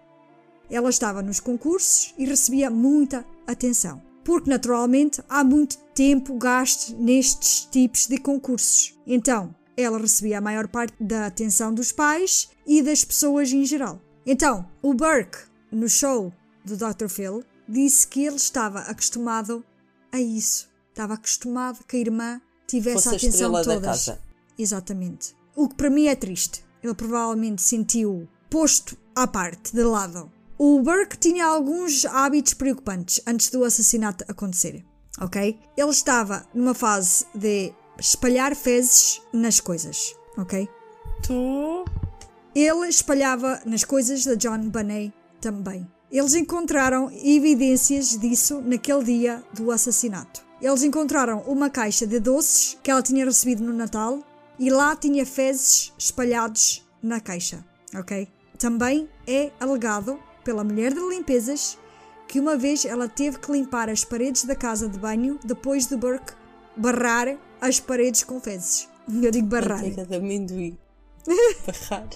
Ela 0.70 0.92
estava 0.92 1.24
nos 1.24 1.40
concursos 1.40 2.14
e 2.20 2.26
recebia 2.26 2.70
muita 2.70 3.26
atenção. 3.48 4.11
Porque, 4.24 4.50
naturalmente, 4.50 5.22
há 5.28 5.44
muito 5.44 5.78
tempo 5.96 6.38
gasto 6.38 6.96
nestes 6.96 7.68
tipos 7.72 8.08
de 8.08 8.18
concursos. 8.18 8.98
Então, 9.06 9.56
ela 9.76 9.98
recebia 9.98 10.38
a 10.38 10.42
maior 10.42 10.68
parte 10.68 10.94
da 11.00 11.26
atenção 11.26 11.74
dos 11.74 11.92
pais 11.92 12.50
e 12.66 12.82
das 12.82 13.04
pessoas 13.04 13.52
em 13.52 13.66
geral. 13.66 14.00
Então, 14.26 14.68
o 14.82 14.94
Burke, 14.94 15.40
no 15.72 15.90
show 15.90 16.32
do 16.64 16.78
Dr. 16.78 17.08
Phil, 17.08 17.44
disse 17.68 18.08
que 18.08 18.26
ele 18.26 18.36
estava 18.36 18.80
acostumado 18.82 19.66
a 20.12 20.20
isso. 20.20 20.70
Estava 20.90 21.16
acostumado 21.16 21.84
que 21.88 21.98
a 21.98 22.00
irmã 22.00 22.42
tivesse 22.68 23.08
a 23.08 23.14
a 23.14 23.16
atenção 23.16 23.58
estrela 23.58 23.62
de 23.62 23.68
da 23.68 23.74
todas. 23.76 24.20
Exatamente. 24.58 25.36
O 25.56 25.68
que 25.68 25.76
para 25.76 25.90
mim 25.90 26.08
é 26.08 26.16
triste. 26.16 26.64
Ele 26.84 26.94
provavelmente 26.94 27.62
sentiu 27.62 28.28
posto 28.50 28.98
à 29.16 29.26
parte, 29.28 29.74
de 29.74 29.84
lado. 29.84 30.32
O 30.64 30.80
Burke 30.80 31.18
tinha 31.18 31.48
alguns 31.48 32.06
hábitos 32.06 32.54
preocupantes 32.54 33.20
antes 33.26 33.50
do 33.50 33.64
assassinato 33.64 34.24
acontecer, 34.28 34.86
ok? 35.20 35.60
Ele 35.76 35.90
estava 35.90 36.46
numa 36.54 36.76
fase 36.76 37.26
de 37.34 37.74
espalhar 38.00 38.56
fezes 38.56 39.24
nas 39.34 39.60
coisas, 39.60 40.16
ok? 40.38 40.70
Tu. 41.24 41.86
Ele 42.54 42.88
espalhava 42.88 43.60
nas 43.66 43.84
coisas 43.84 44.24
da 44.24 44.36
John 44.36 44.70
Bonet 44.70 45.12
também. 45.42 45.92
Eles 46.12 46.36
encontraram 46.36 47.10
evidências 47.12 48.16
disso 48.20 48.62
naquele 48.62 49.04
dia 49.04 49.44
do 49.56 49.72
assassinato. 49.72 50.46
Eles 50.62 50.84
encontraram 50.84 51.40
uma 51.48 51.72
caixa 51.72 52.06
de 52.06 52.20
doces 52.20 52.78
que 52.84 52.92
ela 52.92 53.02
tinha 53.02 53.26
recebido 53.26 53.64
no 53.64 53.74
Natal 53.74 54.20
e 54.60 54.70
lá 54.70 54.96
tinha 54.96 55.26
fezes 55.26 55.92
espalhados 55.98 56.88
na 57.02 57.20
caixa, 57.20 57.66
ok? 57.96 58.28
Também 58.60 59.10
é 59.26 59.52
alegado 59.60 60.20
pela 60.44 60.64
mulher 60.64 60.94
de 60.94 61.00
limpezas 61.00 61.78
que 62.28 62.40
uma 62.40 62.56
vez 62.56 62.86
ela 62.86 63.10
teve 63.10 63.40
que 63.40 63.52
limpar 63.52 63.90
as 63.90 64.06
paredes 64.06 64.46
da 64.46 64.56
casa 64.56 64.88
de 64.88 64.98
banho 64.98 65.38
depois 65.44 65.88
de 65.88 65.98
Burke 65.98 66.34
barrar 66.76 67.38
as 67.60 67.80
paredes 67.80 68.24
com 68.24 68.40
fezes. 68.40 68.88
Eu 69.22 69.32
digo 69.32 69.48
barrar. 69.48 69.78
Manteiga 69.80 70.06
de 70.06 70.16
amendoim. 70.16 70.78
Barrar. 71.68 72.08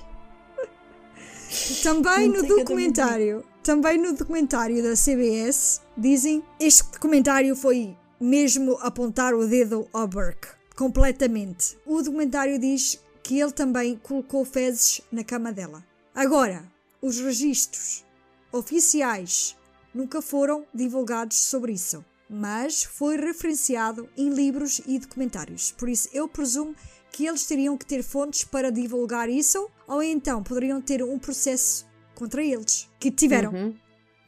Também 1.84 2.28
no 2.28 2.36
Manteiga 2.36 2.42
de 2.42 2.64
documentário, 2.64 3.46
também 3.62 3.98
no 3.98 4.14
documentário 4.14 4.82
da 4.82 4.96
CBS, 4.96 5.82
dizem 5.98 6.44
este 6.60 6.84
documentário 6.92 7.56
foi 7.56 7.96
mesmo 8.20 8.78
apontar 8.82 9.34
o 9.34 9.46
dedo 9.48 9.88
ao 9.92 10.08
Burke, 10.08 10.48
completamente. 10.76 11.78
O 11.86 12.02
documentário 12.02 12.58
diz 12.58 13.00
que 13.22 13.40
ele 13.40 13.52
também 13.52 13.98
colocou 13.98 14.46
fezes 14.46 15.02
na 15.12 15.24
cama 15.24 15.52
dela. 15.52 15.84
Agora, 16.14 16.64
os 17.02 17.20
registros 17.20 18.05
oficiais 18.56 19.56
nunca 19.94 20.22
foram 20.22 20.66
divulgados 20.74 21.38
sobre 21.38 21.74
isso, 21.74 22.04
mas 22.30 22.84
foi 22.84 23.18
referenciado 23.18 24.10
em 24.18 24.30
livros 24.30 24.82
e 24.86 24.98
documentários. 24.98 25.72
Por 25.74 25.90
isso, 25.90 26.10
eu 26.14 26.28
presumo 26.28 26.76
que 27.12 27.26
eles 27.26 27.46
teriam 27.46 27.78
que 27.78 27.86
ter 27.86 28.04
fontes 28.04 28.44
para 28.44 28.72
divulgar 28.72 29.30
isso, 29.30 29.70
ou 29.88 30.02
então 30.02 30.44
poderiam 30.44 30.82
ter 30.82 31.04
um 31.04 31.20
processo 31.20 31.86
contra 32.14 32.44
eles, 32.44 32.90
que 33.00 33.12
tiveram. 33.12 33.52
Uhum. 33.52 33.76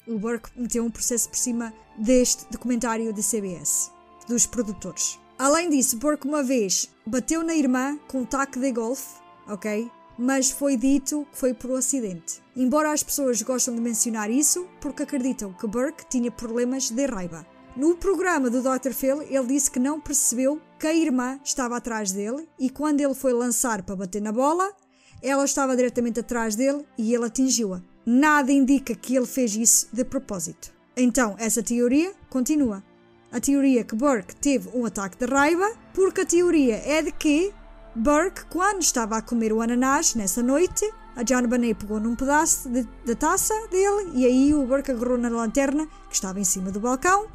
O 0.08 0.20
Burke 0.20 0.50
meteu 0.56 0.86
um 0.86 0.92
processo 0.92 1.30
por 1.30 1.38
cima 1.38 1.74
deste 1.98 2.46
documentário 2.50 3.14
da 3.14 3.22
CBS, 3.22 3.92
dos 4.28 4.46
produtores. 4.46 5.20
Além 5.38 5.70
disso, 5.70 5.98
Burke 5.98 6.28
uma 6.28 6.44
vez 6.44 6.90
bateu 7.06 7.44
na 7.44 7.56
irmã 7.56 7.98
com 8.08 8.22
um 8.22 8.26
taco 8.26 8.60
de 8.60 8.72
golfe, 8.72 9.20
ok? 9.48 9.92
Mas 10.18 10.50
foi 10.50 10.76
dito 10.76 11.28
que 11.32 11.38
foi 11.38 11.54
por 11.54 11.72
um 11.72 11.76
acidente. 11.76 12.42
Embora 12.56 12.92
as 12.92 13.04
pessoas 13.04 13.42
gostam 13.42 13.76
de 13.76 13.82
mencionar 13.82 14.32
isso 14.32 14.68
porque 14.82 15.04
acreditam 15.04 15.54
que 15.54 15.68
Burke 15.68 16.06
tinha 16.10 16.32
problemas 16.32 16.90
de 16.90 17.06
raiva. 17.06 17.46
No 17.76 17.96
programa 17.96 18.50
do 18.50 18.64
Dr. 18.64 18.92
Phil, 18.92 19.22
ele 19.22 19.46
disse 19.46 19.70
que 19.70 19.78
não 19.78 20.02
percebeu 20.02 20.60
que 20.80 20.88
a 20.88 20.94
irmã 20.94 21.40
estava 21.44 21.78
atrás 21.78 22.12
dele 22.12 22.50
e 22.58 22.72
quando 22.72 23.02
ele 23.02 23.14
foi 23.14 23.34
lançar 23.34 23.84
para 23.84 23.96
bater 23.96 24.20
na 24.20 24.32
bola, 24.32 24.74
ela 25.22 25.46
estava 25.46 25.76
diretamente 25.76 26.20
atrás 26.20 26.56
dele 26.56 26.84
e 26.98 27.14
ele 27.14 27.26
atingiu-a. 27.26 27.84
Nada 28.04 28.52
indica 28.52 28.96
que 28.96 29.16
ele 29.16 29.28
fez 29.28 29.56
isso 29.56 29.90
de 29.94 30.04
propósito. 30.04 30.74
Então, 30.96 31.36
essa 31.38 31.62
teoria 31.62 32.14
continua. 32.30 32.84
A 33.32 33.40
teoria 33.40 33.84
que 33.84 33.96
Burke 33.96 34.36
teve 34.36 34.70
um 34.74 34.86
ataque 34.86 35.18
de 35.18 35.32
raiva, 35.32 35.70
porque 35.94 36.22
a 36.22 36.26
teoria 36.26 36.82
é 36.84 37.02
de 37.04 37.12
que 37.12 37.54
Burke, 37.98 38.46
quando 38.46 38.84
estava 38.84 39.18
a 39.18 39.22
comer 39.24 39.52
o 39.52 39.60
ananás 39.60 40.14
nessa 40.14 40.44
noite, 40.44 40.88
a 41.16 41.24
John 41.24 41.48
Bonet 41.48 41.74
pegou 41.74 42.00
num 42.00 42.16
pedaço 42.16 42.70
de- 42.70 42.88
da 43.04 43.16
taça 43.16 43.54
dele 43.72 44.12
e 44.14 44.24
aí 44.24 44.54
o 44.54 44.68
Burke 44.68 44.92
agarrou 44.92 45.18
na 45.18 45.30
lanterna 45.30 45.88
que 46.08 46.14
estava 46.14 46.40
em 46.40 46.44
cima 46.44 46.72
do 46.72 46.80
balcão, 46.80 47.26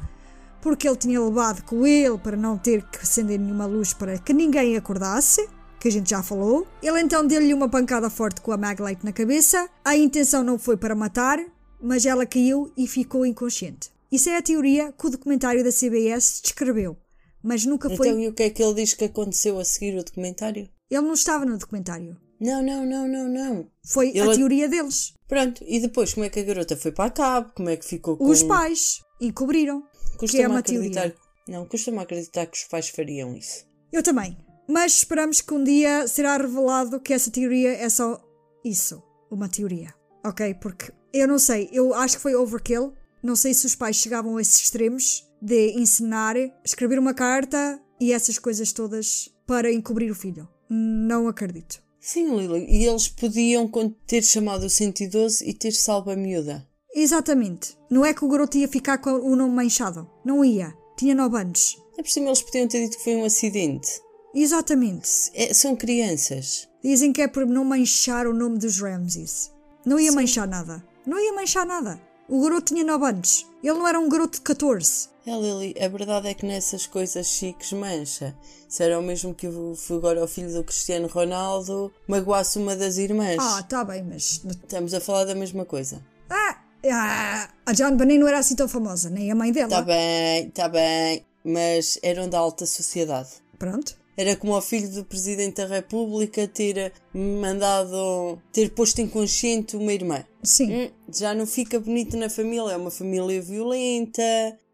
porque 0.61 0.87
ele 0.87 0.95
tinha 0.95 1.21
levado 1.21 1.63
com 1.63 1.85
ele 1.85 2.17
para 2.17 2.37
não 2.37 2.57
ter 2.57 2.81
que 2.83 2.99
acender 2.99 3.37
nenhuma 3.37 3.65
luz 3.65 3.93
para 3.93 4.17
que 4.17 4.31
ninguém 4.31 4.77
acordasse, 4.77 5.49
que 5.81 5.89
a 5.89 5.91
gente 5.91 6.09
já 6.09 6.23
falou. 6.23 6.65
Ele 6.81 7.01
então 7.01 7.27
deu-lhe 7.27 7.53
uma 7.53 7.67
pancada 7.67 8.09
forte 8.09 8.39
com 8.39 8.53
a 8.53 8.57
Maglite 8.57 9.03
na 9.03 9.11
cabeça. 9.11 9.69
A 9.83 9.97
intenção 9.97 10.45
não 10.45 10.57
foi 10.57 10.77
para 10.77 10.95
matar, 10.95 11.39
mas 11.81 12.05
ela 12.05 12.25
caiu 12.25 12.71
e 12.77 12.87
ficou 12.87 13.25
inconsciente. 13.25 13.91
Isso 14.09 14.29
é 14.29 14.37
a 14.37 14.41
teoria 14.41 14.93
que 14.93 15.07
o 15.07 15.09
documentário 15.09 15.61
da 15.61 15.71
CBS 15.73 16.39
descreveu, 16.41 16.95
mas 17.43 17.65
nunca 17.65 17.89
foi. 17.89 18.07
Então, 18.07 18.19
e 18.19 18.27
o 18.27 18.33
que 18.33 18.43
é 18.43 18.49
que 18.49 18.63
ele 18.63 18.73
diz 18.75 18.93
que 18.93 19.05
aconteceu 19.05 19.59
a 19.59 19.65
seguir 19.65 19.97
o 19.97 20.03
documentário? 20.03 20.69
Ele 20.89 21.01
não 21.01 21.13
estava 21.13 21.45
no 21.45 21.57
documentário. 21.57 22.17
Não, 22.39 22.61
não, 22.63 22.85
não, 22.85 23.07
não, 23.07 23.29
não. 23.29 23.67
Foi 23.85 24.09
a 24.09 24.25
Ele- 24.25 24.35
teoria 24.35 24.67
deles. 24.67 25.13
Pronto, 25.27 25.63
e 25.67 25.79
depois 25.79 26.13
como 26.13 26.25
é 26.25 26.29
que 26.29 26.39
a 26.39 26.43
garota 26.43 26.75
foi 26.75 26.91
para 26.91 27.05
a 27.05 27.09
cabo? 27.11 27.51
Como 27.55 27.69
é 27.69 27.75
que 27.77 27.85
ficou 27.85 28.17
com... 28.17 28.25
Os 28.25 28.43
pais 28.43 29.01
encobriram. 29.19 29.81
que 29.81 30.15
é 30.15 30.17
Custa-me 30.19 30.45
uma 30.47 30.59
acreditar... 30.59 31.01
teoria. 31.01 31.17
Não, 31.47 31.65
custa-me 31.65 31.99
acreditar 31.99 32.45
que 32.45 32.57
os 32.57 32.63
pais 32.65 32.89
fariam 32.89 33.35
isso. 33.35 33.65
Eu 33.91 34.03
também. 34.03 34.37
Mas 34.67 34.93
esperamos 34.97 35.41
que 35.41 35.53
um 35.53 35.63
dia 35.63 36.07
será 36.07 36.37
revelado 36.37 36.99
que 36.99 37.13
essa 37.13 37.31
teoria 37.31 37.73
é 37.73 37.89
só 37.89 38.21
isso. 38.63 39.01
Uma 39.31 39.49
teoria. 39.49 39.93
Ok? 40.25 40.53
Porque 40.55 40.93
eu 41.13 41.27
não 41.27 41.37
sei. 41.39 41.69
Eu 41.71 41.93
acho 41.93 42.15
que 42.17 42.21
foi 42.21 42.35
overkill. 42.35 42.93
Não 43.23 43.35
sei 43.35 43.53
se 43.53 43.65
os 43.65 43.73
pais 43.73 43.95
chegavam 43.95 44.37
a 44.37 44.41
esses 44.41 44.61
extremos 44.61 45.25
de 45.41 45.71
ensinar, 45.79 46.35
escrever 46.63 46.99
uma 46.99 47.13
carta 47.13 47.81
e 47.99 48.11
essas 48.11 48.37
coisas 48.37 48.73
todas 48.73 49.29
para 49.47 49.71
encobrir 49.71 50.11
o 50.11 50.15
filho. 50.15 50.47
Não 50.69 51.27
acredito. 51.27 51.81
Sim, 51.99 52.35
Lili, 52.35 52.65
e 52.69 52.85
eles 52.85 53.07
podiam 53.07 53.69
ter 54.05 54.23
chamado 54.23 54.65
o 54.65 54.69
112 54.69 55.47
e 55.47 55.53
ter 55.53 55.71
salvo 55.71 56.11
a 56.11 56.15
miúda. 56.15 56.67
Exatamente. 56.93 57.77
Não 57.89 58.05
é 58.05 58.13
que 58.13 58.25
o 58.25 58.27
garoto 58.27 58.57
ia 58.57 58.67
ficar 58.67 58.97
com 58.97 59.11
o 59.11 59.35
nome 59.35 59.55
manchado. 59.55 60.09
Não 60.25 60.43
ia. 60.43 60.73
Tinha 60.97 61.15
9 61.15 61.37
anos. 61.37 61.77
É 61.97 62.03
por 62.03 62.09
cima 62.09 62.27
eles 62.27 62.41
podiam 62.41 62.67
ter 62.67 62.83
dito 62.83 62.97
que 62.97 63.03
foi 63.03 63.15
um 63.15 63.25
acidente. 63.25 63.89
Exatamente. 64.35 65.09
É- 65.33 65.53
são 65.53 65.75
crianças. 65.75 66.67
Dizem 66.83 67.13
que 67.13 67.21
é 67.21 67.27
por 67.27 67.45
não 67.45 67.63
manchar 67.63 68.27
o 68.27 68.33
nome 68.33 68.57
dos 68.57 68.79
Ramses. 68.79 69.51
Não 69.85 69.99
ia 69.99 70.11
manchar 70.11 70.47
nada. 70.47 70.83
Não 71.05 71.19
ia 71.19 71.33
manchar 71.33 71.65
nada. 71.65 72.01
O 72.27 72.41
garoto 72.41 72.73
tinha 72.73 72.83
9 72.83 73.05
anos. 73.05 73.45
Ele 73.63 73.73
não 73.73 73.87
era 73.87 73.99
um 73.99 74.09
garoto 74.09 74.37
de 74.37 74.41
14. 74.41 75.09
É, 75.25 75.31
Lili, 75.31 75.75
a 75.79 75.87
verdade 75.87 76.27
é 76.27 76.33
que 76.33 76.45
nessas 76.45 76.85
coisas 76.85 77.27
chiques 77.27 77.71
mancha. 77.71 78.35
Se 78.67 78.83
era 78.83 78.99
o 78.99 79.03
mesmo 79.03 79.33
que 79.33 79.47
o 79.47 79.73
agora 79.91 80.19
ao 80.19 80.27
filho 80.27 80.51
do 80.51 80.63
Cristiano 80.63 81.07
Ronaldo 81.07 81.93
magoasse 82.07 82.57
uma 82.57 82.75
das 82.75 82.97
irmãs. 82.97 83.37
Ah, 83.39 83.63
tá 83.63 83.85
bem, 83.85 84.03
mas. 84.03 84.41
Estamos 84.45 84.93
a 84.93 84.99
falar 84.99 85.25
da 85.25 85.35
mesma 85.35 85.63
coisa. 85.63 86.03
Ah, 86.29 86.57
ah, 86.91 87.49
a 87.65 87.71
John 87.71 87.95
Bonet 87.95 88.17
não 88.17 88.27
era 88.27 88.39
assim 88.39 88.55
tão 88.55 88.67
famosa, 88.67 89.09
nem 89.09 89.31
a 89.31 89.35
mãe 89.35 89.51
dela. 89.51 89.69
Tá 89.69 89.81
bem, 89.81 90.49
tá 90.49 90.67
bem. 90.67 91.25
Mas 91.43 91.97
eram 92.03 92.27
da 92.27 92.39
alta 92.39 92.65
sociedade. 92.65 93.29
Pronto. 93.57 93.95
Era 94.15 94.35
como 94.35 94.55
o 94.55 94.61
filho 94.61 94.89
do 94.89 95.03
Presidente 95.03 95.57
da 95.57 95.65
República 95.65 96.47
ter 96.47 96.93
mandado, 97.13 98.39
ter 98.51 98.69
posto 98.71 99.01
inconsciente 99.01 99.75
uma 99.75 99.91
irmã. 99.91 100.23
Sim. 100.43 100.71
Hum, 100.71 100.89
já 101.11 101.33
não 101.33 101.47
fica 101.47 101.79
bonito 101.79 102.15
na 102.15 102.29
família, 102.29 102.71
é 102.71 102.77
uma 102.77 102.91
família 102.91 103.41
violenta. 103.41 104.21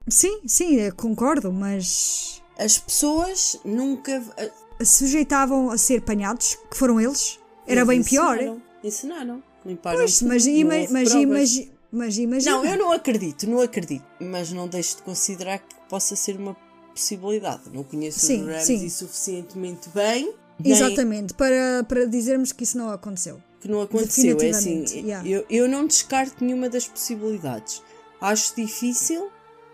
Sim, 0.10 0.42
sim, 0.46 0.92
concordo, 0.92 1.54
mas. 1.54 2.42
As 2.58 2.78
pessoas 2.78 3.60
nunca. 3.64 4.22
Sujeitavam 4.84 5.70
a 5.72 5.78
ser 5.78 6.00
apanhados, 6.00 6.58
que 6.70 6.78
foram 6.78 7.00
eles. 7.00 7.40
Era 7.68 7.86
bem 7.86 8.04
pior. 8.04 8.38
Ensinaram. 8.84 9.44
Limparam 9.66 10.00
Pois, 10.00 10.22
mas, 10.22 10.46
ima 10.46 10.74
mas, 10.90 11.12
imagi 11.12 11.72
mas 11.92 12.18
imagina. 12.18 12.52
Não, 12.52 12.66
eu 12.66 12.78
não 12.78 12.92
acredito, 12.92 13.48
não 13.50 13.62
acredito. 13.62 14.06
Mas 14.20 14.52
não 14.52 14.68
deixo 14.68 14.98
de 14.98 15.04
considerar 15.04 15.60
que 15.60 15.76
possa 15.90 16.16
ser 16.16 16.38
uma 16.38 16.56
possibilidade. 16.90 17.64
Não 17.74 17.84
conheço 17.84 18.20
Sim, 18.26 18.44
os 18.44 18.48
Ramsey 18.50 18.90
suficientemente 18.90 19.90
bem. 19.90 20.34
Exatamente, 20.64 21.34
para, 21.34 21.86
para 21.88 22.06
dizermos 22.06 22.52
que 22.52 22.64
isso 22.64 22.78
não 22.78 22.90
aconteceu. 22.90 23.42
Que 23.62 23.68
não 23.70 23.82
aconteceu. 23.82 24.38
É 24.42 24.50
assim, 24.50 24.84
yeah. 24.94 25.28
eu, 25.28 25.46
eu 25.50 25.68
não 25.70 25.86
descarto 25.88 26.44
nenhuma 26.44 26.70
das 26.70 26.88
possibilidades. 26.88 27.82
Acho 28.20 28.56
difícil, 28.56 29.30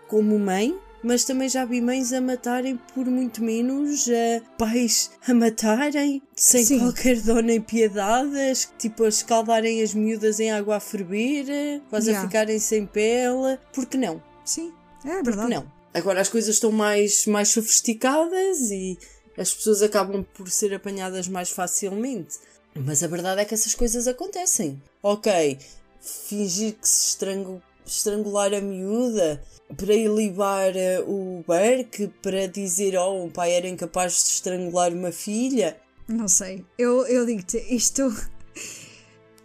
como 0.08 0.38
mãe, 0.38 0.78
mas 1.02 1.24
também 1.24 1.48
já 1.48 1.64
vi 1.64 1.80
mães 1.80 2.12
a 2.12 2.20
matarem 2.20 2.78
por 2.94 3.06
muito 3.06 3.42
menos, 3.42 4.08
eh, 4.08 4.42
pais 4.58 5.10
a 5.26 5.34
matarem 5.34 6.22
sem 6.34 6.64
Sim. 6.64 6.78
qualquer 6.80 7.20
dó 7.20 7.40
nem 7.40 7.60
piedade, 7.60 8.68
tipo 8.78 9.04
a 9.04 9.08
escaldarem 9.08 9.82
as 9.82 9.94
miúdas 9.94 10.40
em 10.40 10.50
água 10.50 10.76
a 10.76 10.80
ferver, 10.80 11.46
eh, 11.48 11.80
quase 11.90 12.10
a 12.10 12.12
Yeah. 12.12 12.28
ficarem 12.28 12.58
sem 12.58 12.86
pele. 12.86 13.58
Por 13.72 13.86
que 13.86 13.96
não? 13.96 14.22
Sim, 14.44 14.72
é 15.04 15.16
Por 15.18 15.24
verdade. 15.26 15.48
que 15.48 15.54
não? 15.54 15.75
Agora 15.96 16.20
as 16.20 16.28
coisas 16.28 16.56
estão 16.56 16.70
mais, 16.70 17.24
mais 17.26 17.48
sofisticadas 17.48 18.70
e 18.70 18.98
as 19.38 19.54
pessoas 19.54 19.80
acabam 19.80 20.22
por 20.34 20.50
ser 20.50 20.74
apanhadas 20.74 21.26
mais 21.26 21.48
facilmente. 21.48 22.36
Mas 22.74 23.02
a 23.02 23.06
verdade 23.06 23.40
é 23.40 23.44
que 23.46 23.54
essas 23.54 23.74
coisas 23.74 24.06
acontecem. 24.06 24.80
Ok, 25.02 25.58
fingir 25.98 26.74
que 26.74 26.86
se 26.86 27.08
estrangu- 27.08 27.62
estrangular 27.86 28.52
a 28.52 28.60
miúda 28.60 29.42
para 29.74 29.94
ilibar 29.94 30.76
eh, 30.76 31.00
o 31.00 31.42
Burke, 31.46 32.08
para 32.20 32.46
dizer 32.46 32.94
oh, 32.98 33.24
um 33.24 33.30
pai 33.30 33.52
era 33.52 33.66
incapaz 33.66 34.12
de 34.22 34.28
estrangular 34.32 34.92
uma 34.92 35.10
filha. 35.10 35.78
Não 36.06 36.28
sei. 36.28 36.62
Eu, 36.76 37.06
eu 37.06 37.24
digo-te, 37.24 37.56
isto. 37.74 38.02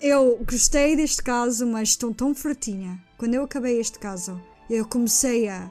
Eu 0.01 0.43
gostei 0.49 0.95
deste 0.95 1.21
caso, 1.21 1.63
mas 1.67 1.89
estou 1.89 2.11
tão 2.11 2.33
fratinha. 2.33 2.99
Quando 3.19 3.35
eu 3.35 3.43
acabei 3.43 3.79
este 3.79 3.99
caso, 3.99 4.41
eu 4.67 4.83
comecei 4.83 5.47
a, 5.47 5.69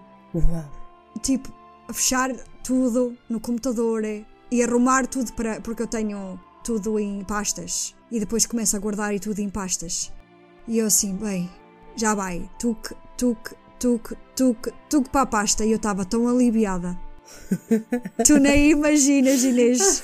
tipo, 1.22 1.52
a 1.88 1.92
fechar 1.92 2.30
tudo 2.62 3.16
no 3.28 3.40
computador 3.40 4.04
e 4.50 4.62
arrumar 4.62 5.06
tudo 5.06 5.32
para. 5.32 5.60
porque 5.60 5.82
eu 5.82 5.86
tenho 5.86 6.38
tudo 6.64 6.98
em 6.98 7.24
pastas. 7.24 7.94
E 8.10 8.18
depois 8.18 8.46
começo 8.46 8.76
a 8.76 8.78
guardar 8.78 9.14
e 9.14 9.20
tudo 9.20 9.38
em 9.40 9.48
pastas. 9.48 10.12
E 10.66 10.78
eu 10.78 10.86
assim, 10.86 11.14
bem, 11.14 11.50
já 11.96 12.14
vai. 12.14 12.48
Tuque, 12.58 12.94
tuque, 13.16 13.54
tuque, 13.78 14.16
tuque, 14.36 14.72
tuque 14.88 15.10
para 15.10 15.22
a 15.22 15.26
pasta. 15.26 15.64
E 15.64 15.70
eu 15.70 15.76
estava 15.76 16.04
tão 16.04 16.28
aliviada. 16.28 16.98
tu 18.26 18.38
nem 18.38 18.70
imaginas, 18.70 19.42
Inês. 19.44 20.02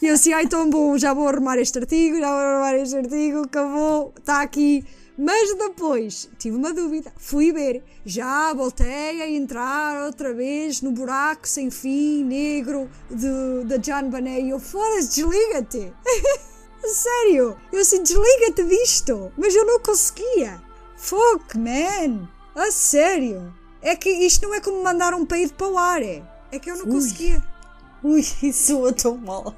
E 0.00 0.06
eu 0.06 0.14
assim, 0.14 0.32
ai 0.32 0.46
tão 0.46 0.70
bom, 0.70 0.96
já 0.96 1.12
vou 1.12 1.26
arrumar 1.26 1.58
este 1.58 1.78
artigo, 1.78 2.18
já 2.18 2.28
vou 2.28 2.38
arrumar 2.38 2.74
este 2.76 2.96
artigo, 2.96 3.40
acabou, 3.40 4.14
está 4.16 4.42
aqui. 4.42 4.84
Mas 5.18 5.52
depois 5.56 6.30
tive 6.38 6.56
uma 6.56 6.72
dúvida, 6.72 7.12
fui 7.16 7.52
ver, 7.52 7.82
já 8.06 8.54
voltei 8.54 9.20
a 9.20 9.28
entrar 9.28 10.04
outra 10.06 10.32
vez 10.32 10.80
no 10.80 10.92
buraco 10.92 11.48
sem 11.48 11.72
fim, 11.72 12.22
negro, 12.22 12.88
de, 13.10 13.64
da 13.64 13.78
John 13.78 14.10
Bonet. 14.10 14.44
E 14.44 14.50
eu, 14.50 14.60
foda-se, 14.60 15.08
desliga-te. 15.08 15.92
Sério, 16.84 17.56
eu 17.72 17.80
assim, 17.80 18.00
desliga-te 18.04 18.62
disto. 18.62 19.32
Mas 19.36 19.56
eu 19.56 19.66
não 19.66 19.80
conseguia. 19.80 20.62
Fuck, 20.96 21.58
man. 21.58 22.28
A 22.54 22.70
sério. 22.70 23.52
É 23.82 23.96
que 23.96 24.08
isto 24.08 24.46
não 24.46 24.54
é 24.54 24.60
como 24.60 24.82
mandar 24.84 25.14
um 25.14 25.26
peido 25.26 25.52
para 25.54 25.68
o 25.68 25.76
ar, 25.76 26.00
é. 26.00 26.22
É 26.52 26.60
que 26.60 26.70
eu 26.70 26.76
não 26.76 26.86
Ui. 26.86 26.92
conseguia. 26.92 27.44
Ui, 28.04 28.20
isso 28.42 28.66
soa 28.68 28.92
tão 28.92 29.16
mal. 29.16 29.54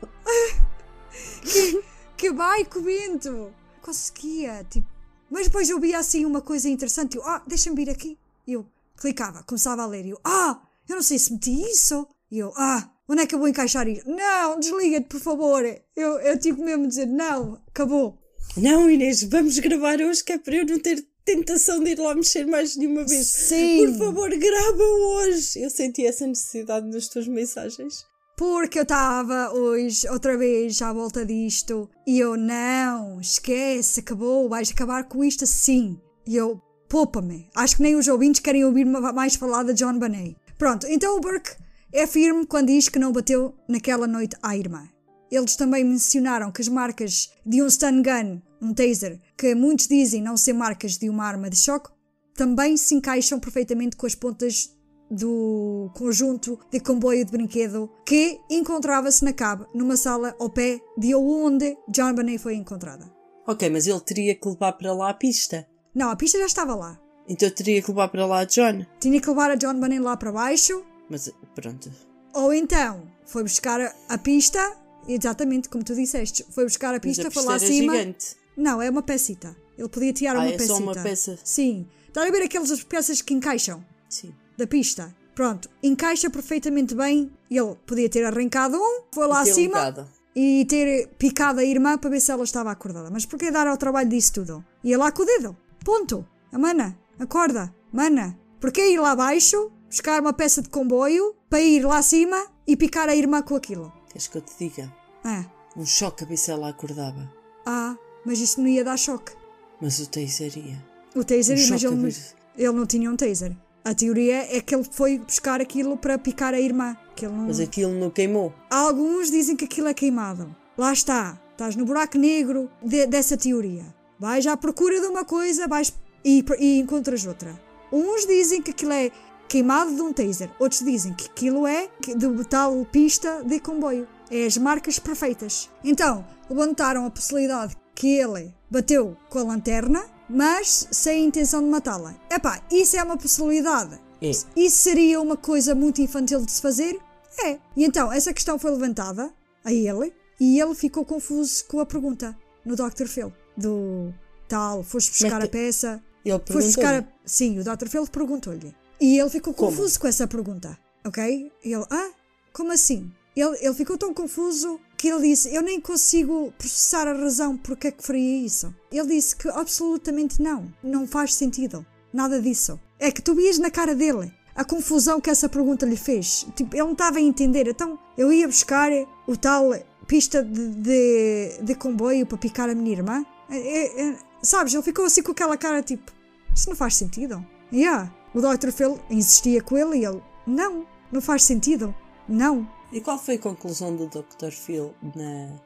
que 2.17 2.33
vai 2.33 2.65
com 2.65 2.79
o 2.79 2.83
vento. 2.83 3.53
Conseguia, 3.83 4.65
tipo. 4.69 5.00
Mas 5.31 5.47
depois 5.47 5.71
eu 5.71 5.79
via 5.79 5.99
assim 5.99 6.25
uma 6.25 6.41
coisa 6.41 6.69
interessante. 6.69 7.17
Eu, 7.17 7.25
ah, 7.25 7.43
deixa-me 7.47 7.77
vir 7.77 7.91
aqui. 7.91 8.19
E 8.47 8.55
eu 8.55 8.67
clicava, 8.97 9.43
começava 9.45 9.83
a 9.83 9.87
ler. 9.87 10.05
E 10.05 10.11
eu, 10.11 10.21
ah, 10.25 10.61
eu 10.89 10.97
não 10.97 11.03
sei 11.03 11.19
se 11.19 11.33
meti 11.33 11.63
isso. 11.71 12.07
E 12.31 12.39
eu, 12.39 12.53
ah, 12.57 12.91
onde 13.09 13.23
é 13.23 13.27
que 13.27 13.35
eu 13.35 13.39
vou 13.39 13.49
encaixar 13.49 13.87
isto? 13.89 14.11
Não, 14.11 14.59
desliga-te, 14.59 15.07
por 15.07 15.21
favor. 15.21 15.65
Eu, 15.97 16.19
eu 16.21 16.39
tipo 16.39 16.63
mesmo 16.63 16.87
dizer, 16.87 17.07
não, 17.07 17.61
acabou. 17.69 18.19
Não, 18.57 18.91
Inês, 18.91 19.23
vamos 19.23 19.59
gravar 19.61 20.01
hoje 20.01 20.25
que 20.25 20.33
é 20.33 20.39
para 20.39 20.57
eu 20.57 20.67
não 20.67 20.79
ter 20.79 21.07
tentação 21.25 21.83
de 21.83 21.91
ir 21.91 21.99
lá 21.99 22.15
mexer 22.15 22.47
mais 22.47 22.77
nenhuma 22.77 23.05
vez. 23.05 23.27
Sim. 23.29 23.93
Por 23.93 23.99
favor, 23.99 24.31
grava 24.31 24.83
hoje. 24.83 25.63
Eu 25.63 25.71
senti 25.71 26.05
essa 26.05 26.27
necessidade 26.27 26.87
nas 26.89 27.09
tuas 27.09 27.29
mensagens. 27.29 28.05
Porque 28.41 28.79
eu 28.79 28.85
estava 28.85 29.53
hoje 29.53 30.09
outra 30.09 30.35
vez 30.35 30.81
à 30.81 30.95
volta 30.95 31.27
disto 31.27 31.91
e 32.07 32.19
eu, 32.19 32.39
não, 32.39 33.21
esquece, 33.21 34.01
acabou, 34.01 34.49
vais 34.49 34.71
acabar 34.71 35.05
com 35.05 35.23
isto 35.23 35.45
assim. 35.45 36.01
E 36.27 36.37
eu, 36.37 36.59
poupa-me. 36.89 37.51
Acho 37.55 37.77
que 37.77 37.83
nem 37.83 37.97
os 37.97 38.09
ouvintes 38.09 38.41
querem 38.41 38.65
ouvir 38.65 38.87
mais 38.87 39.35
falar 39.35 39.65
de 39.65 39.75
John 39.75 39.99
Bonet. 39.99 40.39
Pronto, 40.57 40.87
então 40.87 41.19
o 41.19 41.21
Burke 41.21 41.51
é 41.93 42.07
firme 42.07 42.47
quando 42.47 42.69
diz 42.69 42.89
que 42.89 42.99
não 42.99 43.13
bateu 43.13 43.55
naquela 43.69 44.07
noite 44.07 44.35
à 44.43 44.57
irmã. 44.57 44.89
Eles 45.31 45.55
também 45.55 45.85
mencionaram 45.85 46.51
que 46.51 46.63
as 46.63 46.69
marcas 46.69 47.29
de 47.45 47.63
um 47.63 47.69
stun 47.69 48.01
gun, 48.03 48.41
um 48.63 48.73
taser, 48.73 49.21
que 49.37 49.55
muitos 49.55 49.87
dizem 49.87 50.23
não 50.23 50.39
ser 50.39 50.55
marcas 50.55 50.97
de 50.97 51.11
uma 51.11 51.27
arma 51.27 51.51
de 51.51 51.59
choque, 51.59 51.91
também 52.35 52.75
se 52.79 52.95
encaixam 52.95 53.39
perfeitamente 53.39 53.97
com 53.97 54.07
as 54.07 54.15
pontas 54.15 54.75
do 55.11 55.91
conjunto 55.95 56.59
de 56.71 56.79
comboio 56.81 57.25
de 57.25 57.33
brinquedo 57.33 57.91
que 58.05 58.41
encontrava-se 58.49 59.25
na 59.25 59.33
cab, 59.33 59.65
numa 59.75 59.97
sala 59.97 60.35
ao 60.39 60.49
pé 60.49 60.81
de 60.97 61.15
onde 61.15 61.77
John 61.89 62.15
Bonet 62.15 62.39
foi 62.39 62.55
encontrada. 62.55 63.11
Ok, 63.47 63.69
mas 63.71 63.87
ele 63.87 64.01
teria 64.01 64.35
que 64.35 64.49
levar 64.49 64.73
para 64.75 64.93
lá 64.93 65.11
a 65.11 65.15
pista. 65.15 65.67
Não, 65.95 66.11
a 66.11 66.17
pista 66.17 66.39
já 66.39 66.47
estava 66.47 66.75
lá. 66.75 67.01
Então 67.29 67.51
teria 67.51 67.83
que 67.83 67.89
levar 67.91 68.09
para 68.09 68.25
lá 68.27 68.41
a 68.41 68.45
John. 68.45 68.85
Tinha 69.01 69.21
que 69.21 69.29
levar 69.29 69.51
a 69.51 69.55
John 69.57 69.75
Bonet 69.81 70.01
lá 70.01 70.17
para 70.17 70.31
baixo, 70.33 70.85
Mas 71.09 71.31
pronto. 71.55 71.91
ou 72.35 72.53
então 72.55 73.03
foi 73.27 73.43
buscar 73.43 73.81
a, 73.81 73.95
a 74.09 74.19
pista, 74.19 74.77
exatamente 75.09 75.69
como 75.69 75.83
tu 75.85 75.95
disseste, 75.95 76.45
foi 76.51 76.65
buscar 76.65 76.91
a 76.91 76.93
Mas 76.95 77.01
pista, 77.03 77.23
a 77.29 77.31
foi 77.31 77.43
pista 77.43 77.49
lá 77.51 77.57
era 77.57 77.65
acima. 77.65 77.97
gigante. 77.97 78.27
Não, 78.57 78.81
é 78.83 78.91
uma 78.91 79.03
pecita. 79.03 79.57
Ele 79.79 79.89
podia 79.89 80.13
tirar 80.13 80.37
Ah, 80.37 80.41
uma 80.41 80.49
é 80.49 80.53
pecita. 80.53 80.75
só 80.75 80.81
uma 80.83 80.93
peça? 80.95 81.39
Sim. 81.43 81.87
Está 82.09 82.27
a 82.27 82.31
ver 82.31 82.43
aquelas 82.43 82.83
peças 82.85 83.23
que 83.23 83.33
encaixam 83.33 83.85
Sim. 84.09 84.35
Da 84.61 84.67
pista? 84.67 85.15
Pronto, 85.35 85.69
encaixa 85.83 86.29
perfeitamente 86.31 86.95
bem. 86.95 87.31
Ele 87.51 87.75
podia 87.87 88.09
ter 88.09 88.25
arrancado 88.25 88.77
um, 88.77 89.03
foi 89.13 89.27
lá 89.27 89.43
Ter 89.43 89.51
acima 89.51 89.79
ligado. 89.79 90.09
e 90.37 90.65
ter 90.69 91.09
picado 91.19 91.61
a 91.61 91.65
irmã 91.65 91.97
para 91.99 92.11
ver 92.11 92.21
se 92.21 92.31
ela 92.31 92.45
estava 92.45 92.71
acordada. 92.71 93.11
Mas 93.11 93.25
porquê 93.27 93.51
dar 93.51 93.67
ao 93.67 93.77
trabalho 93.77 94.09
disso 94.09 94.35
tudo? 94.35 94.65
Ia 94.85 94.99
lá 94.99 95.11
com 95.11 95.23
o 95.23 95.27
dedo. 95.27 95.57
Ponto. 95.85 96.27
A 96.53 96.59
mana, 96.59 96.97
acorda. 97.19 97.75
Mana, 97.93 98.39
porquê 98.61 98.93
ir 98.93 98.99
lá 99.01 99.13
abaixo, 99.13 99.71
buscar 99.89 100.21
uma 100.21 100.33
peça 100.33 100.61
de 100.63 100.69
comboio, 100.69 101.35
para 101.49 101.61
ir 101.61 101.85
lá 101.85 101.99
acima 101.99 102.47
e 102.67 102.77
picar 102.77 103.09
a 103.09 103.17
irmã 103.17 103.41
com 103.43 103.57
aquilo? 103.57 103.93
Queres 104.09 104.27
que 104.29 104.37
eu 104.39 104.43
te 104.43 104.53
diga? 104.59 104.93
Ah, 105.25 105.45
Um 105.77 105.87
choque 105.87 106.25
a 106.25 106.27
ver 106.27 106.37
se 106.37 106.51
ela 106.51 106.69
acordava. 106.69 107.33
ah 107.67 107.97
mas 108.25 108.39
isso 108.39 108.61
não 108.61 108.69
ia 108.69 108.85
dar 108.85 108.99
choque. 108.99 109.33
Mas 109.81 109.99
o 109.99 110.07
taser 110.07 110.53
ia. 110.59 110.85
O 111.17 111.25
taser, 111.25 111.57
Um 111.57 111.61
mas 111.71 111.81
choque 111.81 111.87
a 111.87 111.91
ele, 111.99 112.11
ver. 112.11 112.23
ele 112.59 112.73
não 112.73 112.85
tinha 112.87 113.11
um 113.11 113.17
taser. 113.17 113.57
A 113.85 113.95
teoria 113.95 114.57
é 114.57 114.61
que 114.61 114.75
ele 114.75 114.85
foi 114.91 115.19
buscar 115.19 115.61
aquilo 115.61 115.97
para 115.97 116.19
picar 116.19 116.53
a 116.55 116.61
irmã. 116.61 116.97
Que 117.17 117.27
ele 117.27 117.35
não... 117.35 117.47
Mas 117.47 117.61
aquilo 117.61 117.93
não 117.93 118.11
queimou. 118.11 118.53
Alguns 118.71 119.31
dizem 119.31 119.57
que 119.57 119.65
aquilo 119.65 119.89
é 119.89 119.95
queimado. 119.95 120.55
Lá 120.77 120.93
está. 120.93 121.41
Estás 121.53 121.77
no 121.77 121.85
buraco 121.85 122.19
negro 122.19 122.71
de- 122.83 123.07
dessa 123.07 123.37
teoria. 123.37 123.85
Vais 124.19 124.47
à 124.47 124.57
procura 124.57 125.01
de 125.01 125.07
uma 125.07 125.25
coisa 125.25 125.67
vais 125.67 125.93
e, 126.25 126.45
e 126.59 126.79
encontras 126.79 127.25
outra. 127.27 127.59
Uns 127.93 128.27
dizem 128.27 128.63
que 128.63 128.71
aquilo 128.71 128.93
é 128.93 129.11
queimado 129.49 129.95
de 129.95 130.01
um 130.01 130.13
taser. 130.13 130.51
Outros 130.59 130.81
dizem 130.81 131.13
que 131.15 131.27
aquilo 131.27 131.67
é 131.67 131.89
de 132.17 132.45
tal 132.45 132.85
pista 132.87 133.43
de 133.45 133.61
comboio. 133.61 134.07
É 134.31 134.47
as 134.47 134.57
marcas 134.57 134.99
perfeitas. 134.99 135.69
Então, 135.83 136.25
levantaram 136.49 137.05
a 137.05 137.11
possibilidade 137.11 137.75
que 137.95 138.17
ele 138.17 138.55
bateu 138.71 139.17
com 139.29 139.41
a 139.41 139.43
lanterna, 139.43 140.05
mas 140.31 140.87
sem 140.91 141.25
a 141.25 141.27
intenção 141.27 141.63
de 141.63 141.69
matá-la. 141.69 142.15
Epá, 142.31 142.63
isso 142.71 142.97
é 142.97 143.03
uma 143.03 143.17
possibilidade. 143.17 144.01
É. 144.23 144.31
Isso 144.31 144.77
seria 144.83 145.21
uma 145.21 145.37
coisa 145.37 145.75
muito 145.75 146.01
infantil 146.01 146.45
de 146.45 146.53
se 146.53 146.63
fazer? 146.63 146.99
É. 147.45 147.59
E 147.77 147.85
então, 147.85 148.13
essa 148.13 148.33
questão 148.33 148.59
foi 148.59 148.71
levantada 148.71 149.33
a 149.65 149.73
ele 149.73 150.13
e 150.39 150.61
ele 150.61 150.75
ficou 150.75 151.05
confuso 151.05 151.65
com 151.67 151.81
a 151.81 151.87
pergunta 151.87 152.37
no 152.65 152.77
Dr. 152.77 153.07
Phil. 153.07 153.33
Do 153.57 154.15
tal, 154.49 154.83
foste 154.83 155.11
buscar 155.11 155.37
Mas 155.37 155.45
a 155.45 155.49
peça. 155.49 156.03
Ele 156.25 156.35
Foste 156.35 156.53
perguntou 156.53 156.67
buscar 156.67 157.01
a... 157.03 157.05
Sim, 157.25 157.59
o 157.59 157.65
Dr. 157.65 157.89
Phil 157.89 158.07
perguntou-lhe. 158.07 158.75
E 159.01 159.19
ele 159.19 159.31
ficou 159.31 159.55
Como? 159.55 159.71
confuso 159.71 159.99
com 159.99 160.07
essa 160.07 160.27
pergunta. 160.27 160.79
Ok? 161.05 161.51
Ele, 161.65 161.85
ah, 161.91 162.11
como 162.53 162.73
assim? 162.73 163.11
Ele, 163.35 163.57
ele 163.61 163.75
ficou 163.75 163.97
tão 163.97 164.13
confuso 164.13 164.79
que 165.01 165.09
ele 165.09 165.29
disse: 165.29 165.55
Eu 165.55 165.63
nem 165.63 165.81
consigo 165.81 166.53
processar 166.59 167.09
a 167.09 167.15
razão 167.15 167.57
porque 167.57 167.89
é 167.89 167.91
que 167.91 168.07
faria 168.07 168.45
isso. 168.45 168.75
Ele 168.93 169.09
disse 169.09 169.35
que 169.35 169.49
absolutamente 169.49 170.43
não. 170.43 170.71
Não 170.83 171.07
faz 171.07 171.35
sentido. 171.35 171.87
Nada 172.13 172.41
disso. 172.41 172.79
É 172.99 173.11
que 173.11 173.23
tu 173.23 173.35
vias 173.35 173.59
na 173.59 173.71
cara 173.71 173.95
dele 173.95 174.31
a 174.55 174.63
confusão 174.63 175.21
que 175.21 175.31
essa 175.31 175.49
pergunta 175.49 175.87
lhe 175.87 175.97
fez. 175.97 176.47
Tipo, 176.55 176.77
ele 176.77 176.85
não 176.85 176.93
estava 176.93 177.17
a 177.17 177.23
entender. 177.23 177.67
Então, 177.67 177.99
eu 178.19 178.31
ia 178.31 178.47
buscar 178.47 178.91
o 179.27 179.35
tal 179.37 179.71
pista 180.07 180.43
de, 180.43 180.69
de, 180.69 181.63
de 181.63 181.75
comboio 181.77 182.27
para 182.27 182.37
picar 182.37 182.69
a 182.69 182.75
minha 182.75 182.93
irmã. 182.93 183.25
É, 183.49 183.57
é, 183.57 184.09
é, 184.09 184.17
sabes, 184.43 184.75
ele 184.75 184.83
ficou 184.83 185.07
assim 185.07 185.23
com 185.23 185.33
aquela 185.33 185.57
cara 185.57 185.83
tipo: 185.83 186.13
Isso 186.55 186.69
não 186.69 186.77
faz 186.77 186.97
sentido. 186.97 187.43
Yeah. 187.73 188.15
O 188.35 188.41
Dr. 188.43 188.71
Phil 188.71 189.01
insistia 189.09 189.63
com 189.63 189.79
ele 189.79 190.01
e 190.01 190.05
ele: 190.05 190.21
Não, 190.47 190.87
não 191.11 191.23
faz 191.23 191.43
sentido. 191.45 191.95
Não. 192.29 192.69
E 192.93 193.01
qual 193.01 193.19
foi 193.19 193.37
a 193.37 193.39
conclusão 193.39 193.95
do 193.95 194.07
Dr. 194.07 194.51
Phil 194.51 194.95
na. 195.15 195.57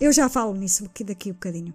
Eu 0.00 0.12
já 0.12 0.28
falo 0.28 0.54
nisso 0.54 0.84
aqui 0.84 1.02
daqui 1.04 1.30
um 1.30 1.34
bocadinho. 1.34 1.74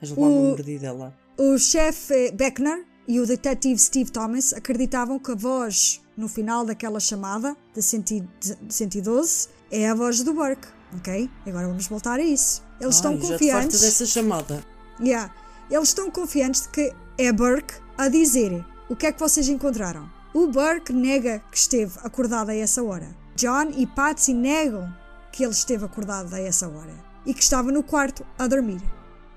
Vais 0.00 0.10
levar 0.10 0.22
uma 0.22 0.28
O- 0.28 0.44
mordida 0.50 0.92
lá. 0.92 1.12
O 1.38 1.58
chefe 1.58 2.30
Beckner 2.32 2.84
e 3.08 3.18
o 3.18 3.26
detetive 3.26 3.78
Steve 3.78 4.10
Thomas 4.10 4.52
acreditavam 4.52 5.18
que 5.18 5.32
a 5.32 5.34
voz 5.34 6.00
no 6.16 6.28
final 6.28 6.64
daquela 6.64 7.00
chamada 7.00 7.56
de 7.74 7.82
100 7.82 8.00
de 8.02 8.24
112 8.68 9.48
é 9.70 9.88
a 9.88 9.94
voz 9.94 10.22
do 10.22 10.32
Burke, 10.32 10.68
ok? 10.96 11.28
Agora 11.46 11.66
vamos 11.66 11.88
voltar 11.88 12.20
a 12.20 12.22
isso. 12.22 12.62
Eles 12.80 12.94
estão 12.96 13.12
Ai, 13.14 13.20
já 13.20 13.28
confiantes. 13.32 13.80
dessa 13.80 14.06
chamada. 14.06 14.64
Yeah. 15.00 15.34
Eles 15.68 15.88
estão 15.88 16.08
confiantes 16.10 16.62
de 16.62 16.68
que 16.68 16.92
é 17.18 17.32
Burke 17.32 17.74
a 17.98 18.08
dizer 18.08 18.64
o 18.88 18.94
que 18.94 19.06
é 19.06 19.12
que 19.12 19.18
vocês 19.18 19.48
encontraram. 19.48 20.08
O 20.32 20.46
Burke 20.48 20.92
nega 20.92 21.42
que 21.50 21.56
esteve 21.58 21.98
acordado 22.04 22.50
a 22.50 22.54
essa 22.54 22.82
hora. 22.82 23.08
John 23.36 23.70
e 23.76 23.86
Patsy 23.86 24.32
negam 24.32 24.88
que 25.32 25.42
ele 25.42 25.52
esteve 25.52 25.84
acordado 25.84 26.32
a 26.34 26.40
essa 26.40 26.68
hora 26.68 26.94
e 27.26 27.34
que 27.34 27.42
estava 27.42 27.72
no 27.72 27.82
quarto 27.82 28.24
a 28.38 28.46
dormir. 28.46 28.80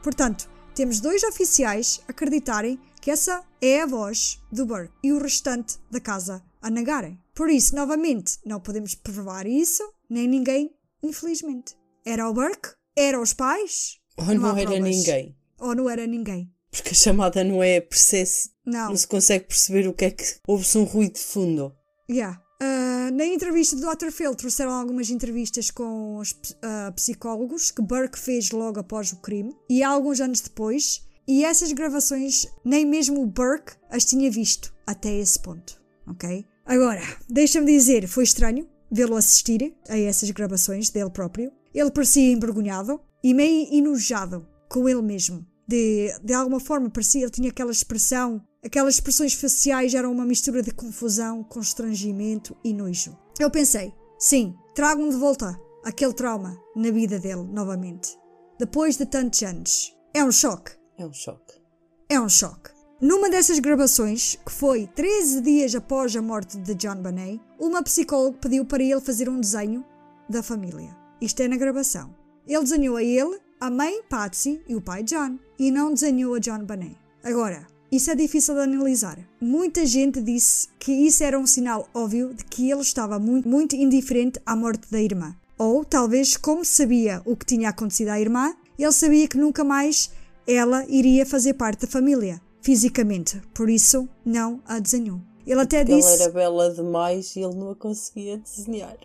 Portanto, 0.03 0.49
temos 0.75 0.99
dois 0.99 1.23
oficiais 1.23 2.01
acreditarem 2.07 2.79
que 3.01 3.09
essa 3.09 3.43
é 3.61 3.81
a 3.81 3.85
voz 3.87 4.39
do 4.51 4.65
Burke 4.65 4.93
e 5.03 5.11
o 5.11 5.19
restante 5.19 5.77
da 5.89 5.99
casa 5.99 6.43
a 6.61 6.69
negarem. 6.69 7.19
Por 7.33 7.49
isso, 7.49 7.75
novamente, 7.75 8.37
não 8.45 8.59
podemos 8.59 8.93
provar 8.93 9.47
isso, 9.47 9.83
nem 10.09 10.27
ninguém, 10.27 10.71
infelizmente. 11.01 11.75
Era 12.05 12.29
o 12.29 12.33
Burke? 12.33 12.69
Era 12.95 13.19
os 13.19 13.33
pais? 13.33 13.97
Ou 14.17 14.25
Não 14.25 14.35
não, 14.35 14.57
era 14.57 14.69
provas. 14.69 14.95
ninguém. 14.95 15.35
Ou 15.59 15.75
não 15.75 15.89
era 15.89 16.05
ninguém? 16.05 16.51
Porque 16.71 16.89
a 16.89 16.93
chamada 16.93 17.43
não 17.43 17.63
é 17.63 17.81
processo. 17.81 18.49
Não. 18.65 18.89
Não 18.89 18.95
se 18.95 19.07
consegue 19.07 19.45
perceber 19.45 19.87
o 19.87 19.93
que 19.93 20.05
é 20.05 20.11
que. 20.11 20.23
Houve-se 20.47 20.77
um 20.77 20.83
ruído 20.83 21.13
de 21.13 21.19
fundo. 21.21 21.75
Yeah. 22.09 22.41
Ah, 22.59 23.09
na 23.11 23.25
entrevista 23.25 23.75
do 23.75 23.81
Dr. 23.81 24.11
Phil 24.11 24.35
trouxeram 24.35 24.71
algumas 24.71 25.09
entrevistas 25.09 25.69
com 25.69 26.17
os 26.17 26.35
ah, 26.61 26.91
psicólogos 26.95 27.71
que 27.71 27.81
Burke 27.81 28.17
fez 28.17 28.51
logo 28.51 28.79
após 28.79 29.11
o 29.11 29.17
crime 29.17 29.55
e 29.69 29.83
alguns 29.83 30.19
anos 30.19 30.41
depois, 30.41 31.03
e 31.27 31.43
essas 31.43 31.71
gravações 31.71 32.47
nem 32.63 32.85
mesmo 32.85 33.21
o 33.21 33.27
Burke 33.27 33.73
as 33.89 34.05
tinha 34.05 34.31
visto 34.31 34.73
até 34.85 35.13
esse 35.13 35.39
ponto, 35.39 35.81
ok? 36.07 36.45
Agora, 36.65 37.01
deixa-me 37.29 37.65
dizer, 37.65 38.07
foi 38.07 38.23
estranho 38.23 38.67
vê-lo 38.91 39.15
assistir 39.15 39.75
a 39.87 39.97
essas 39.97 40.31
gravações 40.31 40.89
dele 40.89 41.09
próprio. 41.09 41.51
Ele 41.73 41.91
parecia 41.91 42.31
envergonhado 42.31 42.99
e 43.23 43.33
meio 43.33 43.67
enojado 43.71 44.47
com 44.69 44.87
ele 44.87 45.01
mesmo. 45.01 45.45
De, 45.67 46.17
de 46.23 46.33
alguma 46.33 46.59
forma 46.59 46.89
parecia, 46.89 47.23
ele 47.23 47.31
tinha 47.31 47.49
aquela 47.49 47.71
expressão, 47.71 48.41
aquelas 48.63 48.95
expressões 48.95 49.33
faciais 49.33 49.93
eram 49.93 50.11
uma 50.11 50.25
mistura 50.25 50.61
de 50.61 50.71
confusão, 50.71 51.43
constrangimento 51.43 52.55
e 52.63 52.73
nojo. 52.73 53.17
Eu 53.39 53.51
pensei, 53.51 53.93
sim, 54.19 54.55
tragam 54.73 55.09
de 55.09 55.15
volta 55.15 55.59
aquele 55.83 56.13
trauma 56.13 56.57
na 56.75 56.91
vida 56.91 57.19
dele 57.19 57.43
novamente. 57.43 58.17
Depois 58.59 58.97
de 58.97 59.05
tantos 59.05 59.41
anos. 59.43 59.95
É 60.13 60.23
um 60.23 60.31
choque. 60.31 60.71
É 60.97 61.05
um 61.05 61.13
choque. 61.13 61.53
É 62.09 62.19
um 62.19 62.27
choque. 62.27 62.71
Numa 62.99 63.29
dessas 63.29 63.59
gravações, 63.59 64.39
que 64.43 64.51
foi 64.51 64.87
13 64.87 65.41
dias 65.41 65.75
após 65.75 66.15
a 66.15 66.21
morte 66.21 66.57
de 66.57 66.73
John 66.73 66.95
Bonet, 66.95 67.39
uma 67.59 67.83
psicóloga 67.83 68.39
pediu 68.39 68.65
para 68.65 68.81
ele 68.81 68.99
fazer 68.99 69.29
um 69.29 69.39
desenho 69.39 69.85
da 70.27 70.41
família. 70.41 70.97
Isto 71.21 71.41
é 71.43 71.47
na 71.47 71.57
gravação. 71.57 72.15
Ele 72.47 72.63
desenhou 72.63 72.95
a 72.95 73.03
ele, 73.03 73.39
a 73.59 73.69
mãe 73.69 74.01
Patsy 74.09 74.63
e 74.67 74.75
o 74.75 74.81
pai 74.81 75.03
John, 75.03 75.37
e 75.59 75.69
não 75.69 75.93
desenhou 75.93 76.33
a 76.33 76.39
John 76.39 76.65
Bonet. 76.65 76.97
Agora, 77.23 77.67
isso 77.91 78.11
é 78.11 78.15
difícil 78.15 78.53
de 78.55 78.61
analisar. 78.61 79.17
Muita 79.39 79.85
gente 79.85 80.21
disse 80.21 80.67
que 80.79 80.91
isso 80.91 81.23
era 81.23 81.39
um 81.39 81.47
sinal 81.47 81.87
óbvio 81.93 82.33
de 82.33 82.43
que 82.43 82.69
ele 82.69 82.81
estava 82.81 83.17
muito, 83.19 83.47
muito 83.47 83.75
indiferente 83.75 84.39
à 84.45 84.55
morte 84.55 84.91
da 84.91 85.01
irmã. 85.01 85.35
Ou, 85.57 85.83
talvez, 85.85 86.35
como 86.37 86.63
sabia 86.65 87.21
o 87.25 87.35
que 87.35 87.45
tinha 87.45 87.69
acontecido 87.69 88.09
à 88.09 88.19
irmã, 88.19 88.53
ele 88.77 88.91
sabia 88.91 89.27
que 89.27 89.37
nunca 89.37 89.63
mais 89.63 90.11
ela 90.45 90.85
iria 90.87 91.25
fazer 91.25 91.53
parte 91.53 91.81
da 91.81 91.87
família, 91.87 92.41
fisicamente. 92.61 93.41
Por 93.53 93.69
isso, 93.69 94.07
não 94.25 94.61
a 94.67 94.79
desenhou. 94.79 95.19
Ele 95.45 95.61
até 95.61 95.77
Ela 95.77 95.85
disse. 95.85 96.21
era 96.21 96.29
bela 96.31 96.73
demais 96.73 97.35
e 97.35 97.39
ele 97.39 97.55
não 97.55 97.71
a 97.71 97.75
conseguia 97.75 98.37
desenhar. 98.37 98.95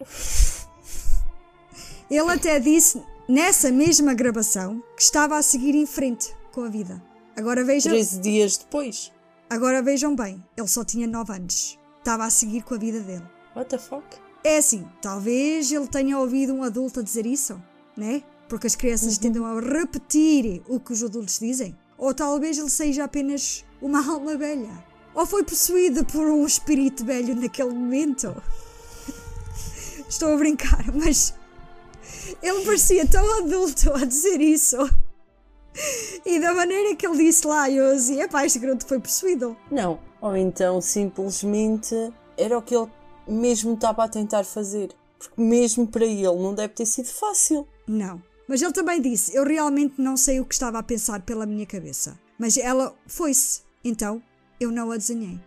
Ele 2.11 2.31
até 2.31 2.59
disse 2.61 3.01
nessa 3.29 3.71
mesma 3.71 4.13
gravação 4.13 4.83
que 4.97 5.03
estava 5.03 5.39
a 5.39 5.43
seguir 5.43 5.75
em 5.75 5.87
frente 5.87 6.35
com 6.53 6.63
a 6.65 6.69
vida. 6.69 7.03
Agora 7.37 7.65
vejam, 7.65 7.93
13 7.93 8.21
dias 8.21 8.57
depois. 8.59 9.13
agora 9.49 9.83
vejam 9.83 10.15
bem, 10.15 10.43
ele 10.57 10.69
só 10.69 10.85
tinha 10.85 11.07
9 11.07 11.33
anos. 11.33 11.79
Estava 11.99 12.25
a 12.25 12.31
seguir 12.31 12.63
com 12.63 12.75
a 12.75 12.79
vida 12.79 13.01
dele. 13.01 13.25
What 13.57 13.71
the 13.71 13.79
fuck? 13.79 14.05
É 14.45 14.59
assim, 14.59 14.87
talvez 15.01 15.71
ele 15.71 15.87
tenha 15.87 16.19
ouvido 16.19 16.53
um 16.53 16.63
adulto 16.63 17.01
a 17.01 17.03
dizer 17.03 17.27
isso, 17.27 17.63
né? 17.97 18.23
Porque 18.49 18.67
as 18.67 18.75
crianças 18.75 19.17
tendem 19.19 19.43
a 19.45 19.61
repetir 19.61 20.63
o 20.69 20.81
que 20.81 20.93
os 20.93 21.03
adultos 21.03 21.39
dizem. 21.39 21.79
Ou 21.97 22.13
talvez 22.13 22.59
ele 22.59 22.69
seja 22.69 23.05
apenas 23.05 23.65
uma 23.81 24.05
alma 24.11 24.37
velha. 24.37 24.85
Ou 25.15 25.25
foi 25.25 25.45
possuído 25.45 26.05
por 26.05 26.27
um 26.27 26.45
espírito 26.45 27.05
velho 27.05 27.37
naquele 27.37 27.71
momento. 27.71 28.35
Estou 30.09 30.35
a 30.35 30.37
brincar, 30.37 30.93
mas 30.93 31.35
ele 32.43 32.65
parecia 32.65 33.07
tão 33.07 33.39
adulto 33.39 33.93
a 33.93 34.05
dizer 34.05 34.41
isso. 34.41 34.77
E 36.25 36.39
da 36.39 36.55
maneira 36.55 36.95
que 36.95 37.05
ele 37.05 37.25
disse 37.25 37.45
lá, 37.47 37.69
eu 37.69 37.95
dizia, 37.97 38.25
epá, 38.25 38.47
este 38.47 38.61
garoto 38.61 38.87
foi 38.87 39.01
possuído. 39.01 39.57
Não. 39.71 39.99
Ou 40.21 40.37
então 40.37 40.81
simplesmente 40.81 41.95
era 42.37 42.57
o 42.57 42.63
que 42.63 42.77
ele 42.77 42.89
mesmo 43.27 43.75
estava 43.75 44.05
a 44.05 44.09
tentar 44.09 44.45
fazer. 44.45 44.95
Porque 45.19 45.41
mesmo 45.41 45.87
para 45.87 46.05
ele 46.05 46.23
não 46.23 46.55
deve 46.55 46.75
ter 46.75 46.87
sido 46.87 47.09
fácil. 47.09 47.67
Não. 47.87 48.23
Mas 48.47 48.63
ele 48.63 48.73
também 48.73 49.01
disse: 49.01 49.35
Eu 49.35 49.45
realmente 49.45 49.95
não 49.99 50.17
sei 50.17 50.41
o 50.41 50.45
que 50.45 50.55
estava 50.55 50.79
a 50.79 50.83
pensar 50.83 51.23
pela 51.23 51.47
minha 51.47 51.67
cabeça. 51.67 52.19
Mas 52.39 52.57
ela 52.57 52.95
foi-se. 53.07 53.63
Então 53.85 54.23
eu 54.61 54.71
não 54.71 54.93
a 54.93 54.97
desenhei. 54.97 55.41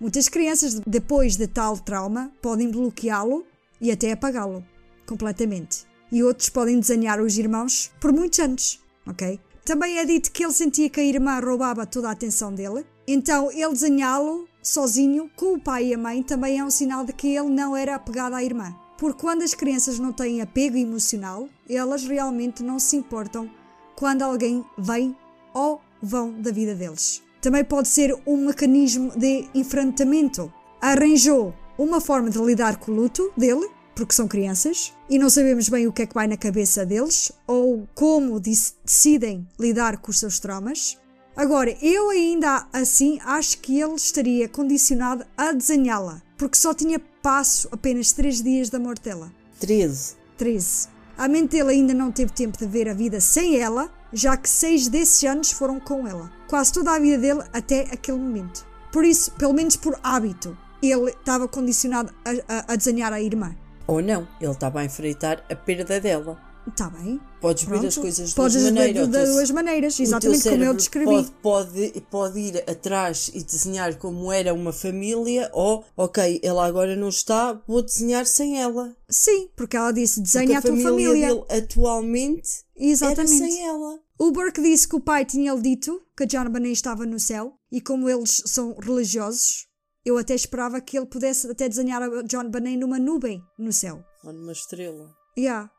Muitas 0.00 0.28
crianças, 0.28 0.80
depois 0.86 1.36
de 1.36 1.46
tal 1.46 1.76
trauma, 1.76 2.30
podem 2.40 2.70
bloqueá-lo 2.70 3.44
e 3.80 3.90
até 3.90 4.12
apagá-lo 4.12 4.64
completamente. 5.06 5.86
E 6.12 6.22
outros 6.22 6.48
podem 6.48 6.78
desenhar 6.78 7.20
os 7.20 7.36
irmãos 7.36 7.90
por 8.00 8.12
muitos 8.12 8.38
anos, 8.38 8.80
ok? 9.06 9.40
Também 9.68 9.98
é 9.98 10.04
dito 10.06 10.32
que 10.32 10.42
ele 10.42 10.52
sentia 10.54 10.88
que 10.88 10.98
a 10.98 11.04
irmã 11.04 11.38
roubava 11.40 11.84
toda 11.84 12.08
a 12.08 12.12
atenção 12.12 12.54
dele, 12.54 12.86
então 13.06 13.52
ele 13.52 13.68
desenhá-lo 13.68 14.48
sozinho 14.62 15.30
com 15.36 15.56
o 15.56 15.60
pai 15.60 15.88
e 15.88 15.94
a 15.94 15.98
mãe 15.98 16.22
também 16.22 16.58
é 16.58 16.64
um 16.64 16.70
sinal 16.70 17.04
de 17.04 17.12
que 17.12 17.36
ele 17.36 17.50
não 17.50 17.76
era 17.76 17.94
apegado 17.94 18.32
à 18.32 18.42
irmã. 18.42 18.74
Porque 18.96 19.20
quando 19.20 19.42
as 19.42 19.52
crianças 19.52 19.98
não 19.98 20.10
têm 20.10 20.40
apego 20.40 20.78
emocional, 20.78 21.50
elas 21.68 22.02
realmente 22.06 22.62
não 22.62 22.78
se 22.78 22.96
importam 22.96 23.50
quando 23.94 24.22
alguém 24.22 24.64
vem 24.78 25.14
ou 25.52 25.82
vão 26.02 26.40
da 26.40 26.50
vida 26.50 26.74
deles. 26.74 27.22
Também 27.42 27.62
pode 27.62 27.88
ser 27.88 28.16
um 28.26 28.46
mecanismo 28.46 29.12
de 29.18 29.50
enfrentamento. 29.54 30.50
Arranjou 30.80 31.52
uma 31.76 32.00
forma 32.00 32.30
de 32.30 32.38
lidar 32.38 32.78
com 32.78 32.90
o 32.90 32.94
luto 32.94 33.30
dele, 33.36 33.68
porque 33.98 34.14
são 34.14 34.28
crianças, 34.28 34.94
e 35.10 35.18
não 35.18 35.28
sabemos 35.28 35.68
bem 35.68 35.88
o 35.88 35.92
que 35.92 36.02
é 36.02 36.06
que 36.06 36.14
vai 36.14 36.28
na 36.28 36.36
cabeça 36.36 36.86
deles 36.86 37.32
ou 37.48 37.84
como 37.96 38.38
decidem 38.38 39.44
lidar 39.58 39.96
com 39.96 40.12
os 40.12 40.20
seus 40.20 40.38
traumas. 40.38 40.96
Agora, 41.36 41.76
eu 41.82 42.08
ainda 42.08 42.68
assim 42.72 43.18
acho 43.24 43.58
que 43.58 43.80
ele 43.80 43.96
estaria 43.96 44.48
condicionado 44.48 45.26
a 45.36 45.50
desenhá-la, 45.50 46.22
porque 46.36 46.56
só 46.56 46.72
tinha 46.72 47.00
passo 47.20 47.68
apenas 47.72 48.12
3 48.12 48.40
dias 48.40 48.70
da 48.70 48.78
morte 48.78 49.02
dela. 49.02 49.32
13. 49.58 50.14
13. 50.36 50.88
A 51.16 51.26
mente 51.26 51.56
dele 51.56 51.72
ainda 51.72 51.92
não 51.92 52.12
teve 52.12 52.32
tempo 52.32 52.56
de 52.56 52.66
ver 52.66 52.88
a 52.88 52.94
vida 52.94 53.20
sem 53.20 53.56
ela, 53.56 53.90
já 54.12 54.36
que 54.36 54.48
seis 54.48 54.86
desses 54.86 55.24
anos 55.24 55.50
foram 55.50 55.80
com 55.80 56.06
ela. 56.06 56.30
Quase 56.46 56.72
toda 56.72 56.92
a 56.92 57.00
vida 57.00 57.18
dele 57.18 57.42
até 57.52 57.80
aquele 57.90 58.18
momento. 58.18 58.64
Por 58.92 59.04
isso, 59.04 59.32
pelo 59.32 59.52
menos 59.52 59.74
por 59.74 59.98
hábito, 60.04 60.56
ele 60.80 61.10
estava 61.10 61.48
condicionado 61.48 62.14
a, 62.24 62.30
a, 62.54 62.72
a 62.72 62.76
desenhar 62.76 63.12
a 63.12 63.20
irmã. 63.20 63.56
Ou 63.88 64.02
não, 64.02 64.28
ele 64.38 64.52
estava 64.52 64.80
a 64.80 64.84
enfrentar 64.84 65.44
a 65.50 65.56
perda 65.56 65.98
dela. 65.98 66.38
Está 66.68 66.90
bem. 66.90 67.18
Podes 67.40 67.64
ver 67.64 67.70
Pronto. 67.70 67.86
as 67.86 67.96
coisas 67.96 68.28
de 68.28 68.34
duas 68.34 68.54
ver 68.54 68.64
maneiras. 68.64 69.08
de 69.08 69.24
duas 69.24 69.50
maneiras, 69.50 69.98
exatamente 69.98 70.50
como 70.50 70.64
eu 70.64 70.74
descrevi. 70.74 71.06
Pode, 71.06 71.30
pode, 71.42 72.00
pode 72.10 72.38
ir 72.38 72.70
atrás 72.70 73.30
e 73.32 73.42
desenhar 73.42 73.96
como 73.96 74.30
era 74.30 74.52
uma 74.52 74.72
família, 74.72 75.48
ou, 75.54 75.82
ok, 75.96 76.40
ela 76.42 76.66
agora 76.66 76.94
não 76.94 77.08
está, 77.08 77.58
vou 77.66 77.80
desenhar 77.80 78.26
sem 78.26 78.60
ela. 78.60 78.94
Sim, 79.08 79.48
porque 79.56 79.78
ela 79.78 79.92
disse: 79.92 80.20
Porque 80.20 80.38
desenha 80.38 80.58
a, 80.58 80.62
tua 80.62 80.76
família. 80.76 81.28
dele 81.28 81.44
atualmente 81.48 82.50
Exatamente. 82.76 83.42
era 83.42 83.50
sem 83.50 83.66
ela. 83.66 83.98
O 84.18 84.32
Burke 84.32 84.60
disse 84.60 84.86
que 84.86 84.96
o 84.96 85.00
pai 85.00 85.24
tinha-lhe 85.24 85.62
dito 85.62 86.02
que 86.16 86.36
a 86.36 86.44
Bonet 86.44 86.72
estava 86.72 87.06
no 87.06 87.20
céu 87.20 87.54
e 87.70 87.80
como 87.80 88.08
eles 88.10 88.42
são 88.46 88.74
religiosos, 88.74 89.67
eu 90.08 90.18
até 90.18 90.34
esperava 90.34 90.80
que 90.80 90.96
ele 90.96 91.06
pudesse 91.06 91.50
até 91.50 91.68
desenhar 91.68 92.02
a 92.02 92.22
John 92.22 92.48
Bonet 92.50 92.76
numa 92.76 92.98
nuvem 92.98 93.42
no 93.58 93.72
céu. 93.72 94.04
Ou 94.24 94.32
numa 94.32 94.52
estrela. 94.52 95.14
Yeah. 95.36 95.70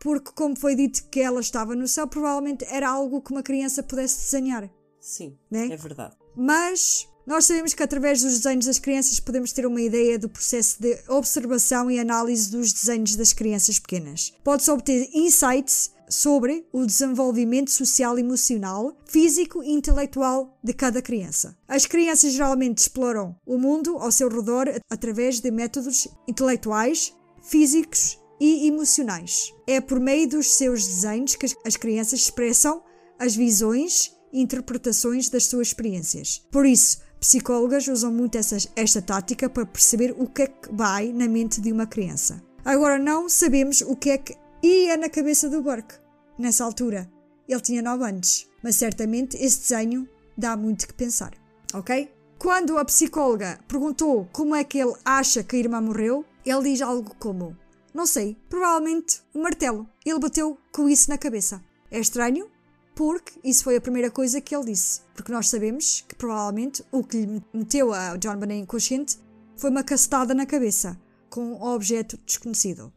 Porque 0.00 0.32
como 0.32 0.58
foi 0.58 0.74
dito 0.74 1.08
que 1.08 1.20
ela 1.20 1.40
estava 1.40 1.74
no 1.74 1.86
céu, 1.86 2.06
provavelmente 2.08 2.64
era 2.68 2.88
algo 2.88 3.20
que 3.22 3.30
uma 3.30 3.42
criança 3.42 3.82
pudesse 3.82 4.24
desenhar. 4.24 4.68
Sim, 5.00 5.36
Né? 5.50 5.66
é 5.66 5.76
verdade. 5.76 6.16
Mas 6.36 7.06
nós 7.26 7.44
sabemos 7.44 7.74
que 7.74 7.82
através 7.82 8.22
dos 8.22 8.38
desenhos 8.38 8.66
das 8.66 8.78
crianças 8.78 9.20
podemos 9.20 9.52
ter 9.52 9.64
uma 9.66 9.80
ideia 9.80 10.18
do 10.18 10.28
processo 10.28 10.80
de 10.80 10.98
observação 11.08 11.90
e 11.90 11.98
análise 11.98 12.50
dos 12.50 12.72
desenhos 12.72 13.14
das 13.14 13.32
crianças 13.32 13.78
pequenas. 13.78 14.32
Pode-se 14.42 14.70
obter 14.70 15.08
insights 15.14 15.92
sobre 16.12 16.66
o 16.72 16.84
desenvolvimento 16.84 17.70
social, 17.70 18.18
emocional, 18.18 18.96
físico 19.06 19.62
e 19.62 19.72
intelectual 19.72 20.58
de 20.62 20.72
cada 20.72 21.00
criança. 21.00 21.56
As 21.66 21.86
crianças 21.86 22.32
geralmente 22.32 22.78
exploram 22.78 23.34
o 23.46 23.58
mundo 23.58 23.96
ao 23.96 24.12
seu 24.12 24.28
redor 24.28 24.68
através 24.90 25.40
de 25.40 25.50
métodos 25.50 26.06
intelectuais, 26.28 27.14
físicos 27.42 28.18
e 28.40 28.66
emocionais. 28.66 29.52
É 29.66 29.80
por 29.80 29.98
meio 29.98 30.28
dos 30.28 30.54
seus 30.54 30.86
desenhos 30.86 31.34
que 31.34 31.46
as- 31.46 31.56
as 31.64 31.76
crianças 31.76 32.20
expressam 32.20 32.82
as 33.18 33.34
visões 33.34 34.12
e 34.32 34.40
interpretações 34.42 35.28
das 35.28 35.44
suas 35.46 35.68
experiências. 35.68 36.42
Por 36.50 36.66
isso, 36.66 36.98
psicólogas 37.20 37.86
usam 37.88 38.12
muito 38.12 38.36
essas- 38.36 38.68
esta 38.74 39.00
tática 39.00 39.48
para 39.48 39.64
perceber 39.64 40.14
o 40.18 40.26
que 40.26 40.42
é 40.42 40.46
que 40.48 40.74
vai 40.74 41.12
na 41.12 41.28
mente 41.28 41.60
de 41.60 41.70
uma 41.70 41.86
criança. 41.86 42.42
Agora, 42.64 42.98
não 42.98 43.28
sabemos 43.28 43.80
o 43.80 43.94
que 43.94 44.10
é 44.10 44.18
que 44.18 44.36
ia 44.62 44.96
na 44.96 45.08
cabeça 45.08 45.48
do 45.48 45.62
Burke 45.62 46.01
nessa 46.38 46.64
altura. 46.64 47.10
Ele 47.48 47.60
tinha 47.60 47.82
9 47.82 48.04
anos, 48.04 48.48
mas 48.62 48.76
certamente 48.76 49.36
esse 49.36 49.60
desenho 49.60 50.08
dá 50.36 50.56
muito 50.56 50.86
que 50.86 50.94
pensar, 50.94 51.32
ok? 51.74 52.10
Quando 52.38 52.76
a 52.76 52.84
psicóloga 52.84 53.60
perguntou 53.68 54.28
como 54.32 54.54
é 54.54 54.64
que 54.64 54.78
ele 54.78 54.94
acha 55.04 55.44
que 55.44 55.54
a 55.54 55.58
irmã 55.60 55.80
morreu, 55.80 56.24
ele 56.44 56.70
diz 56.70 56.82
algo 56.82 57.14
como: 57.16 57.56
Não 57.94 58.04
sei, 58.04 58.36
provavelmente 58.48 59.22
um 59.32 59.42
martelo. 59.42 59.88
Ele 60.04 60.18
bateu 60.18 60.58
com 60.72 60.88
isso 60.88 61.08
na 61.08 61.16
cabeça. 61.16 61.62
É 61.88 62.00
estranho, 62.00 62.50
porque 62.96 63.38
isso 63.44 63.62
foi 63.62 63.76
a 63.76 63.80
primeira 63.80 64.10
coisa 64.10 64.40
que 64.40 64.56
ele 64.56 64.72
disse. 64.72 65.02
Porque 65.14 65.30
nós 65.30 65.48
sabemos 65.48 66.04
que 66.08 66.16
provavelmente 66.16 66.84
o 66.90 67.04
que 67.04 67.18
lhe 67.18 67.42
meteu 67.54 67.92
a 67.92 68.16
John 68.16 68.36
Bonet 68.36 68.58
inconsciente 68.58 69.18
foi 69.56 69.70
uma 69.70 69.84
cacetada 69.84 70.34
na 70.34 70.44
cabeça 70.44 70.98
com 71.30 71.52
um 71.52 71.62
objeto 71.62 72.18
desconhecido. 72.26 72.92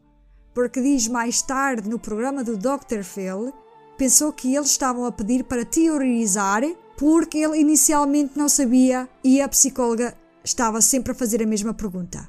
Porque 0.56 0.80
diz 0.80 1.06
mais 1.06 1.42
tarde 1.42 1.86
no 1.86 1.98
programa 1.98 2.42
do 2.42 2.56
Dr. 2.56 3.02
Phil, 3.02 3.52
pensou 3.98 4.32
que 4.32 4.56
eles 4.56 4.70
estavam 4.70 5.04
a 5.04 5.12
pedir 5.12 5.44
para 5.44 5.66
teorizar 5.66 6.62
porque 6.96 7.36
ele 7.36 7.60
inicialmente 7.60 8.38
não 8.38 8.48
sabia 8.48 9.06
e 9.22 9.38
a 9.38 9.48
psicóloga 9.50 10.16
estava 10.42 10.80
sempre 10.80 11.12
a 11.12 11.14
fazer 11.14 11.42
a 11.42 11.46
mesma 11.46 11.74
pergunta. 11.74 12.26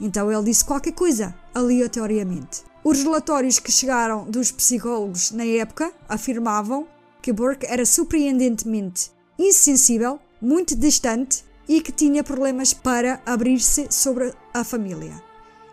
Então 0.00 0.32
ele 0.32 0.44
disse 0.44 0.64
qualquer 0.64 0.92
coisa, 0.92 1.34
aleatoriamente. 1.54 2.64
Os 2.82 3.02
relatórios 3.02 3.58
que 3.58 3.70
chegaram 3.70 4.24
dos 4.24 4.50
psicólogos 4.50 5.30
na 5.32 5.44
época 5.44 5.92
afirmavam 6.08 6.86
que 7.20 7.30
Burke 7.30 7.66
era 7.66 7.84
surpreendentemente 7.84 9.10
insensível, 9.38 10.18
muito 10.40 10.74
distante 10.74 11.44
e 11.68 11.82
que 11.82 11.92
tinha 11.92 12.24
problemas 12.24 12.72
para 12.72 13.20
abrir-se 13.26 13.88
sobre 13.90 14.32
a 14.54 14.64
família. 14.64 15.22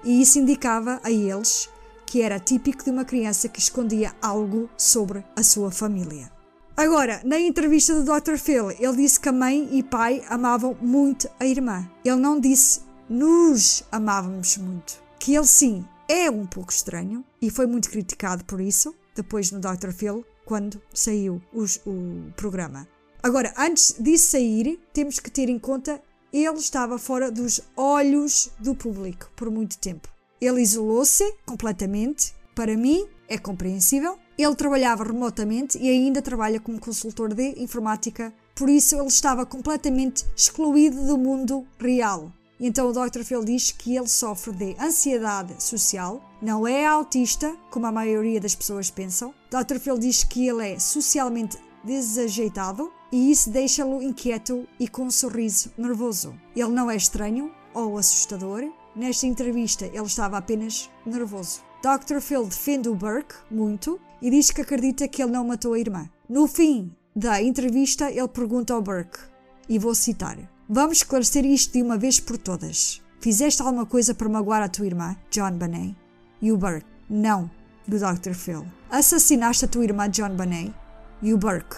E 0.03 0.21
isso 0.21 0.38
indicava 0.38 0.99
a 1.01 1.09
eles 1.09 1.71
que 2.14 2.22
era 2.22 2.40
típico 2.40 2.84
de 2.84 2.91
uma 2.91 3.03
criança 3.03 3.49
que 3.49 3.57
escondia 3.60 4.14
algo 4.22 4.69
sobre 4.77 5.26
a 5.35 5.41
sua 5.41 5.72
família. 5.72 6.31
Agora, 6.77 7.19
na 7.26 7.40
entrevista 7.40 7.99
do 7.99 8.03
Dr. 8.06 8.38
Phil, 8.38 8.69
ele 8.69 8.98
disse 8.98 9.19
que 9.19 9.30
a 9.30 9.31
mãe 9.31 9.68
e 9.72 9.81
pai 9.81 10.23
amavam 10.30 10.77
muito 10.80 11.27
a 11.40 11.45
irmã. 11.48 11.90
Ele 12.06 12.18
não 12.18 12.40
disse 12.40 12.81
nos 13.10 13.84
amávamos 13.91 14.57
muito. 14.57 15.02
Que 15.19 15.34
ele 15.34 15.48
sim 15.48 15.84
é 16.07 16.30
um 16.30 16.45
pouco 16.45 16.72
estranho 16.72 17.26
e 17.41 17.49
foi 17.49 17.65
muito 17.65 17.90
criticado 17.90 18.45
por 18.45 18.61
isso, 18.61 18.94
depois 19.15 19.49
no 19.49 19.60
Dr. 19.60 19.90
Phil, 19.91 20.23
quando 20.45 20.80
saiu 20.94 21.41
os- 21.52 21.81
o 21.84 22.31
programa. 22.35 22.88
Agora, 23.23 23.52
antes 23.57 23.95
disso 23.99 24.30
sair, 24.34 24.80
temos 24.94 25.19
que 25.19 25.31
ter 25.31 25.49
em 25.49 25.57
conta 25.57 25.99
ele 26.31 26.60
estava 26.60 26.99
fora 26.99 27.31
dos 27.31 27.60
olhos 27.76 28.52
do 28.60 28.76
público 28.76 29.31
por 29.35 29.49
muito 29.49 29.80
tempo. 29.80 30.12
Ele 30.44 30.61
isolou-se 30.61 31.24
completamente. 31.45 32.36
Para 32.53 32.76
mim, 32.76 33.07
é 33.30 33.38
compreensível. 33.38 34.20
Ele 34.38 34.56
trabalhava 34.56 35.06
remotamente 35.06 35.78
e 35.78 35.90
ainda 35.90 36.22
trabalha 36.22 36.60
como 36.60 36.82
consultor 36.82 37.34
de 37.34 37.61
informática, 37.64 38.34
por 38.53 38.68
isso 38.68 38.94
ele 38.95 39.07
estava 39.07 39.45
completamente 39.45 40.26
excluído 40.36 41.07
do 41.07 41.18
mundo 41.18 41.65
real. 41.80 42.30
Então 42.60 42.90
o 42.90 42.91
Dr. 42.91 43.24
Phil 43.24 43.45
diz 43.45 43.72
que 43.72 43.95
ele 43.95 44.07
sofre 44.07 44.52
de 44.52 44.76
ansiedade 44.80 45.64
social, 45.64 46.22
não 46.41 46.68
é 46.68 46.86
autista, 46.86 47.56
como 47.72 47.86
a 47.86 47.91
maioria 47.91 48.41
das 48.41 48.53
pessoas 48.53 48.91
pensam. 48.91 49.34
Dr. 49.49 49.80
Phil 49.80 49.98
diz 49.98 50.26
que 50.26 50.48
ele 50.48 50.74
é 50.74 50.80
socialmente 50.80 51.57
desajeitado 51.86 52.91
e 53.11 53.32
isso 53.32 53.49
deixa-lo 53.49 54.02
inquieto 54.02 54.68
e 54.78 54.90
com 54.90 55.03
um 55.03 55.11
sorriso 55.11 55.72
nervoso. 55.78 56.36
Ele 56.53 56.70
não 56.70 56.91
é 56.91 56.98
estranho 56.98 57.49
ou 57.74 57.98
assustador. 57.98 58.70
Nesta 58.95 59.26
entrevista 59.26 59.86
ele 59.86 60.06
estava 60.06 60.38
apenas 60.38 60.90
nervoso. 61.06 61.61
Dr. 61.82 62.20
Phil 62.22 62.45
defende 62.45 62.88
o 62.88 62.95
Burke 62.95 63.36
muito 63.52 63.99
e 64.22 64.30
diz 64.30 64.52
que 64.52 64.61
acredita 64.61 65.07
que 65.07 65.22
ele 65.22 65.32
não 65.32 65.45
matou 65.45 65.74
a 65.74 65.80
irmã. 65.80 66.10
No 66.30 66.48
fim 66.48 66.91
da 67.15 67.41
entrevista, 67.41 68.10
ele 68.10 68.28
pergunta 68.28 68.74
ao 68.74 68.82
Burke, 68.82 69.20
e 69.68 69.78
vou 69.78 69.94
citar: 69.94 70.38
Vamos 70.68 70.98
esclarecer 70.98 71.45
isto 71.45 71.74
de 71.74 71.82
uma 71.82 71.98
vez 71.98 72.20
por 72.20 72.38
todas. 72.38 73.02
Fizeste 73.20 73.61
alguma 73.61 73.86
coisa 73.86 74.14
para 74.14 74.30
magoar 74.30 74.64
a 74.64 74.70
tua 74.70 74.86
irmã, 74.86 75.15
John 75.30 75.52
Bonet? 75.52 75.95
E 76.41 76.52
o 76.52 76.57
Burke: 76.57 76.86
Não, 77.10 77.49
do 77.88 77.98
Dr. 77.98 78.34
Phil. 78.34 78.65
Assassinaste 78.90 79.65
a 79.65 79.68
tua 79.68 79.84
irmã, 79.84 80.10
John 80.10 80.36
Bonet? 80.36 80.74
E 81.22 81.34
o 81.34 81.38
Burke: 81.38 81.78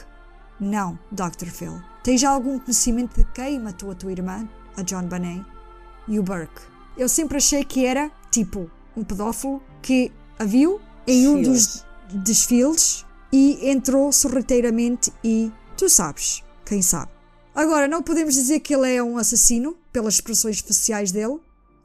Não, 0.59 0.97
Dr. 1.11 1.47
Phil. 1.47 1.81
Tens 2.03 2.23
algum 2.23 2.59
conhecimento 2.59 3.17
de 3.17 3.25
quem 3.31 3.59
matou 3.59 3.91
a 3.91 3.95
tua 3.95 4.11
irmã, 4.11 4.47
a 4.77 4.81
John 4.83 5.07
Bonet? 5.07 5.43
E 6.07 6.19
o 6.19 6.23
Burke: 6.23 6.61
Eu 6.97 7.09
sempre 7.09 7.37
achei 7.37 7.63
que 7.63 7.85
era, 7.85 8.09
tipo, 8.31 8.69
um 8.95 9.03
pedófilo 9.03 9.61
que 9.81 10.11
a 10.39 10.45
viu 10.45 10.79
em 11.05 11.27
um 11.27 11.41
dos 11.41 11.85
desfiles 12.11 13.05
e 13.31 13.69
entrou 13.69 14.11
sorrateiramente 14.11 15.11
e 15.23 15.51
tu 15.75 15.89
sabes, 15.89 16.43
quem 16.65 16.81
sabe. 16.81 17.11
Agora, 17.53 17.87
não 17.87 18.01
podemos 18.01 18.33
dizer 18.33 18.59
que 18.61 18.73
ele 18.73 18.93
é 18.93 19.03
um 19.03 19.17
assassino 19.17 19.77
pelas 19.91 20.15
expressões 20.15 20.59
faciais 20.59 21.11
dele. 21.11 21.39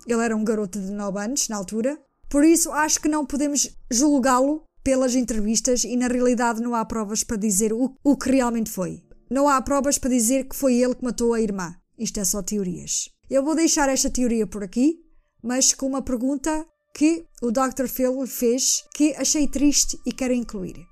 Ele 0.07 0.25
era 0.25 0.37
um 0.37 0.45
garoto 0.45 0.81
de 0.81 0.91
9 0.91 1.19
anos 1.19 1.49
na 1.49 1.57
altura. 1.57 1.99
Por 2.29 2.45
isso, 2.45 2.73
acho 2.73 3.01
que 3.01 3.09
não 3.09 3.27
podemos 3.27 3.77
julgá-lo 3.91 4.63
pelas 4.83 5.15
entrevistas 5.15 5.85
e 5.85 5.97
na 5.97 6.09
realidade 6.09 6.61
não 6.61 6.75
há 6.75 6.85
provas 6.85 7.23
para 7.23 7.37
dizer 7.37 7.73
o, 7.73 7.95
o 8.03 8.17
que 8.17 8.31
realmente 8.31 8.71
foi. 8.71 9.03
Não 9.31 9.49
há 9.49 9.61
provas 9.63 9.99
para 9.99 10.11
dizer 10.11 10.49
que 10.49 10.57
foi 10.57 10.75
ele 10.75 10.95
que 10.95 11.05
matou 11.05 11.35
a 11.35 11.41
irmã. 11.41 11.75
Isto 11.99 12.19
é 12.19 12.25
só 12.25 12.43
teorias. 12.43 13.11
Eu 13.31 13.45
vou 13.45 13.55
deixar 13.55 13.89
esta 13.89 14.11
teoria 14.11 14.45
por 14.45 14.65
aqui, 14.65 14.99
mas 15.41 15.73
com 15.73 15.87
uma 15.87 16.03
pergunta 16.03 16.67
que 16.93 17.25
o 17.41 17.53
Dr. 17.53 17.87
Phil 17.87 18.27
fez 18.27 18.83
que 18.93 19.15
achei 19.15 19.47
triste 19.47 19.97
e 20.05 20.11
quero 20.11 20.35
incluir. 20.35 20.85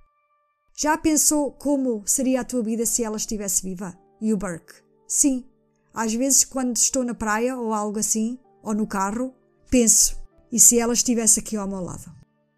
Já 0.81 0.97
pensou 0.97 1.51
como 1.51 2.05
seria 2.07 2.43
a 2.43 2.45
tua 2.45 2.63
vida 2.63 2.87
se 2.87 3.03
ela 3.03 3.17
estivesse 3.17 3.65
viva? 3.65 3.99
E 4.21 4.33
o 4.33 4.37
Burke? 4.37 4.75
Sim. 5.09 5.45
Às 5.93 6.15
vezes, 6.15 6.45
quando 6.45 6.77
estou 6.77 7.03
na 7.03 7.13
praia 7.15 7.57
ou 7.57 7.75
algo 7.75 7.99
assim, 7.99 8.39
ou 8.63 8.73
no 8.73 8.87
carro, 8.87 9.35
penso: 9.69 10.17
e 10.53 10.61
se 10.61 10.79
ela 10.79 10.93
estivesse 10.93 11.41
aqui 11.41 11.57
ao 11.57 11.67
meu 11.67 11.81
lado? 11.81 12.15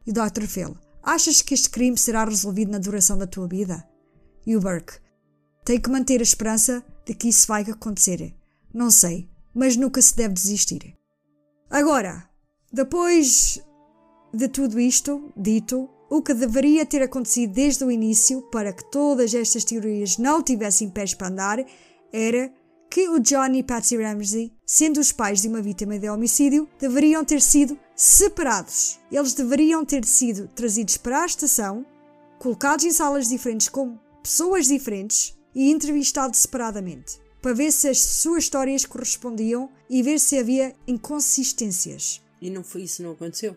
E 0.06 0.10
o 0.10 0.12
Dr. 0.12 0.46
Phil? 0.46 0.76
Achas 1.02 1.40
que 1.40 1.54
este 1.54 1.70
crime 1.70 1.96
será 1.96 2.26
resolvido 2.26 2.70
na 2.70 2.78
duração 2.78 3.16
da 3.16 3.26
tua 3.26 3.48
vida? 3.48 3.88
E 4.46 4.54
o 4.54 4.60
Burke? 4.60 4.98
Tenho 5.64 5.80
que 5.80 5.88
manter 5.88 6.20
a 6.20 6.22
esperança 6.22 6.84
de 7.06 7.14
que 7.14 7.30
isso 7.30 7.46
vai 7.46 7.62
acontecer. 7.62 8.34
Não 8.74 8.90
sei, 8.90 9.29
mas 9.54 9.76
nunca 9.76 10.00
se 10.00 10.16
deve 10.16 10.34
desistir. 10.34 10.96
Agora, 11.68 12.28
depois 12.72 13.60
de 14.32 14.48
tudo 14.48 14.78
isto 14.78 15.32
dito, 15.36 15.88
o 16.08 16.22
que 16.22 16.34
deveria 16.34 16.84
ter 16.84 17.02
acontecido 17.02 17.52
desde 17.52 17.84
o 17.84 17.90
início 17.90 18.42
para 18.50 18.72
que 18.72 18.90
todas 18.90 19.32
estas 19.32 19.64
teorias 19.64 20.18
não 20.18 20.42
tivessem 20.42 20.90
pés 20.90 21.14
para 21.14 21.28
andar 21.28 21.64
era 22.12 22.52
que 22.90 23.08
o 23.08 23.20
John 23.20 23.54
e 23.54 23.62
Patsy 23.62 23.96
Ramsey, 23.96 24.52
sendo 24.66 24.98
os 24.98 25.12
pais 25.12 25.40
de 25.40 25.48
uma 25.48 25.62
vítima 25.62 25.96
de 25.96 26.10
homicídio, 26.10 26.68
deveriam 26.80 27.24
ter 27.24 27.40
sido 27.40 27.78
separados. 27.94 28.98
Eles 29.12 29.32
deveriam 29.32 29.84
ter 29.84 30.04
sido 30.04 30.48
trazidos 30.48 30.96
para 30.96 31.22
a 31.22 31.26
estação, 31.26 31.86
colocados 32.40 32.84
em 32.84 32.90
salas 32.90 33.28
diferentes 33.28 33.68
com 33.68 33.96
pessoas 34.20 34.66
diferentes 34.66 35.38
e 35.54 35.70
entrevistados 35.70 36.40
separadamente, 36.40 37.20
para 37.40 37.54
ver 37.54 37.72
se 37.72 37.88
as 37.88 38.00
suas 38.00 38.44
histórias 38.44 38.84
correspondiam 38.84 39.70
e 39.88 40.02
ver 40.02 40.18
se 40.18 40.38
havia 40.38 40.74
inconsistências. 40.86 42.22
E 42.40 42.50
não 42.50 42.62
foi 42.62 42.82
isso 42.82 43.02
não 43.02 43.12
aconteceu? 43.12 43.56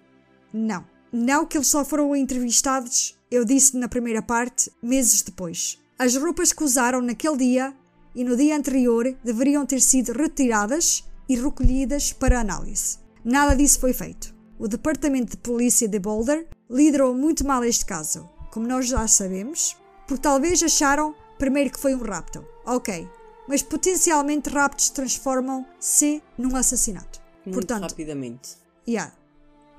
Não. 0.53 0.85
Não 1.11 1.45
que 1.45 1.57
eles 1.57 1.68
só 1.68 1.85
foram 1.85 2.15
entrevistados, 2.15 3.18
eu 3.30 3.45
disse 3.45 3.77
na 3.77 3.88
primeira 3.88 4.22
parte, 4.22 4.72
meses 4.81 5.22
depois. 5.22 5.80
As 5.97 6.15
roupas 6.15 6.51
que 6.51 6.64
usaram 6.64 7.01
naquele 7.01 7.38
dia 7.38 7.73
e 8.15 8.23
no 8.23 8.35
dia 8.35 8.55
anterior 8.55 9.15
deveriam 9.23 9.65
ter 9.65 9.80
sido 9.80 10.11
retiradas 10.11 11.03
e 11.30 11.35
recolhidas 11.35 12.11
para 12.11 12.39
análise. 12.39 12.97
Nada 13.23 13.55
disso 13.55 13.80
foi 13.80 13.93
feito. 13.93 14.34
O 14.57 14.68
Departamento 14.68 15.31
de 15.31 15.38
Polícia 15.38 15.88
de 15.88 15.99
Boulder 15.99 16.47
liderou 16.69 17.14
muito 17.15 17.45
mal 17.45 17.64
este 17.64 17.85
caso, 17.85 18.30
como 18.51 18.68
nós 18.68 18.88
já 18.88 19.07
sabemos, 19.07 19.77
porque 20.07 20.22
talvez 20.22 20.61
acharam 20.61 21.15
primeiro 21.38 21.72
que 21.72 21.80
foi 21.80 21.93
um 21.95 22.01
rapto. 22.03 22.45
Ok, 22.65 23.07
mas 23.48 23.61
potencialmente 23.61 24.49
raptos 24.49 24.90
transformam-se 24.90 26.22
num 26.38 26.56
assassinato. 26.56 27.22
Muito 27.45 27.56
Portanto, 27.56 27.90
rapidamente. 27.90 28.57
Yeah. 28.88 29.14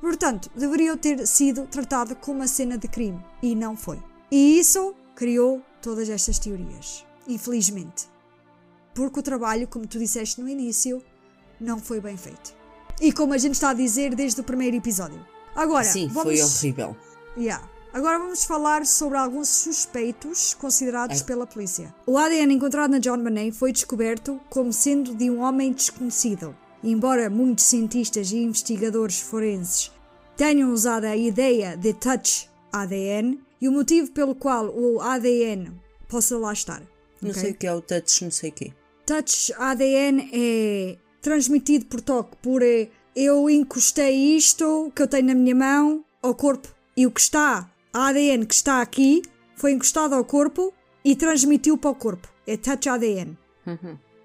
Portanto, 0.01 0.51
deveriam 0.55 0.97
ter 0.97 1.27
sido 1.27 1.67
tratado 1.67 2.15
como 2.17 2.41
uma 2.41 2.49
cena 2.49 2.77
de 2.77 2.89
crime 2.89 3.25
e 3.43 3.55
não 3.55 3.77
foi. 3.77 4.03
E 4.31 4.59
isso 4.59 4.95
criou 5.15 5.63
todas 5.81 6.09
estas 6.09 6.39
teorias. 6.39 7.07
Infelizmente. 7.27 8.07
Porque 8.95 9.21
o 9.21 9.23
trabalho, 9.23 9.67
como 9.67 9.87
tu 9.87 9.99
disseste 9.99 10.41
no 10.41 10.49
início, 10.49 11.03
não 11.59 11.79
foi 11.79 12.01
bem 12.01 12.17
feito. 12.17 12.55
E 13.01 13.13
como 13.13 13.33
a 13.33 13.39
gente 13.39 13.55
está 13.55 13.71
a 13.71 13.75
dizer 13.75 14.15
desde 14.15 14.41
o 14.41 14.45
primeiro 14.45 14.77
episódio. 14.77 15.25
Agora, 15.55 15.85
Sim, 15.85 16.09
vamos... 16.09 16.23
foi 16.23 16.43
horrível. 16.43 16.97
Yeah. 17.37 17.69
Agora 17.95 18.19
vamos 18.19 18.43
falar 18.45 18.85
sobre 18.85 19.17
alguns 19.17 19.49
suspeitos 19.49 20.53
considerados 20.55 21.21
É. 21.21 21.25
pela 21.25 21.47
polícia. 21.47 21.95
O 22.05 22.19
ADN 22.19 22.53
encontrado 22.53 22.91
na 22.91 22.99
John 22.99 23.19
Bonet 23.23 23.53
foi 23.53 23.71
descoberto 23.71 24.41
como 24.51 24.73
sendo 24.73 25.15
de 25.15 25.31
um 25.31 25.41
homem 25.41 25.73
desconhecido. 25.73 26.57
Embora 26.83 27.31
muitos 27.31 27.67
cientistas 27.67 28.33
e 28.33 28.39
investigadores 28.39 29.21
forenses 29.21 29.93
tenham 30.37 30.73
usado 30.73 31.05
a 31.05 31.17
ideia 31.17 31.77
de 31.77 31.93
touch 31.95 32.51
ADN 32.73 33.39
e 33.61 33.69
o 33.69 33.73
motivo 33.73 34.11
pelo 34.11 34.35
qual 34.35 34.67
o 34.77 35.01
ADN 35.01 35.71
possa 36.09 36.37
lá 36.37 36.53
estar. 36.53 36.83
Não 37.23 37.31
ok? 37.31 37.41
sei 37.43 37.51
o 37.53 37.55
que 37.55 37.67
é 37.69 37.73
o 37.73 37.81
touch, 37.81 38.25
não 38.25 38.31
sei 38.33 38.51
o 38.51 38.53
quê. 38.53 38.73
Touch 39.07 39.55
ADN 39.57 40.31
é 40.33 40.99
transmitido 41.23 41.87
por 41.87 42.01
toque, 42.01 42.37
por 42.43 42.61
eh, 42.61 42.89
eu 43.15 43.49
encostei 43.49 44.37
isto 44.37 44.91
que 44.97 45.01
eu 45.01 45.07
tenho 45.07 45.29
na 45.29 45.35
minha 45.35 45.55
mão 45.55 46.05
ao 46.21 46.35
corpo 46.35 46.69
e 46.97 47.07
o 47.07 47.11
que 47.13 47.21
está, 47.21 47.71
a 47.95 48.09
ADN 48.09 48.45
que 48.45 48.55
está 48.55 48.83
aqui, 48.83 49.23
foi 49.55 49.71
encostado 49.71 50.17
ao 50.17 50.25
corpo 50.25 50.75
e 51.05 51.15
transmitiu 51.15 51.79
para 51.79 51.91
o 51.91 51.95
corpo. 51.95 52.29
É 52.45 52.57
touch 52.57 52.89
ADN. 52.89 53.39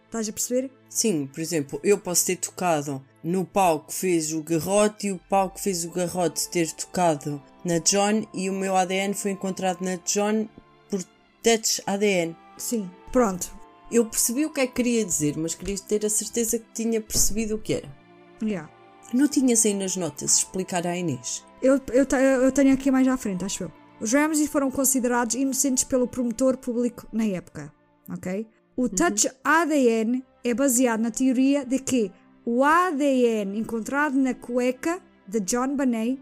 Estás 0.06 0.28
a 0.28 0.34
perceber? 0.34 0.72
Sim, 0.90 1.28
por 1.28 1.40
exemplo, 1.40 1.80
eu 1.84 2.00
posso 2.00 2.26
ter 2.26 2.38
tocado 2.38 3.00
no 3.24 3.46
pau 3.46 3.82
que 3.82 3.94
fez 3.94 4.34
o 4.34 4.41
garrote 4.41 5.08
e 5.08 5.12
o 5.12 5.20
pau 5.30 5.52
que 5.52 5.62
fez 5.62 5.86
o 5.86 5.91
garrote 5.91 6.50
ter 6.50 6.72
tocado 6.72 7.40
na 7.64 7.78
John 7.78 8.28
e 8.34 8.50
o 8.50 8.54
meu 8.54 8.76
ADN 8.76 9.14
foi 9.14 9.32
encontrado 9.32 9.82
na 9.82 9.98
John 9.98 10.50
por 10.90 11.04
touch 11.44 11.80
ADN. 11.86 12.36
Sim. 12.58 12.90
Pronto. 13.12 13.54
Eu 13.91 14.06
percebi 14.06 14.46
o 14.46 14.50
que 14.52 14.62
é 14.62 14.68
que 14.68 14.74
queria 14.74 15.06
dizer, 15.06 15.38
mas 15.38 15.54
queria 15.54 15.78
ter 15.78 16.04
a 16.06 16.10
certeza 16.10 16.58
que 16.58 16.74
tinha 16.74 17.00
percebido 17.00 17.56
o 17.56 17.60
que 17.60 17.76
era. 17.76 17.96
Yeah. 18.41 18.68
Não 19.14 19.28
tinhas 19.28 19.64
aí 19.64 19.76
nas 19.76 19.96
notas 19.96 20.38
explicar 20.38 20.88
à 20.88 20.98
Inês. 20.98 21.44
Eu, 21.61 21.80
eu, 21.91 22.06
te- 22.06 22.15
eu 22.15 22.52
tenho 22.52 22.73
aqui 22.73 22.90
mais 22.91 23.07
à 23.07 23.18
frente, 23.18 23.44
acho 23.45 23.64
eu. 23.64 23.72
Os 23.99 24.14
Ramsey 24.14 24.48
foram 24.48 24.72
considerados 24.72 25.36
inocentes 25.36 25.84
pelo 25.84 26.07
promotor 26.07 26.57
público 26.57 27.06
na 27.11 27.26
época, 27.26 27.72
ok? 28.10 28.48
O 28.77 28.88
touch 28.88 29.30
ADN 29.44 30.23
é 30.44 30.53
baseado 30.53 31.02
na 31.02 31.11
teoria 31.11 31.65
de 31.65 31.80
que 31.80 32.11
o 32.45 32.64
ADN 32.64 33.57
encontrado 33.60 34.15
na 34.18 34.34
cueca 34.34 35.02
de 35.27 35.41
John 35.41 35.76
Bonet 35.76 36.18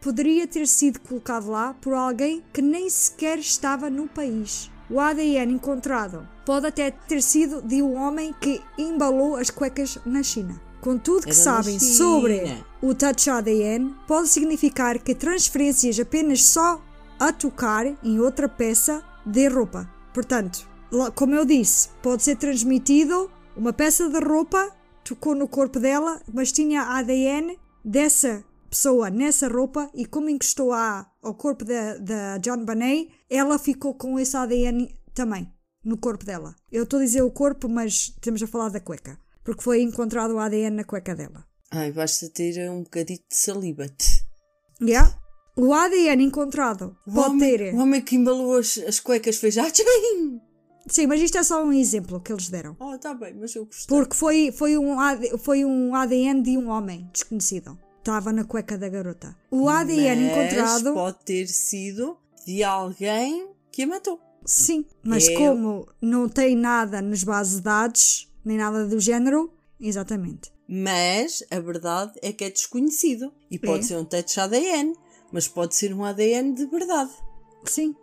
poderia 0.00 0.46
ter 0.46 0.66
sido 0.66 1.00
colocado 1.00 1.50
lá 1.50 1.74
por 1.74 1.92
alguém 1.92 2.42
que 2.52 2.62
nem 2.62 2.88
sequer 2.88 3.38
estava 3.38 3.90
no 3.90 4.08
país. 4.08 4.70
O 4.90 4.98
ADN 4.98 5.52
encontrado 5.52 6.26
pode 6.46 6.66
até 6.66 6.90
ter 6.90 7.22
sido 7.22 7.60
de 7.62 7.82
um 7.82 7.94
homem 7.94 8.34
que 8.40 8.60
embalou 8.78 9.36
as 9.36 9.50
cuecas 9.50 9.98
na 10.06 10.22
China. 10.22 10.58
Com 10.82 10.98
tudo 10.98 11.28
que 11.28 11.32
sabem 11.32 11.78
sobre 11.78 12.42
o 12.82 12.92
Touch 12.92 13.30
ADN, 13.30 13.94
pode 14.04 14.28
significar 14.28 14.98
que 14.98 15.14
transferências 15.14 16.00
apenas 16.00 16.44
só 16.44 16.82
a 17.20 17.32
tocar 17.32 17.86
em 18.02 18.18
outra 18.18 18.48
peça 18.48 19.00
de 19.24 19.46
roupa. 19.46 19.88
Portanto, 20.12 20.68
como 21.14 21.36
eu 21.36 21.44
disse, 21.44 21.88
pode 22.02 22.24
ser 22.24 22.34
transmitido 22.34 23.30
uma 23.56 23.72
peça 23.72 24.08
de 24.08 24.18
roupa, 24.18 24.74
tocou 25.04 25.36
no 25.36 25.46
corpo 25.46 25.78
dela, 25.78 26.20
mas 26.34 26.50
tinha 26.50 26.82
ADN 26.98 27.56
dessa 27.84 28.44
pessoa 28.68 29.08
nessa 29.08 29.46
roupa 29.46 29.88
e 29.94 30.04
como 30.04 30.28
encostou 30.28 30.72
a, 30.72 31.06
ao 31.22 31.34
corpo 31.34 31.64
da, 31.64 31.96
da 31.98 32.38
John 32.38 32.64
Bonet, 32.64 33.08
ela 33.30 33.56
ficou 33.56 33.94
com 33.94 34.18
esse 34.18 34.36
ADN 34.36 34.92
também 35.14 35.48
no 35.84 35.96
corpo 35.96 36.24
dela. 36.24 36.56
Eu 36.72 36.82
estou 36.82 36.98
a 36.98 37.04
dizer 37.04 37.22
o 37.22 37.30
corpo, 37.30 37.68
mas 37.68 38.12
estamos 38.16 38.42
a 38.42 38.48
falar 38.48 38.70
da 38.70 38.80
cueca, 38.80 39.16
porque 39.44 39.62
foi 39.62 39.82
encontrado 39.82 40.34
o 40.34 40.38
ADN 40.38 40.76
na 40.76 40.84
cueca 40.84 41.14
dela. 41.14 41.44
Ai, 41.70 41.90
basta 41.92 42.28
ter 42.28 42.70
um 42.70 42.82
bocadito 42.82 43.24
de 43.30 43.36
saliva. 43.36 43.86
Yeah. 44.80 45.16
O 45.56 45.72
ADN 45.74 46.24
encontrado 46.24 46.96
O 47.06 47.12
pode 47.12 47.30
homem, 47.30 47.56
ter. 47.58 47.74
o 47.74 47.78
homem 47.78 48.00
que 48.00 48.16
embalou 48.16 48.56
as, 48.58 48.78
as 48.78 48.98
cuecas 49.00 49.36
fez. 49.36 49.54
Tchim! 49.54 50.40
Sim, 50.88 51.06
mas 51.06 51.20
isto 51.20 51.38
é 51.38 51.42
só 51.44 51.62
um 51.64 51.72
exemplo 51.72 52.20
que 52.20 52.32
eles 52.32 52.48
deram. 52.48 52.76
Oh, 52.80 52.98
tá 52.98 53.14
bem, 53.14 53.34
mas 53.34 53.54
eu 53.54 53.66
gostei. 53.66 53.86
Porque 53.96 54.16
foi, 54.16 54.50
foi, 54.50 54.76
um, 54.76 54.98
AD 54.98 55.38
foi 55.38 55.64
um 55.64 55.94
ADN 55.94 56.42
de 56.42 56.58
um 56.58 56.68
homem 56.68 57.08
desconhecido. 57.12 57.78
Estava 58.00 58.32
na 58.32 58.42
cueca 58.44 58.76
da 58.76 58.88
garota. 58.88 59.36
O 59.48 59.68
ADN 59.68 60.22
Mas 60.28 60.32
encontrado. 60.32 60.92
pode 60.92 61.18
ter 61.24 61.46
sido 61.46 62.16
de 62.44 62.64
alguém 62.64 63.48
que 63.70 63.84
a 63.84 63.86
matou. 63.86 64.18
Sim, 64.44 64.84
mas 65.04 65.28
Eu- 65.28 65.38
como 65.38 65.86
não 66.00 66.28
tem 66.28 66.56
nada 66.56 67.00
nas 67.00 67.22
bases 67.22 67.56
de 67.58 67.62
dados, 67.62 68.28
nem 68.44 68.56
nada 68.56 68.86
do 68.86 68.98
género, 69.00 69.52
exatamente. 69.80 70.52
Mas 70.68 71.42
a 71.50 71.60
verdade 71.60 72.12
é 72.22 72.32
que 72.32 72.44
é 72.44 72.50
desconhecido. 72.50 73.32
E 73.50 73.58
pode 73.58 73.80
É. 73.80 73.88
ser 73.88 73.96
um 73.96 74.04
touch 74.04 74.40
ADN, 74.40 74.94
mas 75.32 75.48
pode 75.48 75.74
ser 75.74 75.92
um 75.94 76.04
ADN 76.04 76.54
de 76.54 76.66
verdade. 76.66 77.10
Sim. 77.64 77.94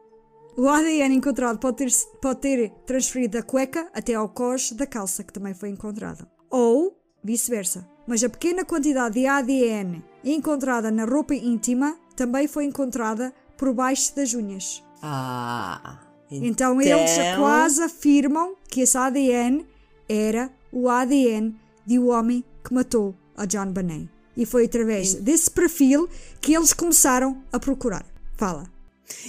O 0.58 0.68
ADN 0.68 1.16
encontrado 1.16 1.58
pode 1.60 1.78
ter, 1.78 1.92
pode 2.22 2.40
ter 2.42 2.70
transferido 2.86 3.38
da 3.38 3.44
cueca 3.44 3.90
até 3.94 4.14
ao 4.14 4.28
cos 4.30 4.72
da 4.74 4.86
calça, 4.86 5.24
que 5.24 5.32
também 5.34 5.54
foi 5.54 5.70
encontrado. 5.70 6.28
Ou 6.50 7.00
vice-versa. 7.24 7.88
Mas 8.08 8.24
a 8.24 8.30
pequena 8.30 8.66
quantidade 8.66 9.16
de 9.20 9.26
ADN 9.28 10.04
encontrada 10.24 10.90
na 10.92 11.06
roupa 11.06 11.34
íntima 11.36 11.98
também 12.16 12.48
foi 12.48 12.66
encontrada 12.66 13.34
por 13.58 13.74
baixo 13.74 14.14
das 14.16 14.34
unhas. 14.34 14.84
Ah. 15.02 16.00
Então 16.32 16.82
eles 16.82 17.12
quase 17.38 17.82
afirmam 17.82 18.56
que 18.70 18.82
esse 18.82 18.98
ADN 18.98 19.66
era 20.10 20.52
o 20.72 20.90
ADN 20.90 21.56
de 21.86 22.00
o 22.00 22.08
homem 22.08 22.44
que 22.64 22.74
matou 22.74 23.16
a 23.38 23.46
John 23.46 23.72
Bonet. 23.72 24.10
E 24.36 24.46
foi 24.46 24.66
através 24.66 25.14
desse 25.14 25.52
perfil 25.52 26.10
que 26.42 26.56
eles 26.56 26.74
começaram 26.74 27.44
a 27.52 27.60
procurar. 27.60 28.06
Fala. 28.36 28.70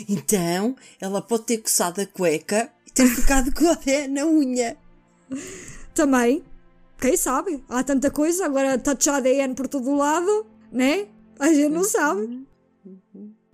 Então, 0.08 0.76
ela 1.00 1.20
pode 1.22 1.44
ter 1.44 1.58
coçado 1.58 2.00
a 2.00 2.06
cueca 2.06 2.70
e 2.86 2.90
ter 2.90 3.06
ficado 3.06 3.52
com 3.52 3.64
o 3.64 3.70
ADN 3.70 4.08
na 4.08 4.26
unha. 4.26 4.76
Também, 5.94 6.44
quem 6.98 7.16
sabe? 7.16 7.64
Há 7.68 7.82
tanta 7.82 8.10
coisa, 8.10 8.44
agora 8.44 8.78
touch 8.78 9.08
ADN 9.08 9.54
por 9.54 9.68
todo 9.68 9.90
o 9.90 9.96
lado, 9.96 10.46
né? 10.70 11.06
A 11.38 11.48
gente 11.52 11.70
não 11.70 11.84
sabe. 11.84 12.46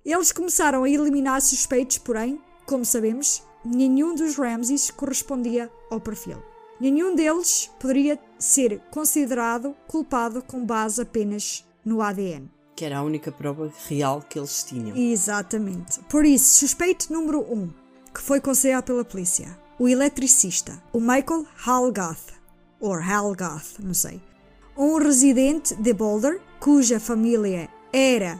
Eles 0.03 0.31
começaram 0.31 0.83
a 0.83 0.89
eliminar 0.89 1.41
suspeitos, 1.41 1.97
porém, 1.97 2.39
como 2.65 2.85
sabemos, 2.85 3.43
nenhum 3.63 4.15
dos 4.15 4.35
Ramses 4.35 4.91
correspondia 4.91 5.71
ao 5.89 5.99
perfil. 5.99 6.37
Nenhum 6.79 7.15
deles 7.15 7.71
poderia 7.79 8.19
ser 8.37 8.79
considerado 8.91 9.75
culpado 9.87 10.41
com 10.41 10.63
base 10.63 11.01
apenas 11.01 11.65
no 11.83 12.01
ADN. 12.01 12.49
Que 12.75 12.85
era 12.85 12.99
a 12.99 13.03
única 13.03 13.31
prova 13.31 13.71
real 13.87 14.21
que 14.21 14.37
eles 14.37 14.63
tinham. 14.63 14.95
Exatamente. 14.95 15.99
Por 16.09 16.23
isso, 16.25 16.59
suspeito 16.59 17.11
número 17.11 17.41
1, 17.41 17.53
um, 17.53 17.73
que 18.13 18.21
foi 18.21 18.39
considerado 18.39 18.85
pela 18.85 19.03
polícia, 19.03 19.57
o 19.79 19.87
eletricista, 19.87 20.81
o 20.93 20.99
Michael 20.99 21.47
Halgath, 21.65 22.37
ou 22.79 22.93
Halgath, 22.93 23.79
não 23.79 23.93
sei, 23.93 24.21
um 24.77 24.97
residente 24.97 25.73
de 25.75 25.93
Boulder, 25.93 26.39
cuja 26.59 26.99
família 26.99 27.67
era 27.91 28.39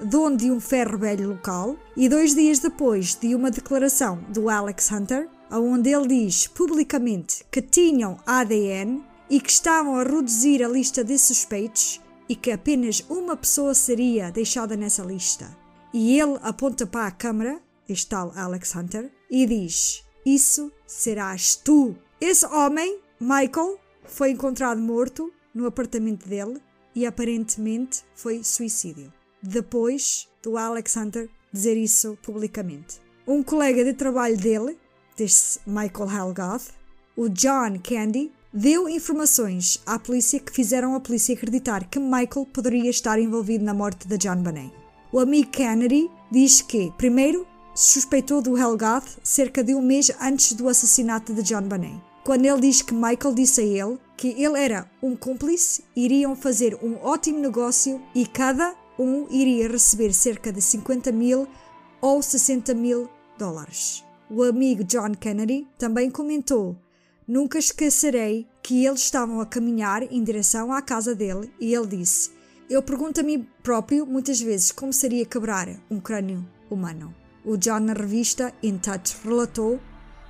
dono 0.00 0.36
de 0.36 0.50
um 0.50 0.60
ferro 0.60 0.96
velho 0.98 1.28
local, 1.28 1.76
e 1.94 2.08
dois 2.08 2.34
dias 2.34 2.58
depois 2.58 3.14
de 3.14 3.34
uma 3.34 3.50
declaração 3.50 4.18
do 4.30 4.48
Alex 4.48 4.90
Hunter, 4.90 5.28
onde 5.50 5.90
ele 5.90 6.08
diz 6.08 6.46
publicamente 6.46 7.44
que 7.50 7.62
tinham 7.62 8.18
ADN 8.26 9.04
e 9.28 9.40
que 9.40 9.50
estavam 9.50 9.96
a 9.96 10.02
reduzir 10.02 10.62
a 10.62 10.68
lista 10.68 11.02
de 11.02 11.18
suspeitos 11.18 12.00
e 12.28 12.34
que 12.34 12.50
apenas 12.50 13.04
uma 13.08 13.36
pessoa 13.36 13.74
seria 13.74 14.30
deixada 14.30 14.76
nessa 14.76 15.02
lista. 15.02 15.56
E 15.92 16.18
ele 16.18 16.38
aponta 16.42 16.86
para 16.86 17.06
a 17.06 17.12
câmara, 17.12 17.60
este 17.88 18.08
tal 18.08 18.32
Alex 18.34 18.74
Hunter, 18.74 19.12
e 19.30 19.46
diz: 19.46 20.04
Isso 20.24 20.72
serás 20.86 21.54
tu. 21.54 21.96
Esse 22.20 22.46
homem, 22.46 23.00
Michael, 23.20 23.78
foi 24.04 24.30
encontrado 24.30 24.80
morto 24.80 25.32
no 25.54 25.66
apartamento 25.66 26.28
dele 26.28 26.60
e 26.94 27.06
aparentemente 27.06 28.02
foi 28.14 28.42
suicídio. 28.42 29.12
Depois 29.42 30.28
do 30.42 30.56
Alex 30.56 30.96
Hunter 30.96 31.28
dizer 31.52 31.76
isso 31.76 32.18
publicamente. 32.22 33.00
Um 33.26 33.42
colega 33.42 33.84
de 33.84 33.94
trabalho 33.94 34.36
dele, 34.36 34.78
deste 35.16 35.60
Michael 35.66 36.10
Helgath, 36.10 36.72
o 37.16 37.28
John 37.28 37.78
Candy, 37.82 38.32
deu 38.52 38.88
informações 38.88 39.80
à 39.84 39.98
polícia 39.98 40.38
que 40.38 40.52
fizeram 40.52 40.94
a 40.94 41.00
polícia 41.00 41.34
acreditar 41.34 41.84
que 41.88 41.98
Michael 41.98 42.46
poderia 42.52 42.90
estar 42.90 43.18
envolvido 43.18 43.64
na 43.64 43.74
morte 43.74 44.06
de 44.06 44.16
John 44.16 44.36
Bonet. 44.36 44.72
O 45.12 45.18
amigo 45.18 45.50
Kennedy 45.50 46.10
diz 46.30 46.60
que, 46.62 46.92
primeiro, 46.96 47.46
suspeitou 47.74 48.40
do 48.40 48.56
Helgath 48.56 49.18
cerca 49.22 49.62
de 49.62 49.74
um 49.74 49.82
mês 49.82 50.10
antes 50.20 50.52
do 50.52 50.68
assassinato 50.68 51.34
de 51.34 51.42
John 51.42 51.62
Bonet, 51.62 52.00
quando 52.24 52.46
ele 52.46 52.60
diz 52.60 52.80
que 52.80 52.94
Michael 52.94 53.34
disse 53.34 53.60
a 53.60 53.64
ele 53.64 53.98
que 54.16 54.28
ele 54.28 54.58
era 54.58 54.88
um 55.02 55.14
cúmplice, 55.16 55.82
iriam 55.94 56.34
fazer 56.34 56.78
um 56.82 56.96
ótimo 57.02 57.38
negócio 57.38 58.00
e 58.14 58.26
cada 58.26 58.74
um 58.98 59.26
iria 59.28 59.68
receber 59.68 60.12
cerca 60.12 60.52
de 60.52 60.62
50 60.62 61.10
mil 61.10 61.48
ou 62.00 62.22
60 62.22 62.72
mil 62.74 63.08
dólares. 63.36 64.04
O 64.36 64.42
amigo 64.42 64.82
John 64.82 65.14
Kennedy 65.14 65.64
também 65.78 66.10
comentou 66.10 66.76
Nunca 67.24 67.56
esquecerei 67.56 68.48
que 68.64 68.84
eles 68.84 69.02
estavam 69.02 69.40
a 69.40 69.46
caminhar 69.46 70.02
em 70.02 70.24
direção 70.24 70.72
à 70.72 70.82
casa 70.82 71.14
dele 71.14 71.52
e 71.60 71.72
ele 71.72 71.98
disse: 71.98 72.32
Eu 72.68 72.82
pergunto 72.82 73.20
a 73.20 73.22
mim 73.22 73.46
próprio 73.62 74.04
muitas 74.04 74.40
vezes 74.40 74.72
como 74.72 74.92
seria 74.92 75.24
quebrar 75.24 75.68
um 75.88 76.00
crânio 76.00 76.44
humano. 76.68 77.14
O 77.44 77.56
John, 77.56 77.78
na 77.78 77.92
revista 77.92 78.52
In 78.60 78.78
Touch, 78.78 79.16
relatou: 79.22 79.78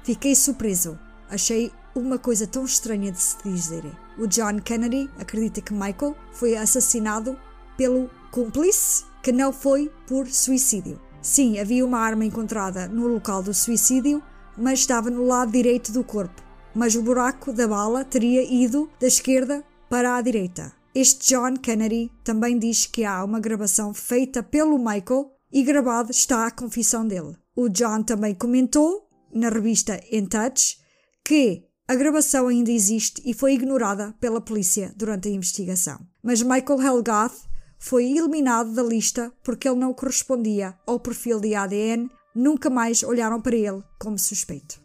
Fiquei 0.02 0.34
surpreso. 0.34 0.98
Achei 1.30 1.72
uma 1.94 2.18
coisa 2.18 2.46
tão 2.46 2.66
estranha 2.66 3.10
de 3.10 3.22
se 3.22 3.38
dizer. 3.42 3.84
O 4.18 4.26
John 4.26 4.60
Kennedy 4.62 5.08
acredita 5.18 5.62
que 5.62 5.72
Michael 5.72 6.14
foi 6.30 6.54
assassinado 6.58 7.38
pelo 7.74 8.10
cúmplice, 8.30 9.06
que 9.22 9.32
não 9.32 9.50
foi 9.50 9.90
por 10.06 10.28
suicídio. 10.28 11.00
Sim, 11.24 11.58
havia 11.58 11.84
uma 11.84 11.98
arma 11.98 12.24
encontrada 12.24 12.86
no 12.86 13.08
local 13.08 13.42
do 13.42 13.52
suicídio, 13.52 14.22
mas 14.56 14.78
estava 14.78 15.10
no 15.10 15.24
lado 15.24 15.50
direito 15.50 15.90
do 15.90 16.04
corpo 16.04 16.44
mas 16.74 16.96
o 16.96 17.02
buraco 17.02 17.52
da 17.52 17.68
bala 17.68 18.04
teria 18.04 18.42
ido 18.42 18.90
da 18.98 19.06
esquerda 19.06 19.64
para 19.88 20.16
a 20.16 20.20
direita. 20.20 20.72
Este 20.94 21.34
John 21.34 21.56
Kennedy 21.56 22.10
também 22.24 22.58
diz 22.58 22.86
que 22.86 23.04
há 23.04 23.24
uma 23.24 23.40
gravação 23.40 23.94
feita 23.94 24.42
pelo 24.42 24.78
Michael 24.78 25.30
e 25.52 25.62
gravada 25.62 26.10
está 26.10 26.46
a 26.46 26.50
confissão 26.50 27.06
dele. 27.06 27.36
O 27.54 27.68
John 27.68 28.02
também 28.02 28.34
comentou 28.34 29.08
na 29.32 29.48
revista 29.48 30.00
In 30.10 30.26
Touch 30.26 30.78
que 31.24 31.64
a 31.86 31.94
gravação 31.94 32.48
ainda 32.48 32.70
existe 32.70 33.22
e 33.24 33.34
foi 33.34 33.54
ignorada 33.54 34.14
pela 34.20 34.40
polícia 34.40 34.92
durante 34.96 35.28
a 35.28 35.32
investigação. 35.32 36.00
Mas 36.22 36.42
Michael 36.42 36.82
Helgath 36.82 37.34
foi 37.78 38.04
eliminado 38.04 38.72
da 38.72 38.82
lista 38.82 39.32
porque 39.42 39.68
ele 39.68 39.78
não 39.78 39.92
correspondia 39.92 40.74
ao 40.86 41.00
perfil 41.00 41.40
de 41.40 41.54
ADN, 41.54 42.10
nunca 42.34 42.70
mais 42.70 43.02
olharam 43.02 43.40
para 43.40 43.56
ele 43.56 43.82
como 43.98 44.18
suspeito. 44.18 44.82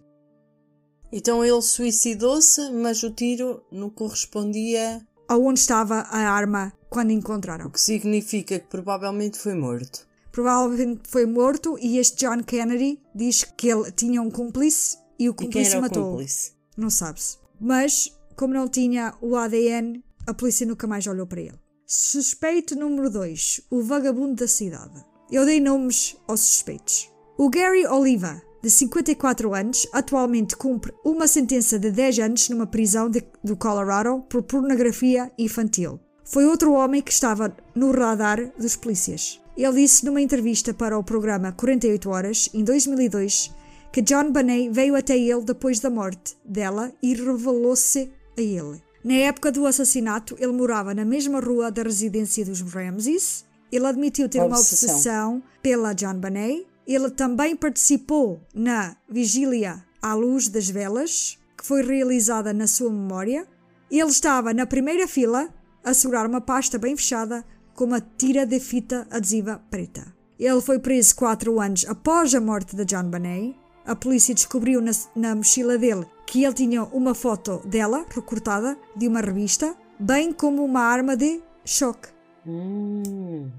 Então 1.12 1.44
ele 1.44 1.62
suicidou-se, 1.62 2.72
mas 2.72 3.02
o 3.02 3.10
tiro 3.10 3.64
não 3.72 3.90
correspondia 3.90 5.06
aonde 5.28 5.60
estava 5.60 6.02
a 6.02 6.30
arma 6.30 6.74
quando 6.90 7.12
encontraram. 7.12 7.68
O 7.68 7.72
que 7.72 7.82
significa 7.82 8.60
que 8.60 8.68
provavelmente 8.68 9.38
foi 9.38 9.56
morto. 9.56 10.08
Provavelmente 10.32 11.02
foi 11.10 11.26
morto 11.26 11.78
e 11.82 11.98
este 11.98 12.26
John 12.26 12.44
Kennedy 12.44 13.02
diz 13.14 13.44
que 13.44 13.70
ele 13.70 13.92
tinha 13.92 14.22
um 14.22 14.30
cúmplice 14.30 14.98
e 15.18 15.28
o 15.30 15.34
cúmplice 15.34 15.76
e 15.76 15.82
matou. 15.82 16.04
O 16.04 16.10
cúmplice? 16.12 16.54
Não 16.78 16.90
sabe-se. 16.90 17.38
Mas, 17.60 18.16
como 18.36 18.54
não 18.54 18.68
tinha 18.68 19.14
o 19.22 19.36
ADN, 19.36 20.04
a 20.26 20.34
polícia 20.34 20.66
nunca 20.66 20.88
mais 20.88 21.06
olhou 21.08 21.28
para 21.28 21.42
ele. 21.42 21.59
Suspeito 21.92 22.76
número 22.76 23.10
2. 23.10 23.62
O 23.72 23.82
vagabundo 23.82 24.36
da 24.36 24.48
cidade. 24.48 25.04
Eu 25.32 25.44
dei 25.44 25.60
nomes 25.60 26.16
aos 26.28 26.42
suspeitos. 26.42 27.12
O 27.36 27.50
Gary 27.50 27.84
Oliva, 27.88 28.40
de 28.62 28.70
54 28.70 29.56
anos, 29.56 29.88
atualmente 29.92 30.56
cumpre 30.56 30.94
uma 31.04 31.28
sentença 31.28 31.80
de 31.80 31.90
10 31.90 32.20
anos 32.20 32.50
numa 32.50 32.68
prisão 32.68 33.10
de, 33.10 33.24
do 33.44 33.58
Colorado 33.58 34.24
por 34.30 34.44
pornografia 34.44 35.32
infantil. 35.36 36.00
Foi 36.24 36.46
outro 36.46 36.74
homem 36.74 37.02
que 37.02 37.12
estava 37.12 37.58
no 37.74 37.92
radar 37.92 38.54
dos 38.56 38.76
polícias. 38.76 39.42
Ele 39.58 39.82
disse 39.82 40.06
numa 40.06 40.22
entrevista 40.22 40.72
para 40.76 40.96
o 40.96 41.04
programa 41.04 41.54
48 41.54 42.08
Horas, 42.08 42.50
em 42.54 42.64
2002, 42.64 43.52
que 43.92 44.04
John 44.04 44.32
Bonet 44.32 44.70
veio 44.70 44.96
até 44.96 45.18
ele 45.18 45.42
depois 45.42 45.80
da 45.80 45.90
morte 45.90 46.38
dela 46.46 46.94
e 47.02 47.16
revelou-se 47.16 48.12
a 48.38 48.42
ele. 48.42 48.89
Na 49.04 49.14
época 49.14 49.52
do 49.52 49.66
assassinato, 49.66 50.36
ele 50.40 50.52
morava 50.52 50.94
na 50.94 51.06
mesma 51.06 51.40
rua 51.40 51.72
da 51.72 51.84
residência 51.84 52.44
dos 52.46 52.62
Ramses. 52.62 53.46
Ele 53.72 53.86
admitiu 53.86 54.28
ter 54.28 54.40
uma 54.40 54.58
obsessão 54.58 55.42
pela 55.62 55.94
John 55.94 56.16
Bonet 56.16 56.70
ele 56.94 57.12
também 57.12 57.56
participou 57.56 58.42
na 58.52 58.96
Vigília 59.08 59.86
à 60.02 60.16
Luz 60.16 60.48
das 60.48 60.68
Velas, 60.68 61.38
que 61.56 61.64
foi 61.64 61.84
realizada 61.84 62.52
na 62.52 62.66
sua 62.66 62.90
memória. 62.90 63.48
Ele 63.92 64.10
estava 64.10 64.56
na 64.56 64.66
primeira 64.66 65.08
fila 65.08 65.54
a 65.84 65.94
segurar 65.94 66.26
uma 66.26 66.42
pasta 66.42 66.80
bem 66.80 66.98
fechada 66.98 67.46
com 67.76 67.84
uma 67.84 68.02
tira 68.02 68.44
de 68.44 68.60
fita 68.60 69.08
adesiva 69.12 69.62
preta. 69.70 70.12
Ele 70.40 70.62
foi 70.62 70.80
preso 70.80 71.16
quatro 71.16 71.60
anos 71.60 71.86
após 71.88 72.34
a 72.34 72.42
morte 72.42 72.76
de 72.76 72.84
John 72.86 73.04
Bonet. 73.04 73.56
A 73.86 73.96
polícia 73.96 74.34
descobriu 74.34 74.82
na, 74.82 74.92
na 75.16 75.36
mochila 75.36 75.78
dele 75.78 76.08
que 76.30 76.44
ele 76.44 76.54
tinha 76.54 76.84
uma 76.84 77.16
foto 77.16 77.60
dela 77.66 78.06
recortada 78.08 78.78
de 78.96 79.08
uma 79.08 79.20
revista, 79.20 79.76
bem 80.00 80.32
como 80.32 80.64
uma 80.64 80.82
arma 80.82 81.18
de 81.18 81.42
choque. 81.66 82.10
Hum. 82.46 83.50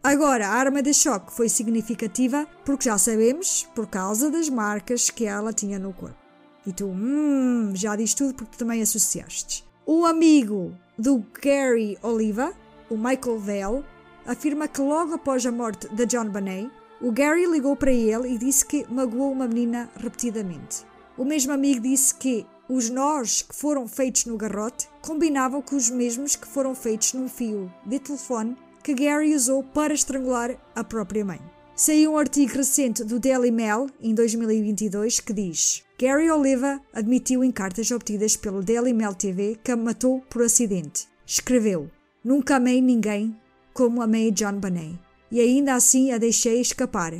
Agora, 0.00 0.46
a 0.46 0.52
arma 0.52 0.80
de 0.80 0.94
choque 0.94 1.32
foi 1.32 1.48
significativa 1.48 2.46
porque 2.64 2.84
já 2.84 2.96
sabemos 2.96 3.68
por 3.74 3.88
causa 3.88 4.30
das 4.30 4.48
marcas 4.48 5.10
que 5.10 5.26
ela 5.26 5.52
tinha 5.52 5.76
no 5.76 5.92
corpo. 5.92 6.16
E 6.64 6.72
tu, 6.72 6.86
hum, 6.86 7.72
já 7.74 7.96
diz 7.96 8.14
tudo 8.14 8.32
porque 8.32 8.52
tu 8.52 8.58
também 8.58 8.80
associaste. 8.80 9.64
O 9.84 10.06
amigo 10.06 10.72
do 10.96 11.24
Gary 11.42 11.98
Oliva, 12.00 12.52
o 12.88 12.96
Michael 12.96 13.40
Vell, 13.40 13.84
afirma 14.24 14.68
que 14.68 14.80
logo 14.80 15.14
após 15.14 15.44
a 15.44 15.50
morte 15.50 15.92
de 15.92 16.06
John 16.06 16.28
Bonet, 16.28 16.70
o 17.02 17.10
Gary 17.10 17.44
ligou 17.46 17.74
para 17.74 17.90
ele 17.90 18.34
e 18.34 18.38
disse 18.38 18.64
que 18.64 18.86
magoou 18.88 19.32
uma 19.32 19.48
menina 19.48 19.90
repetidamente. 19.96 20.88
O 21.20 21.24
mesmo 21.26 21.52
amigo 21.52 21.82
disse 21.82 22.14
que 22.14 22.46
os 22.66 22.88
nós 22.88 23.42
que 23.42 23.54
foram 23.54 23.86
feitos 23.86 24.24
no 24.24 24.38
garrote 24.38 24.88
combinavam 25.02 25.60
com 25.60 25.76
os 25.76 25.90
mesmos 25.90 26.34
que 26.34 26.48
foram 26.48 26.74
feitos 26.74 27.12
num 27.12 27.28
fio 27.28 27.70
de 27.84 27.98
telefone 27.98 28.56
que 28.82 28.94
Gary 28.94 29.34
usou 29.34 29.62
para 29.62 29.92
estrangular 29.92 30.56
a 30.74 30.82
própria 30.82 31.22
mãe. 31.22 31.38
Saiu 31.76 32.12
um 32.12 32.16
artigo 32.16 32.54
recente 32.54 33.04
do 33.04 33.20
Daily 33.20 33.50
Mail, 33.50 33.90
em 34.00 34.14
2022, 34.14 35.20
que 35.20 35.34
diz: 35.34 35.84
Gary 36.00 36.30
Oliva 36.30 36.80
admitiu 36.90 37.44
em 37.44 37.52
cartas 37.52 37.90
obtidas 37.90 38.34
pelo 38.34 38.62
Daily 38.62 38.94
Mail 38.94 39.14
TV 39.14 39.58
que 39.62 39.72
a 39.72 39.76
matou 39.76 40.22
por 40.30 40.40
acidente. 40.40 41.06
Escreveu: 41.26 41.90
Nunca 42.24 42.56
amei 42.56 42.80
ninguém 42.80 43.38
como 43.74 44.00
amei 44.00 44.30
John 44.30 44.58
Bonet, 44.58 44.98
e 45.30 45.38
ainda 45.38 45.74
assim 45.74 46.12
a 46.12 46.16
deixei 46.16 46.62
escapar. 46.62 47.12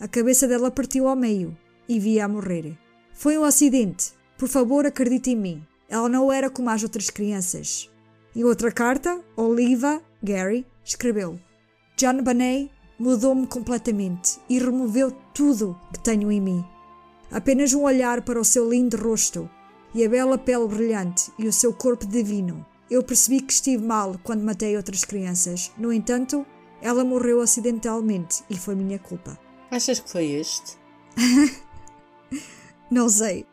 A 0.00 0.08
cabeça 0.08 0.48
dela 0.48 0.70
partiu 0.70 1.06
ao 1.06 1.14
meio 1.14 1.54
e 1.86 1.98
vi-a 1.98 2.26
morrer. 2.26 2.78
Foi 3.22 3.38
um 3.38 3.44
acidente. 3.44 4.14
Por 4.36 4.48
favor, 4.48 4.84
acredite 4.84 5.30
em 5.30 5.36
mim. 5.36 5.64
Ela 5.88 6.08
não 6.08 6.32
era 6.32 6.50
como 6.50 6.68
as 6.68 6.82
outras 6.82 7.08
crianças. 7.08 7.88
Em 8.34 8.42
outra 8.42 8.72
carta, 8.72 9.20
Oliva, 9.36 10.02
Gary, 10.20 10.66
escreveu: 10.84 11.38
John 11.96 12.20
Bonet 12.20 12.68
mudou-me 12.98 13.46
completamente 13.46 14.40
e 14.48 14.58
removeu 14.58 15.12
tudo 15.32 15.80
que 15.92 16.00
tenho 16.00 16.32
em 16.32 16.40
mim. 16.40 16.64
Apenas 17.30 17.72
um 17.72 17.84
olhar 17.84 18.22
para 18.22 18.40
o 18.40 18.44
seu 18.44 18.68
lindo 18.68 18.96
rosto 18.96 19.48
e 19.94 20.04
a 20.04 20.08
bela 20.08 20.36
pele 20.36 20.66
brilhante 20.66 21.30
e 21.38 21.46
o 21.46 21.52
seu 21.52 21.72
corpo 21.72 22.04
divino. 22.04 22.66
Eu 22.90 23.04
percebi 23.04 23.40
que 23.40 23.52
estive 23.52 23.84
mal 23.84 24.16
quando 24.24 24.42
matei 24.42 24.76
outras 24.76 25.04
crianças. 25.04 25.70
No 25.78 25.92
entanto, 25.92 26.44
ela 26.80 27.04
morreu 27.04 27.40
acidentalmente 27.40 28.42
e 28.50 28.58
foi 28.58 28.74
minha 28.74 28.98
culpa. 28.98 29.38
Achas 29.70 30.00
que 30.00 30.10
foi 30.10 30.24
este? 30.24 30.76
Não 32.92 33.08
sei. 33.08 33.46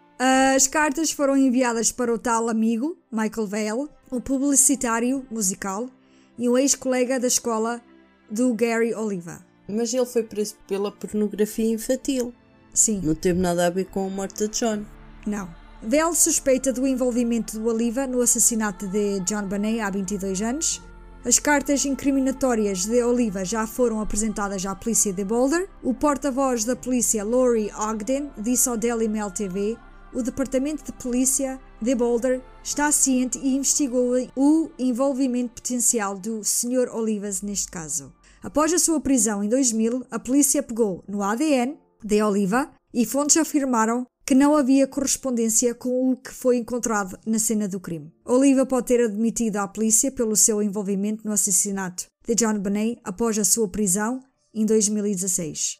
As 0.54 0.68
cartas 0.68 1.12
foram 1.12 1.38
enviadas 1.38 1.94
para 1.94 2.14
o 2.14 2.20
tal 2.20 2.50
amigo, 2.50 2.98
Michael 3.10 3.48
Vale, 3.48 3.90
o 4.12 4.20
publicitário 4.20 5.26
musical, 5.32 5.90
e 6.38 6.50
um 6.50 6.58
ex-colega 6.58 7.18
da 7.18 7.28
escola 7.28 7.82
do 8.30 8.54
Gary 8.54 8.94
Oliva. 8.94 9.40
Mas 9.66 9.94
ele 9.94 10.06
foi 10.06 10.24
preso 10.24 10.56
pela 10.68 10.92
pornografia 10.92 11.74
infantil. 11.74 12.34
Sim. 12.74 13.00
Não 13.02 13.16
teve 13.16 13.40
nada 13.40 13.68
a 13.68 13.70
ver 13.70 13.86
com 13.86 14.08
a 14.08 14.10
morte 14.10 14.46
de 14.46 14.60
John. 14.60 14.84
Não. 15.26 15.50
Bell 15.82 16.14
suspeita 16.14 16.74
do 16.74 16.86
envolvimento 16.86 17.58
do 17.58 17.66
Oliva 17.70 18.06
no 18.06 18.20
assassinato 18.20 18.90
de 18.90 19.22
John 19.22 19.48
Bonet 19.48 19.80
há 19.80 19.90
22 19.90 20.42
anos. 20.42 20.82
As 21.30 21.38
cartas 21.38 21.86
incriminatórias 21.86 22.88
de 22.88 23.04
Oliva 23.04 23.46
já 23.46 23.68
foram 23.68 24.02
apresentadas 24.02 24.66
à 24.66 24.74
polícia 24.74 25.14
de 25.14 25.24
Boulder. 25.24 25.70
O 25.84 25.94
porta-voz 25.94 26.64
da 26.64 26.76
polícia, 26.76 27.24
Laurie 27.24 27.72
Ogden, 27.72 28.32
disse 28.36 28.68
ao 28.68 28.76
Daily 28.76 29.08
Mail 29.08 29.30
TV 29.30 29.78
o 30.12 30.24
Departamento 30.24 30.84
de 30.84 30.92
Polícia 30.94 31.60
de 31.80 31.94
Boulder 31.94 32.42
está 32.64 32.92
ciente 32.92 33.38
e 33.38 33.56
investigou 33.56 34.16
o 34.36 34.72
envolvimento 34.80 35.62
potencial 35.62 36.18
do 36.18 36.44
Sr. 36.44 36.90
Olivas 36.92 37.44
neste 37.44 37.70
caso. 37.70 38.12
Após 38.42 38.74
a 38.74 38.80
sua 38.80 39.00
prisão 39.00 39.44
em 39.44 39.50
2000, 39.50 40.08
a 40.10 40.18
polícia 40.18 40.64
pegou 40.64 41.04
no 41.08 41.22
ADN 41.22 41.78
de 42.04 42.24
Oliva 42.24 42.72
e 42.92 43.06
fontes 43.06 43.38
afirmaram 43.38 44.04
que 44.30 44.36
não 44.36 44.56
havia 44.56 44.86
correspondência 44.86 45.74
com 45.74 46.12
o 46.12 46.16
que 46.16 46.32
foi 46.32 46.58
encontrado 46.58 47.18
na 47.26 47.40
cena 47.40 47.68
do 47.68 47.80
crime. 47.80 48.14
Oliva 48.24 48.64
pode 48.64 48.86
ter 48.86 49.04
admitido 49.04 49.58
à 49.58 49.68
polícia 49.68 50.12
pelo 50.12 50.36
seu 50.36 50.62
envolvimento 50.62 51.26
no 51.26 51.34
assassinato 51.34 52.06
de 52.28 52.36
John 52.36 52.60
Bonet 52.60 53.00
após 53.04 53.40
a 53.40 53.44
sua 53.44 53.68
prisão 53.68 54.20
em 54.54 54.68
2016. 54.68 55.80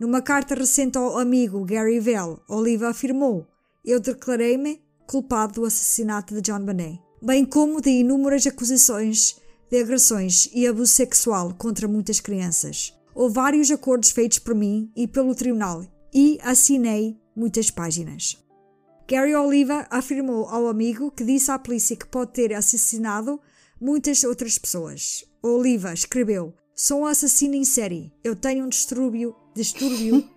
Numa 0.00 0.20
carta 0.20 0.56
recente 0.56 0.98
ao 0.98 1.16
amigo 1.16 1.64
Gary 1.64 2.00
Vell, 2.00 2.40
Oliva 2.48 2.88
afirmou: 2.88 3.46
Eu 3.84 4.00
declarei-me 4.00 4.82
culpado 5.06 5.60
do 5.60 5.64
assassinato 5.64 6.34
de 6.34 6.40
John 6.40 6.64
Bonet, 6.64 6.98
bem 7.22 7.44
como 7.44 7.80
de 7.80 7.90
inúmeras 7.90 8.44
acusações 8.44 9.36
de 9.70 9.80
agressões 9.80 10.50
e 10.52 10.66
abuso 10.66 10.92
sexual 10.92 11.54
contra 11.56 11.86
muitas 11.86 12.18
crianças. 12.18 12.92
Houve 13.14 13.36
vários 13.36 13.70
acordos 13.70 14.10
feitos 14.10 14.40
por 14.40 14.56
mim 14.56 14.90
e 14.96 15.06
pelo 15.06 15.32
tribunal 15.32 15.86
e 16.12 16.40
assinei 16.42 17.22
muitas 17.34 17.70
páginas. 17.70 18.42
Gary 19.06 19.34
Oliva 19.34 19.86
afirmou 19.90 20.48
ao 20.48 20.66
amigo 20.66 21.10
que 21.10 21.24
disse 21.24 21.50
à 21.50 21.58
polícia 21.58 21.96
que 21.96 22.06
pode 22.06 22.32
ter 22.32 22.54
assassinado 22.54 23.40
muitas 23.80 24.24
outras 24.24 24.56
pessoas. 24.56 25.24
Oliva 25.42 25.92
escreveu: 25.92 26.54
Sou 26.74 27.00
um 27.00 27.06
assassino 27.06 27.54
em 27.54 27.64
série. 27.64 28.12
Eu 28.24 28.34
tenho 28.34 28.64
um 28.64 28.68
distúrbio. 28.68 29.36
Distúrbio. 29.54 30.28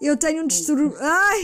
Eu 0.00 0.16
tenho 0.16 0.44
um 0.44 0.46
distúrbio. 0.46 0.94
Ai! 1.00 1.42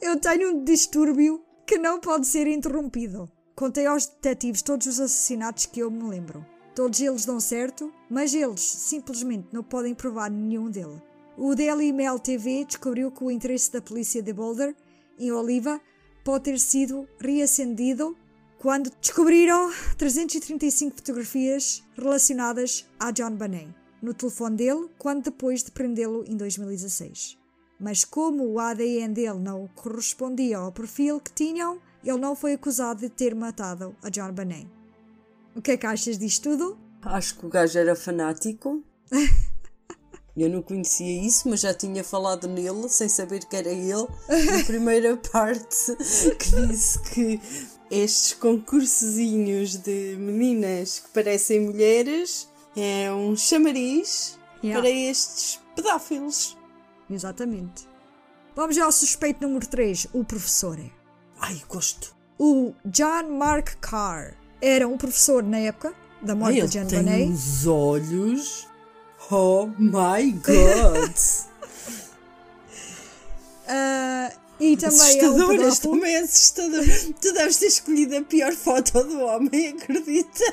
Eu 0.00 0.18
tenho 0.18 0.50
um 0.50 0.64
distúrbio 0.64 1.42
que 1.66 1.78
não 1.78 2.00
pode 2.00 2.26
ser 2.26 2.46
interrompido. 2.46 3.30
Contei 3.54 3.86
aos 3.86 4.06
detetives 4.06 4.62
todos 4.62 4.86
os 4.86 5.00
assassinatos 5.00 5.66
que 5.66 5.80
eu 5.80 5.90
me 5.90 6.02
lembro. 6.02 6.44
Todos 6.74 7.00
eles 7.00 7.24
dão 7.24 7.38
certo, 7.38 7.92
mas 8.10 8.34
eles 8.34 8.60
simplesmente 8.60 9.48
não 9.52 9.62
podem 9.62 9.94
provar 9.94 10.30
nenhum 10.30 10.68
deles. 10.70 11.00
O 11.36 11.54
Daily 11.54 11.92
Mail 11.92 12.18
TV 12.18 12.64
descobriu 12.64 13.10
que 13.10 13.24
o 13.24 13.30
interesse 13.30 13.72
da 13.72 13.82
polícia 13.82 14.22
de 14.22 14.32
Boulder 14.32 14.74
em 15.18 15.32
Oliva 15.32 15.80
pode 16.24 16.44
ter 16.44 16.60
sido 16.60 17.08
reacendido 17.18 18.16
quando 18.58 18.90
descobriram 19.00 19.72
335 19.98 20.96
fotografias 20.96 21.82
relacionadas 21.96 22.86
a 23.00 23.10
John 23.10 23.32
Bonet 23.32 23.68
no 24.00 24.14
telefone 24.14 24.56
dele, 24.56 24.88
quando 24.98 25.24
depois 25.24 25.64
de 25.64 25.70
prendê-lo 25.70 26.24
em 26.28 26.36
2016. 26.36 27.36
Mas 27.80 28.04
como 28.04 28.44
o 28.46 28.60
ADN 28.60 29.12
dele 29.12 29.40
não 29.40 29.68
correspondia 29.74 30.58
ao 30.58 30.70
perfil 30.70 31.18
que 31.20 31.32
tinham, 31.32 31.80
ele 32.04 32.18
não 32.18 32.36
foi 32.36 32.52
acusado 32.52 33.00
de 33.00 33.08
ter 33.08 33.34
matado 33.34 33.96
a 34.02 34.08
John 34.08 34.32
Bonet. 34.32 34.68
O 35.56 35.60
que 35.60 35.72
é 35.72 35.76
que 35.76 35.86
achas 35.86 36.16
disto 36.16 36.50
tudo? 36.50 36.78
Acho 37.02 37.38
que 37.38 37.46
o 37.46 37.48
gajo 37.48 37.78
era 37.78 37.96
fanático. 37.96 38.82
Eu 40.36 40.48
não 40.50 40.62
conhecia 40.62 41.22
isso, 41.26 41.48
mas 41.48 41.60
já 41.60 41.72
tinha 41.72 42.02
falado 42.02 42.48
nele, 42.48 42.88
sem 42.88 43.08
saber 43.08 43.44
que 43.44 43.54
era 43.54 43.68
ele, 43.70 44.06
na 44.58 44.64
primeira 44.64 45.16
parte, 45.16 45.94
que 46.38 46.66
disse 46.66 46.98
que 47.02 47.40
estes 47.90 48.32
concursozinhos 48.32 49.76
de 49.76 50.16
meninas 50.18 50.98
que 51.00 51.08
parecem 51.10 51.60
mulheres 51.60 52.48
é 52.76 53.12
um 53.12 53.36
chamariz 53.36 54.38
Yeah. 54.62 54.80
para 54.80 54.88
estes 54.90 55.60
pedófilos. 55.76 56.56
Exatamente. 57.10 57.86
Vamos 58.56 58.74
já 58.76 58.86
ao 58.86 58.92
suspeito 58.92 59.42
número 59.46 59.66
3, 59.66 60.06
o 60.14 60.24
professor. 60.24 60.78
Ai, 61.38 61.60
gosto. 61.68 62.16
O 62.38 62.72
John 62.86 63.24
Mark 63.38 63.74
Carr 63.82 64.34
era 64.62 64.88
um 64.88 64.96
professor 64.96 65.42
na 65.42 65.58
época 65.58 65.94
da 66.22 66.32
Ai, 66.32 66.38
morte 66.38 66.58
ele 66.60 66.66
de 66.68 66.84
tem 66.86 67.02
Bonet. 67.04 67.24
uns 67.28 67.66
olhos. 67.66 68.66
Oh 69.30 69.70
my 69.78 70.32
god! 70.32 71.14
Ah, 73.66 74.30
e 74.60 74.76
também 74.76 75.20
é 75.20 75.26
um 75.26 75.36
assustador, 75.36 75.54
este 75.54 75.88
homem 75.88 76.14
é 76.14 76.20
assustador. 76.20 76.84
Tu 77.20 77.32
deves 77.32 77.56
ter 77.56 77.66
escolhido 77.66 78.16
a 78.18 78.22
pior 78.22 78.52
foto 78.52 79.02
do 79.04 79.20
homem, 79.20 79.68
acredita? 79.68 80.44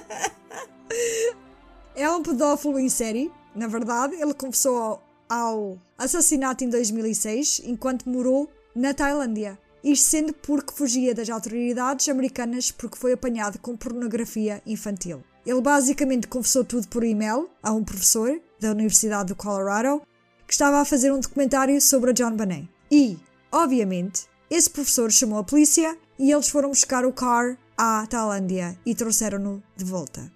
É 1.94 2.10
um 2.10 2.24
pedófilo 2.24 2.80
em 2.80 2.88
série, 2.88 3.32
na 3.54 3.68
verdade. 3.68 4.16
Ele 4.16 4.34
confessou 4.34 4.78
ao, 4.78 5.04
ao 5.30 5.78
assassinato 5.98 6.64
em 6.64 6.70
2006, 6.70 7.64
enquanto 7.66 8.08
morou 8.10 8.50
na 8.74 8.94
Tailândia. 8.94 9.60
Isto 9.84 10.10
sendo 10.10 10.34
porque 10.34 10.74
fugia 10.74 11.14
das 11.14 11.30
autoridades 11.30 12.08
americanas 12.08 12.72
porque 12.72 12.98
foi 12.98 13.14
apanhado 13.14 13.60
com 13.60 13.76
pornografia 13.76 14.62
infantil. 14.66 15.24
Ele 15.46 15.62
basicamente 15.62 16.28
confessou 16.28 16.64
tudo 16.64 16.88
por 16.88 17.04
e-mail 17.04 17.50
a 17.64 17.72
um 17.72 17.84
professor 17.84 18.40
da 18.62 18.72
Universidade 18.72 19.30
do 19.30 19.36
Colorado 19.36 20.02
que 20.48 20.54
estava 20.54 20.80
a 20.80 20.86
fazer 20.86 21.12
um 21.12 21.20
documentário 21.20 21.80
sobre 21.82 22.12
a 22.12 22.14
John 22.14 22.36
Bonet. 22.36 22.70
E, 22.92 23.18
obviamente, 23.52 24.24
esse 24.50 24.70
professor 24.70 25.12
chamou 25.12 25.40
a 25.40 25.44
polícia 25.44 25.98
e 26.20 26.32
eles 26.32 26.50
foram 26.50 26.70
buscar 26.70 27.06
o 27.06 27.12
Carr 27.14 27.58
à 27.78 28.06
Tailândia 28.06 28.78
e 28.86 28.94
trouxeram-no 28.94 29.64
de 29.76 29.84
volta. 29.86 30.32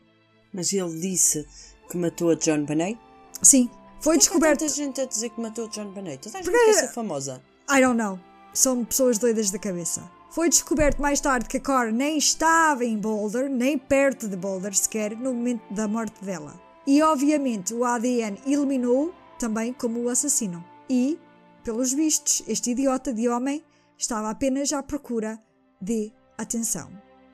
Mas 0.53 0.71
ele 0.73 0.99
disse 0.99 1.45
que 1.89 1.97
matou 1.97 2.31
a 2.31 2.35
John 2.35 2.63
Bonet? 2.65 2.97
Sim, 3.41 3.69
foi 3.99 4.15
Por 4.15 4.19
descoberto. 4.19 4.59
tanta 4.61 4.73
gente 4.73 5.01
a 5.01 5.05
dizer 5.05 5.29
que 5.29 5.41
matou 5.41 5.65
a 5.65 5.69
John 5.69 5.91
Bonet? 5.91 6.17
Toda 6.23 6.37
a 6.37 6.41
gente 6.41 6.49
Porque- 6.51 6.65
quer 6.65 6.73
ser 6.73 6.93
famosa. 6.93 7.41
I 7.69 7.81
don't 7.81 7.97
know. 7.97 8.19
São 8.53 8.85
pessoas 8.85 9.17
doidas 9.17 9.51
da 9.51 9.59
cabeça. 9.59 10.09
Foi 10.31 10.47
descoberto 10.49 11.01
mais 11.01 11.19
tarde 11.19 11.47
que 11.47 11.57
a 11.57 11.59
Carr 11.61 11.91
nem 11.91 12.17
estava 12.17 12.83
em 12.85 12.97
Boulder, 12.97 13.49
nem 13.49 13.77
perto 13.77 14.27
de 14.29 14.35
Boulder 14.37 14.73
sequer, 14.75 15.11
no 15.15 15.33
momento 15.33 15.61
da 15.73 15.87
morte 15.87 16.23
dela. 16.23 16.53
E 16.87 17.01
obviamente 17.01 17.73
o 17.73 17.83
ADN 17.83 18.37
eliminou 18.45 19.13
também 19.39 19.73
como 19.73 20.01
o 20.01 20.09
assassino. 20.09 20.63
E, 20.89 21.19
pelos 21.63 21.93
vistos, 21.93 22.43
este 22.47 22.71
idiota 22.71 23.11
de 23.13 23.27
homem 23.27 23.63
estava 23.97 24.29
apenas 24.29 24.71
à 24.71 24.83
procura 24.83 25.39
de 25.81 26.11
atenção. 26.37 26.89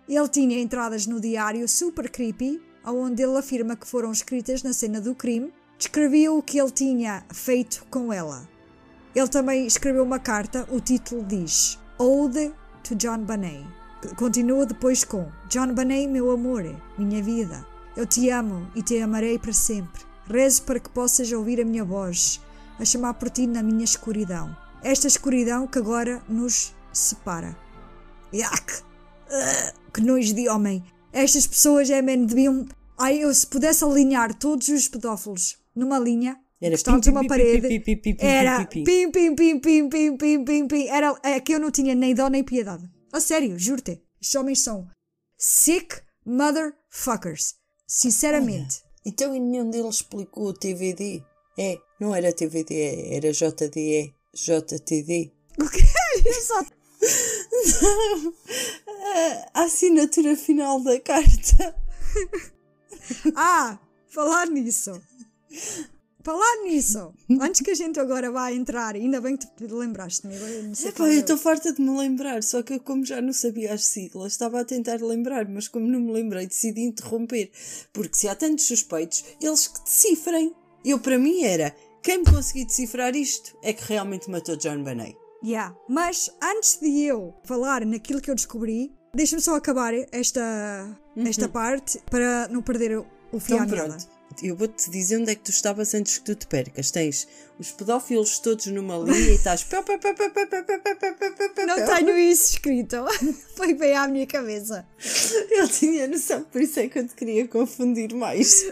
Ele 0.07 0.27
tinha 0.29 0.59
entradas 0.59 1.05
no 1.05 1.19
diário 1.19 1.67
super 1.67 2.09
creepy, 2.09 2.61
onde 2.85 3.21
ele 3.21 3.37
afirma 3.37 3.75
que 3.75 3.87
foram 3.87 4.11
escritas 4.11 4.63
na 4.63 4.73
cena 4.73 4.99
do 4.99 5.13
crime, 5.13 5.53
descrevia 5.77 6.31
o 6.31 6.41
que 6.41 6.59
ele 6.59 6.71
tinha 6.71 7.25
feito 7.33 7.85
com 7.89 8.11
ela. 8.11 8.47
Ele 9.13 9.27
também 9.27 9.67
escreveu 9.67 10.03
uma 10.03 10.19
carta, 10.19 10.67
o 10.71 10.79
título 10.79 11.23
diz 11.25 11.77
Ode 11.97 12.53
to 12.83 12.95
John 12.95 13.19
Bonet. 13.19 13.65
Continua 14.15 14.65
depois 14.65 15.03
com 15.03 15.29
John 15.49 15.73
Bonet, 15.73 16.07
meu 16.07 16.31
amor, 16.31 16.63
minha 16.97 17.21
vida. 17.21 17.70
Eu 18.01 18.07
te 18.07 18.31
amo 18.31 18.67
e 18.73 18.81
te 18.81 18.99
amarei 18.99 19.37
para 19.37 19.53
sempre. 19.53 20.01
Rezo 20.25 20.63
para 20.63 20.79
que 20.79 20.89
possas 20.89 21.31
ouvir 21.31 21.61
a 21.61 21.63
minha 21.63 21.85
voz, 21.85 22.41
a 22.79 22.83
chamar 22.83 23.13
por 23.13 23.29
ti 23.29 23.45
na 23.45 23.61
minha 23.61 23.83
escuridão. 23.83 24.57
Esta 24.83 25.05
escuridão 25.05 25.67
que 25.67 25.77
agora 25.77 26.19
nos 26.27 26.73
separa. 26.91 27.55
Iac! 28.33 28.81
Uh, 28.81 29.91
que 29.93 30.01
nojo 30.01 30.33
de 30.33 30.49
homem! 30.49 30.83
Estas 31.13 31.45
pessoas, 31.45 31.91
é, 31.91 32.01
man, 32.01 32.25
deviam. 32.25 32.65
Ai, 32.97 33.19
eu 33.19 33.31
se 33.31 33.45
pudesse 33.45 33.83
alinhar 33.83 34.33
todos 34.33 34.67
os 34.69 34.87
pedófilos 34.87 35.59
numa 35.75 35.99
linha, 35.99 36.39
era 36.59 36.73
encostá-los 36.73 37.05
uma 37.05 37.27
parede. 37.27 37.67
Pim, 37.67 37.97
pim, 37.97 37.97
pim, 37.97 38.17
era 38.17 38.65
pim, 38.65 38.83
pim, 38.83 39.11
pim, 39.11 39.35
pim, 39.59 39.89
pim, 39.89 40.17
pim, 40.17 40.43
pim, 40.43 40.67
pim. 40.67 40.87
Era 40.87 41.15
é, 41.21 41.39
que 41.39 41.53
eu 41.53 41.59
não 41.59 41.69
tinha 41.69 41.93
nem 41.93 42.15
dó 42.15 42.29
nem 42.29 42.43
piedade. 42.43 42.83
A 43.13 43.19
sério, 43.19 43.59
juro-te. 43.59 44.01
Estes 44.19 44.33
homens 44.33 44.63
são 44.63 44.89
sick 45.37 46.01
motherfuckers. 46.25 47.60
Sinceramente. 47.93 48.85
Então 49.05 49.35
e 49.35 49.39
nenhum 49.39 49.69
deles 49.69 49.95
explicou 49.95 50.45
o 50.45 50.53
TVD? 50.53 51.21
É, 51.59 51.77
não 51.99 52.15
era 52.15 52.31
TVD, 52.31 52.73
é, 52.73 53.17
era 53.17 53.33
JDE, 53.33 54.15
JTD. 54.33 55.33
O 55.59 55.69
quê? 55.69 55.83
Exato. 56.25 56.71
A 59.53 59.63
assinatura 59.63 60.37
final 60.37 60.81
da 60.81 60.97
carta. 61.01 61.75
Ah, 63.35 63.77
falar 64.07 64.47
nisso. 64.47 65.01
Falar 66.23 66.63
nisso, 66.63 67.13
antes 67.39 67.61
que 67.61 67.71
a 67.71 67.75
gente 67.75 67.99
agora 67.99 68.31
vá 68.31 68.51
entrar, 68.51 68.95
ainda 68.95 69.19
bem 69.21 69.35
que 69.37 69.45
te 69.47 69.65
lembraste-me. 69.67 70.35
Epá, 70.35 71.07
é 71.07 71.15
eu 71.15 71.19
estou 71.19 71.37
farta 71.37 71.73
de 71.73 71.81
me 71.81 71.97
lembrar, 71.97 72.43
só 72.43 72.61
que 72.63 72.73
eu, 72.73 72.79
como 72.79 73.05
já 73.05 73.21
não 73.21 73.33
sabia 73.33 73.73
as 73.73 73.85
siglas, 73.85 74.33
estava 74.33 74.59
a 74.61 74.65
tentar 74.65 75.01
lembrar, 75.01 75.47
mas 75.47 75.67
como 75.67 75.87
não 75.87 75.99
me 75.99 76.11
lembrei, 76.11 76.47
decidi 76.47 76.81
interromper. 76.81 77.49
Porque 77.93 78.15
se 78.17 78.27
há 78.27 78.35
tantos 78.35 78.65
suspeitos, 78.65 79.23
eles 79.41 79.67
que 79.67 79.81
decifrem. 79.83 80.53
Eu, 80.83 80.99
para 80.99 81.17
mim, 81.19 81.43
era 81.43 81.75
quem 82.03 82.19
me 82.19 82.25
conseguir 82.25 82.65
decifrar 82.65 83.15
isto 83.15 83.55
é 83.63 83.73
que 83.73 83.83
realmente 83.85 84.29
matou 84.29 84.55
John 84.57 84.83
Bonet. 84.83 85.15
Yeah. 85.43 85.75
Mas 85.89 86.29
antes 86.41 86.79
de 86.79 87.03
eu 87.03 87.33
falar 87.43 87.85
naquilo 87.85 88.21
que 88.21 88.29
eu 88.29 88.35
descobri, 88.35 88.91
deixa-me 89.13 89.41
só 89.41 89.55
acabar 89.55 89.93
esta, 90.11 90.97
esta 91.17 91.47
parte 91.49 91.99
para 92.09 92.47
não 92.47 92.61
perder 92.61 92.97
o- 92.99 93.05
o 93.31 93.39
fio 93.39 93.55
Então 93.55 93.65
à 93.85 94.20
eu 94.41 94.55
vou-te 94.55 94.89
dizer 94.89 95.17
onde 95.17 95.31
é 95.31 95.35
que 95.35 95.43
tu 95.43 95.51
estavas 95.51 95.93
antes 95.93 96.17
que 96.17 96.25
tu 96.25 96.35
te 96.35 96.47
percas. 96.47 96.91
Tens 96.91 97.27
os 97.59 97.71
pedófilos 97.71 98.39
todos 98.39 98.67
numa 98.67 98.97
linha 98.97 99.31
e 99.31 99.35
estás. 99.35 99.65
Não 101.67 101.85
tenho 101.85 102.17
isso 102.17 102.51
escrito. 102.53 102.97
Foi 103.55 103.73
bem 103.73 103.95
à 103.95 104.07
minha 104.07 104.25
cabeça. 104.25 104.87
Eu 105.49 105.67
tinha 105.67 106.07
noção, 106.07 106.43
por 106.43 106.61
isso 106.61 106.79
é 106.79 106.87
que 106.87 106.99
eu 106.99 107.07
te 107.07 107.15
queria 107.15 107.47
confundir 107.47 108.13
mais. 108.13 108.71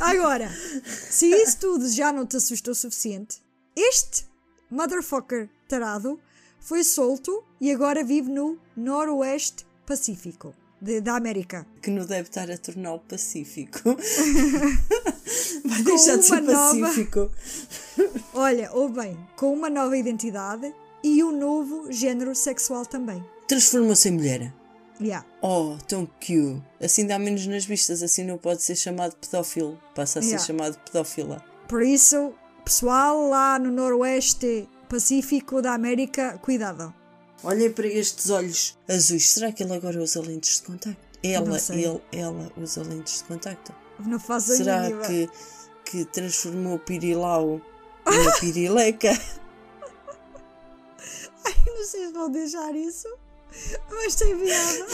Agora, 0.00 0.50
se 0.84 1.26
isso 1.26 1.58
tudo 1.58 1.88
já 1.88 2.12
não 2.12 2.26
te 2.26 2.36
assustou 2.36 2.72
o 2.72 2.74
suficiente, 2.74 3.38
este 3.76 4.26
motherfucker 4.70 5.48
tarado 5.68 6.20
foi 6.60 6.84
solto 6.84 7.44
e 7.60 7.70
agora 7.70 8.04
vive 8.04 8.30
no 8.30 8.58
Noroeste 8.76 9.66
Pacífico 9.86 10.54
de- 10.80 11.00
da 11.00 11.16
América. 11.16 11.66
Que 11.82 11.90
não 11.90 12.04
deve 12.04 12.28
estar 12.28 12.50
a 12.50 12.56
tornar 12.58 12.94
o 12.94 12.98
Pacífico. 13.00 13.80
Vai 15.64 15.82
deixar 15.82 16.16
de 16.16 16.24
ser 16.24 16.40
uma 16.42 16.52
nova- 16.52 16.80
Pacífico. 16.80 17.30
Olha, 18.34 18.70
ou 18.72 18.88
bem, 18.88 19.16
com 19.36 19.52
uma 19.52 19.68
nova 19.70 19.96
identidade 19.96 20.72
e 21.02 21.22
um 21.22 21.32
novo 21.36 21.90
género 21.92 22.34
sexual 22.34 22.84
também. 22.86 23.24
Transformou-se 23.48 24.08
em 24.08 24.12
mulher. 24.12 24.52
Yeah. 25.00 25.26
Oh, 25.40 25.76
tão 25.88 26.04
cute. 26.06 26.62
Assim 26.80 27.06
dá 27.06 27.18
menos 27.18 27.46
nas 27.46 27.64
vistas, 27.64 28.02
assim 28.02 28.22
não 28.24 28.36
pode 28.36 28.62
ser 28.62 28.76
chamado 28.76 29.16
pedófilo. 29.16 29.80
Passa 29.94 30.18
a 30.18 30.22
ser 30.22 30.28
Yeah. 30.28 30.46
chamado 30.46 30.78
pedófila. 30.78 31.42
Por 31.66 31.82
isso, 31.82 32.34
pessoal 32.64 33.28
lá 33.28 33.58
no 33.58 33.70
Noroeste 33.70 34.68
Pacífico 34.90 35.62
da 35.62 35.72
América, 35.72 36.38
cuidado. 36.42 36.92
Olhem 37.42 37.72
para 37.72 37.86
estes 37.86 38.28
olhos 38.30 38.76
azuis. 38.88 39.30
Será 39.30 39.50
que 39.52 39.62
ele 39.62 39.74
agora 39.74 40.00
usa 40.00 40.20
lentes 40.20 40.60
de 40.60 40.66
contacto? 40.66 41.00
Ela, 41.22 41.58
ele, 41.70 42.00
ela 42.12 42.52
usa 42.56 42.82
lentes 42.82 43.18
de 43.18 43.24
contacto. 43.24 43.74
Não 43.98 44.18
faço 44.20 44.56
Será 44.56 44.82
mínima. 44.82 45.06
que, 45.06 45.28
que 45.84 46.04
transformou 46.06 46.74
o 46.76 46.78
pirilau 46.78 47.60
numa 48.06 48.32
pirileca? 48.38 49.10
Não 51.66 51.84
sei 51.86 52.06
se 52.06 52.12
vão 52.12 52.30
deixar 52.30 52.74
isso, 52.74 53.08
mas 53.90 54.14
tem 54.14 54.38
piada. 54.38 54.86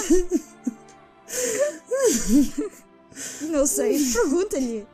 Não 3.51 3.67
sei, 3.67 3.99
pergunta-lhe. 4.13 4.87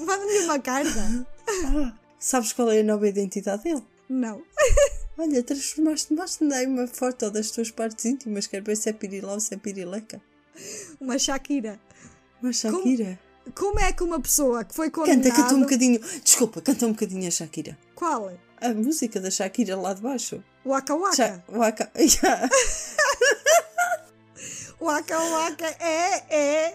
Manda-lhe 0.00 0.38
uma 0.44 0.58
carta. 0.58 1.26
Sabes 2.18 2.52
qual 2.52 2.70
é 2.70 2.80
a 2.80 2.84
nova 2.84 3.08
identidade 3.08 3.62
dele? 3.62 3.82
Não. 4.08 4.42
Olha, 5.20 5.42
transformaste-me, 5.42 6.48
dar 6.48 6.66
uma 6.66 6.86
foto 6.86 7.30
das 7.30 7.50
tuas 7.50 7.70
partes 7.70 8.06
íntimas, 8.06 8.46
quero 8.46 8.64
ver 8.64 8.74
se 8.74 8.88
é 8.88 8.92
pirilau 8.94 9.34
ou 9.34 9.40
se 9.40 9.52
é 9.52 9.56
pirileca. 9.58 10.18
Uma 10.98 11.18
Shakira. 11.18 11.78
Mas 12.40 12.56
Shakira. 12.56 13.18
Como 13.54 13.78
é 13.80 13.92
que 13.92 14.02
uma 14.02 14.18
pessoa 14.18 14.64
que 14.64 14.74
foi 14.74 14.88
condenada... 14.90 15.22
Canta, 15.28 15.42
canta 15.42 15.54
um 15.54 15.60
bocadinho. 15.60 16.00
Desculpa, 16.24 16.62
canta 16.62 16.86
um 16.86 16.92
bocadinho 16.92 17.28
a 17.28 17.30
Shakira. 17.30 17.76
Qual? 17.94 18.32
A 18.62 18.68
música 18.70 19.20
da 19.20 19.30
Shakira 19.30 19.76
lá 19.76 19.92
de 19.92 20.00
baixo. 20.00 20.42
Waka 20.64 20.94
Waka. 20.94 21.14
Sha- 21.16 21.42
Waka. 21.48 21.90
Yeah. 22.00 22.48
Waka 24.80 25.18
Waka 25.18 25.66
é, 25.80 26.24
é. 26.34 26.74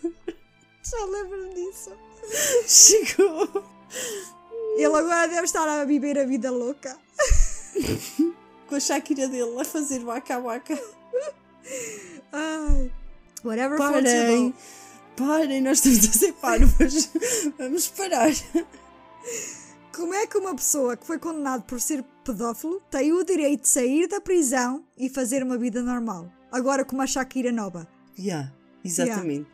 Já 0.82 1.04
lembro-me 1.04 1.54
disso. 1.54 1.92
Chegou. 2.66 3.64
Ele 4.76 4.86
agora 4.86 5.26
deve 5.28 5.44
estar 5.44 5.68
a 5.68 5.84
viver 5.84 6.18
a 6.18 6.24
vida 6.24 6.50
louca. 6.50 6.96
Com 8.68 8.74
a 8.74 8.80
Shakira 8.80 9.28
dele 9.28 9.60
a 9.60 9.64
fazer 9.64 10.04
waka 10.04 10.38
waka. 10.38 10.74
Ai. 12.32 12.90
Whatever 13.44 13.78
Parem. 13.78 14.54
Parem, 15.16 15.60
nós 15.60 15.84
estamos 15.84 16.08
a 16.08 16.18
ser 16.18 16.32
parvos. 16.34 17.10
Vamos 17.58 17.88
parar. 17.88 18.32
Como 19.94 20.14
é 20.14 20.26
que 20.26 20.38
uma 20.38 20.54
pessoa 20.54 20.96
que 20.96 21.06
foi 21.06 21.18
condenada 21.18 21.62
por 21.62 21.80
ser 21.80 22.04
pedófilo 22.24 22.80
tem 22.90 23.12
o 23.12 23.24
direito 23.24 23.62
de 23.62 23.68
sair 23.68 24.06
da 24.08 24.20
prisão 24.20 24.84
e 24.96 25.08
fazer 25.08 25.42
uma 25.42 25.58
vida 25.58 25.82
normal? 25.82 26.30
Agora 26.50 26.84
com 26.84 26.94
uma 26.94 27.06
Shakira 27.06 27.50
nova. 27.52 27.88
Yeah, 28.18 28.52
exatamente. 28.84 29.48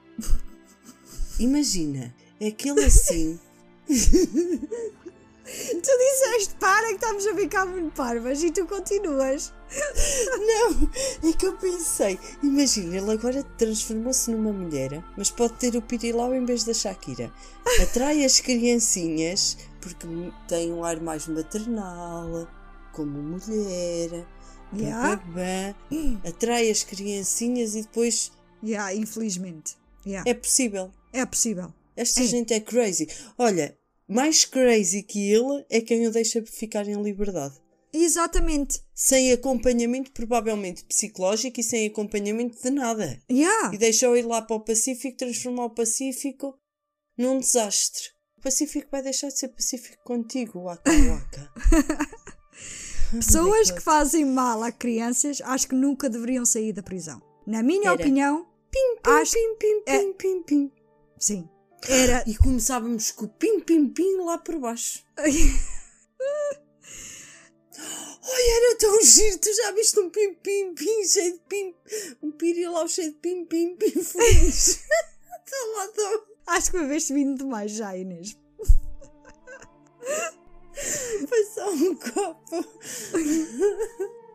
Imagina, 1.38 2.14
é 2.40 2.48
aquele 2.48 2.84
assim. 2.84 3.38
Tu 5.46 5.98
disseste 5.98 6.54
para 6.58 6.88
que 6.88 6.94
estamos 6.94 7.26
a 7.26 7.34
ficar 7.34 7.66
muito 7.66 7.94
parvas 7.94 8.42
e 8.42 8.50
tu 8.50 8.66
continuas. 8.66 9.52
Não, 10.38 10.90
é 11.28 11.32
que 11.32 11.46
eu 11.46 11.56
pensei. 11.56 12.18
Imagina, 12.42 12.96
ele 12.96 13.12
agora 13.12 13.42
transformou-se 13.56 14.30
numa 14.30 14.52
mulher, 14.52 15.04
mas 15.16 15.30
pode 15.30 15.54
ter 15.54 15.76
o 15.76 15.82
pirilau 15.82 16.34
em 16.34 16.44
vez 16.44 16.64
da 16.64 16.74
Shakira. 16.74 17.32
Atrai 17.80 18.24
as 18.24 18.40
criancinhas 18.40 19.56
porque 19.80 20.06
tem 20.48 20.72
um 20.72 20.84
ar 20.84 21.00
mais 21.00 21.28
maternal, 21.28 22.48
como 22.92 23.22
mulher. 23.22 24.26
Yeah. 24.76 25.16
babá. 25.16 25.76
Atrai 26.28 26.68
as 26.70 26.82
criancinhas 26.82 27.76
e 27.76 27.82
depois 27.82 28.32
Yeah, 28.62 28.92
infelizmente. 28.94 29.76
Yeah. 30.04 30.28
é 30.28 30.34
possível. 30.34 30.90
É 31.12 31.24
possível. 31.24 31.72
Esta 31.96 32.20
Ei. 32.20 32.26
gente 32.26 32.52
é 32.52 32.60
crazy. 32.60 33.08
Olha, 33.38 33.76
mais 34.08 34.44
crazy 34.44 35.02
que 35.02 35.30
ele 35.30 35.64
é 35.70 35.80
quem 35.80 36.06
o 36.06 36.10
deixa 36.10 36.42
ficar 36.44 36.86
em 36.88 37.00
liberdade. 37.02 37.54
Exatamente. 37.92 38.82
Sem 38.94 39.32
acompanhamento, 39.32 40.12
provavelmente 40.12 40.84
psicológico 40.84 41.60
e 41.60 41.62
sem 41.62 41.86
acompanhamento 41.86 42.60
de 42.62 42.70
nada. 42.70 43.18
Yeah. 43.30 43.74
E 43.74 43.78
deixou 43.78 44.16
ir 44.16 44.22
lá 44.26 44.42
para 44.42 44.56
o 44.56 44.60
Pacífico, 44.60 45.16
transformar 45.16 45.64
o 45.66 45.70
Pacífico 45.70 46.58
num 47.16 47.38
desastre. 47.38 48.10
O 48.38 48.42
Pacífico 48.42 48.88
vai 48.90 49.02
deixar 49.02 49.28
de 49.28 49.38
ser 49.38 49.48
Pacífico 49.48 50.02
contigo, 50.04 50.64
Waka 50.64 50.90
Waka. 50.92 51.52
Pessoas 53.12 53.70
que 53.70 53.80
fazem 53.80 54.24
mal 54.24 54.62
a 54.62 54.72
crianças 54.72 55.40
acho 55.42 55.68
que 55.68 55.74
nunca 55.74 56.10
deveriam 56.10 56.44
sair 56.44 56.72
da 56.72 56.82
prisão. 56.82 57.22
Na 57.46 57.62
minha 57.62 57.90
Era. 57.90 57.94
opinião, 57.94 58.46
Pim, 58.70 58.96
pim, 58.96 59.10
Acho- 59.10 59.32
pim, 59.32 59.54
pim, 59.58 59.82
é- 59.86 59.98
pim, 59.98 60.12
pim, 60.12 60.42
pim. 60.42 60.72
sim. 61.18 61.48
Era. 61.88 62.24
E 62.26 62.36
começávamos 62.36 63.10
com 63.12 63.24
o 63.26 63.28
pim, 63.28 63.60
pim, 63.60 63.88
pim 63.88 64.16
lá 64.18 64.38
por 64.38 64.58
baixo. 64.58 65.04
Ai, 68.28 68.42
era 68.50 68.76
tão 68.78 69.02
giro, 69.02 69.38
tu 69.38 69.52
já 69.54 69.70
viste 69.72 70.00
um 70.00 70.10
pim, 70.10 70.34
pim, 70.34 70.74
pim 70.74 71.04
cheio 71.04 71.34
de 71.34 71.40
pim, 71.48 71.74
um 72.22 72.30
pirilau 72.32 72.88
cheio 72.88 73.12
de 73.12 73.18
pim, 73.18 73.44
pim, 73.44 73.76
pim 73.76 73.90
feliz. 74.02 74.80
Estou 75.46 75.76
lá, 75.76 75.84
estou. 75.86 76.26
Acho 76.48 76.70
que 76.72 76.76
uma 76.76 76.88
vez 76.88 77.08
vindo 77.08 77.38
demais 77.38 77.70
já, 77.70 77.96
Inês. 77.96 78.36
Foi 81.28 81.44
só 81.44 81.70
um 81.70 81.94
copo. 81.94 82.64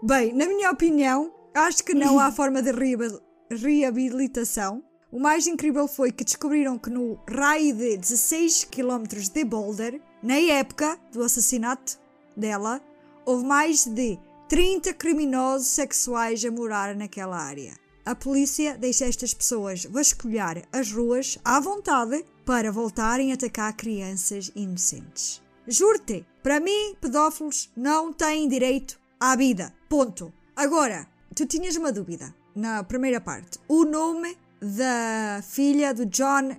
Bem, 0.03 0.32
na 0.34 0.45
minha 0.48 0.72
opinião, 0.72 1.34
acho 1.53 1.84
que 1.84 1.94
não 1.94 2.18
há 2.18 2.32
forma 2.32 2.61
de 2.61 2.72
reabil- 2.72 3.22
reabilitação. 3.52 4.82
O 5.12 5.20
mais 5.20 5.46
incrível 5.46 5.90
foi 5.90 6.10
que 6.10 6.24
descobriram 6.24 6.80
que 6.80 6.90
no 6.90 7.20
raio 7.30 7.76
de 7.76 7.98
16 7.98 8.64
km 8.64 9.04
de 9.34 9.44
Boulder, 9.44 10.02
na 10.24 10.38
época 10.38 10.98
do 11.12 11.22
assassinato 11.22 12.00
dela, 12.36 12.82
houve 13.26 13.46
mais 13.46 13.86
de 13.86 14.18
30 14.48 14.94
criminosos 14.94 15.68
sexuais 15.68 16.46
a 16.46 16.52
morar 16.52 16.96
naquela 16.96 17.38
área. 17.38 17.76
A 18.06 18.16
polícia 18.16 18.78
deixa 18.78 19.04
estas 19.06 19.34
pessoas 19.34 19.84
vasculhar 19.84 20.64
as 20.72 20.94
ruas 20.94 21.38
à 21.44 21.60
vontade 21.60 22.24
para 22.46 22.72
voltarem 22.72 23.32
a 23.32 23.36
atacar 23.36 23.76
crianças 23.76 24.50
inocentes. 24.56 25.42
Juro-te, 25.68 26.26
para 26.42 26.62
mim, 26.62 26.96
pedófilos 27.02 27.70
não 27.76 28.14
têm 28.14 28.48
direito 28.48 28.98
à 29.20 29.36
vida. 29.36 29.74
Ponto. 29.90 30.34
Agora, 30.56 31.06
tu 31.36 31.46
tinhas 31.46 31.76
uma 31.76 31.92
dúvida 31.92 32.34
na 32.56 32.82
primeira 32.84 33.20
parte. 33.20 33.60
O 33.68 33.86
nome 33.86 34.38
da 34.62 35.42
filha 35.44 35.94
do 35.94 36.06
John 36.06 36.56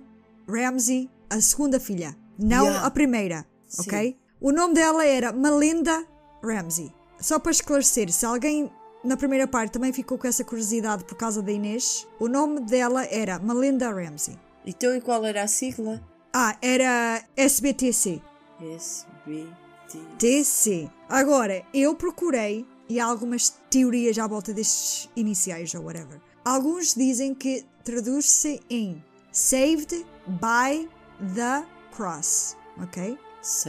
Ramsey, 0.47 1.09
a 1.29 1.39
segunda 1.39 1.79
filha, 1.79 2.15
não 2.37 2.65
Yeah. 2.65 2.85
a 2.85 2.91
primeira, 2.91 3.45
Sim. 3.67 3.81
ok? 3.81 4.17
O 4.41 4.51
nome 4.51 4.73
dela 4.73 5.05
era 5.05 5.31
Melinda 5.31 6.05
Ramsey. 6.43 6.93
Só 7.19 7.39
para 7.39 7.51
esclarecer, 7.51 8.11
se 8.11 8.25
alguém 8.25 8.69
na 9.03 9.15
primeira 9.15 9.47
parte 9.47 9.71
também 9.71 9.93
ficou 9.93 10.17
com 10.17 10.27
essa 10.27 10.43
curiosidade 10.43 11.05
por 11.05 11.15
causa 11.15 11.41
da 11.41 11.51
Inês, 11.51 12.05
o 12.19 12.27
nome 12.27 12.59
dela 12.61 13.05
era 13.05 13.39
Melinda 13.39 13.89
Ramsey. 13.89 14.37
Então, 14.65 14.93
e 14.95 14.99
qual 15.01 15.23
era 15.25 15.43
a 15.43 15.47
sigla? 15.47 16.01
Ah, 16.33 16.57
era 16.61 17.23
SBTC. 17.37 18.21
SBT. 18.61 19.99
TC. 20.17 20.89
Agora, 21.09 21.63
eu 21.73 21.95
procurei 21.95 22.65
e 22.89 22.99
há 22.99 23.05
algumas 23.05 23.49
teorias 23.69 24.17
à 24.17 24.27
volta 24.27 24.53
destes 24.53 25.09
iniciais 25.15 25.73
ou 25.75 25.83
whatever. 25.83 26.19
Alguns 26.43 26.93
dizem 26.95 27.33
que 27.33 27.65
traduz-se 27.83 28.59
em 28.69 29.03
Saved 29.31 30.05
by 30.27 30.87
the 31.35 31.65
Cross, 31.95 32.55
ok? 32.81 33.17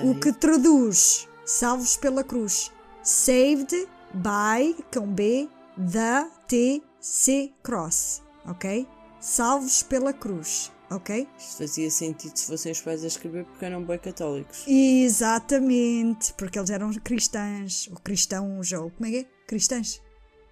O 0.05 0.15
que 0.21 0.33
traduz 0.33 1.29
salvos 1.45 1.97
pela 1.97 2.23
cruz. 2.23 2.71
Saved 3.03 3.89
by, 4.15 4.83
com 4.93 5.07
B, 5.13 5.49
the 5.77 6.31
T 6.49 6.83
C 7.01 7.53
Cross, 7.63 8.23
ok? 8.47 8.87
Salvos 9.21 9.83
pela 9.83 10.13
cruz, 10.13 10.71
ok? 10.91 11.27
Isto 11.39 11.59
fazia 11.59 11.91
sentido 11.91 12.37
se 12.37 12.47
fossem 12.47 12.73
os 12.73 12.81
pais 12.81 13.03
a 13.05 13.09
escrever 13.09 13.45
porque 13.45 13.65
eram 13.65 13.83
bem 13.85 13.99
católicos. 13.99 14.65
Exatamente, 14.67 16.33
porque 16.35 16.59
eles 16.59 16.71
eram 16.71 16.93
cristãs, 16.95 17.89
ou 17.91 17.97
cristãos, 17.99 18.73
ou 18.73 18.91
como 18.91 19.07
é 19.07 19.11
que 19.11 19.19
é? 19.19 19.25
Cristãs. 19.47 20.01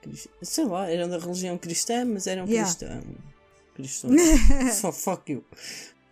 Cris- 0.02 0.28
Sei 0.42 0.64
lá, 0.64 0.90
eram 0.90 1.08
da 1.08 1.18
religião 1.18 1.56
cristã, 1.56 2.04
mas 2.04 2.26
eram 2.26 2.44
Yeah. 2.46 2.64
cristãos. 2.68 3.04
Cristãos. 3.82 4.14
Só 4.80 4.92
fuck 4.92 5.32
you. 5.32 5.44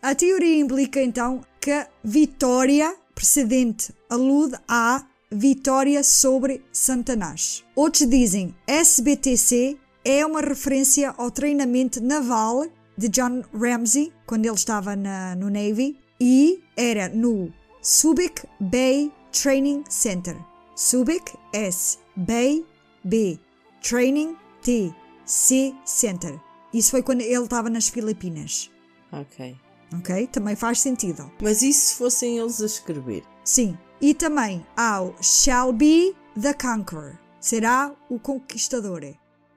A 0.02 0.14
teoria 0.14 0.56
implica 0.58 1.00
então 1.02 1.40
que 1.60 1.70
a 1.70 1.86
vitória 2.02 2.94
precedente 3.14 3.94
alude 4.08 4.56
à 4.66 5.04
vitória 5.30 6.02
sobre 6.02 6.62
Satanás. 6.72 7.62
Outros 7.76 8.08
dizem 8.08 8.54
SBTC 8.66 9.76
é 10.04 10.24
uma 10.24 10.40
referência 10.40 11.14
ao 11.16 11.30
treinamento 11.30 12.02
naval 12.02 12.66
de 12.96 13.08
John 13.08 13.42
Ramsey 13.54 14.12
quando 14.26 14.46
ele 14.46 14.54
estava 14.54 14.96
na- 14.96 15.34
no 15.36 15.46
Navy 15.50 15.96
e 16.20 16.62
era 16.76 17.08
no 17.08 17.52
Subic 17.82 18.42
Bay 18.58 19.12
Training 19.30 19.84
Center. 19.88 20.36
Subic 20.74 21.32
S 21.52 21.98
Bay 22.16 22.64
B 23.04 23.38
Training 23.82 24.36
T 24.62 24.92
C 25.24 25.74
Center. 25.84 26.40
Isso 26.72 26.90
foi 26.90 27.02
quando 27.02 27.20
ele 27.20 27.44
estava 27.44 27.68
nas 27.68 27.88
Filipinas. 27.88 28.70
Ok. 29.12 29.56
Ok? 29.98 30.26
Também 30.28 30.54
faz 30.54 30.80
sentido. 30.80 31.30
Mas 31.42 31.62
e 31.62 31.72
se 31.72 31.94
fossem 31.94 32.38
eles 32.38 32.60
a 32.62 32.66
escrever? 32.66 33.24
Sim. 33.44 33.76
E 34.00 34.14
também 34.14 34.64
há 34.76 35.02
o 35.02 35.14
Shall 35.20 35.72
be 35.72 36.14
the 36.40 36.54
conqueror. 36.54 37.18
Será 37.40 37.92
o 38.08 38.18
conquistador. 38.18 39.02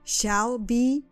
Shall 0.04 0.58
be 0.58 1.04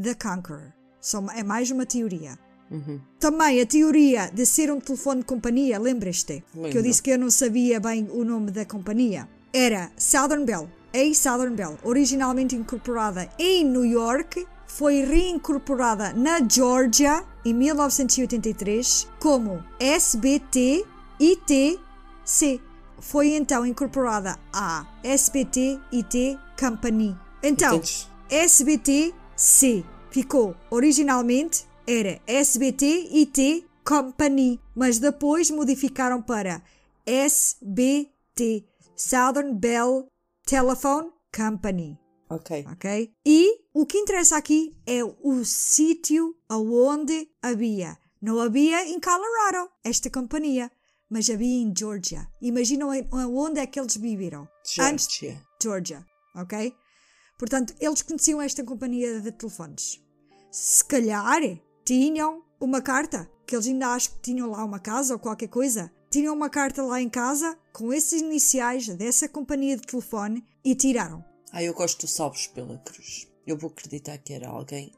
the 0.00 0.14
conqueror. 0.14 0.72
Só 1.00 1.24
é 1.30 1.42
mais 1.42 1.70
uma 1.70 1.84
teoria. 1.84 2.38
Uhum. 2.70 3.00
Também 3.18 3.60
a 3.60 3.66
teoria 3.66 4.30
de 4.32 4.46
ser 4.46 4.70
um 4.70 4.80
telefone 4.80 5.20
de 5.20 5.26
companhia, 5.26 5.78
lembras-te? 5.78 6.42
Que 6.70 6.78
eu 6.78 6.82
disse 6.82 7.02
que 7.02 7.10
eu 7.10 7.18
não 7.18 7.30
sabia 7.30 7.80
bem 7.80 8.08
o 8.10 8.24
nome 8.24 8.50
da 8.50 8.64
companhia. 8.64 9.28
Era 9.52 9.90
Southern 9.96 10.44
Bell. 10.44 10.70
A 10.92 11.14
Southern 11.14 11.54
Bell, 11.54 11.78
originalmente 11.84 12.56
incorporada 12.56 13.28
em 13.38 13.64
New 13.64 13.84
York, 13.84 14.46
foi 14.70 15.04
reincorporada 15.04 16.12
na 16.12 16.40
Georgia 16.46 17.24
em 17.44 17.52
1983 17.52 19.08
como 19.18 19.62
SBT 19.78 20.86
ITC. 21.18 22.60
Foi 22.98 23.34
então 23.34 23.66
incorporada 23.66 24.38
à 24.52 24.86
SBT 25.02 25.78
IT 25.92 26.38
Company. 26.58 27.16
Então, 27.42 27.76
Entendes? 27.76 28.08
SBT-C 28.28 29.84
ficou 30.10 30.54
originalmente 30.70 31.66
era 31.86 32.20
SBT-IT 32.26 33.66
Company, 33.84 34.60
mas 34.76 34.98
depois 34.98 35.50
modificaram 35.50 36.22
para 36.22 36.62
SBT 37.04 38.64
Southern 38.94 39.54
Bell 39.54 40.06
Telephone 40.46 41.10
Company, 41.34 41.98
Ok. 42.30 42.64
ok? 42.70 43.12
E 43.26 43.60
o 43.74 43.84
que 43.84 43.98
interessa 43.98 44.36
aqui 44.36 44.76
é 44.86 45.02
o 45.04 45.44
sítio 45.44 46.36
aonde 46.48 47.28
havia. 47.42 47.98
Não 48.22 48.38
havia 48.38 48.86
em 48.86 49.00
Colorado 49.00 49.68
esta 49.82 50.08
companhia, 50.08 50.70
mas 51.08 51.28
havia 51.28 51.62
em 51.62 51.74
Georgia. 51.76 52.28
Imaginam 52.40 52.90
onde 53.12 53.58
é 53.58 53.66
que 53.66 53.80
eles 53.80 53.96
viveram? 53.96 54.48
Antes 54.78 55.08
Georgia. 55.10 55.42
Georgia, 55.60 56.06
ok? 56.36 56.72
Portanto, 57.36 57.74
eles 57.80 58.02
conheciam 58.02 58.40
esta 58.40 58.62
companhia 58.62 59.20
de 59.20 59.32
telefones. 59.32 60.00
Se 60.52 60.84
calhar 60.84 61.40
tinham 61.84 62.44
uma 62.60 62.80
carta, 62.80 63.28
que 63.44 63.56
eles 63.56 63.66
ainda 63.66 63.88
acho 63.88 64.12
que 64.12 64.20
tinham 64.20 64.50
lá 64.50 64.64
uma 64.64 64.78
casa 64.78 65.14
ou 65.14 65.18
qualquer 65.18 65.48
coisa. 65.48 65.90
Tinham 66.10 66.34
uma 66.34 66.50
carta 66.50 66.82
lá 66.82 67.00
em 67.00 67.08
casa 67.08 67.58
com 67.72 67.92
esses 67.92 68.20
iniciais 68.20 68.86
dessa 68.86 69.28
companhia 69.28 69.76
de 69.76 69.82
telefone 69.82 70.44
e 70.64 70.74
tiraram. 70.74 71.29
Ah, 71.52 71.62
eu 71.62 71.74
gosto 71.74 72.06
de 72.06 72.12
salvos 72.12 72.46
pela 72.48 72.78
cruz. 72.78 73.28
Eu 73.46 73.56
vou 73.56 73.70
acreditar 73.70 74.18
que 74.18 74.32
era 74.32 74.48
alguém 74.48 74.92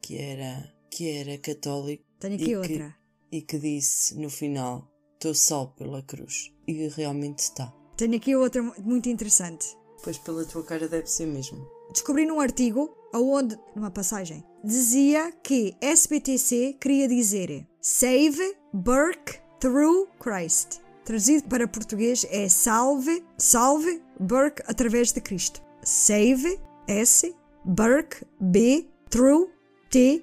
que 0.00 0.16
era, 0.18 0.72
que 0.90 1.08
era 1.10 1.38
católico 1.38 2.02
Tenho 2.18 2.34
aqui 2.34 2.44
E 2.44 2.46
que- 2.46 2.56
outra. 2.56 2.96
e 3.30 3.42
que 3.42 3.58
disse 3.58 4.16
no 4.18 4.28
final: 4.30 4.88
Estou 5.14 5.34
salvo 5.34 5.72
pela 5.74 6.02
cruz. 6.02 6.52
E 6.66 6.88
realmente 6.88 7.40
está. 7.40 7.72
Tenho 7.96 8.16
aqui 8.16 8.34
outra 8.34 8.62
mu- 8.62 8.74
muito 8.80 9.08
interessante. 9.08 9.66
Pois 10.02 10.18
pela 10.18 10.44
tua 10.44 10.64
cara 10.64 10.88
deve 10.88 11.06
ser 11.06 11.26
mesmo. 11.26 11.64
Descobri 11.92 12.26
num 12.26 12.40
artigo, 12.40 12.92
aonde, 13.12 13.56
numa 13.76 13.90
passagem, 13.90 14.42
dizia 14.64 15.30
que 15.42 15.76
SBTC 15.80 16.76
queria 16.80 17.06
dizer 17.06 17.68
Save 17.80 18.56
Burke 18.72 19.38
through 19.60 20.08
Christ. 20.18 20.80
Traduzido 21.04 21.48
para 21.48 21.68
português 21.68 22.24
é 22.30 22.48
Salve, 22.48 23.24
Salve 23.38 24.02
Burke 24.18 24.62
através 24.66 25.12
de 25.12 25.20
Cristo. 25.20 25.62
Save, 25.82 26.58
S, 26.88 27.34
Burke, 27.64 28.24
B, 28.40 28.86
through, 29.10 29.50
T, 29.90 30.22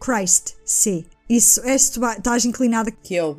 Christ, 0.00 0.54
C. 0.64 1.04
Isso, 1.28 1.60
vai- 2.00 2.16
estás 2.18 2.44
inclinada. 2.44 2.90
Que 2.90 3.16
é 3.16 3.24
o. 3.24 3.34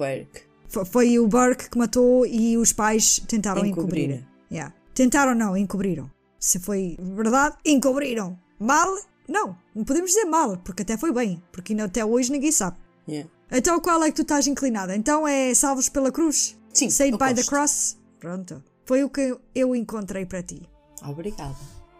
Fo- 0.68 0.86
Foi 0.86 1.20
o 1.20 1.28
Burke 1.28 1.70
que 1.70 1.78
matou 1.78 2.26
e 2.26 2.58
os 2.58 2.72
pais 2.72 3.20
tentaram 3.28 3.66
encobrir. 3.66 4.04
Encobriram. 4.10 4.28
Yeah. 4.52 4.74
Tentaram 4.94 5.36
não, 5.36 5.56
encobriram. 5.58 6.10
Se 6.40 6.60
foi 6.60 6.98
verdade, 7.00 7.56
encobriram. 7.66 8.38
Mal? 8.60 8.88
Não, 9.28 9.58
não 9.76 9.84
podemos 9.84 10.12
dizer 10.12 10.26
mal, 10.26 10.58
porque 10.58 10.82
até 10.82 10.98
foi 10.98 11.12
bem, 11.14 11.42
porque 11.52 11.74
até 11.74 12.04
hoje 12.04 12.32
ninguém 12.32 12.52
sabe. 12.52 12.78
Yeah. 13.08 13.30
Então 13.52 13.80
qual 13.80 14.02
é 14.04 14.10
que 14.10 14.16
tu 14.16 14.22
estás 14.22 14.48
inclinada? 14.48 14.96
Então 14.96 15.28
é 15.28 15.54
salvos 15.54 15.90
pela 15.90 16.12
cruz? 16.12 16.58
Sim, 16.74 16.90
Saved 16.90 17.18
by 17.18 17.34
the 17.34 17.44
cross? 17.44 17.98
Pronto. 18.20 18.64
Foi 18.86 19.04
o 19.04 19.10
que 19.10 19.36
eu 19.54 19.76
encontrei 19.76 20.26
para 20.26 20.42
ti. 20.42 20.62
Obrigada. 21.06 21.56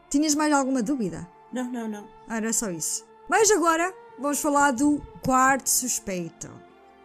Tinhas 0.10 0.36
mais 0.36 0.54
alguma 0.54 0.84
dúvida? 0.84 1.28
Não, 1.52 1.72
não, 1.72 1.88
não. 1.88 2.08
Ah, 2.28 2.38
Era 2.38 2.54
só 2.54 2.70
isso. 2.70 3.06
Mas 3.30 3.50
agora 3.52 3.94
vamos 4.20 4.40
falar 4.40 4.72
do 4.72 5.02
quarto 5.24 5.68
suspeito. 5.70 6.50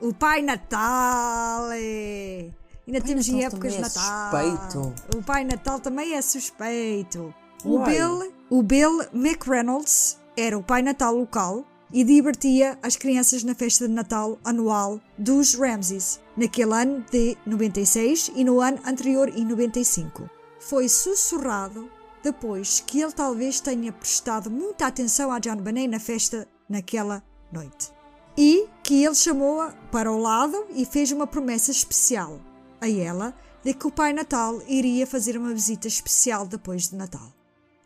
O 0.00 0.12
Pai 0.12 0.42
Natal. 0.42 1.68
é. 1.72 2.50
Ainda 2.86 3.00
temos 3.00 3.28
em 3.28 3.32
Natal 3.42 3.48
épocas 3.48 3.72
de 3.72 3.78
é 3.78 3.80
Natal. 3.80 4.30
suspeito. 4.30 4.94
O 5.18 5.22
Pai 5.22 5.44
Natal 5.44 5.80
também 5.80 6.14
é 6.14 6.22
suspeito. 6.22 7.34
O? 7.64 7.80
Bill, 7.80 8.32
o 8.50 8.62
Bill 8.62 9.02
McReynolds 9.12 10.18
era 10.36 10.56
o 10.56 10.62
Pai 10.62 10.82
Natal 10.82 11.16
local 11.16 11.64
e 11.92 12.04
divertia 12.04 12.78
as 12.82 12.94
crianças 12.96 13.42
na 13.42 13.54
festa 13.54 13.88
de 13.88 13.94
Natal 13.94 14.38
anual 14.44 15.00
dos 15.16 15.54
Ramses, 15.54 16.20
naquele 16.36 16.72
ano 16.74 17.04
de 17.10 17.36
96 17.46 18.30
e 18.34 18.44
no 18.44 18.60
ano 18.60 18.78
anterior 18.86 19.28
em 19.36 19.44
95. 19.44 20.28
Foi 20.68 20.88
sussurrado 20.88 21.88
depois 22.24 22.80
que 22.84 23.00
ele 23.00 23.12
talvez 23.12 23.60
tenha 23.60 23.92
prestado 23.92 24.50
muita 24.50 24.88
atenção 24.88 25.30
a 25.30 25.38
John 25.38 25.58
Bonet 25.58 25.86
na 25.86 26.00
festa 26.00 26.48
naquela 26.68 27.22
noite. 27.52 27.92
E 28.36 28.66
que 28.82 29.04
ele 29.04 29.14
chamou-a 29.14 29.70
para 29.92 30.10
o 30.10 30.18
lado 30.18 30.66
e 30.70 30.84
fez 30.84 31.12
uma 31.12 31.24
promessa 31.24 31.70
especial 31.70 32.40
a 32.80 32.90
ela 32.90 33.32
de 33.62 33.74
que 33.74 33.86
o 33.86 33.92
Pai 33.92 34.12
Natal 34.12 34.60
iria 34.66 35.06
fazer 35.06 35.38
uma 35.38 35.54
visita 35.54 35.86
especial 35.86 36.44
depois 36.44 36.88
de 36.88 36.96
Natal. 36.96 37.32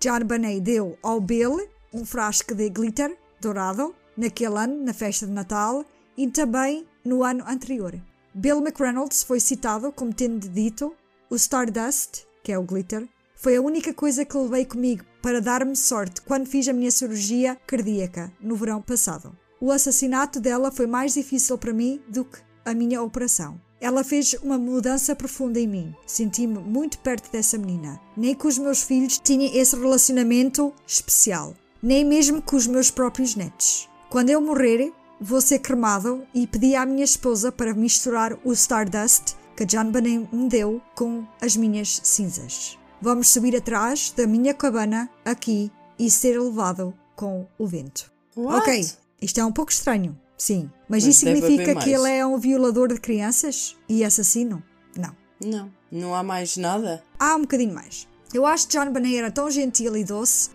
John 0.00 0.20
Bonet 0.20 0.60
deu 0.62 0.98
ao 1.02 1.20
Bill 1.20 1.68
um 1.92 2.06
frasco 2.06 2.54
de 2.54 2.70
glitter 2.70 3.14
dourado 3.42 3.94
naquele 4.16 4.56
ano, 4.56 4.82
na 4.82 4.94
festa 4.94 5.26
de 5.26 5.32
Natal, 5.32 5.84
e 6.16 6.26
também 6.28 6.86
no 7.04 7.22
ano 7.22 7.44
anterior. 7.46 8.00
Bill 8.32 8.60
McReynolds 8.60 9.22
foi 9.22 9.38
citado 9.38 9.92
como 9.92 10.14
tendo 10.14 10.48
dito: 10.48 10.94
o 11.28 11.36
Stardust, 11.36 12.29
que 12.42 12.52
é 12.52 12.58
o 12.58 12.62
glitter, 12.62 13.08
foi 13.34 13.56
a 13.56 13.62
única 13.62 13.94
coisa 13.94 14.24
que 14.24 14.36
levei 14.36 14.64
comigo 14.66 15.04
para 15.22 15.40
dar-me 15.40 15.74
sorte 15.74 16.20
quando 16.22 16.46
fiz 16.46 16.68
a 16.68 16.72
minha 16.72 16.90
cirurgia 16.90 17.56
cardíaca 17.66 18.32
no 18.40 18.54
verão 18.54 18.82
passado. 18.82 19.36
O 19.60 19.70
assassinato 19.70 20.40
dela 20.40 20.70
foi 20.70 20.86
mais 20.86 21.14
difícil 21.14 21.56
para 21.56 21.72
mim 21.72 22.00
do 22.08 22.24
que 22.24 22.38
a 22.64 22.74
minha 22.74 23.02
operação. 23.02 23.60
Ela 23.80 24.04
fez 24.04 24.34
uma 24.42 24.58
mudança 24.58 25.16
profunda 25.16 25.58
em 25.58 25.66
mim. 25.66 25.94
Senti-me 26.06 26.58
muito 26.58 26.98
perto 26.98 27.32
dessa 27.32 27.56
menina. 27.56 27.98
Nem 28.14 28.34
com 28.34 28.46
os 28.46 28.58
meus 28.58 28.82
filhos 28.82 29.18
tinha 29.18 29.58
esse 29.58 29.74
relacionamento 29.74 30.72
especial. 30.86 31.54
Nem 31.82 32.04
mesmo 32.04 32.42
com 32.42 32.56
os 32.56 32.66
meus 32.66 32.90
próprios 32.90 33.34
netos. 33.34 33.88
Quando 34.10 34.28
eu 34.28 34.40
morrer, 34.40 34.92
vou 35.18 35.40
ser 35.40 35.60
cremado 35.60 36.26
e 36.34 36.46
pedi 36.46 36.74
à 36.74 36.84
minha 36.84 37.04
esposa 37.04 37.50
para 37.50 37.72
misturar 37.72 38.36
o 38.44 38.52
Stardust 38.52 39.34
que 39.60 39.66
John 39.66 39.90
Bonet 39.90 40.26
me 40.32 40.48
deu 40.48 40.80
com 40.94 41.26
as 41.38 41.54
minhas 41.54 42.00
cinzas. 42.02 42.78
Vamos 42.98 43.28
subir 43.28 43.54
atrás 43.54 44.10
da 44.16 44.26
minha 44.26 44.54
cabana 44.54 45.10
aqui 45.22 45.70
e 45.98 46.10
ser 46.10 46.40
levado 46.40 46.94
com 47.14 47.46
o 47.58 47.66
vento. 47.66 48.10
What? 48.34 48.60
Ok, 48.60 48.88
isto 49.20 49.38
é 49.38 49.44
um 49.44 49.52
pouco 49.52 49.70
estranho, 49.70 50.18
sim. 50.38 50.70
Mas, 50.88 51.04
Mas 51.04 51.14
isso 51.14 51.26
significa 51.26 51.74
que 51.74 51.90
ele 51.90 52.10
é 52.10 52.24
um 52.24 52.38
violador 52.38 52.88
de 52.88 52.98
crianças 52.98 53.76
e 53.86 54.02
assassino? 54.02 54.62
Não. 54.96 55.14
Não, 55.44 55.70
não 55.92 56.14
há 56.14 56.22
mais 56.22 56.56
nada. 56.56 57.04
Há 57.18 57.36
um 57.36 57.42
bocadinho 57.42 57.74
mais. 57.74 58.08
Eu 58.32 58.46
acho 58.46 58.66
que 58.66 58.78
John 58.78 58.90
Bonet 58.90 59.14
era 59.14 59.30
tão 59.30 59.50
gentil 59.50 59.94
e 59.94 60.04
doce 60.04 60.48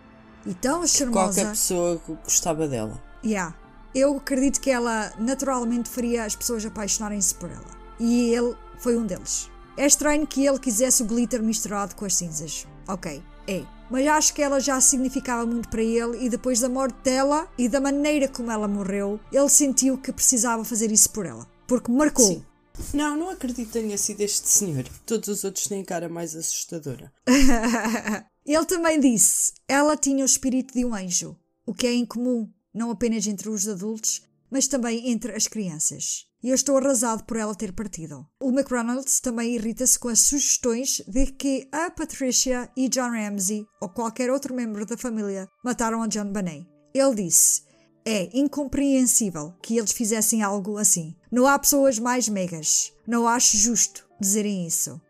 e 0.44 0.52
tão 0.52 0.84
charmosa. 0.84 1.42
Qualquer 1.42 1.50
pessoa 1.50 2.02
gostava 2.24 2.66
dela. 2.66 3.00
Yeah. 3.24 3.54
Eu 3.94 4.16
acredito 4.16 4.60
que 4.60 4.68
ela 4.68 5.12
naturalmente 5.16 5.88
faria 5.88 6.24
as 6.24 6.34
pessoas 6.34 6.66
apaixonarem-se 6.66 7.36
por 7.36 7.48
ela. 7.52 7.76
E 8.00 8.34
ele 8.34 8.56
foi 8.78 8.96
um 8.96 9.06
deles. 9.06 9.50
É 9.76 9.86
estranho 9.86 10.26
que 10.26 10.46
ele 10.46 10.58
quisesse 10.58 11.02
o 11.02 11.06
glitter 11.06 11.42
misturado 11.42 11.94
com 11.94 12.04
as 12.04 12.14
cinzas. 12.14 12.66
Ok, 12.88 13.22
é. 13.46 13.62
Mas 13.90 14.06
acho 14.06 14.34
que 14.34 14.42
ela 14.42 14.58
já 14.58 14.80
significava 14.80 15.46
muito 15.46 15.68
para 15.68 15.82
ele 15.82 16.24
e 16.24 16.28
depois 16.28 16.60
da 16.60 16.68
morte 16.68 16.96
dela 17.04 17.48
e 17.56 17.68
da 17.68 17.80
maneira 17.80 18.26
como 18.26 18.50
ela 18.50 18.66
morreu, 18.66 19.20
ele 19.30 19.48
sentiu 19.48 19.96
que 19.98 20.12
precisava 20.12 20.64
fazer 20.64 20.90
isso 20.90 21.10
por 21.10 21.26
ela. 21.26 21.46
Porque 21.66 21.90
marcou. 21.90 22.26
Sim. 22.26 22.44
Não, 22.92 23.16
não 23.16 23.30
acredito 23.30 23.66
que 23.66 23.72
tenha 23.72 23.96
sido 23.96 24.20
este 24.20 24.48
senhor. 24.48 24.84
Todos 25.04 25.28
os 25.28 25.44
outros 25.44 25.66
têm 25.66 25.84
cara 25.84 26.08
mais 26.08 26.34
assustadora. 26.34 27.12
Ele 28.44 28.66
também 28.66 29.00
disse: 29.00 29.52
ela 29.66 29.96
tinha 29.96 30.22
o 30.22 30.26
espírito 30.26 30.74
de 30.74 30.84
um 30.84 30.94
anjo, 30.94 31.36
o 31.64 31.74
que 31.74 31.86
é 31.86 31.94
incomum, 31.94 32.48
não 32.72 32.90
apenas 32.90 33.26
entre 33.26 33.48
os 33.48 33.66
adultos, 33.66 34.22
mas 34.50 34.68
também 34.68 35.10
entre 35.10 35.34
as 35.34 35.48
crianças. 35.48 36.25
E 36.42 36.50
eu 36.50 36.54
estou 36.54 36.76
arrasado 36.76 37.24
por 37.24 37.36
ela 37.36 37.54
ter 37.54 37.72
partido. 37.72 38.26
O 38.40 38.50
McReynolds 38.50 39.20
também 39.20 39.54
irrita-se 39.54 39.98
com 39.98 40.08
as 40.08 40.20
sugestões 40.20 41.02
de 41.08 41.26
que 41.26 41.68
a 41.72 41.90
Patricia 41.90 42.70
e 42.76 42.88
John 42.88 43.10
Ramsey, 43.10 43.66
ou 43.80 43.88
qualquer 43.88 44.30
outro 44.30 44.54
membro 44.54 44.84
da 44.86 44.96
família, 44.96 45.48
mataram 45.64 46.02
a 46.02 46.06
John 46.06 46.32
Bonet. 46.32 46.66
Ele 46.94 47.14
disse: 47.14 47.66
é 48.08 48.30
incompreensível 48.32 49.52
que 49.60 49.76
eles 49.76 49.90
fizessem 49.90 50.40
algo 50.40 50.78
assim. 50.78 51.16
Não 51.28 51.44
há 51.44 51.58
pessoas 51.58 51.98
mais 51.98 52.28
megas. 52.28 52.92
Não 53.04 53.26
acho 53.26 53.56
justo 53.56 54.08
dizerem 54.20 54.64
isso. 54.64 55.00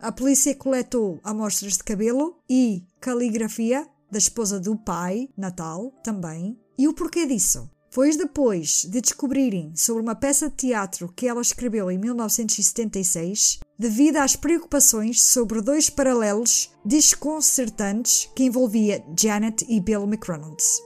A 0.00 0.10
polícia 0.10 0.52
coletou 0.52 1.20
amostras 1.22 1.74
de 1.74 1.84
cabelo 1.84 2.36
e 2.50 2.84
caligrafia 3.00 3.88
da 4.10 4.18
esposa 4.18 4.58
do 4.58 4.76
pai, 4.76 5.28
Natal, 5.36 5.92
também. 6.02 6.58
E 6.76 6.88
o 6.88 6.92
porquê 6.92 7.24
disso? 7.24 7.70
Foi 7.92 8.16
depois 8.16 8.84
de 8.84 9.00
descobrirem 9.00 9.72
sobre 9.76 10.02
uma 10.02 10.14
peça 10.14 10.48
de 10.48 10.56
teatro 10.56 11.12
que 11.14 11.28
ela 11.28 11.42
escreveu 11.42 11.90
em 11.90 11.98
1976, 11.98 13.60
devido 13.78 14.16
às 14.16 14.34
preocupações 14.34 15.22
sobre 15.22 15.60
dois 15.60 15.90
paralelos 15.90 16.70
desconcertantes 16.84 18.28
que 18.34 18.44
envolvia 18.44 19.04
Janet 19.16 19.64
e 19.68 19.78
Bill 19.78 20.04
McReynolds 20.04 20.80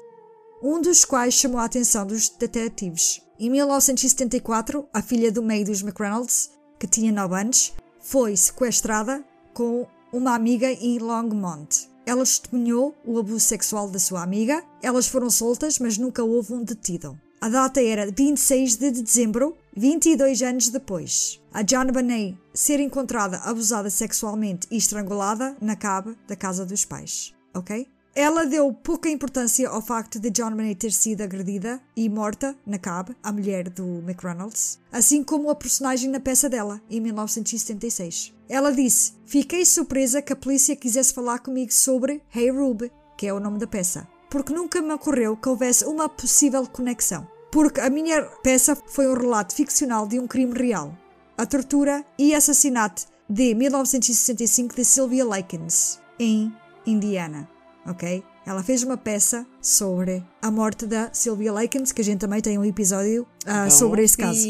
um 0.62 0.80
dos 0.80 1.04
quais 1.04 1.34
chamou 1.34 1.60
a 1.60 1.64
atenção 1.64 2.06
dos 2.06 2.28
detetives. 2.28 3.22
Em 3.38 3.50
1974, 3.50 4.88
a 4.92 5.02
filha 5.02 5.30
do 5.30 5.42
meio 5.42 5.64
dos 5.64 5.82
McReynolds, 5.82 6.50
que 6.78 6.86
tinha 6.86 7.12
9 7.12 7.34
anos, 7.40 7.74
foi 8.00 8.36
sequestrada 8.36 9.24
com 9.52 9.86
uma 10.12 10.34
amiga 10.34 10.70
em 10.70 10.98
Longmont. 10.98 11.88
Ela 12.06 12.22
testemunhou 12.22 12.94
o 13.04 13.18
abuso 13.18 13.40
sexual 13.40 13.90
da 13.90 13.98
sua 13.98 14.22
amiga, 14.22 14.64
elas 14.80 15.08
foram 15.08 15.28
soltas, 15.28 15.80
mas 15.80 15.98
nunca 15.98 16.22
houve 16.22 16.52
um 16.52 16.62
detido. 16.62 17.18
A 17.40 17.48
data 17.48 17.82
era 17.82 18.10
26 18.10 18.76
de 18.76 18.90
dezembro, 18.92 19.56
22 19.76 20.40
anos 20.40 20.68
depois. 20.68 21.40
A 21.52 21.62
John 21.62 21.86
Bonet 21.86 22.38
ser 22.54 22.78
encontrada 22.78 23.38
abusada 23.38 23.90
sexualmente 23.90 24.68
e 24.70 24.76
estrangulada 24.76 25.56
na 25.60 25.74
cave 25.74 26.16
da 26.28 26.36
casa 26.36 26.64
dos 26.64 26.84
pais. 26.84 27.34
Ok? 27.52 27.88
Ela 28.18 28.46
deu 28.46 28.72
pouca 28.72 29.10
importância 29.10 29.68
ao 29.68 29.82
facto 29.82 30.18
de 30.18 30.30
John 30.30 30.52
Bonet 30.52 30.76
ter 30.76 30.90
sido 30.90 31.20
agredida 31.20 31.78
e 31.94 32.08
morta 32.08 32.56
na 32.64 32.78
cab, 32.78 33.14
a 33.22 33.30
mulher 33.30 33.68
do 33.68 33.98
McReynolds, 33.98 34.80
assim 34.90 35.22
como 35.22 35.50
a 35.50 35.54
personagem 35.54 36.08
na 36.08 36.18
peça 36.18 36.48
dela, 36.48 36.80
em 36.88 36.98
1976. 36.98 38.32
Ela 38.48 38.72
disse: 38.72 39.12
Fiquei 39.26 39.66
surpresa 39.66 40.22
que 40.22 40.32
a 40.32 40.36
polícia 40.36 40.74
quisesse 40.74 41.12
falar 41.12 41.40
comigo 41.40 41.70
sobre 41.70 42.22
Hey 42.34 42.50
Rube, 42.50 42.90
que 43.18 43.26
é 43.26 43.34
o 43.34 43.38
nome 43.38 43.58
da 43.58 43.66
peça, 43.66 44.08
porque 44.30 44.50
nunca 44.50 44.80
me 44.80 44.94
ocorreu 44.94 45.36
que 45.36 45.50
houvesse 45.50 45.84
uma 45.84 46.08
possível 46.08 46.66
conexão. 46.66 47.28
Porque 47.52 47.82
a 47.82 47.90
minha 47.90 48.22
peça 48.42 48.74
foi 48.86 49.06
um 49.08 49.14
relato 49.14 49.54
ficcional 49.54 50.08
de 50.08 50.18
um 50.18 50.26
crime 50.26 50.54
real, 50.58 50.96
a 51.36 51.44
tortura 51.44 52.02
e 52.18 52.34
assassinato 52.34 53.04
de 53.28 53.54
1965 53.54 54.74
de 54.74 54.86
Sylvia 54.86 55.24
Likens, 55.26 56.00
em 56.18 56.50
Indiana 56.86 57.54
ok? 57.86 58.22
Ela 58.44 58.62
fez 58.62 58.82
uma 58.82 58.96
peça 58.96 59.46
sobre 59.60 60.24
a 60.40 60.50
morte 60.50 60.86
da 60.86 61.10
Sylvia 61.12 61.52
Likens, 61.52 61.92
que 61.92 62.00
a 62.00 62.04
gente 62.04 62.20
também 62.20 62.40
tem 62.40 62.58
um 62.58 62.64
episódio 62.64 63.26
uh, 63.44 63.70
sobre 63.70 64.04
esse 64.04 64.16
caso. 64.16 64.46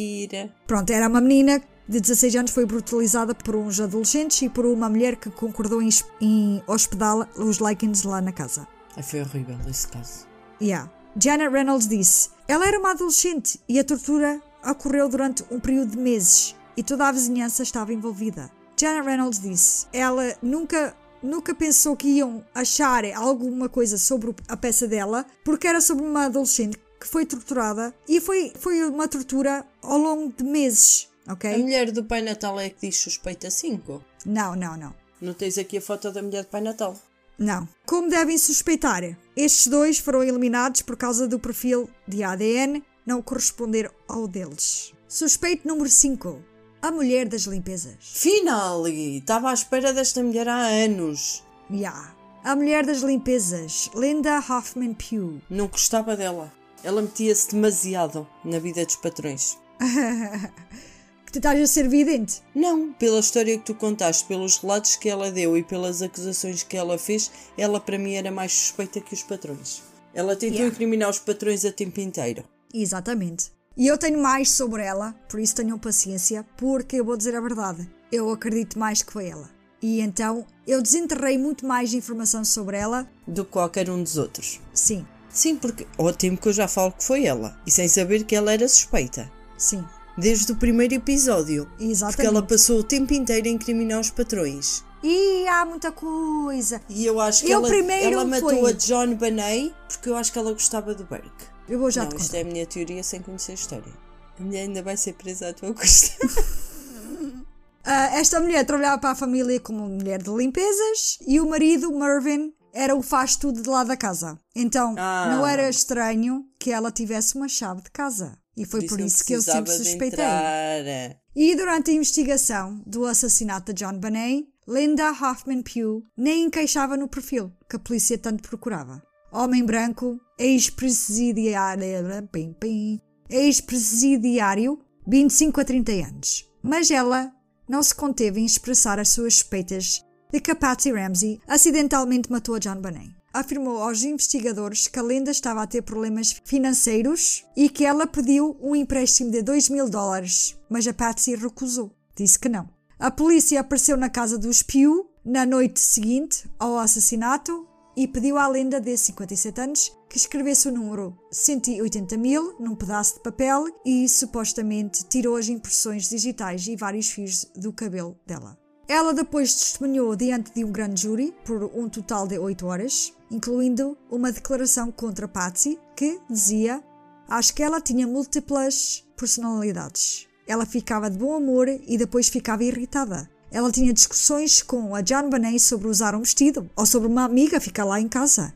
Pronto, 0.66 0.90
era 0.90 1.08
uma 1.08 1.20
menina 1.20 1.62
de 1.88 2.00
16 2.00 2.36
anos, 2.36 2.50
foi 2.50 2.66
brutalizada 2.66 3.34
por 3.34 3.54
uns 3.54 3.80
adolescentes 3.80 4.42
e 4.42 4.48
por 4.48 4.66
uma 4.66 4.88
mulher 4.88 5.16
que 5.16 5.30
concordou 5.30 5.80
em, 5.80 5.88
em 6.20 6.62
hospedá 6.66 7.14
os 7.36 7.58
Likens 7.58 8.02
lá 8.02 8.20
na 8.20 8.32
casa. 8.32 8.66
Foi 9.02 9.20
horrível 9.20 9.56
esse 9.68 9.88
caso. 9.88 10.26
Yeah. 10.60 10.90
Janet 11.18 11.50
Reynolds 11.50 11.88
disse: 11.88 12.30
Ela 12.48 12.66
era 12.66 12.78
uma 12.78 12.90
adolescente 12.90 13.60
e 13.68 13.78
a 13.78 13.84
tortura 13.84 14.40
ocorreu 14.64 15.08
durante 15.08 15.44
um 15.50 15.60
período 15.60 15.92
de 15.92 15.98
meses 15.98 16.54
e 16.76 16.82
toda 16.82 17.08
a 17.08 17.12
vizinhança 17.12 17.62
estava 17.62 17.92
envolvida. 17.92 18.50
Janet 18.78 19.06
Reynolds 19.06 19.40
disse: 19.40 19.86
Ela 19.92 20.36
nunca 20.42 20.94
nunca 21.22 21.54
pensou 21.54 21.96
que 21.96 22.08
iam 22.08 22.44
achar 22.54 23.04
alguma 23.14 23.68
coisa 23.68 23.98
sobre 23.98 24.34
a 24.48 24.56
peça 24.56 24.86
dela, 24.86 25.24
porque 25.44 25.66
era 25.66 25.80
sobre 25.80 26.04
uma 26.04 26.26
adolescente 26.26 26.78
que 27.00 27.06
foi 27.06 27.26
torturada 27.26 27.94
e 28.08 28.20
foi, 28.20 28.52
foi 28.58 28.84
uma 28.84 29.06
tortura 29.06 29.64
ao 29.82 29.98
longo 29.98 30.32
de 30.36 30.44
meses, 30.44 31.08
ok? 31.28 31.54
A 31.54 31.58
mulher 31.58 31.90
do 31.90 32.04
Pai 32.04 32.22
Natal 32.22 32.58
é 32.58 32.70
que 32.70 32.86
diz 32.86 32.98
suspeita 32.98 33.50
5. 33.50 34.02
Não, 34.24 34.56
não, 34.56 34.76
não. 34.76 34.94
Não 35.20 35.34
tens 35.34 35.58
aqui 35.58 35.78
a 35.78 35.80
foto 35.80 36.10
da 36.10 36.22
mulher 36.22 36.44
do 36.44 36.48
Pai 36.48 36.60
Natal? 36.60 36.96
Não. 37.38 37.68
Como 37.84 38.08
devem 38.08 38.38
suspeitar, 38.38 39.02
estes 39.36 39.66
dois 39.66 39.98
foram 39.98 40.22
eliminados 40.22 40.82
por 40.82 40.96
causa 40.96 41.28
do 41.28 41.38
perfil 41.38 41.88
de 42.08 42.22
ADN 42.22 42.82
não 43.04 43.22
corresponder 43.22 43.90
ao 44.08 44.26
deles. 44.26 44.92
Suspeito 45.08 45.68
número 45.68 45.88
5. 45.88 46.55
A 46.86 46.92
mulher 46.92 47.26
das 47.28 47.42
limpezas. 47.46 47.96
Finally! 47.98 49.18
Estava 49.18 49.50
à 49.50 49.54
espera 49.54 49.92
desta 49.92 50.22
mulher 50.22 50.46
há 50.46 50.68
anos. 50.68 51.42
Yeah. 51.68 52.14
A 52.44 52.54
mulher 52.54 52.86
das 52.86 52.98
limpezas, 52.98 53.90
Linda 53.92 54.38
Hoffman 54.38 54.94
Pugh. 54.94 55.40
Não 55.50 55.66
gostava 55.66 56.16
dela. 56.16 56.52
Ela 56.84 57.02
metia-se 57.02 57.50
demasiado 57.50 58.24
na 58.44 58.60
vida 58.60 58.86
dos 58.86 58.94
patrões. 58.94 59.58
que 61.26 61.32
tu 61.32 61.38
estás 61.40 61.60
a 61.60 61.66
ser 61.66 61.88
vidente. 61.88 62.40
Não, 62.54 62.92
pela 62.92 63.18
história 63.18 63.58
que 63.58 63.64
tu 63.64 63.74
contaste, 63.74 64.24
pelos 64.24 64.58
relatos 64.58 64.94
que 64.94 65.08
ela 65.08 65.32
deu 65.32 65.56
e 65.58 65.64
pelas 65.64 66.02
acusações 66.02 66.62
que 66.62 66.76
ela 66.76 66.96
fez, 66.96 67.32
ela 67.58 67.80
para 67.80 67.98
mim 67.98 68.12
era 68.12 68.30
mais 68.30 68.52
suspeita 68.52 69.00
que 69.00 69.12
os 69.12 69.24
patrões. 69.24 69.82
Ela 70.14 70.36
tentou 70.36 70.58
Yeah. 70.58 70.72
incriminar 70.72 71.10
os 71.10 71.18
patrões 71.18 71.64
a 71.64 71.72
tempo 71.72 71.98
inteiro. 71.98 72.44
Exatamente. 72.72 73.55
E 73.76 73.86
eu 73.86 73.98
tenho 73.98 74.20
mais 74.22 74.50
sobre 74.50 74.82
ela, 74.82 75.14
por 75.28 75.38
isso 75.38 75.54
tenham 75.54 75.78
paciência, 75.78 76.46
porque 76.56 76.96
eu 76.96 77.04
vou 77.04 77.16
dizer 77.16 77.34
a 77.36 77.40
verdade. 77.40 77.88
Eu 78.10 78.30
acredito 78.30 78.78
mais 78.78 79.02
que 79.02 79.12
foi 79.12 79.28
ela. 79.28 79.50
E 79.82 80.00
então 80.00 80.46
eu 80.66 80.80
desenterrei 80.80 81.36
muito 81.36 81.66
mais 81.66 81.92
informação 81.92 82.44
sobre 82.44 82.78
ela. 82.78 83.06
Do 83.26 83.44
que 83.44 83.50
qualquer 83.52 83.90
um 83.90 84.02
dos 84.02 84.16
outros. 84.16 84.60
Sim, 84.72 85.06
Sim, 85.28 85.56
porque 85.56 85.86
ao 85.98 86.14
tempo 86.14 86.40
que 86.40 86.48
eu 86.48 86.52
já 86.54 86.66
falo 86.66 86.92
que 86.92 87.04
foi 87.04 87.26
ela. 87.26 87.60
E 87.66 87.70
sem 87.70 87.86
saber 87.88 88.24
que 88.24 88.34
ela 88.34 88.52
era 88.54 88.66
suspeita. 88.66 89.30
sim, 89.58 89.84
Desde 90.16 90.50
o 90.52 90.56
primeiro 90.56 90.94
episódio. 90.94 91.70
exatamente. 91.78 92.16
Porque 92.16 92.26
ela 92.26 92.42
passou 92.42 92.78
o 92.78 92.82
tempo 92.82 93.12
inteiro 93.12 93.46
a 93.46 93.50
incriminar 93.50 94.00
os 94.00 94.08
patrões. 94.08 94.82
E 95.02 95.46
há 95.46 95.66
muita 95.66 95.92
coisa. 95.92 96.80
E 96.88 97.04
eu 97.04 97.20
acho 97.20 97.44
que 97.44 97.50
Eu 97.52 97.58
ela, 97.58 97.68
primeiro 97.68 98.14
ela 98.14 98.24
matou 98.24 98.48
foi- 98.48 98.70
a 98.70 98.72
John 98.72 99.14
Bonet 99.14 99.74
porque 99.88 100.08
eu 100.08 100.16
acho 100.16 100.32
que 100.32 100.38
ela 100.38 100.52
gostava 100.54 100.94
do 100.94 101.04
Burke. 101.04 101.28
Eu 101.68 101.78
vou 101.78 101.90
já 101.90 102.02
não, 102.04 102.10
te 102.10 102.16
isto 102.16 102.26
contar. 102.28 102.38
é 102.38 102.40
a 102.42 102.44
minha 102.44 102.66
teoria 102.66 103.02
sem 103.02 103.20
conhecer 103.20 103.52
a 103.52 103.54
história. 103.54 103.92
A 104.38 104.42
mulher 104.42 104.62
ainda 104.62 104.82
vai 104.82 104.96
ser 104.96 105.14
presa 105.14 105.48
à 105.48 105.52
tua 105.52 105.72
custa. 105.74 106.14
Ah, 107.88 108.18
esta 108.18 108.40
mulher 108.40 108.66
trabalhava 108.66 108.98
para 109.00 109.10
a 109.12 109.14
família 109.14 109.60
como 109.60 109.88
mulher 109.88 110.20
de 110.20 110.28
limpezas 110.30 111.18
e 111.24 111.38
o 111.38 111.48
marido, 111.48 111.96
Mervyn, 111.96 112.52
era 112.72 112.96
o 112.96 113.00
faz 113.00 113.36
tudo 113.36 113.62
de 113.62 113.68
lá 113.68 113.84
da 113.84 113.96
casa. 113.96 114.36
Então 114.56 114.96
Ah. 114.98 115.32
não 115.36 115.46
era 115.46 115.68
estranho 115.68 116.44
que 116.58 116.72
ela 116.72 116.90
tivesse 116.90 117.36
uma 117.36 117.48
chave 117.48 117.82
de 117.82 117.90
casa. 117.92 118.36
E 118.56 118.64
foi 118.64 118.84
por 118.88 118.98
isso, 118.98 119.24
que 119.24 119.34
eu 119.34 119.40
sempre 119.40 119.62
precisava 119.62 119.84
de 119.84 119.88
suspeitei. 119.90 120.24
entrar. 120.24 121.16
E 121.36 121.54
durante 121.54 121.90
a 121.92 121.94
investigação 121.94 122.82
do 122.84 123.06
assassinato 123.06 123.72
de 123.72 123.84
John 123.84 123.98
Bonet, 124.00 124.48
Linda 124.66 125.10
Hoffman 125.12 125.62
Pugh 125.62 126.02
nem 126.16 126.46
encaixava 126.46 126.96
no 126.96 127.06
perfil 127.06 127.52
que 127.70 127.76
a 127.76 127.78
polícia 127.78 128.18
tanto 128.18 128.42
procurava. 128.48 129.00
Homem 129.30 129.64
branco, 129.64 130.18
ex-presidiário, 130.38 132.28
pim, 132.30 132.52
pim, 132.52 133.00
ex-presidiário, 133.28 134.78
25 135.06 135.60
a 135.60 135.64
30 135.64 135.92
anos. 135.92 136.50
Mas 136.62 136.90
ela 136.90 137.32
não 137.68 137.82
se 137.82 137.94
conteve 137.94 138.40
em 138.40 138.44
expressar 138.44 138.98
as 138.98 139.08
suas 139.08 139.34
suspeitas 139.34 140.04
de 140.32 140.40
que 140.40 140.50
a 140.50 140.56
Patsy 140.56 140.92
Ramsey 140.92 141.40
acidentalmente 141.46 142.30
matou 142.30 142.56
a 142.56 142.58
John 142.58 142.80
Bonet. 142.80 143.14
Afirmou 143.32 143.82
aos 143.82 144.02
investigadores 144.02 144.88
que 144.88 144.98
a 144.98 145.02
lenda 145.02 145.30
estava 145.30 145.62
a 145.62 145.66
ter 145.66 145.82
problemas 145.82 146.40
financeiros 146.44 147.44
e 147.56 147.68
que 147.68 147.84
ela 147.84 148.06
pediu 148.06 148.56
um 148.60 148.74
empréstimo 148.74 149.30
de 149.30 149.42
2 149.42 149.68
mil 149.68 149.90
dólares, 149.90 150.56
mas 150.70 150.86
a 150.86 150.94
Patsy 150.94 151.34
recusou. 151.34 151.92
Disse 152.16 152.38
que 152.38 152.48
não. 152.48 152.68
A 152.98 153.10
polícia 153.10 153.60
apareceu 153.60 153.96
na 153.96 154.08
casa 154.08 154.38
dos 154.38 154.62
Pew 154.62 155.06
na 155.22 155.44
noite 155.44 155.80
seguinte 155.80 156.48
ao 156.58 156.78
assassinato 156.78 157.66
e 157.96 158.06
pediu 158.08 158.38
à 158.38 158.46
lenda 158.48 158.80
de 158.80 158.96
57 158.96 159.60
anos 159.60 159.92
que 160.08 160.16
escrevesse 160.16 160.68
o 160.68 160.72
número 160.72 161.16
180 161.30 162.16
mil 162.16 162.54
num 162.58 162.74
pedaço 162.74 163.14
de 163.14 163.20
papel 163.20 163.66
e 163.84 164.08
supostamente 164.08 165.04
tirou 165.04 165.36
as 165.36 165.48
impressões 165.48 166.08
digitais 166.08 166.66
e 166.66 166.76
vários 166.76 167.10
fios 167.10 167.46
do 167.56 167.72
cabelo 167.72 168.16
dela. 168.26 168.58
Ela 168.88 169.12
depois 169.12 169.52
testemunhou 169.54 170.14
diante 170.14 170.52
de 170.54 170.64
um 170.64 170.70
grande 170.70 171.02
júri 171.02 171.34
por 171.44 171.64
um 171.74 171.88
total 171.88 172.28
de 172.28 172.38
8 172.38 172.66
horas, 172.66 173.12
incluindo 173.30 173.98
uma 174.08 174.30
declaração 174.30 174.92
contra 174.92 175.26
Patsy 175.26 175.78
que 175.96 176.20
dizia 176.30 176.82
acho 177.28 177.52
que 177.52 177.62
ela 177.62 177.80
tinha 177.80 178.06
múltiplas 178.06 179.04
personalidades. 179.16 180.28
Ela 180.46 180.64
ficava 180.64 181.10
de 181.10 181.18
bom 181.18 181.36
humor 181.36 181.68
e 181.68 181.98
depois 181.98 182.28
ficava 182.28 182.62
irritada. 182.62 183.28
Ela 183.50 183.72
tinha 183.72 183.92
discussões 183.92 184.62
com 184.62 184.94
a 184.94 185.00
John 185.00 185.28
Bonet 185.28 185.58
sobre 185.58 185.88
usar 185.88 186.14
um 186.14 186.20
vestido 186.20 186.70
ou 186.76 186.86
sobre 186.86 187.08
uma 187.08 187.24
amiga 187.24 187.60
ficar 187.60 187.84
lá 187.84 188.00
em 188.00 188.08
casa. 188.08 188.54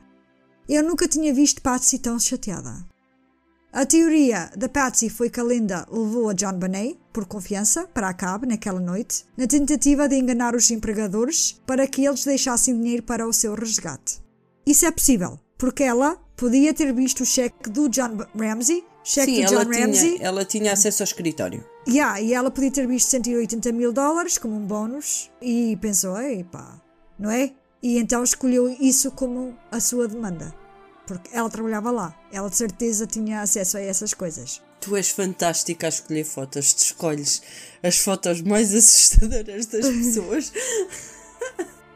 Eu 0.72 0.84
nunca 0.84 1.08
tinha 1.08 1.34
visto 1.34 1.60
Patsy 1.60 1.98
tão 1.98 2.16
chateada. 2.16 2.86
A 3.72 3.84
teoria 3.84 4.52
da 4.56 4.68
Patsy 4.68 5.10
foi 5.10 5.28
que 5.28 5.40
a 5.40 5.42
Linda 5.42 5.84
levou 5.90 6.28
a 6.28 6.32
John 6.32 6.52
Bonet, 6.52 6.96
por 7.12 7.26
confiança, 7.26 7.88
para 7.92 8.08
a 8.08 8.14
cab 8.14 8.46
naquela 8.46 8.78
noite, 8.78 9.24
na 9.36 9.48
tentativa 9.48 10.08
de 10.08 10.14
enganar 10.14 10.54
os 10.54 10.70
empregadores 10.70 11.60
para 11.66 11.88
que 11.88 12.06
eles 12.06 12.24
deixassem 12.24 12.80
dinheiro 12.80 13.02
para 13.02 13.26
o 13.26 13.32
seu 13.32 13.56
resgate. 13.56 14.22
Isso 14.64 14.86
é 14.86 14.92
possível, 14.92 15.40
porque 15.58 15.82
ela 15.82 16.16
podia 16.36 16.72
ter 16.72 16.94
visto 16.94 17.24
o 17.24 17.26
cheque 17.26 17.68
do 17.68 17.88
John 17.88 18.18
Ramsey, 18.38 18.84
cheque 19.02 19.34
Sim, 19.34 19.44
do 19.46 19.50
John 19.50 19.70
tinha, 19.72 19.86
Ramsey, 19.86 20.18
ela 20.20 20.44
tinha 20.44 20.72
acesso 20.72 21.02
ao 21.02 21.06
escritório. 21.06 21.64
Yeah, 21.88 22.20
e 22.20 22.32
ela 22.32 22.48
podia 22.48 22.70
ter 22.70 22.86
visto 22.86 23.08
180 23.08 23.72
mil 23.72 23.92
dólares 23.92 24.38
como 24.38 24.54
um 24.54 24.64
bónus 24.64 25.32
e 25.42 25.76
pensou, 25.80 26.16
epá, 26.20 26.80
não 27.18 27.28
é? 27.28 27.54
E 27.82 27.98
então 27.98 28.22
escolheu 28.22 28.68
isso 28.68 29.10
como 29.10 29.56
a 29.70 29.80
sua 29.80 30.06
demanda. 30.06 30.54
Porque 31.06 31.30
ela 31.32 31.50
trabalhava 31.50 31.90
lá. 31.90 32.14
Ela 32.30 32.48
de 32.48 32.56
certeza 32.56 33.06
tinha 33.06 33.40
acesso 33.40 33.76
a 33.76 33.80
essas 33.80 34.14
coisas. 34.14 34.62
Tu 34.80 34.96
és 34.96 35.10
fantástica 35.10 35.86
a 35.86 35.88
escolher 35.88 36.24
fotos. 36.24 36.72
Tu 36.72 36.84
escolhes 36.84 37.42
as 37.82 37.98
fotos 37.98 38.42
mais 38.42 38.72
assustadoras 38.74 39.66
das 39.66 39.86
pessoas. 39.86 40.52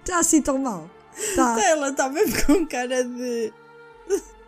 Está 0.00 0.18
assim 0.20 0.42
tão 0.42 0.58
mal. 0.58 0.90
Tá. 1.36 1.62
Ela 1.64 1.90
está 1.90 2.08
mesmo 2.08 2.44
com 2.46 2.66
cara 2.66 3.04
de. 3.04 3.52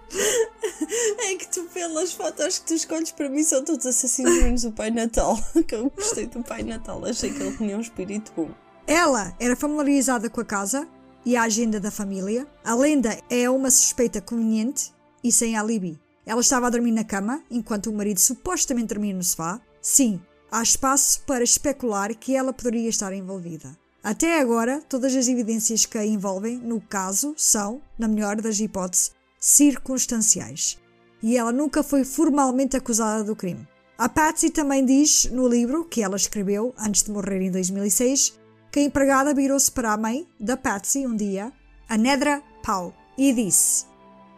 É 1.19 1.35
que 1.35 1.49
tu, 1.49 1.65
pelas 1.65 2.13
fotos 2.13 2.61
que 2.61 2.67
tu 2.67 2.75
escolhes, 2.75 3.11
para 3.11 3.29
mim 3.29 3.43
são 3.43 3.65
todos 3.65 3.85
assassinos 3.87 4.41
menos 4.41 4.65
o 4.65 4.71
Pai 4.71 4.91
Natal. 4.91 5.37
Que 5.67 5.75
eu 5.75 5.91
gostei 5.91 6.27
do 6.27 6.45
Pai 6.45 6.63
Natal, 6.63 7.05
achei 7.05 7.33
que 7.33 7.43
ele 7.43 7.57
tinha 7.57 7.77
um 7.77 7.81
espírito 7.81 8.33
bom. 8.37 8.49
Ela 8.87 9.35
era 9.41 9.57
familiarizada 9.57 10.31
com 10.31 10.41
a 10.41 10.45
casa 10.45 10.89
e 11.27 11.37
a 11.37 11.43
agenda 11.43 11.81
da 11.81 11.91
família. 11.91 12.47
A 12.65 12.75
lenda 12.75 13.19
é 13.29 13.51
uma 13.51 13.71
suspeita 13.71 14.21
conveniente 14.21 14.95
e 15.23 15.33
sem 15.33 15.57
alibi. 15.57 15.99
Ela 16.25 16.41
estava 16.41 16.69
a 16.69 16.71
dormir 16.71 16.93
na 16.93 17.03
cama 17.03 17.43
enquanto 17.51 17.91
o 17.91 17.93
marido 17.93 18.21
supostamente 18.21 18.95
dormia 18.95 19.13
no 19.13 19.25
sofá. 19.25 19.61
Sim, 19.83 20.21
há 20.51 20.63
espaço 20.63 21.21
para 21.27 21.43
especular 21.43 22.15
que 22.15 22.37
ela 22.37 22.53
poderia 22.53 22.89
estar 22.89 23.13
envolvida. 23.13 23.77
Até 24.03 24.41
agora, 24.41 24.81
todas 24.89 25.15
as 25.17 25.27
evidências 25.27 25.85
que 25.85 25.99
a 25.99 26.07
envolvem 26.07 26.59
no 26.59 26.81
caso 26.81 27.35
são, 27.37 27.83
na 27.99 28.07
melhor 28.07 28.41
das 28.41 28.61
hipóteses, 28.61 29.11
circunstanciais. 29.41 30.79
E 31.21 31.37
ela 31.37 31.51
nunca 31.51 31.83
foi 31.83 32.05
formalmente 32.05 32.77
acusada 32.77 33.25
do 33.25 33.35
crime. 33.35 33.67
A 33.99 34.09
Patsy 34.09 34.51
também 34.51 34.85
diz 34.85 35.25
no 35.33 35.49
livro 35.49 35.85
que 35.85 36.03
ela 36.03 36.17
escreveu 36.17 36.73
antes 36.79 37.03
de 37.03 37.11
morrer 37.11 37.41
em 37.41 37.51
2006 37.51 38.39
que 38.71 38.81
a 38.81 38.83
empregada 38.83 39.35
virou-se 39.35 39.71
para 39.71 39.93
a 39.93 39.97
mãe 39.97 40.27
da 40.39 40.57
Patsy 40.57 41.07
um 41.07 41.17
dia, 41.17 41.53
a 41.89 41.97
Nedra 41.97 42.43
Powell, 42.63 42.93
e 43.17 43.33
disse: 43.33 43.87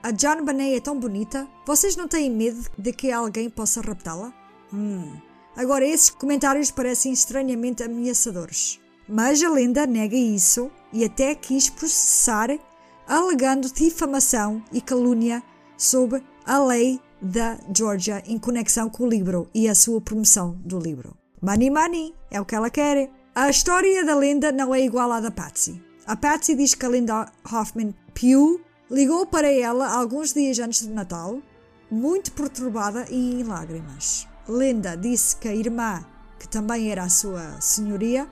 A 0.03 0.11
John 0.11 0.45
Bonet 0.45 0.77
é 0.77 0.81
tão 0.81 0.99
bonita, 0.99 1.49
vocês 1.67 1.97
não 1.97 2.09
têm 2.09 2.31
medo 2.31 2.65
de 2.79 2.93
que 2.93 3.11
alguém 3.11 3.51
possa 3.51 3.81
raptá-la? 3.81 4.33
Hum. 4.73 5.17
Agora, 5.57 5.85
esses 5.85 6.11
comentários 6.11 6.71
parecem 6.71 7.13
estranhamente 7.13 7.83
ameaçadores. 7.83 8.81
Mas 9.09 9.43
a 9.43 9.51
lenda 9.51 9.87
nega 9.87 10.15
isso 10.15 10.71
e 10.93 11.05
até 11.05 11.35
quis 11.35 11.69
processar, 11.71 12.51
alegando 13.07 13.73
difamação 13.73 14.63
e 14.73 14.81
calúnia 14.81 15.43
sob 15.77 16.23
a 16.45 16.59
lei 16.63 17.01
da 17.21 17.59
Georgia 17.75 18.23
em 18.27 18.39
conexão 18.39 18.89
com 18.89 19.05
o 19.05 19.09
livro 19.09 19.49
e 19.55 19.69
a 19.69 19.75
sua 19.75 20.01
promoção 20.01 20.57
do 20.65 20.79
livro. 20.79 21.17
Money, 21.41 21.71
money, 21.71 22.15
é 22.31 22.41
o 22.41 22.45
que 22.45 22.55
ela 22.55 22.71
quer. 22.71 23.11
A 23.41 23.49
história 23.51 24.05
da 24.05 24.17
lenda 24.17 24.51
não 24.51 24.75
é 24.75 24.81
igual 24.81 25.13
à 25.13 25.21
da 25.21 25.31
Patsy. 25.31 25.81
A 26.05 26.17
Patsy 26.17 26.57
diz 26.57 26.75
que 26.75 26.85
a 26.85 26.89
Linda 26.89 27.31
Hoffman 27.49 27.95
Pugh 28.13 28.61
ligou 28.91 29.27
para 29.27 29.47
ela 29.47 29.95
alguns 29.95 30.35
dias 30.35 30.59
antes 30.59 30.81
de 30.81 30.93
Natal, 30.93 31.41
muito 31.89 32.33
perturbada 32.33 33.07
e 33.09 33.41
em 33.41 33.45
lágrimas. 33.45 34.27
Linda 34.49 34.97
disse 34.97 35.37
que 35.37 35.47
a 35.47 35.55
irmã, 35.55 36.05
que 36.37 36.49
também 36.49 36.91
era 36.91 37.05
a 37.05 37.09
sua 37.09 37.61
senhoria, 37.61 38.29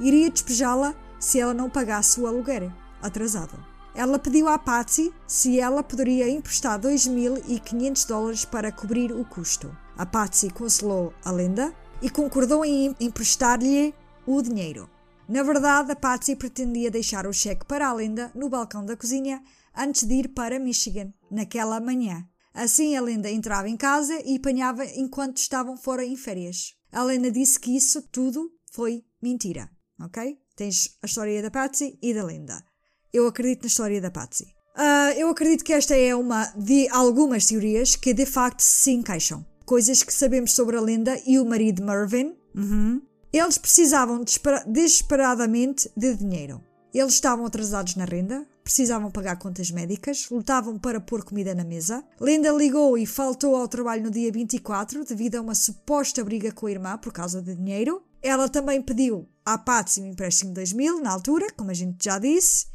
iria 0.00 0.30
despejá-la 0.30 0.94
se 1.20 1.38
ela 1.38 1.52
não 1.52 1.68
pagasse 1.68 2.18
o 2.18 2.26
aluguer 2.26 2.72
atrasado. 3.02 3.62
Ela 3.94 4.18
pediu 4.18 4.48
à 4.48 4.58
Patsy 4.58 5.12
se 5.26 5.60
ela 5.60 5.82
poderia 5.82 6.30
emprestar 6.30 6.80
2.500 6.80 8.08
dólares 8.08 8.46
para 8.46 8.72
cobrir 8.72 9.12
o 9.12 9.22
custo. 9.22 9.76
A 9.98 10.06
Patsy 10.06 10.48
consolou 10.48 11.12
a 11.22 11.30
Linda 11.30 11.74
e 12.00 12.08
concordou 12.08 12.64
em 12.64 12.96
emprestar-lhe 12.98 13.94
o 14.26 14.42
dinheiro. 14.42 14.90
Na 15.28 15.42
verdade, 15.42 15.92
a 15.92 15.96
Patsy 15.96 16.36
pretendia 16.36 16.90
deixar 16.90 17.26
o 17.26 17.32
cheque 17.32 17.66
para 17.66 17.90
a 17.90 17.94
Linda 17.94 18.30
no 18.34 18.48
balcão 18.48 18.84
da 18.84 18.96
cozinha 18.96 19.42
antes 19.76 20.04
de 20.04 20.14
ir 20.14 20.28
para 20.28 20.58
Michigan, 20.58 21.12
naquela 21.30 21.80
manhã. 21.80 22.24
Assim, 22.54 22.96
a 22.96 23.02
Linda 23.02 23.30
entrava 23.30 23.68
em 23.68 23.76
casa 23.76 24.18
e 24.24 24.36
apanhava 24.36 24.84
enquanto 24.84 25.38
estavam 25.38 25.76
fora 25.76 26.04
em 26.04 26.16
férias. 26.16 26.74
A 26.92 27.04
Linda 27.04 27.30
disse 27.30 27.60
que 27.60 27.76
isso 27.76 28.02
tudo 28.10 28.50
foi 28.72 29.04
mentira, 29.20 29.68
ok? 30.00 30.38
Tens 30.56 30.96
a 31.02 31.06
história 31.06 31.42
da 31.42 31.50
Patsy 31.50 31.98
e 32.00 32.14
da 32.14 32.22
Linda. 32.22 32.64
Eu 33.12 33.26
acredito 33.26 33.62
na 33.62 33.68
história 33.68 34.00
da 34.00 34.10
Patsy. 34.10 34.44
Uh, 34.76 35.12
eu 35.16 35.28
acredito 35.28 35.64
que 35.64 35.72
esta 35.72 35.94
é 35.94 36.14
uma 36.14 36.46
de 36.56 36.88
algumas 36.90 37.46
teorias 37.46 37.96
que 37.96 38.14
de 38.14 38.26
facto 38.26 38.60
se 38.60 38.92
encaixam. 38.92 39.44
Coisas 39.64 40.02
que 40.02 40.12
sabemos 40.12 40.52
sobre 40.52 40.76
a 40.76 40.80
Linda 40.80 41.20
e 41.26 41.38
o 41.38 41.44
marido 41.44 41.82
Mervyn. 41.84 42.36
Uhum. 42.54 43.02
Eles 43.36 43.58
precisavam 43.58 44.24
desesperadamente 44.66 45.90
de 45.94 46.14
dinheiro. 46.14 46.64
Eles 46.94 47.12
estavam 47.12 47.44
atrasados 47.44 47.94
na 47.94 48.06
renda, 48.06 48.46
precisavam 48.64 49.10
pagar 49.10 49.36
contas 49.38 49.70
médicas, 49.70 50.30
lutavam 50.30 50.78
para 50.78 51.02
pôr 51.02 51.22
comida 51.22 51.54
na 51.54 51.62
mesa. 51.62 52.02
Linda 52.18 52.50
ligou 52.50 52.96
e 52.96 53.04
faltou 53.04 53.54
ao 53.54 53.68
trabalho 53.68 54.04
no 54.04 54.10
dia 54.10 54.32
24 54.32 55.04
devido 55.04 55.34
a 55.34 55.42
uma 55.42 55.54
suposta 55.54 56.24
briga 56.24 56.50
com 56.50 56.64
a 56.64 56.70
irmã 56.70 56.96
por 56.96 57.12
causa 57.12 57.42
de 57.42 57.54
dinheiro. 57.54 58.02
Ela 58.22 58.48
também 58.48 58.80
pediu 58.80 59.28
à 59.44 59.58
Patsy 59.58 60.00
um 60.00 60.06
empréstimo 60.06 60.52
de 60.52 60.54
2 60.54 60.72
mil 60.72 61.02
na 61.02 61.12
altura, 61.12 61.48
como 61.54 61.70
a 61.70 61.74
gente 61.74 62.02
já 62.02 62.18
disse. 62.18 62.68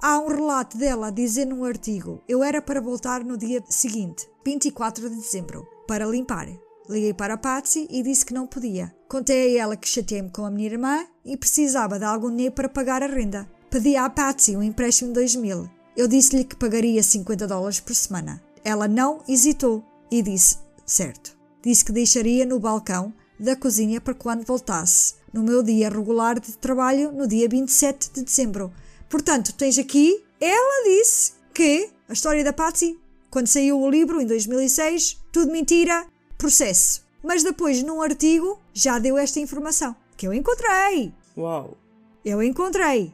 Há 0.00 0.18
um 0.18 0.26
relato 0.26 0.76
dela 0.76 1.06
a 1.06 1.12
dizer 1.12 1.44
num 1.44 1.64
artigo: 1.64 2.20
Eu 2.26 2.42
era 2.42 2.60
para 2.60 2.80
voltar 2.80 3.22
no 3.22 3.38
dia 3.38 3.62
seguinte, 3.68 4.28
24 4.44 5.08
de 5.08 5.14
dezembro, 5.14 5.64
para 5.86 6.04
limpar. 6.04 6.48
Liguei 6.90 7.14
para 7.14 7.34
a 7.34 7.38
Patsy 7.38 7.86
e 7.88 8.02
disse 8.02 8.26
que 8.26 8.34
não 8.34 8.48
podia. 8.48 8.92
Contei 9.08 9.56
a 9.56 9.62
ela 9.62 9.76
que 9.76 9.88
chateei-me 9.88 10.28
com 10.28 10.44
a 10.44 10.50
minha 10.50 10.68
irmã 10.68 11.06
e 11.24 11.36
precisava 11.36 12.00
de 12.00 12.04
algum 12.04 12.30
dinheiro 12.30 12.54
para 12.54 12.68
pagar 12.68 13.00
a 13.00 13.06
renda. 13.06 13.48
Pedi 13.70 13.94
à 13.94 14.10
Patsy 14.10 14.56
um 14.56 14.62
empréstimo 14.62 15.12
de 15.12 15.20
2 15.20 15.36
mil. 15.36 15.70
Eu 15.96 16.08
disse-lhe 16.08 16.42
que 16.42 16.56
pagaria 16.56 17.00
50 17.00 17.46
dólares 17.46 17.78
por 17.78 17.94
semana. 17.94 18.42
Ela 18.64 18.88
não 18.88 19.22
hesitou 19.28 19.84
e 20.10 20.20
disse 20.20 20.58
certo. 20.84 21.38
Disse 21.62 21.84
que 21.84 21.92
deixaria 21.92 22.44
no 22.44 22.58
balcão 22.58 23.12
da 23.38 23.54
cozinha 23.54 24.00
para 24.00 24.12
quando 24.12 24.44
voltasse, 24.44 25.14
no 25.32 25.44
meu 25.44 25.62
dia 25.62 25.88
regular 25.88 26.40
de 26.40 26.56
trabalho, 26.56 27.12
no 27.12 27.28
dia 27.28 27.48
27 27.48 28.10
de 28.14 28.22
dezembro. 28.24 28.72
Portanto, 29.08 29.54
tens 29.54 29.78
aqui, 29.78 30.24
ela 30.40 30.84
disse 30.84 31.34
que 31.54 31.88
a 32.08 32.12
história 32.12 32.42
da 32.42 32.52
Patsy, 32.52 32.98
quando 33.30 33.46
saiu 33.46 33.80
o 33.80 33.88
livro 33.88 34.20
em 34.20 34.26
2006, 34.26 35.20
tudo 35.30 35.52
mentira, 35.52 36.06
processo. 36.40 37.06
Mas 37.22 37.42
depois, 37.42 37.82
num 37.82 38.00
artigo, 38.00 38.58
já 38.72 38.98
deu 38.98 39.18
esta 39.18 39.38
informação 39.40 39.94
que 40.16 40.26
eu 40.26 40.32
encontrei. 40.32 41.12
Uau! 41.36 41.76
Eu 42.24 42.42
encontrei. 42.42 43.12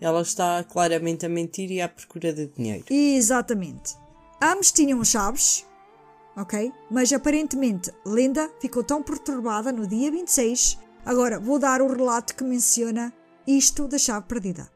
Ela 0.00 0.22
está 0.22 0.64
claramente 0.64 1.26
a 1.26 1.28
mentir 1.28 1.70
e 1.70 1.80
à 1.80 1.88
procura 1.88 2.32
de 2.32 2.46
dinheiro. 2.46 2.84
Exatamente. 2.90 3.96
Ambos 4.42 4.72
tinham 4.72 5.04
chaves 5.04 5.64
ok? 6.36 6.72
Mas 6.90 7.12
aparentemente 7.12 7.92
Linda 8.06 8.50
ficou 8.60 8.82
tão 8.82 9.02
perturbada 9.02 9.72
no 9.72 9.86
dia 9.86 10.10
26. 10.10 10.78
Agora 11.04 11.38
vou 11.38 11.58
dar 11.58 11.80
o 11.80 11.92
relato 11.92 12.34
que 12.34 12.44
menciona 12.44 13.12
isto 13.46 13.88
da 13.88 13.98
chave 13.98 14.26
perdida, 14.26 14.70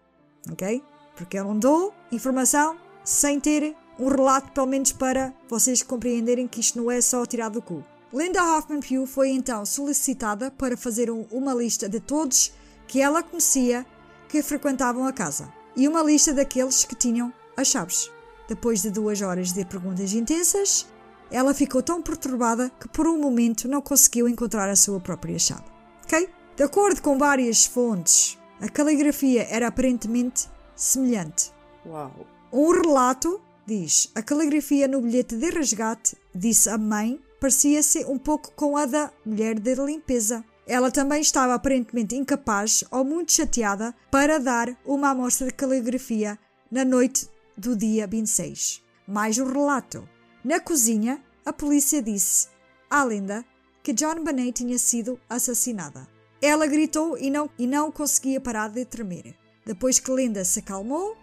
ok? 0.50 0.82
Porque 1.16 1.38
eu 1.38 1.44
não 1.44 1.58
dou 1.58 1.92
informação 2.10 2.76
sem 3.04 3.38
ter 3.38 3.76
um 3.98 4.08
relato, 4.08 4.52
pelo 4.52 4.66
menos 4.66 4.92
para 4.92 5.32
vocês 5.48 5.82
compreenderem 5.82 6.48
que 6.48 6.60
isto 6.60 6.80
não 6.80 6.90
é 6.90 7.00
só 7.00 7.24
tirado 7.24 7.54
do 7.54 7.62
cu. 7.62 7.84
Linda 8.12 8.42
Hoffman 8.42 8.80
Pugh 8.80 9.06
foi 9.06 9.30
então 9.30 9.66
solicitada 9.66 10.50
para 10.50 10.76
fazer 10.76 11.10
um, 11.10 11.26
uma 11.30 11.52
lista 11.52 11.88
de 11.88 11.98
todos 11.98 12.52
que 12.86 13.00
ela 13.00 13.22
conhecia 13.22 13.84
que 14.28 14.42
frequentavam 14.42 15.06
a 15.06 15.12
casa 15.12 15.52
e 15.76 15.88
uma 15.88 16.02
lista 16.02 16.32
daqueles 16.32 16.84
que 16.84 16.94
tinham 16.94 17.32
as 17.56 17.68
chaves. 17.68 18.10
Depois 18.48 18.82
de 18.82 18.90
duas 18.90 19.20
horas 19.22 19.52
de 19.52 19.64
perguntas 19.64 20.12
intensas, 20.12 20.86
ela 21.30 21.54
ficou 21.54 21.82
tão 21.82 22.02
perturbada 22.02 22.70
que 22.78 22.88
por 22.88 23.06
um 23.06 23.18
momento 23.18 23.66
não 23.66 23.80
conseguiu 23.80 24.28
encontrar 24.28 24.68
a 24.68 24.76
sua 24.76 25.00
própria 25.00 25.38
chave. 25.38 25.64
Ok? 26.04 26.28
De 26.56 26.62
acordo 26.62 27.02
com 27.02 27.18
várias 27.18 27.64
fontes, 27.64 28.38
a 28.60 28.68
caligrafia 28.68 29.46
era 29.50 29.66
aparentemente 29.66 30.48
semelhante. 30.76 31.52
Uau. 31.84 32.12
Um 32.52 32.70
relato 32.70 33.40
diz: 33.66 34.10
a 34.14 34.22
caligrafia 34.22 34.88
no 34.88 35.00
bilhete 35.00 35.36
de 35.36 35.50
resgate, 35.50 36.16
disse 36.34 36.68
a 36.68 36.78
mãe, 36.78 37.20
parecia-se 37.40 38.04
um 38.04 38.18
pouco 38.18 38.52
com 38.52 38.76
a 38.76 38.86
da 38.86 39.12
mulher 39.24 39.58
de 39.58 39.74
limpeza. 39.74 40.44
Ela 40.66 40.90
também 40.90 41.20
estava 41.20 41.54
aparentemente 41.54 42.16
incapaz 42.16 42.84
ou 42.90 43.04
muito 43.04 43.32
chateada 43.32 43.94
para 44.10 44.38
dar 44.38 44.74
uma 44.84 45.10
amostra 45.10 45.46
de 45.46 45.52
caligrafia 45.52 46.38
na 46.70 46.84
noite 46.84 47.28
do 47.56 47.76
dia 47.76 48.06
26. 48.06 48.82
Mais 49.06 49.38
um 49.38 49.44
relato. 49.44 50.08
Na 50.42 50.58
cozinha, 50.58 51.22
a 51.44 51.52
polícia 51.52 52.00
disse 52.00 52.48
à 52.88 53.04
Linda 53.04 53.44
que 53.82 53.92
John 53.92 54.24
Bonet 54.24 54.52
tinha 54.52 54.78
sido 54.78 55.20
assassinada. 55.28 56.08
Ela 56.40 56.66
gritou 56.66 57.18
e 57.18 57.30
não, 57.30 57.50
e 57.58 57.66
não 57.66 57.92
conseguia 57.92 58.40
parar 58.40 58.68
de 58.68 58.84
tremer. 58.84 59.34
Depois 59.66 59.98
que 59.98 60.12
Linda 60.12 60.44
se 60.44 60.60
acalmou, 60.60 61.16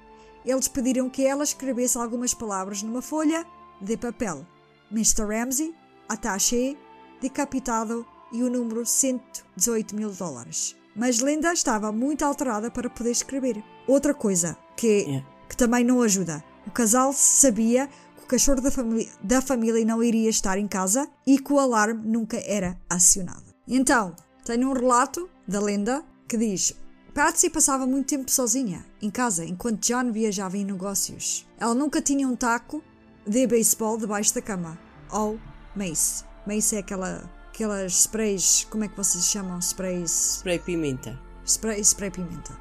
eles 0.45 0.67
pediram 0.67 1.09
que 1.09 1.25
ela 1.25 1.43
escrevesse 1.43 1.97
algumas 1.97 2.33
palavras 2.33 2.81
numa 2.83 3.01
folha 3.01 3.45
de 3.79 3.97
papel. 3.97 4.45
Mr. 4.91 5.23
Ramsey, 5.25 5.73
attaché, 6.09 6.75
decapitado 7.21 8.05
e 8.31 8.43
o 8.43 8.49
número 8.49 8.85
118 8.85 9.95
mil 9.95 10.11
dólares. 10.11 10.75
Mas 10.95 11.17
Linda 11.19 11.53
estava 11.53 11.91
muito 11.91 12.23
alterada 12.25 12.69
para 12.69 12.89
poder 12.89 13.11
escrever. 13.11 13.63
Outra 13.87 14.13
coisa 14.13 14.57
que, 14.75 15.05
É. 15.07 15.23
que 15.47 15.55
também 15.55 15.83
não 15.83 16.01
ajuda: 16.01 16.43
o 16.67 16.71
casal 16.71 17.13
sabia 17.13 17.87
que 18.17 18.23
o 18.23 18.27
cachorro 18.27 18.61
da, 18.61 18.71
família- 18.71 19.09
da 19.21 19.41
família 19.41 19.85
não 19.85 20.03
iria 20.03 20.29
estar 20.29 20.57
em 20.57 20.67
casa 20.67 21.07
e 21.25 21.39
que 21.39 21.53
o 21.53 21.59
alarme 21.59 22.01
nunca 22.05 22.37
era 22.45 22.77
acionado. 22.89 23.53
Então, 23.67 24.15
tenho 24.45 24.69
um 24.69 24.73
relato 24.73 25.29
da 25.47 25.61
Linda 25.61 26.03
que 26.27 26.35
diz: 26.37 26.73
Patsy 27.13 27.49
passava 27.49 27.85
muito 27.85 28.07
tempo 28.07 28.31
sozinha, 28.31 28.85
em 29.01 29.09
casa, 29.09 29.43
enquanto 29.43 29.85
John 29.85 30.13
viajava 30.13 30.57
em 30.57 30.63
negócios. 30.63 31.45
Ela 31.59 31.75
nunca 31.75 32.01
tinha 32.01 32.25
um 32.25 32.37
taco 32.37 32.81
de 33.27 33.45
beisebol 33.45 33.97
debaixo 33.97 34.33
da 34.33 34.41
cama. 34.41 34.79
Ou 35.11 35.37
mace. 35.75 36.23
Mace 36.47 36.77
é 36.77 36.79
aquela, 36.79 37.29
aquelas 37.49 37.91
sprays, 37.91 38.65
como 38.69 38.85
é 38.85 38.87
que 38.87 38.95
vocês 38.95 39.25
chamam? 39.25 39.59
Sprays. 39.59 40.37
Spray 40.37 40.59
pimenta. 40.59 41.19
Spray, 41.45 41.83
spray 41.83 42.11
pimenta. 42.11 42.57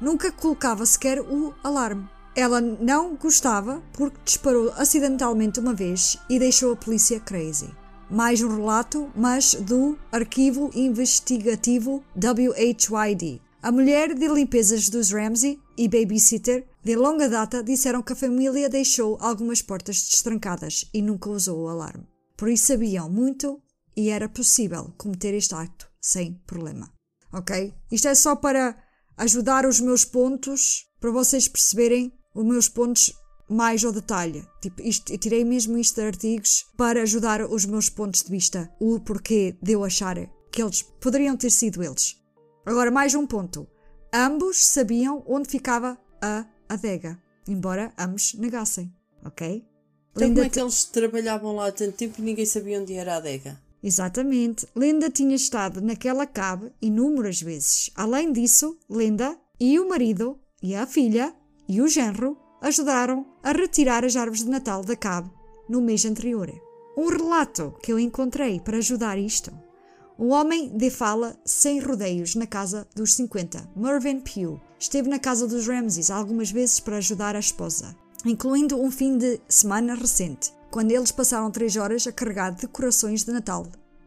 Nunca 0.00 0.32
colocava 0.32 0.86
sequer 0.86 1.20
o 1.20 1.54
alarme. 1.62 2.08
Ela 2.34 2.62
não 2.62 3.14
gostava 3.16 3.82
porque 3.92 4.16
disparou 4.24 4.72
acidentalmente 4.78 5.60
uma 5.60 5.74
vez 5.74 6.16
e 6.30 6.38
deixou 6.38 6.72
a 6.72 6.76
polícia 6.76 7.20
crazy. 7.20 7.70
Mais 8.10 8.40
um 8.40 8.48
relato, 8.48 9.10
mas 9.14 9.54
do 9.54 9.98
arquivo 10.10 10.70
investigativo 10.74 12.02
WHYD. 12.16 13.43
A 13.64 13.72
mulher 13.72 14.14
de 14.14 14.28
limpezas 14.28 14.90
dos 14.90 15.10
Ramsey 15.10 15.58
e 15.78 15.88
babysitter 15.88 16.66
de 16.84 16.94
longa 16.94 17.30
data 17.30 17.62
disseram 17.62 18.02
que 18.02 18.12
a 18.12 18.16
família 18.16 18.68
deixou 18.68 19.16
algumas 19.22 19.62
portas 19.62 20.02
destrancadas 20.02 20.84
e 20.92 21.00
nunca 21.00 21.30
usou 21.30 21.62
o 21.62 21.68
alarme. 21.68 22.06
Por 22.36 22.50
isso 22.50 22.66
sabiam 22.66 23.08
muito 23.08 23.62
e 23.96 24.10
era 24.10 24.28
possível 24.28 24.92
cometer 24.98 25.32
este 25.32 25.54
acto 25.54 25.88
sem 25.98 26.34
problema. 26.46 26.92
Ok? 27.32 27.72
Isto 27.90 28.08
é 28.08 28.14
só 28.14 28.36
para 28.36 28.76
ajudar 29.16 29.64
os 29.64 29.80
meus 29.80 30.04
pontos, 30.04 30.84
para 31.00 31.10
vocês 31.10 31.48
perceberem 31.48 32.12
os 32.34 32.44
meus 32.44 32.68
pontos 32.68 33.14
mais 33.48 33.82
ao 33.82 33.92
detalhe. 33.92 34.46
Tipo, 34.60 34.82
isto, 34.82 35.10
eu 35.10 35.16
tirei 35.16 35.42
mesmo 35.42 35.78
isto 35.78 36.02
de 36.02 36.06
artigos 36.06 36.66
para 36.76 37.00
ajudar 37.00 37.40
os 37.40 37.64
meus 37.64 37.88
pontos 37.88 38.24
de 38.24 38.30
vista, 38.30 38.70
o 38.78 39.00
porquê 39.00 39.56
de 39.62 39.72
eu 39.72 39.82
achar 39.82 40.16
que 40.52 40.62
eles 40.62 40.82
poderiam 41.00 41.34
ter 41.34 41.50
sido 41.50 41.82
eles. 41.82 42.22
Agora, 42.66 42.90
mais 42.90 43.14
um 43.14 43.26
ponto. 43.26 43.66
Ambos 44.12 44.64
sabiam 44.64 45.22
onde 45.26 45.48
ficava 45.48 45.98
a 46.22 46.46
adega, 46.68 47.18
embora 47.46 47.92
ambos 47.98 48.34
negassem, 48.34 48.90
ok? 49.24 49.64
Então 50.12 50.28
Linda 50.28 50.40
como 50.40 50.46
é 50.46 50.50
que 50.50 50.60
eles 50.60 50.84
trabalhavam 50.84 51.56
lá 51.56 51.66
há 51.66 51.72
tanto 51.72 51.96
tempo 51.96 52.14
e 52.18 52.22
ninguém 52.22 52.46
sabia 52.46 52.80
onde 52.80 52.94
era 52.94 53.14
a 53.14 53.16
adega? 53.16 53.60
Exatamente. 53.82 54.66
Linda 54.74 55.10
tinha 55.10 55.34
estado 55.34 55.82
naquela 55.82 56.26
cave 56.26 56.72
inúmeras 56.80 57.42
vezes. 57.42 57.90
Além 57.94 58.32
disso, 58.32 58.78
Linda 58.88 59.36
e 59.60 59.78
o 59.78 59.86
marido, 59.86 60.38
e 60.62 60.74
a 60.74 60.86
filha, 60.86 61.34
e 61.68 61.82
o 61.82 61.88
genro 61.88 62.38
ajudaram 62.62 63.26
a 63.42 63.52
retirar 63.52 64.04
as 64.06 64.16
árvores 64.16 64.42
de 64.42 64.48
Natal 64.48 64.82
da 64.82 64.96
cave 64.96 65.30
no 65.68 65.82
mês 65.82 66.04
anterior. 66.06 66.50
Um 66.96 67.08
relato 67.08 67.74
que 67.82 67.92
eu 67.92 67.98
encontrei 67.98 68.58
para 68.58 68.78
ajudar 68.78 69.18
isto. 69.18 69.52
Um 70.16 70.30
homem 70.30 70.68
de 70.68 70.90
fala 70.90 71.36
sem 71.44 71.80
rodeios 71.80 72.36
na 72.36 72.46
casa 72.46 72.86
dos 72.94 73.14
50, 73.14 73.68
Mervyn 73.74 74.20
Pugh, 74.20 74.60
esteve 74.78 75.08
na 75.08 75.18
casa 75.18 75.44
dos 75.44 75.66
Ramses 75.66 76.08
algumas 76.08 76.52
vezes 76.52 76.78
para 76.78 76.98
ajudar 76.98 77.34
a 77.34 77.40
esposa, 77.40 77.96
incluindo 78.24 78.80
um 78.80 78.92
fim 78.92 79.18
de 79.18 79.40
semana 79.48 79.92
recente, 79.96 80.52
quando 80.70 80.92
eles 80.92 81.10
passaram 81.10 81.50
três 81.50 81.74
horas 81.74 82.06
a 82.06 82.12
carregar 82.12 82.50
decorações 82.50 83.24
de 83.24 83.32
Natal 83.32 83.66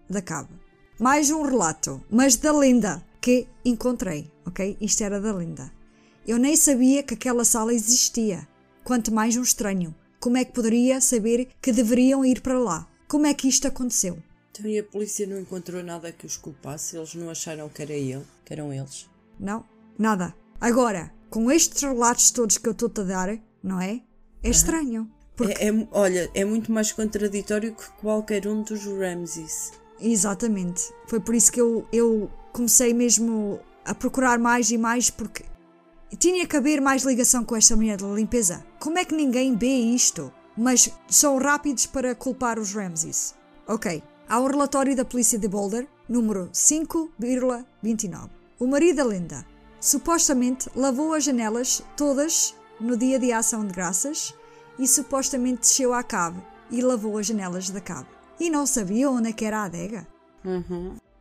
da 0.10 0.22
cave. 0.22 0.54
Mais 0.98 1.30
um 1.30 1.42
relato, 1.42 2.02
mas 2.10 2.38
da 2.38 2.54
Linda, 2.54 3.04
que 3.20 3.46
encontrei, 3.66 4.32
ok? 4.46 4.78
Isto 4.80 5.04
era 5.04 5.20
da 5.20 5.34
Linda. 5.34 5.70
Eu 6.26 6.38
nem 6.38 6.56
sabia 6.56 7.04
que 7.04 7.16
aquela 7.16 7.44
sala 7.44 7.74
existia, 7.74 8.48
quanto 8.82 9.14
mais 9.14 9.36
um 9.36 9.42
estranho. 9.42 9.94
Como 10.22 10.38
é 10.38 10.46
que 10.46 10.54
poderia 10.54 11.02
saber 11.02 11.50
que 11.62 11.74
deveriam 11.74 12.24
ir 12.24 12.40
para 12.40 12.58
lá? 12.58 12.88
Como 13.10 13.28
é 13.28 13.34
que 13.34 13.50
isto 13.50 13.68
aconteceu? 13.68 14.18
Então 14.58 14.72
e 14.72 14.80
a 14.80 14.84
polícia 14.84 15.28
não 15.28 15.40
encontrou 15.40 15.84
nada 15.84 16.12
que 16.12 16.26
os 16.26 16.36
culpasse? 16.36 16.98
Eles 16.98 17.14
não 17.14 17.30
acharam 17.30 17.70
que 17.70 17.82
era 17.82 17.94
ele, 17.94 18.26
que 18.44 18.54
eram 18.54 18.74
eles? 18.74 19.08
Não, 19.40 19.64
nada. 19.98 20.34
Agora, 20.60 21.14
com 21.30 21.52
estes 21.52 21.84
relatos 21.84 22.32
todos 22.32 22.58
que 22.58 22.68
eu 22.68 22.72
estou-te 22.72 23.02
a 23.02 23.04
dar, 23.04 23.38
não 23.62 23.80
é? 23.80 24.02
É 24.42 24.50
estranho. 24.50 25.10
Porque, 25.36 25.54
É, 25.54 25.68
é- 25.68 25.88
olha, 25.92 26.32
é 26.34 26.44
muito 26.44 26.72
mais 26.72 26.92
contraditório 26.92 27.76
que 27.76 27.88
qualquer 28.02 28.48
um 28.48 28.64
dos 28.64 28.84
Ramses. 28.86 29.72
Exatamente. 30.00 30.92
Foi 31.08 31.20
por 31.20 31.36
isso 31.36 31.52
que 31.52 31.62
eu, 31.62 31.88
eu 31.94 32.32
comecei 32.52 32.94
mesmo 32.94 33.60
a 33.86 33.94
procurar 33.94 34.40
mais 34.40 34.72
e 34.72 34.78
mais, 34.78 35.12
porque 35.12 35.46
tinha 36.18 36.48
que 36.48 36.58
haver 36.58 36.82
mais 36.82 37.04
ligação 37.04 37.44
com 37.46 37.56
esta 37.56 37.76
mulher 37.76 37.98
da 37.98 38.08
limpeza. 38.08 38.66
Como 38.80 38.98
é 38.98 39.06
que 39.06 39.14
ninguém 39.14 39.56
vê 39.56 39.68
isto? 39.68 40.34
Mas 40.58 40.92
são 41.08 41.38
rápidos 41.38 41.86
para 41.86 42.16
culpar 42.16 42.58
os 42.58 42.74
Ramses. 42.74 43.36
Ok. 43.68 44.02
Há 44.30 44.40
um 44.42 44.48
relatório 44.48 44.96
da 44.96 45.06
polícia 45.06 45.40
de 45.40 45.48
Boulder, 45.48 45.88
número 46.08 46.50
5,29. 46.52 48.30
O 48.60 48.68
marido 48.68 48.98
da 48.98 49.06
Linda 49.06 49.46
supostamente 49.80 50.70
lavou 50.76 51.14
as 51.14 51.24
janelas 51.24 51.82
todas 51.96 52.54
no 52.80 52.98
dia 52.98 53.18
de 53.20 53.32
ação 53.32 53.66
de 53.66 53.74
graças 53.74 54.34
e 54.78 54.86
supostamente 54.86 55.62
desceu 55.62 55.94
à 55.94 56.04
cave 56.04 56.42
e 56.70 56.82
lavou 56.82 57.18
as 57.18 57.28
janelas 57.28 57.70
da 57.70 57.80
cave. 57.80 58.08
E 58.40 58.50
não 58.50 58.66
sabia 58.66 59.10
onde 59.10 59.30
é 59.30 59.34
que 59.34 59.46
era 59.46 59.60
a 59.60 59.64
adega. 59.64 60.06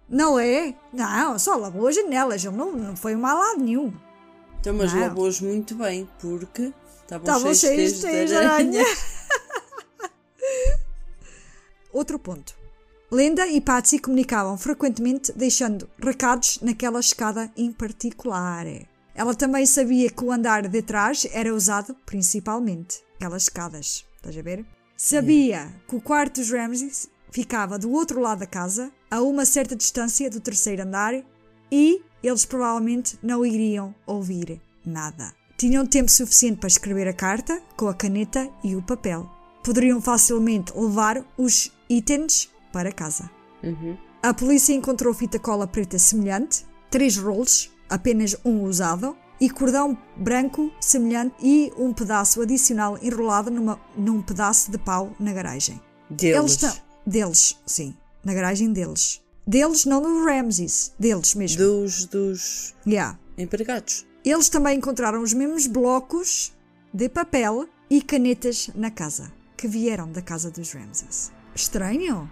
Não 0.08 0.38
é? 0.38 0.74
Não, 0.92 1.38
só 1.38 1.56
lavou 1.56 1.86
as 1.86 1.94
janelas, 1.94 2.44
ele 2.44 2.56
não, 2.56 2.72
não 2.72 2.96
foi 2.96 3.14
mal 3.14 3.38
lado 3.38 3.60
nenhum. 3.60 3.92
Então, 4.60 4.74
mas 4.74 4.92
Não. 4.92 5.00
lavou-os 5.00 5.40
muito 5.40 5.76
bem, 5.76 6.08
porque 6.18 6.72
estavam 7.02 7.54
cheios, 7.54 7.60
cheios 7.60 7.92
de 7.92 7.96
de 7.98 8.02
teias 8.02 8.32
aranha. 8.32 8.82
Outro 11.92 12.18
ponto. 12.18 12.65
Linda 13.10 13.46
e 13.46 13.60
Patsy 13.60 14.00
comunicavam 14.00 14.58
frequentemente, 14.58 15.32
deixando 15.32 15.88
recados 16.02 16.58
naquela 16.60 16.98
escada 16.98 17.48
em 17.56 17.70
particular. 17.70 18.66
Ela 19.14 19.32
também 19.32 19.64
sabia 19.64 20.10
que 20.10 20.24
o 20.24 20.32
andar 20.32 20.66
de 20.66 20.82
trás 20.82 21.24
era 21.30 21.54
usado 21.54 21.94
principalmente 22.04 23.04
aquelas 23.14 23.44
escadas. 23.44 24.04
Estás 24.16 24.36
a 24.36 24.42
ver? 24.42 24.66
Sabia 24.96 25.72
que 25.86 25.94
o 25.94 26.00
quarto 26.00 26.40
dos 26.40 26.50
Ramses 26.50 27.08
ficava 27.30 27.78
do 27.78 27.92
outro 27.92 28.20
lado 28.20 28.40
da 28.40 28.46
casa, 28.46 28.90
a 29.08 29.22
uma 29.22 29.44
certa 29.44 29.76
distância 29.76 30.28
do 30.28 30.40
terceiro 30.40 30.82
andar, 30.82 31.14
e 31.70 32.02
eles 32.22 32.44
provavelmente 32.44 33.16
não 33.22 33.46
iriam 33.46 33.94
ouvir 34.04 34.60
nada. 34.84 35.32
Tinham 35.56 35.86
tempo 35.86 36.10
suficiente 36.10 36.58
para 36.58 36.66
escrever 36.66 37.06
a 37.06 37.12
carta 37.12 37.62
com 37.76 37.86
a 37.88 37.94
caneta 37.94 38.50
e 38.64 38.74
o 38.74 38.82
papel. 38.82 39.30
poderiam 39.62 40.00
facilmente 40.00 40.72
levar 40.76 41.24
os 41.36 41.72
itens 41.88 42.48
para 42.76 42.92
casa. 42.92 43.30
Uhum. 43.62 43.96
A 44.22 44.34
polícia 44.34 44.74
encontrou 44.74 45.14
fita 45.14 45.38
cola 45.38 45.66
preta 45.66 45.98
semelhante, 45.98 46.66
três 46.90 47.16
rolos, 47.16 47.70
apenas 47.88 48.36
um 48.44 48.64
usado, 48.64 49.16
e 49.40 49.48
cordão 49.48 49.96
branco 50.14 50.70
semelhante 50.78 51.34
e 51.42 51.72
um 51.78 51.94
pedaço 51.94 52.42
adicional 52.42 52.98
enrolado 53.02 53.50
numa, 53.50 53.80
num 53.96 54.20
pedaço 54.20 54.70
de 54.70 54.76
pau 54.76 55.10
na 55.18 55.32
garagem. 55.32 55.80
Deles. 56.10 56.62
Eles. 56.62 56.82
Deles, 57.06 57.58
sim. 57.64 57.96
Na 58.22 58.34
garagem 58.34 58.70
deles. 58.74 59.22
Deles, 59.46 59.86
não 59.86 60.02
do 60.02 60.26
Ramses. 60.26 60.92
Deles 60.98 61.34
mesmo. 61.34 61.56
Dos, 61.56 62.04
dos 62.04 62.74
Yeah. 62.86 63.18
empregados. 63.38 64.06
Eles 64.22 64.50
também 64.50 64.76
encontraram 64.76 65.22
os 65.22 65.32
mesmos 65.32 65.66
blocos 65.66 66.52
de 66.92 67.08
papel 67.08 67.66
e 67.88 68.02
canetas 68.02 68.68
na 68.74 68.90
casa, 68.90 69.32
que 69.56 69.66
vieram 69.66 70.12
da 70.12 70.20
casa 70.20 70.50
dos 70.50 70.72
Ramses. 70.72 71.32
Estranho? 71.54 72.28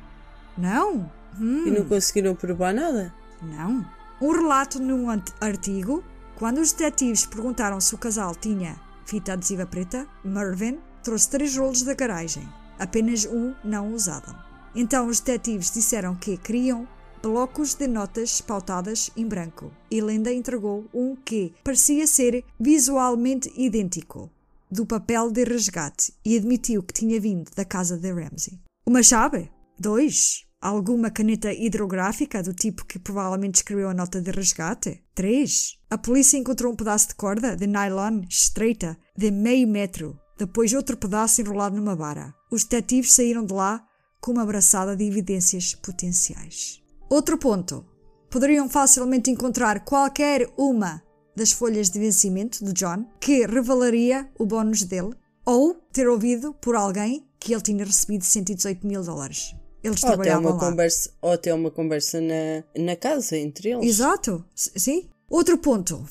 Não? 0.57 1.11
Hum, 1.41 1.67
E 1.67 1.71
não 1.71 1.85
conseguiram 1.85 2.35
provar 2.35 2.73
nada? 2.73 3.13
não. 3.43 3.85
Um 4.21 4.31
relato 4.31 4.81
num 4.81 5.07
artigo, 5.41 6.03
quando 6.37 6.59
os 6.59 6.73
detetives 6.73 7.27
perguntaram 7.27 7.81
se 7.81 7.95
o 7.95 7.99
casal 7.99 8.35
tinha 8.35 8.81
fita 9.05 9.33
adesiva 9.35 9.67
preta, 9.67 10.07
Mervyn 10.25 10.79
trouxe 11.03 11.29
três 11.29 11.57
rolos 11.57 11.83
da 11.83 11.93
garagem, 11.95 12.49
apenas 12.79 13.27
um 13.27 13.53
não 13.63 13.93
usado. 13.93 14.35
Então 14.75 15.09
os 15.09 15.21
detetives 15.21 15.71
disseram 15.73 16.15
que 16.15 16.37
queriam 16.39 16.87
blocos 17.23 17.75
de 17.75 17.87
notas 17.87 18.41
pautadas 18.41 19.11
em 19.17 19.27
branco 19.27 19.71
e 19.91 20.01
Linda 20.01 20.33
entregou 20.33 20.87
um 20.95 21.17
que 21.17 21.53
parecia 21.65 22.07
ser 22.07 22.45
visualmente 22.59 23.53
idêntico 23.57 24.31
do 24.71 24.87
papel 24.87 25.31
de 25.31 25.45
resgate 25.45 26.15
e 26.25 26.37
admitiu 26.37 26.83
que 26.83 26.95
tinha 26.95 27.21
vindo 27.21 27.51
da 27.55 27.65
casa 27.65 27.99
de 27.99 28.11
Ramsey. 28.13 28.59
Uma 28.87 29.03
chave? 29.03 29.51
Dois. 29.79 30.45
Alguma 30.61 31.11
caneta 31.11 31.53
hidrográfica 31.53 32.43
do 32.43 32.55
tipo 32.55 32.87
que 32.87 32.99
provavelmente 32.99 33.57
escreveu 33.57 33.91
a 33.91 33.95
nota 33.95 34.21
de 34.21 34.31
resgate? 34.31 35.03
Três. 35.15 35.77
A 35.91 35.99
polícia 35.99 36.39
encontrou 36.39 36.73
um 36.73 36.77
pedaço 36.77 37.09
de 37.09 37.17
corda 37.17 37.55
de 37.55 37.67
nylon 37.67 38.23
estreita 38.29 38.97
de 39.15 39.31
meio 39.31 39.69
metro, 39.69 40.19
depois 40.39 40.73
outro 40.73 40.97
pedaço 40.97 41.43
enrolado 41.43 41.77
numa 41.77 41.95
vara. 41.95 42.35
Os 42.51 42.65
detetives 42.65 43.13
saíram 43.13 43.45
de 43.45 43.53
lá 43.53 43.85
com 44.23 44.33
uma 44.33 44.43
abraçada 44.43 44.97
de 44.97 45.05
evidências 45.05 45.75
potenciais. 45.75 46.83
Outro 47.11 47.37
ponto. 47.37 47.85
Poderiam 48.31 48.69
facilmente 48.69 49.31
encontrar 49.31 49.85
qualquer 49.85 50.51
uma 50.57 51.03
das 51.37 51.53
folhas 51.53 51.91
de 51.91 51.99
vencimento 51.99 52.65
do 52.65 52.73
John 52.73 53.05
que 53.21 53.47
revelaria 53.47 54.31
o 54.39 54.47
bónus 54.47 54.83
dele 54.85 55.15
ou 55.45 55.75
ter 55.93 56.09
ouvido 56.09 56.55
por 56.55 56.75
alguém 56.75 57.29
que 57.39 57.53
ele 57.53 57.61
tinha 57.61 57.85
recebido 57.85 58.25
118 58.25 58.87
mil 58.87 59.03
dólares. 59.03 59.55
Eles 59.85 60.03
Ou 60.03 60.09
até 60.09 60.17
trabalhavam 60.17 60.51
uma 60.51 60.63
lá. 60.63 60.71
conversa, 60.71 61.11
ou 61.21 61.39
uma 61.55 61.71
conversa 61.71 62.21
na, 62.21 62.65
na 62.83 62.97
casa 62.97 63.37
entre 63.37 63.69
eles. 63.71 63.87
Exato, 63.87 64.43
sim. 64.55 65.11
Outro 65.29 65.59
ponto. 65.59 66.03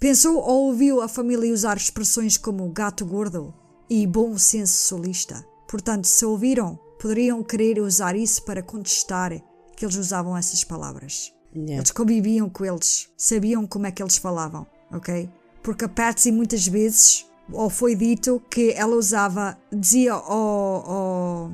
Pensou 0.00 0.36
ou 0.38 0.68
ouviu 0.68 1.02
a 1.02 1.08
família 1.08 1.52
usar 1.52 1.76
expressões 1.76 2.38
como 2.38 2.66
gato 2.70 3.04
gordo 3.04 3.54
e 3.90 4.06
bom 4.06 4.38
senso 4.38 4.72
solista. 4.72 5.44
Portanto, 5.68 6.06
se 6.06 6.24
ouviram, 6.24 6.78
poderiam 6.98 7.42
querer 7.42 7.78
usar 7.78 8.16
isso 8.16 8.42
para 8.42 8.62
contestar 8.62 9.32
que 9.76 9.84
eles 9.84 9.96
usavam 9.96 10.36
essas 10.36 10.64
palavras. 10.64 11.32
Yeah. 11.54 11.76
Eles 11.76 11.90
conviviam 11.90 12.48
com 12.48 12.64
eles, 12.64 13.08
sabiam 13.16 13.66
como 13.66 13.86
é 13.86 13.92
que 13.92 14.02
eles 14.02 14.16
falavam, 14.16 14.66
ok? 14.90 15.28
Porque 15.62 15.84
a 15.84 15.88
Patsy 15.88 16.32
muitas 16.32 16.66
vezes, 16.66 17.26
ou 17.52 17.68
foi 17.68 17.94
dito 17.94 18.42
que 18.50 18.72
ela 18.72 18.96
usava, 18.96 19.56
dizia 19.72 20.12
ao, 20.14 20.90
ao, 20.90 21.50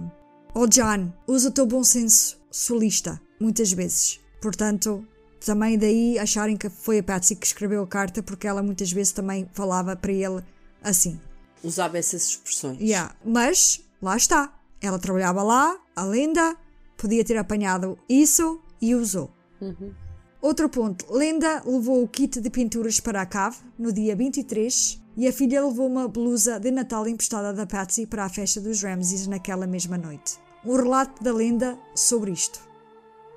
ao 0.54 0.66
John, 0.66 1.12
usa 1.26 1.48
o 1.48 1.52
teu 1.52 1.66
bom 1.66 1.84
senso 1.84 2.38
solista, 2.50 3.20
muitas 3.40 3.72
vezes. 3.72 4.20
Portanto, 4.40 5.06
também 5.44 5.78
daí 5.78 6.18
acharem 6.18 6.56
que 6.56 6.68
foi 6.68 6.98
a 6.98 7.02
Patsy 7.02 7.36
que 7.36 7.46
escreveu 7.46 7.82
a 7.82 7.86
carta, 7.86 8.22
porque 8.22 8.46
ela 8.46 8.62
muitas 8.62 8.92
vezes 8.92 9.12
também 9.12 9.48
falava 9.52 9.96
para 9.96 10.12
ele 10.12 10.42
assim. 10.82 11.18
Usava 11.62 11.98
essas 11.98 12.26
expressões. 12.28 12.80
Yeah. 12.80 13.14
Mas, 13.24 13.80
lá 14.00 14.16
está. 14.16 14.52
Ela 14.80 14.98
trabalhava 14.98 15.42
lá, 15.42 15.78
a 15.94 16.04
Linda 16.04 16.56
podia 16.96 17.24
ter 17.24 17.36
apanhado 17.36 17.98
isso 18.08 18.60
e 18.80 18.94
usou. 18.94 19.30
Outro 20.42 20.70
ponto. 20.70 21.04
Linda 21.16 21.62
levou 21.66 22.02
o 22.02 22.08
kit 22.08 22.40
de 22.40 22.48
pinturas 22.48 22.98
para 22.98 23.20
a 23.20 23.26
cave 23.26 23.58
no 23.78 23.92
dia 23.92 24.16
23 24.16 24.98
e 25.14 25.28
a 25.28 25.32
filha 25.32 25.62
levou 25.62 25.86
uma 25.86 26.08
blusa 26.08 26.58
de 26.58 26.70
Natal 26.70 27.06
emprestada 27.06 27.52
da 27.52 27.66
Patsy 27.66 28.06
para 28.06 28.24
a 28.24 28.28
festa 28.28 28.58
dos 28.58 28.82
Ramses 28.82 29.26
naquela 29.26 29.66
mesma 29.66 29.98
noite. 29.98 30.38
Um 30.64 30.76
relato 30.76 31.22
da 31.22 31.30
Linda 31.30 31.78
sobre 31.94 32.30
isto. 32.30 32.58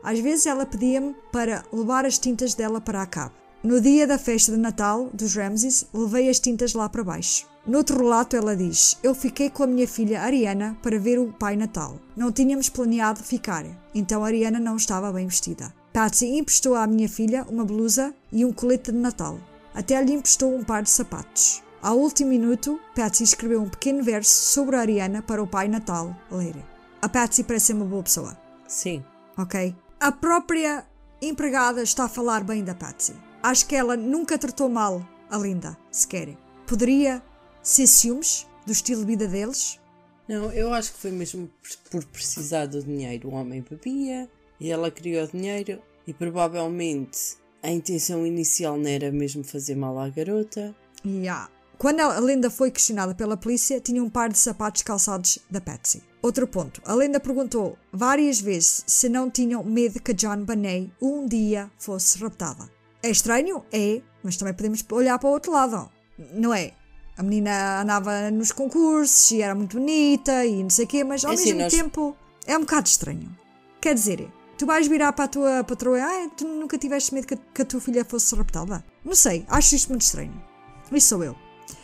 Às 0.02 0.20
vezes 0.20 0.46
ela 0.46 0.66
pedia-me 0.66 1.14
para 1.30 1.66
levar 1.74 2.06
as 2.06 2.18
tintas 2.18 2.54
dela 2.54 2.80
para 2.80 3.02
a 3.02 3.06
cave. 3.06 3.34
No 3.62 3.82
dia 3.82 4.08
da 4.08 4.18
festa 4.18 4.54
de 4.54 4.58
Natal 4.58 5.10
dos 5.14 5.36
Ramses, 5.36 5.86
levei 5.94 6.30
as 6.30 6.40
tintas 6.40 6.74
lá 6.74 6.88
para 6.88 7.04
baixo. 7.04 7.46
Noutro 7.68 7.98
relato, 7.98 8.36
ela 8.36 8.56
diz: 8.56 8.98
Eu 9.04 9.14
fiquei 9.14 9.50
com 9.50 9.64
a 9.64 9.68
minha 9.68 9.88
filha 9.88 10.22
Ariana 10.22 10.78
para 10.82 11.00
ver 11.00 11.20
o 11.20 11.34
Pai 11.34 11.58
Natal. 11.58 12.00
Não 12.16 12.32
tínhamos 12.32 12.70
planeado 12.70 13.22
ficar, 13.22 13.66
então 13.94 14.24
Ariana 14.24 14.60
não 14.60 14.78
estava 14.78 15.12
bem 15.12 15.28
vestida. 15.28 15.74
Patsy 15.94 16.26
emprestou 16.38 16.76
à 16.76 16.88
minha 16.88 17.08
filha 17.08 17.44
uma 17.48 17.64
blusa 17.64 18.14
e 18.32 18.44
um 18.44 18.52
colete 18.52 18.92
de 18.92 18.98
Natal. 18.98 19.40
Até 19.74 20.02
lhe 20.04 20.14
emprestou 20.14 20.54
um 20.56 20.64
par 20.64 20.82
de 20.84 20.90
sapatos. 20.90 21.62
Ao 21.82 21.98
último 21.98 22.30
minuto, 22.32 22.80
Patsy 22.96 23.24
escreveu 23.24 23.62
um 23.62 23.70
pequeno 23.70 24.04
verso 24.04 24.32
sobre 24.54 24.76
a 24.76 24.80
Ariana 24.80 25.22
para 25.22 25.44
o 25.44 25.48
Pai 25.48 25.68
Natal 25.68 26.16
ler. 26.32 26.56
A 27.02 27.10
Patsy 27.10 27.44
parece 27.44 27.68
ser 27.68 27.74
uma 27.74 27.86
boa 27.86 28.02
pessoa 28.04 28.38
Sim. 28.68 29.04
ok? 29.38 29.76
A 30.00 30.12
própria 30.12 30.86
empregada 31.22 31.84
está 31.84 32.06
a 32.06 32.10
falar 32.10 32.44
bem 32.44 32.64
da 32.64 32.74
Patsy. 32.74 33.14
Acho 33.42 33.68
que 33.68 33.76
ela 33.76 33.96
nunca 33.98 34.38
tratou 34.38 34.70
mal 34.70 35.06
a 35.30 35.38
Linda, 35.38 35.78
sequer. 35.92 36.38
Poderia 36.66 37.22
ser 37.62 37.88
ciúmes 37.88 38.48
do 38.66 38.72
estilo 38.72 39.02
de 39.02 39.08
vida 39.08 39.28
deles? 39.28 39.80
Não, 40.28 40.50
eu 40.54 40.74
acho 40.74 40.94
que 40.94 41.00
foi 41.00 41.12
mesmo 41.12 41.50
por- 41.62 42.02
por 42.02 42.06
precisar 42.06 42.66
do 42.66 42.82
dinheiro. 42.82 43.28
O 43.30 43.34
homem 43.34 43.62
bebia 43.70 44.30
e 44.64 44.72
ela 44.72 44.90
queria 44.90 45.26
o 45.26 45.28
dinheiro 45.28 45.80
e 46.08 46.14
provavelmente 46.14 47.36
a 47.62 47.70
intenção 47.70 48.26
inicial 48.26 48.78
não 48.78 48.90
era 48.90 49.12
mesmo 49.12 49.44
fazer 49.44 49.76
mal 49.76 50.00
à 50.00 50.10
garota. 50.10 50.74
Yeah. 51.06 51.50
Quando 51.78 52.00
a 52.00 52.20
Linda 52.20 52.50
foi 52.50 52.72
questionada 52.72 53.14
pela 53.14 53.36
polícia, 53.36 53.80
tinha 53.82 54.02
um 54.02 54.10
par 54.10 54.30
de 54.30 54.38
sapatos 54.38 54.84
calçados 54.84 55.40
da 55.52 55.60
Patsy. 55.60 56.02
Outro 56.22 56.48
ponto. 56.48 56.82
A 56.86 56.96
Linda 56.96 57.20
perguntou 57.20 57.78
várias 57.92 58.40
vezes 58.40 58.84
se 58.88 59.10
não 59.10 59.30
tinham 59.30 59.64
medo 59.64 60.02
que 60.02 60.14
John 60.14 60.44
Bonet 60.46 60.92
um 61.02 61.26
dia 61.28 61.70
fosse 61.78 62.18
raptada. 62.20 62.70
É 63.02 63.10
estranho? 63.10 63.66
É, 63.72 64.02
mas 64.24 64.38
também 64.38 64.54
podemos 64.54 64.84
olhar 64.92 65.20
para 65.20 65.28
o 65.30 65.34
outro 65.34 65.52
lado, 65.52 65.90
não 66.34 66.54
é? 66.54 66.72
A 67.18 67.24
menina 67.24 67.82
andava 67.82 68.32
nos 68.32 68.52
concursos 68.54 69.32
e 69.32 69.42
era 69.42 69.54
muito 69.54 69.78
bonita 69.78 70.46
e 70.46 70.64
não 70.64 70.70
sei 70.70 70.86
o 70.86 70.88
quê, 70.88 71.04
mas 71.04 71.26
ao 71.26 71.32
É 71.32 71.34
assim, 71.36 71.46
mesmo 71.54 71.62
nós- 71.64 71.74
tempo 71.74 72.16
é 72.48 72.58
um 72.58 72.62
bocado 72.62 72.88
estranho. 72.88 73.38
Quer 73.82 73.94
dizer, 73.94 74.32
tu 74.64 74.66
vais 74.66 74.88
virar 74.88 75.12
para 75.12 75.26
a 75.26 75.28
tua 75.28 75.64
patroa 75.66 76.00
ah, 76.02 76.30
tu 76.38 76.48
nunca 76.48 76.78
tiveste 76.78 77.14
medo 77.14 77.28
que, 77.28 77.36
que 77.36 77.62
a 77.62 77.66
tua 77.66 77.82
filha 77.82 78.06
fosse 78.06 78.34
raptada? 78.34 78.82
Não 79.04 79.14
sei, 79.14 79.44
acho 79.50 79.76
isto 79.76 79.90
muito 79.90 80.04
estranho. 80.04 80.42
Isso 80.90 81.10
sou 81.10 81.22
eu. 81.22 81.36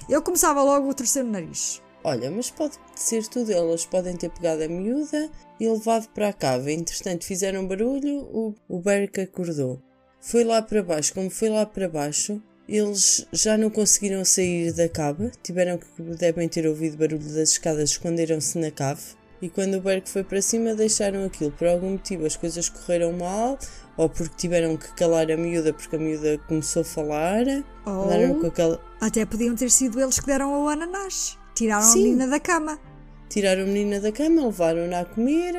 Eu 0.07 0.21
começava 0.21 0.63
logo 0.63 0.89
a 0.89 0.93
torcer 0.93 1.25
o 1.25 1.27
nariz. 1.27 1.81
Olha, 2.05 2.31
mas 2.31 2.49
pode 2.49 2.75
ser 2.95 3.27
tudo. 3.27 3.51
Elas 3.51 3.85
podem 3.85 4.15
ter 4.15 4.29
pegado 4.29 4.63
a 4.63 4.69
miúda 4.69 5.29
e 5.59 5.67
levado 5.67 6.07
para 6.13 6.29
a 6.29 6.33
cava. 6.33 6.71
Entretanto, 6.71 7.25
fizeram 7.25 7.67
barulho, 7.67 8.21
o, 8.31 8.55
o 8.69 8.79
Berk 8.79 9.19
acordou. 9.19 9.81
Foi 10.21 10.45
lá 10.45 10.61
para 10.61 10.81
baixo. 10.81 11.13
Como 11.13 11.29
foi 11.29 11.49
lá 11.49 11.65
para 11.65 11.89
baixo, 11.89 12.41
eles 12.65 13.27
já 13.33 13.57
não 13.57 13.69
conseguiram 13.69 14.23
sair 14.23 14.71
da 14.71 14.87
cava. 14.87 15.29
Tiveram 15.43 15.77
que, 15.77 16.01
devem 16.15 16.47
ter 16.47 16.65
ouvido 16.65 16.95
barulho 16.95 17.33
das 17.33 17.49
escadas, 17.49 17.89
esconderam-se 17.89 18.57
na 18.57 18.71
cave. 18.71 19.18
E 19.41 19.47
quando 19.49 19.75
o 19.75 19.81
Berk 19.81 20.09
foi 20.09 20.23
para 20.23 20.41
cima, 20.41 20.75
deixaram 20.75 21.25
aquilo. 21.25 21.51
Por 21.51 21.67
algum 21.67 21.91
motivo, 21.91 22.25
as 22.25 22.35
coisas 22.35 22.67
correram 22.67 23.13
mal, 23.13 23.57
ou 23.95 24.09
porque 24.09 24.35
tiveram 24.35 24.75
que 24.75 24.91
calar 24.93 25.31
a 25.31 25.37
miúda, 25.37 25.73
porque 25.73 25.95
a 25.95 25.99
miúda 25.99 26.37
começou 26.47 26.81
a 26.81 26.85
falar. 26.85 27.45
Ou 27.85 28.45
aquela. 28.47 28.81
até 28.99 29.25
podiam 29.25 29.55
ter 29.55 29.71
sido 29.71 29.99
eles 30.01 30.19
que 30.19 30.25
deram 30.25 30.53
ao 30.53 30.67
ananás. 30.67 31.37
Tiraram 31.55 31.85
a 31.85 31.89
Sim. 31.91 32.03
menina 32.03 32.27
da 32.27 32.39
cama. 32.39 32.79
Tiraram 33.29 33.63
a 33.63 33.65
menina 33.65 33.99
da 33.99 34.11
cama, 34.11 34.45
levaram-na 34.45 35.01
a 35.01 35.05
comer. 35.05 35.55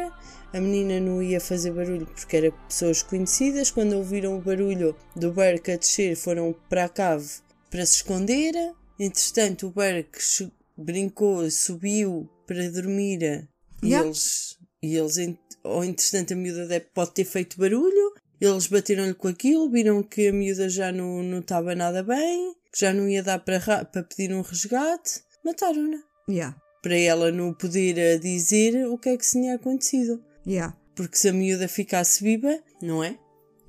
A 0.52 0.60
menina 0.60 0.98
não 1.00 1.22
ia 1.22 1.40
fazer 1.40 1.70
barulho 1.70 2.06
porque 2.06 2.36
era 2.36 2.52
pessoas 2.68 3.02
conhecidas. 3.02 3.70
Quando 3.70 3.92
ouviram 3.94 4.36
o 4.36 4.40
barulho 4.40 4.94
do 5.14 5.32
Berk 5.32 5.70
a 5.70 5.76
descer, 5.76 6.16
foram 6.16 6.54
para 6.68 6.84
a 6.84 6.88
cave 6.88 7.28
para 7.70 7.86
se 7.86 7.96
esconder. 7.96 8.52
Entretanto, 8.98 9.68
o 9.68 9.70
Berk 9.70 10.18
che- 10.20 10.50
brincou, 10.76 11.48
subiu 11.50 12.28
para 12.46 12.68
dormir 12.70 13.48
e 13.82 13.88
Yeah. 13.88 14.06
eles, 14.06 14.58
e 14.82 14.96
eles 14.96 15.16
ou 15.64 15.84
entretanto, 15.84 16.32
a 16.32 16.36
miúda 16.36 16.86
pode 16.94 17.12
ter 17.12 17.24
feito 17.24 17.58
barulho. 17.58 18.14
Eles 18.40 18.66
bateram-lhe 18.66 19.12
com 19.14 19.28
aquilo, 19.28 19.70
viram 19.70 20.02
que 20.02 20.28
a 20.28 20.32
miúda 20.32 20.68
já 20.68 20.90
não 20.90 21.22
não 21.22 21.40
estava 21.40 21.74
nada 21.74 22.02
bem, 22.02 22.54
que 22.72 22.80
já 22.80 22.92
não 22.94 23.08
ia 23.08 23.22
dar 23.22 23.38
para, 23.40 23.58
ra- 23.58 23.84
para 23.84 24.02
pedir 24.02 24.32
um 24.34 24.40
resgate. 24.42 25.20
Mataram-na. 25.44 26.02
Yeah. 26.28 26.56
para 26.82 26.96
ela 26.96 27.30
não 27.32 27.52
poder 27.52 27.98
eh, 27.98 28.16
dizer 28.18 28.86
o 28.86 28.96
que 28.96 29.08
é 29.10 29.16
que 29.16 29.26
se 29.26 29.32
tinha 29.38 29.54
acontecido. 29.56 30.22
Yeah. 30.46 30.74
Porque 30.94 31.16
se 31.18 31.28
a 31.28 31.32
miúda 31.32 31.68
ficasse 31.68 32.22
viva, 32.24 32.58
não 32.80 33.02
é? 33.04 33.18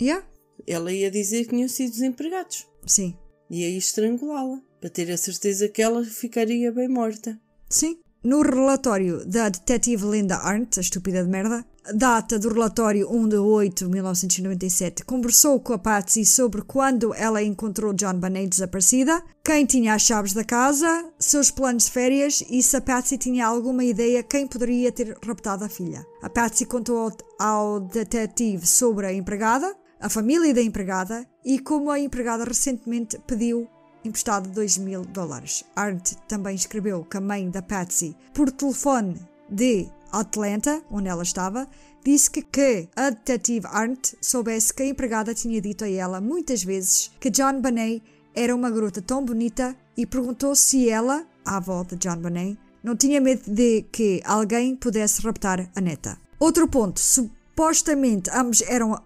Yeah? 0.01 0.25
Ela 0.67 0.93
ia 0.93 1.09
dizer 1.11 1.43
que 1.45 1.49
tinham 1.49 1.67
sido 1.67 1.91
desempregados. 1.91 2.67
Sim. 2.85 3.17
E 3.49 3.65
aí 3.65 3.75
estrangulá-la, 3.77 4.61
para 4.79 4.89
ter 4.89 5.11
a 5.11 5.17
certeza 5.17 5.67
que 5.67 5.81
ela 5.81 6.03
ficaria 6.05 6.71
bem 6.71 6.88
morta. 6.88 7.38
Sim. 7.69 7.99
No 8.23 8.43
relatório 8.43 9.26
da 9.26 9.49
detetive 9.49 10.06
Linda 10.06 10.35
Arndt, 10.35 10.77
a 10.77 10.81
estúpida 10.81 11.23
de 11.23 11.30
merda, 11.30 11.65
data 11.95 12.38
do 12.38 12.49
relatório 12.49 13.11
1 13.11 13.30
de 13.30 13.38
8 13.38 13.85
de 13.85 13.91
1997, 13.91 15.03
conversou 15.06 15.60
com 15.60 15.73
a 15.73 15.80
Patsy 15.80 16.23
sobre 16.23 16.61
quando 16.61 17.15
ela 17.15 17.41
encontrou 17.41 17.93
John 17.93 18.19
Bonet 18.19 18.48
desaparecida, 18.48 19.23
quem 19.43 19.65
tinha 19.65 19.95
as 19.95 20.03
chaves 20.03 20.34
da 20.34 20.43
casa, 20.43 21.03
seus 21.18 21.49
planos 21.49 21.85
de 21.85 21.91
férias 21.93 22.43
e 22.48 22.61
se 22.61 22.77
a 22.77 22.81
Patsy 22.81 23.18
tinha 23.18 23.48
alguma 23.48 23.84
ideia 23.84 24.22
quem 24.22 24.45
poderia 24.45 24.91
ter 24.91 25.18
raptado 25.26 25.65
a 25.65 25.69
filha. 25.69 26.06
A 26.22 26.30
Patsy 26.30 26.68
contou 26.68 26.98
ao, 26.99 27.11
ao 27.39 27.80
detetive 27.80 28.68
sobre 28.68 29.07
a 29.07 29.14
empregada, 29.14 29.76
a 29.99 30.10
família 30.10 30.53
da 30.53 30.61
empregada 30.61 31.26
e 31.43 31.57
como 31.57 31.89
a 31.89 31.99
empregada 31.99 32.43
recentemente 32.43 33.19
pediu 33.26 33.68
emprestado 34.03 34.49
2 34.49 34.77
mil 34.79 35.05
dólares. 35.05 35.63
Arndt 35.75 36.17
também 36.27 36.55
escreveu 36.55 37.03
que 37.03 37.17
a 37.17 37.21
mãe 37.21 37.49
da 37.49 37.61
Patsy, 37.61 38.15
por 38.33 38.51
telefone 38.51 39.19
de 39.49 39.87
Atlanta, 40.11 40.81
onde 40.89 41.07
ela 41.07 41.23
estava, 41.23 41.67
disse 42.03 42.29
que, 42.31 42.41
que 42.41 42.89
a 42.95 43.09
detetive 43.09 43.67
Arndt 43.67 44.17
soubesse 44.21 44.73
que 44.73 44.83
a 44.83 44.87
empregada 44.87 45.33
tinha 45.33 45.61
dito 45.61 45.83
a 45.83 45.89
ela 45.89 46.19
muitas 46.19 46.63
vezes 46.63 47.11
que 47.19 47.29
John 47.29 47.61
Bonet 47.61 48.01
era 48.33 48.55
uma 48.55 48.71
garota 48.71 49.01
tão 49.01 49.23
bonita 49.23 49.75
e 49.95 50.05
perguntou 50.05 50.55
se 50.55 50.89
ela, 50.89 51.25
a 51.45 51.57
avó 51.57 51.83
de 51.83 51.95
John 51.97 52.17
Bonet, 52.17 52.57
não 52.83 52.95
tinha 52.95 53.21
medo 53.21 53.43
de 53.51 53.83
que 53.91 54.21
alguém 54.25 54.75
pudesse 54.75 55.21
raptar 55.21 55.69
a 55.75 55.81
neta. 55.81 56.17
Outro 56.39 56.67
ponto, 56.67 56.99
supostamente 56.99 58.29
ambos 58.33 58.61
eram 58.61 58.99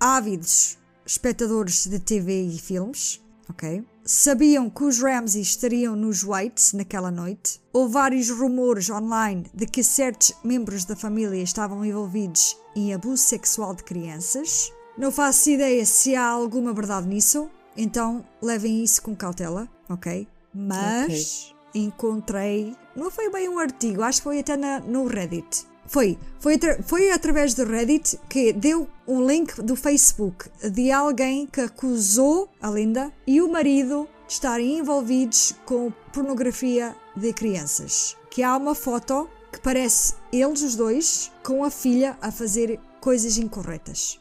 ávidos 0.00 0.78
espectadores 1.06 1.86
de 1.86 1.98
TV 2.00 2.42
e 2.42 2.58
filmes, 2.58 3.22
ok? 3.48 3.84
Sabiam 4.04 4.70
que 4.70 4.82
os 4.84 5.00
Ramsey 5.00 5.42
estariam 5.42 5.94
nos 5.94 6.24
Whites 6.24 6.72
naquela 6.72 7.10
noite. 7.10 7.60
Houve 7.72 7.92
vários 7.92 8.30
rumores 8.30 8.88
online 8.90 9.44
de 9.54 9.66
que 9.66 9.84
certos 9.84 10.32
membros 10.42 10.84
da 10.84 10.96
família 10.96 11.42
estavam 11.42 11.84
envolvidos 11.84 12.56
em 12.74 12.94
abuso 12.94 13.22
sexual 13.22 13.74
de 13.74 13.84
crianças. 13.84 14.72
Não 14.96 15.12
faço 15.12 15.50
ideia 15.50 15.84
se 15.84 16.16
há 16.16 16.26
alguma 16.26 16.72
verdade 16.72 17.06
nisso, 17.06 17.50
então 17.76 18.24
levem 18.42 18.82
isso 18.82 19.02
com 19.02 19.14
cautela, 19.14 19.68
ok? 19.88 20.26
Mas 20.52 21.54
encontrei. 21.74 22.74
Não 22.96 23.10
foi 23.10 23.30
bem 23.30 23.48
um 23.48 23.58
artigo, 23.58 24.02
acho 24.02 24.18
que 24.18 24.24
foi 24.24 24.40
até 24.40 24.56
na, 24.56 24.80
no 24.80 25.06
Reddit. 25.06 25.69
Foi, 25.90 26.16
foi, 26.38 26.56
foi 26.84 27.10
através 27.10 27.52
do 27.52 27.64
Reddit 27.64 28.16
que 28.28 28.52
deu 28.52 28.86
um 29.08 29.26
link 29.26 29.60
do 29.60 29.74
Facebook 29.74 30.48
de 30.70 30.92
alguém 30.92 31.48
que 31.48 31.60
acusou 31.60 32.48
a 32.62 32.70
Linda 32.70 33.12
e 33.26 33.42
o 33.42 33.50
marido 33.50 34.08
de 34.24 34.34
estarem 34.34 34.78
envolvidos 34.78 35.52
com 35.64 35.92
pornografia 36.12 36.94
de 37.16 37.32
crianças. 37.32 38.16
Que 38.30 38.40
há 38.40 38.56
uma 38.56 38.72
foto 38.72 39.28
que 39.50 39.58
parece 39.58 40.14
eles 40.32 40.62
os 40.62 40.76
dois 40.76 41.32
com 41.42 41.64
a 41.64 41.70
filha 41.72 42.16
a 42.22 42.30
fazer 42.30 42.78
coisas 43.00 43.36
incorretas. 43.36 44.20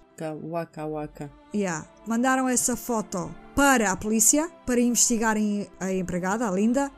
Waka 0.50 0.88
waka. 0.88 1.32
Yeah. 1.54 1.88
Mandaram 2.08 2.50
essa 2.50 2.76
foto 2.76 3.30
para 3.56 3.92
a 3.92 3.96
polícia 3.96 4.50
para 4.66 4.82
investigarem 4.82 5.68
a 5.80 5.94
empregada, 5.94 6.48
a 6.48 6.52
Linda, 6.52 6.92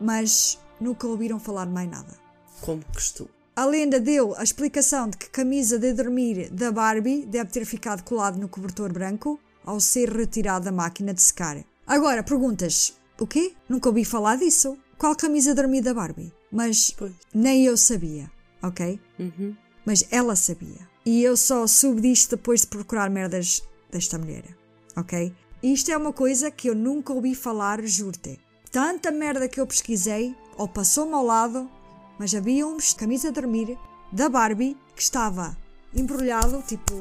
mas 0.00 0.58
nunca 0.80 1.06
ouviram 1.06 1.38
falar 1.38 1.66
mais 1.66 1.90
nada. 1.90 2.14
Como 2.62 2.82
costume. 2.86 3.33
A 3.56 3.64
lenda 3.66 4.00
deu 4.00 4.34
a 4.36 4.42
explicação 4.42 5.08
de 5.08 5.16
que 5.16 5.26
a 5.26 5.30
camisa 5.30 5.78
de 5.78 5.92
dormir 5.92 6.50
da 6.50 6.72
Barbie 6.72 7.24
deve 7.24 7.50
ter 7.50 7.64
ficado 7.64 8.02
colado 8.02 8.36
no 8.36 8.48
cobertor 8.48 8.92
branco 8.92 9.38
ao 9.64 9.78
ser 9.78 10.10
retirado 10.10 10.64
da 10.64 10.72
máquina 10.72 11.14
de 11.14 11.22
secar. 11.22 11.64
Agora, 11.86 12.24
perguntas: 12.24 12.98
o 13.20 13.26
quê? 13.28 13.54
Nunca 13.68 13.88
ouvi 13.88 14.04
falar 14.04 14.36
disso. 14.36 14.76
Qual 14.98 15.14
camisa 15.14 15.54
de 15.54 15.62
dormir 15.62 15.82
da 15.82 15.94
Barbie? 15.94 16.32
Mas 16.50 16.90
Pois. 16.96 17.12
nem 17.32 17.64
eu 17.64 17.76
sabia, 17.76 18.28
ok? 18.60 18.98
Uhum. 19.20 19.56
Mas 19.86 20.04
ela 20.10 20.34
sabia. 20.34 20.88
E 21.06 21.22
eu 21.22 21.36
só 21.36 21.64
soube 21.68 22.00
disto 22.00 22.30
depois 22.36 22.62
de 22.62 22.66
procurar 22.66 23.08
merdas 23.08 23.62
desta 23.90 24.18
mulher, 24.18 24.56
ok? 24.96 25.32
E 25.62 25.72
isto 25.72 25.92
é 25.92 25.96
uma 25.96 26.12
coisa 26.12 26.50
que 26.50 26.68
eu 26.68 26.74
nunca 26.74 27.12
ouvi 27.12 27.34
falar, 27.36 27.80
juro-te. 27.84 28.40
Tanta 28.72 29.12
merda 29.12 29.48
que 29.48 29.60
eu 29.60 29.66
pesquisei, 29.66 30.34
ou 30.56 30.66
passou-me 30.66 31.12
ao 31.14 31.24
lado, 31.24 31.70
mas 32.18 32.34
havia 32.34 32.66
um 32.66 32.78
camisa 32.96 33.28
de 33.28 33.40
dormir 33.40 33.78
da 34.12 34.28
Barbie 34.28 34.76
que 34.94 35.02
estava 35.02 35.56
embrulhado, 35.94 36.62
tipo. 36.66 36.94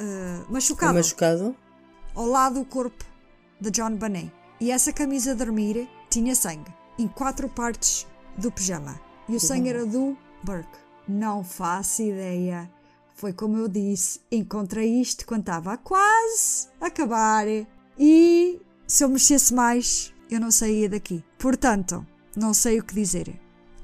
ah, 0.00 0.44
machucado, 0.48 0.94
Machucado? 0.94 1.56
ao 2.14 2.26
lado 2.26 2.60
do 2.60 2.64
corpo 2.64 3.04
de 3.60 3.70
John 3.70 3.94
Bonet. 3.96 4.32
E 4.60 4.70
essa 4.70 4.92
camisa 4.92 5.34
de 5.34 5.44
dormir 5.44 5.88
tinha 6.08 6.34
sangue 6.34 6.72
em 6.98 7.08
quatro 7.08 7.48
partes 7.48 8.06
do 8.36 8.50
pijama. 8.50 9.00
E 9.28 9.36
o 9.36 9.40
sangue 9.40 9.68
era 9.68 9.86
do 9.86 10.16
Burke. 10.42 10.78
Não 11.08 11.42
faço 11.42 12.02
ideia. 12.02 12.70
Foi 13.14 13.32
como 13.32 13.56
eu 13.56 13.68
disse, 13.68 14.20
encontrei 14.30 15.00
isto 15.00 15.26
quando 15.26 15.42
estava 15.42 15.72
a 15.74 15.76
quase 15.76 16.68
a 16.80 16.86
acabar 16.86 17.46
e 17.98 18.60
se 18.86 19.04
eu 19.04 19.08
mexesse 19.08 19.54
mais, 19.54 20.12
eu 20.30 20.40
não 20.40 20.50
saía 20.50 20.88
daqui. 20.88 21.24
Portanto, 21.38 22.06
não 22.36 22.52
sei 22.52 22.78
o 22.78 22.84
que 22.84 22.94
dizer. 22.94 23.40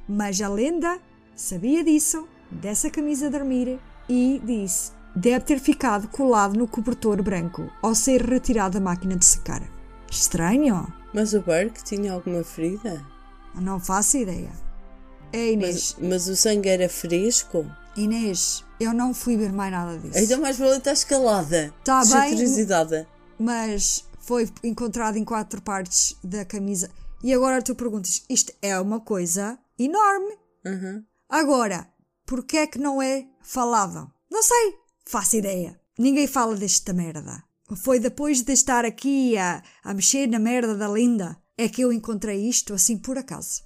Mas 0.09 0.41
a 0.41 0.49
lenda 0.49 0.99
sabia 1.37 1.85
disso, 1.85 2.27
dessa 2.51 2.91
camisa 2.91 3.27
de 3.27 3.39
dormir, 3.39 3.79
e 4.09 4.41
disse: 4.43 4.93
deve 5.15 5.45
ter 5.45 5.59
ficado 5.59 6.09
colado 6.09 6.57
no 6.57 6.67
cobertor 6.67 7.23
branco 7.23 7.71
ao 7.83 7.95
ser 7.95 8.23
retirado 8.23 8.79
da 8.79 8.85
máquina 8.85 9.17
de 9.17 9.25
secar. 9.25 9.63
Estranho? 10.11 10.87
Mas 11.13 11.35
o 11.35 11.41
Burke 11.41 11.83
tinha 11.83 12.13
alguma 12.13 12.43
ferida? 12.43 13.05
Não 13.55 13.81
faço 13.81 14.17
ideia. 14.17 14.51
É 15.33 15.53
Inês. 15.53 15.97
Mas, 15.99 16.09
mas 16.09 16.29
o 16.29 16.37
sangue 16.37 16.69
era 16.69 16.89
fresco? 16.89 17.67
Inês, 17.97 18.65
eu 18.79 18.95
não 18.95 19.13
fui 19.13 19.37
ver 19.37 19.53
mais 19.53 19.73
nada 19.73 19.99
disso. 19.99 20.17
Ainda 20.17 20.39
mais 20.39 20.59
vale 20.59 20.77
estar 20.77 20.93
escalada. 20.93 21.75
Tá 21.85 22.05
Cheia 22.05 22.21
bem. 22.23 23.07
Mas 23.39 24.05
foi 24.21 24.49
encontrado 24.63 25.17
em 25.17 25.25
quatro 25.25 25.61
partes 25.61 26.17
da 26.23 26.45
camisa. 26.45 26.91
E 27.23 27.35
agora 27.35 27.61
tu 27.61 27.75
perguntas: 27.75 28.23
isto 28.29 28.53
é 28.63 28.79
uma 28.79 29.01
coisa 29.01 29.59
enorme. 29.79 30.37
Uhum. 30.65 31.05
Agora, 31.29 31.89
porquê 32.27 32.59
é 32.59 32.67
que 32.67 32.79
não 32.79 33.01
é 33.01 33.27
falado? 33.43 34.11
Não 34.31 34.43
sei, 34.43 34.75
faço 35.07 35.37
ideia. 35.37 35.81
Ninguém 35.99 36.27
fala 36.27 36.55
desta 36.55 36.93
merda. 36.93 37.43
Foi 37.83 37.99
depois 37.99 38.43
de 38.43 38.53
estar 38.53 38.85
aqui 38.85 39.37
a, 39.37 39.63
a 39.85 39.93
mexer 39.93 40.27
na 40.27 40.39
merda 40.39 40.75
da 40.75 40.89
Linda 40.89 41.37
é 41.57 41.69
que 41.69 41.83
eu 41.83 41.93
encontrei 41.93 42.49
isto 42.49 42.73
assim 42.73 42.97
por 42.97 43.19
acaso. 43.19 43.63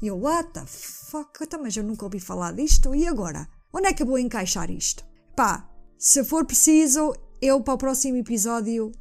E 0.00 0.06
eu, 0.06 0.18
what 0.18 0.52
the 0.52 0.64
fuck? 0.66 1.30
Então, 1.42 1.62
mas 1.62 1.76
eu 1.76 1.82
nunca 1.82 2.04
ouvi 2.04 2.20
falar 2.20 2.52
disto. 2.52 2.94
E 2.94 3.06
agora? 3.06 3.48
Onde 3.72 3.88
é 3.88 3.92
que 3.92 4.02
eu 4.02 4.06
vou 4.06 4.18
encaixar 4.18 4.70
isto? 4.70 5.04
Pá, 5.36 5.68
se 5.98 6.24
for 6.24 6.44
preciso, 6.44 7.12
eu 7.40 7.60
para 7.60 7.74
o 7.74 7.78
próximo 7.78 8.16
episódio 8.16 8.92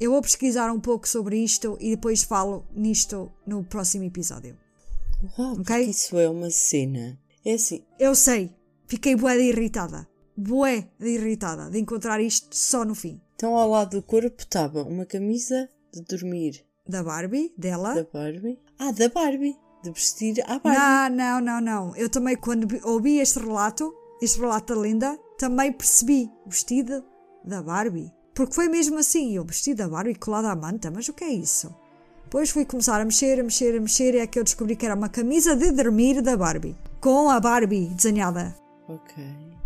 eu 0.00 0.10
vou 0.10 0.20
pesquisar 0.22 0.72
um 0.72 0.80
pouco 0.80 1.06
sobre 1.06 1.36
isto 1.38 1.76
e 1.80 1.90
depois 1.90 2.24
falo 2.24 2.66
nisto 2.74 3.30
no 3.46 3.62
próximo 3.62 4.04
episódio. 4.04 4.61
Uau, 5.38 5.60
Ok. 5.60 5.80
isso 5.84 6.18
é 6.18 6.28
uma 6.28 6.50
cena. 6.50 7.18
É 7.44 7.54
assim, 7.54 7.84
Eu 7.98 8.14
sei, 8.14 8.54
fiquei 8.86 9.14
bué 9.16 9.36
de 9.36 9.44
irritada. 9.44 10.08
Bué 10.36 10.88
de 10.98 11.08
irritada 11.08 11.70
de 11.70 11.78
encontrar 11.78 12.20
isto 12.20 12.56
só 12.56 12.84
no 12.84 12.94
fim. 12.94 13.20
então 13.34 13.56
ao 13.56 13.68
lado 13.68 13.96
do 13.98 14.02
corpo 14.02 14.34
estava 14.38 14.82
uma 14.82 15.04
camisa 15.04 15.68
de 15.92 16.00
dormir 16.02 16.64
Da 16.88 17.02
Barbie, 17.02 17.52
dela. 17.58 17.94
da 17.94 18.04
Barbie. 18.04 18.58
Ah, 18.78 18.92
da 18.92 19.08
Barbie. 19.08 19.56
De 19.84 19.90
vestir 19.90 20.40
à 20.46 20.58
Barbie. 20.60 20.78
Não, 20.78 21.10
não, 21.10 21.40
não, 21.40 21.60
não. 21.60 21.96
Eu 21.96 22.08
também, 22.08 22.36
quando 22.36 22.66
vi- 22.68 22.80
ouvi 22.84 23.18
este 23.18 23.38
relato, 23.40 23.92
este 24.22 24.38
relato 24.40 24.74
da 24.74 24.80
Linda, 24.80 25.18
também 25.38 25.72
percebi 25.72 26.30
o 26.46 26.50
vestido 26.50 27.04
da 27.44 27.60
Barbie. 27.62 28.12
Porque 28.34 28.54
foi 28.54 28.68
mesmo 28.68 28.96
assim, 28.98 29.34
eu 29.34 29.44
vestido 29.44 29.78
da 29.78 29.88
Barbie 29.88 30.14
colado 30.14 30.46
à 30.46 30.54
manta, 30.56 30.90
mas 30.90 31.08
o 31.08 31.12
que 31.12 31.24
é 31.24 31.30
isso? 31.32 31.74
Depois 32.32 32.48
fui 32.48 32.64
começar 32.64 32.98
a 32.98 33.04
mexer, 33.04 33.38
a 33.38 33.42
mexer, 33.42 33.76
a 33.76 33.80
mexer, 33.80 34.14
e 34.14 34.18
é 34.18 34.26
que 34.26 34.38
eu 34.38 34.42
descobri 34.42 34.74
que 34.74 34.86
era 34.86 34.94
uma 34.94 35.10
camisa 35.10 35.54
de 35.54 35.70
dormir 35.70 36.22
da 36.22 36.34
Barbie. 36.34 36.74
Com 36.98 37.28
a 37.28 37.38
Barbie 37.38 37.88
desenhada 37.88 38.56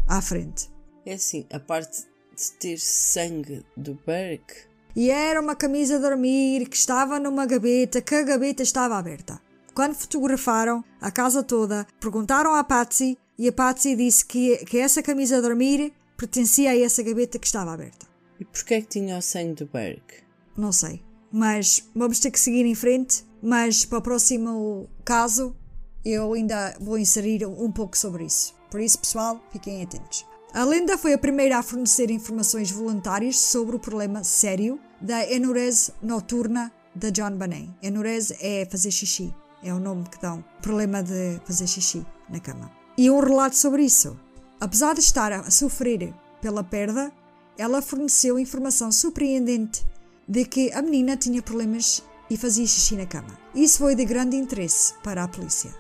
à 0.09 0.21
frente. 0.21 0.69
É 1.07 1.13
assim, 1.13 1.47
a 1.53 1.61
parte 1.61 2.03
de 2.37 2.53
ter 2.59 2.77
sangue 2.77 3.65
do 3.77 3.95
Burke. 3.95 4.67
E 4.97 5.11
era 5.11 5.41
uma 5.41 5.55
camisa 5.55 5.95
de 5.95 6.03
dormir 6.09 6.69
que 6.69 6.77
estava 6.77 7.21
numa 7.21 7.47
gaveta, 7.47 8.03
que 8.03 8.17
a 8.17 8.25
gaveta 8.25 8.65
estava 8.65 8.99
aberta. 8.99 9.41
Quando 9.73 9.95
fotografaram 9.95 10.85
a 11.01 11.13
casa 11.13 11.45
toda, 11.45 11.87
perguntaram 12.01 12.53
à 12.53 12.65
Patsy 12.65 13.17
e 13.39 13.47
a 13.47 13.53
Patsy 13.53 13.95
disse 13.95 14.25
que, 14.25 14.57
que 14.65 14.79
essa 14.79 15.05
camisa 15.05 15.37
de 15.37 15.43
dormir 15.43 15.93
pertencia 16.17 16.73
a 16.73 16.77
essa 16.77 17.01
gaveta 17.01 17.39
que 17.39 17.47
estava 17.47 17.73
aberta. 17.73 18.09
E 18.41 18.45
porquê 18.45 18.75
é 18.75 18.81
que 18.81 18.89
tinha 18.89 19.17
o 19.17 19.23
sangue 19.23 19.55
do 19.55 19.67
Burke? 19.67 20.25
Não 20.57 20.73
sei. 20.73 21.06
Mas 21.37 21.87
vamos 21.95 22.19
ter 22.19 22.31
que 22.31 22.41
seguir 22.41 22.65
em 22.65 22.75
frente. 22.75 23.23
Mas 23.43 23.85
para 23.85 23.99
o 23.99 24.03
próximo 24.03 24.89
caso 25.05 25.55
Eu 26.03 26.33
ainda 26.35 26.75
vou 26.81 26.97
inserir 26.97 27.45
um 27.45 27.71
pouco 27.71 27.99
sobre 27.99 28.25
isso. 28.25 28.55
Por 28.71 28.81
isso, 28.81 28.97
pessoal, 28.99 29.41
fiquem 29.51 29.83
atentos. 29.83 30.25
A 30.55 30.65
lenda 30.65 30.97
foi 30.97 31.13
a 31.13 31.19
primeira 31.19 31.59
a 31.59 31.63
fornecer 31.65 32.13
informações 32.13 32.71
voluntárias 32.71 33.37
sobre 33.39 33.75
o 33.75 33.81
problema 33.81 34.23
sério 34.23 34.79
da 35.01 35.29
enurese 35.31 35.93
noturna 36.01 36.73
de 36.95 37.11
John 37.11 37.33
Bonet. 37.33 37.69
Enurese 37.83 38.37
é 38.41 38.65
fazer 38.71 38.93
xixi, 38.93 39.35
é 39.65 39.75
o 39.75 39.81
nome 39.81 40.05
que 40.09 40.21
dão. 40.21 40.45
Problema 40.63 41.03
de 41.03 41.41
fazer 41.45 41.67
xixi 41.67 42.07
na 42.31 42.39
cama. 42.39 42.71
E 42.97 43.11
um 43.11 43.19
relato 43.19 43.57
sobre 43.57 43.83
isso. 43.83 44.17
Apesar 44.61 44.95
de 44.95 45.01
estar 45.01 45.33
a 45.33 45.51
sofrer 45.51 46.15
pela 46.41 46.63
perda, 46.63 47.13
ela 47.59 47.83
forneceu 47.83 48.39
informação 48.39 48.93
surpreendente 48.93 49.85
de 50.29 50.45
que 50.45 50.73
a 50.73 50.83
menina 50.83 51.17
tinha 51.17 51.43
problemas 51.43 52.03
e 52.29 52.37
fazia 52.37 52.67
xixi 52.67 52.97
na 52.97 53.07
cama. 53.07 53.39
Isso 53.55 53.79
foi 53.79 53.95
de 53.95 54.05
grande 54.05 54.37
interesse 54.37 54.95
para 55.03 55.25
a 55.25 55.29
polícia. 55.29 55.75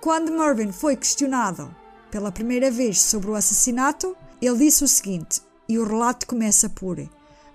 Quando 0.00 0.32
Mervyn 0.32 0.72
foi 0.72 0.96
questionado 0.96 1.74
pela 2.10 2.30
primeira 2.30 2.70
vez 2.70 3.00
sobre 3.00 3.30
o 3.30 3.34
assassinato, 3.34 4.16
ele 4.40 4.58
disse 4.58 4.84
o 4.84 4.88
seguinte, 4.88 5.40
e 5.68 5.78
o 5.78 5.84
relato 5.84 6.26
começa 6.26 6.68
por 6.68 6.98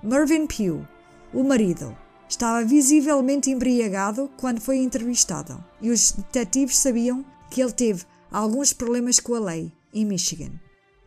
Mervyn 0.04 0.48
Pugh, 0.48 0.86
o 1.34 1.44
marido, 1.44 1.96
estava 2.28 2.66
visivelmente 2.66 3.50
embriagado 3.50 4.30
quando 4.38 4.60
foi 4.60 4.78
entrevistado, 4.78 5.64
e 5.82 5.92
os 5.92 6.12
detetives 6.12 6.78
sabiam 6.78 7.24
que 7.50 7.62
ele 7.62 7.72
teve 7.72 8.04
alguns 8.32 8.74
problemas 8.74 9.20
com 9.20 9.36
a 9.36 9.40
lei 9.40 9.72
em 9.94 10.06
Michigan. 10.06 10.52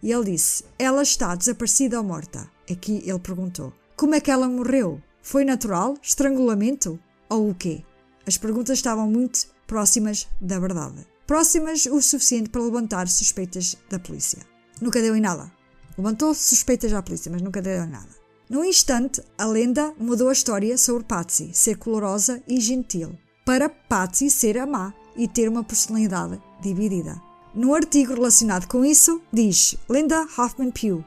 E 0.02 0.12
ele 0.12 0.32
disse: 0.32 0.64
Ela 0.78 1.02
está 1.02 1.34
desaparecida 1.34 1.98
ou 1.98 2.04
morta? 2.04 2.48
Aqui 2.70 3.02
ele 3.04 3.18
perguntou: 3.18 3.72
Como 3.96 4.14
é 4.14 4.20
que 4.20 4.30
ela 4.30 4.48
morreu? 4.48 5.00
Foi 5.24 5.42
natural? 5.42 5.96
Estrangulamento? 6.02 7.00
Ou 7.30 7.48
o 7.48 7.54
quê? 7.54 7.82
As 8.26 8.36
perguntas 8.36 8.76
estavam 8.76 9.10
muito 9.10 9.46
próximas 9.66 10.28
da 10.38 10.58
verdade. 10.58 11.06
Próximas 11.26 11.86
o 11.86 12.02
suficiente 12.02 12.50
para 12.50 12.60
levantar 12.60 13.08
suspeitas 13.08 13.74
da 13.88 13.98
polícia. 13.98 14.40
Nunca 14.82 15.00
deu 15.00 15.16
em 15.16 15.22
nada. 15.22 15.50
Levantou 15.96 16.34
suspeitas 16.34 16.92
à 16.92 17.02
polícia, 17.02 17.32
mas 17.32 17.40
nunca 17.40 17.62
deu 17.62 17.84
em 17.84 17.88
nada. 17.88 18.10
Num 18.50 18.62
instante, 18.62 19.22
a 19.38 19.46
lenda 19.46 19.94
mudou 19.98 20.28
a 20.28 20.32
história 20.32 20.76
sobre 20.76 21.04
Patsy 21.04 21.54
ser 21.54 21.78
colorosa 21.78 22.42
e 22.46 22.60
gentil, 22.60 23.18
para 23.46 23.70
Patsy 23.70 24.28
ser 24.28 24.58
a 24.58 24.66
má 24.66 24.92
e 25.16 25.26
ter 25.26 25.48
uma 25.48 25.64
personalidade 25.64 26.38
dividida. 26.60 27.18
No 27.54 27.74
artigo 27.74 28.12
relacionado 28.12 28.68
com 28.68 28.84
isso, 28.84 29.22
diz 29.32 29.74
Linda 29.88 30.28
Hoffman 30.36 30.70
Pugh 30.70 31.02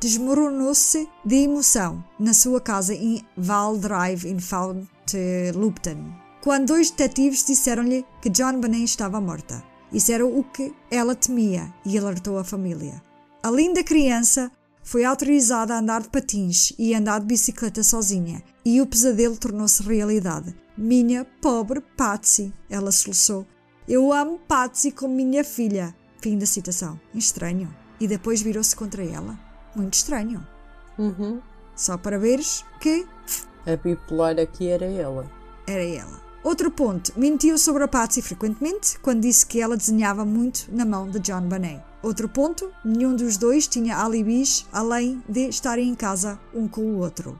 desmoronou-se 0.00 1.08
de 1.24 1.36
emoção 1.36 2.04
na 2.18 2.34
sua 2.34 2.60
casa 2.60 2.94
em 2.94 3.22
Val 3.36 3.76
Drive, 3.76 4.24
em 4.26 4.38
Fount 4.38 4.86
Lupton, 5.54 6.12
quando 6.42 6.68
dois 6.68 6.90
detetives 6.90 7.44
disseram-lhe 7.44 8.04
que 8.20 8.30
John 8.30 8.60
Bonet 8.60 8.84
estava 8.84 9.20
morta. 9.20 9.62
Isso 9.92 10.12
era 10.12 10.26
o 10.26 10.44
que 10.44 10.74
ela 10.90 11.14
temia 11.14 11.72
e 11.84 11.96
alertou 11.96 12.38
a 12.38 12.44
família. 12.44 13.02
A 13.42 13.50
linda 13.50 13.84
criança 13.84 14.50
foi 14.82 15.04
autorizada 15.04 15.74
a 15.74 15.78
andar 15.78 16.02
de 16.02 16.08
patins 16.08 16.72
e 16.78 16.94
andar 16.94 17.20
de 17.20 17.26
bicicleta 17.26 17.82
sozinha, 17.82 18.42
e 18.64 18.80
o 18.80 18.86
pesadelo 18.86 19.36
tornou-se 19.36 19.82
realidade. 19.82 20.54
Minha 20.76 21.24
pobre 21.40 21.80
Patsy, 21.96 22.52
ela 22.68 22.92
soluçou. 22.92 23.46
Eu 23.88 24.12
amo 24.12 24.38
Patsy 24.46 24.90
como 24.90 25.14
minha 25.14 25.42
filha. 25.42 25.94
Fim 26.20 26.36
da 26.36 26.46
citação. 26.46 27.00
Estranho. 27.14 27.72
E 28.00 28.06
depois 28.06 28.42
virou-se 28.42 28.74
contra 28.74 29.04
ela. 29.04 29.45
Muito 29.76 29.94
estranho. 29.94 30.44
Uhum. 30.98 31.40
Só 31.76 31.98
para 31.98 32.18
veres 32.18 32.64
que 32.80 33.06
A 33.66 33.76
bipolar 33.76 34.38
aqui 34.40 34.68
era 34.68 34.86
ela. 34.86 35.30
era 35.66 35.84
ela. 35.84 36.24
Outro 36.42 36.70
ponto, 36.70 37.12
mentiu 37.16 37.58
sobre 37.58 37.82
a 37.82 37.88
Patsy 37.88 38.22
frequentemente 38.22 38.98
quando 39.00 39.22
disse 39.22 39.44
que 39.44 39.60
ela 39.60 39.76
desenhava 39.76 40.24
muito 40.24 40.66
na 40.70 40.84
mão 40.84 41.10
de 41.10 41.18
John 41.18 41.42
Bonet. 41.42 41.82
Outro 42.02 42.28
ponto, 42.28 42.72
nenhum 42.84 43.16
dos 43.16 43.36
dois 43.36 43.66
tinha 43.66 43.98
alibis 43.98 44.64
além 44.72 45.22
de 45.28 45.48
estarem 45.48 45.88
em 45.88 45.94
casa 45.94 46.38
um 46.54 46.68
com 46.68 46.82
o 46.82 46.98
outro. 46.98 47.38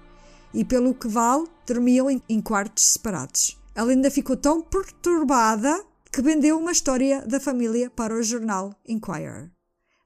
E 0.53 0.65
pelo 0.65 0.93
que 0.93 1.07
vale, 1.07 1.47
dormiam 1.65 2.11
em, 2.11 2.21
em 2.29 2.41
quartos 2.41 2.85
separados. 2.85 3.57
Ela 3.77 3.93
ainda 3.93 4.11
ficou 4.11 4.37
tão 4.37 4.61
perturbada 4.61 5.85
que 6.11 6.21
vendeu 6.21 6.59
uma 6.59 6.73
história 6.73 7.25
da 7.27 7.39
família 7.39 7.89
para 7.91 8.15
o 8.15 8.23
jornal 8.23 8.75
Inquirer, 8.89 9.51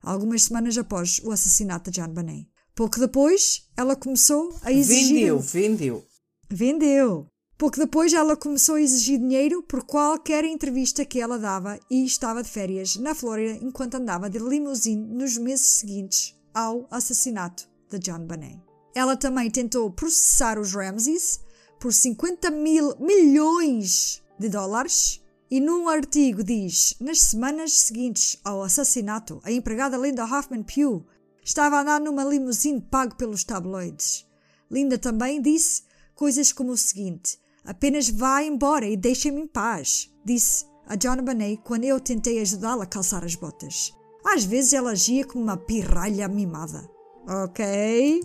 algumas 0.01 0.43
semanas 0.43 0.77
após 0.77 1.19
o 1.23 1.31
assassinato 1.31 1.91
de 1.91 2.01
John 2.01 2.09
Bonet. 2.09 2.47
Pouco 2.75 2.99
depois, 2.99 3.67
ela 3.75 3.95
começou 3.95 4.55
a 4.61 4.71
exigir. 4.71 5.13
Vendeu, 5.13 5.39
vendeu. 5.39 6.05
Vendeu. 6.49 7.27
Pouco 7.57 7.77
depois 7.77 8.11
ela 8.11 8.35
começou 8.35 8.73
a 8.73 8.81
exigir 8.81 9.19
dinheiro 9.19 9.61
por 9.61 9.83
qualquer 9.83 10.43
entrevista 10.43 11.05
que 11.05 11.21
ela 11.21 11.37
dava 11.37 11.79
e 11.91 12.03
estava 12.03 12.41
de 12.41 12.49
férias 12.49 12.95
na 12.95 13.13
Flórida 13.13 13.59
enquanto 13.61 13.95
andava 13.95 14.27
de 14.27 14.39
limusine 14.39 15.05
nos 15.13 15.37
meses 15.37 15.67
seguintes 15.67 16.35
ao 16.55 16.87
assassinato 16.89 17.69
de 17.87 17.99
John 17.99 18.25
Bonet. 18.25 18.59
Ela 18.95 19.15
também 19.15 19.51
tentou 19.51 19.91
processar 19.91 20.57
os 20.57 20.73
Ramses 20.73 21.39
por 21.79 21.93
50 21.93 22.49
mil 22.49 22.95
milhões 22.99 24.23
de 24.39 24.49
dólares 24.49 25.20
e 25.51 25.59
num 25.59 25.89
artigo 25.89 26.41
diz 26.45 26.95
nas 26.97 27.19
semanas 27.19 27.73
seguintes 27.73 28.39
ao 28.41 28.63
assassinato 28.63 29.41
a 29.43 29.51
empregada 29.51 29.97
Linda 29.97 30.23
Hoffman 30.23 30.63
Pugh 30.63 31.05
estava 31.43 31.75
a 31.75 31.81
andar 31.81 31.99
numa 31.99 32.23
limusine 32.23 32.79
pago 32.79 33.17
pelos 33.17 33.43
tabloides. 33.43 34.25
Linda 34.71 34.97
também 34.97 35.41
disse 35.41 35.83
coisas 36.15 36.53
como 36.53 36.71
o 36.71 36.77
seguinte: 36.77 37.37
apenas 37.65 38.09
vá 38.09 38.41
embora 38.41 38.87
e 38.87 38.95
deixe-me 38.95 39.41
em 39.41 39.47
paz, 39.47 40.09
disse 40.23 40.65
a 40.87 40.95
John 40.95 41.17
Bonet 41.17 41.61
quando 41.65 41.83
eu 41.83 41.99
tentei 41.99 42.39
ajudá-la 42.39 42.85
a 42.85 42.87
calçar 42.87 43.25
as 43.25 43.35
botas. 43.35 43.93
Às 44.25 44.45
vezes 44.45 44.71
ela 44.71 44.91
agia 44.91 45.25
como 45.25 45.43
uma 45.43 45.57
pirralha 45.57 46.29
mimada. 46.29 46.89
Ok? 47.27 48.21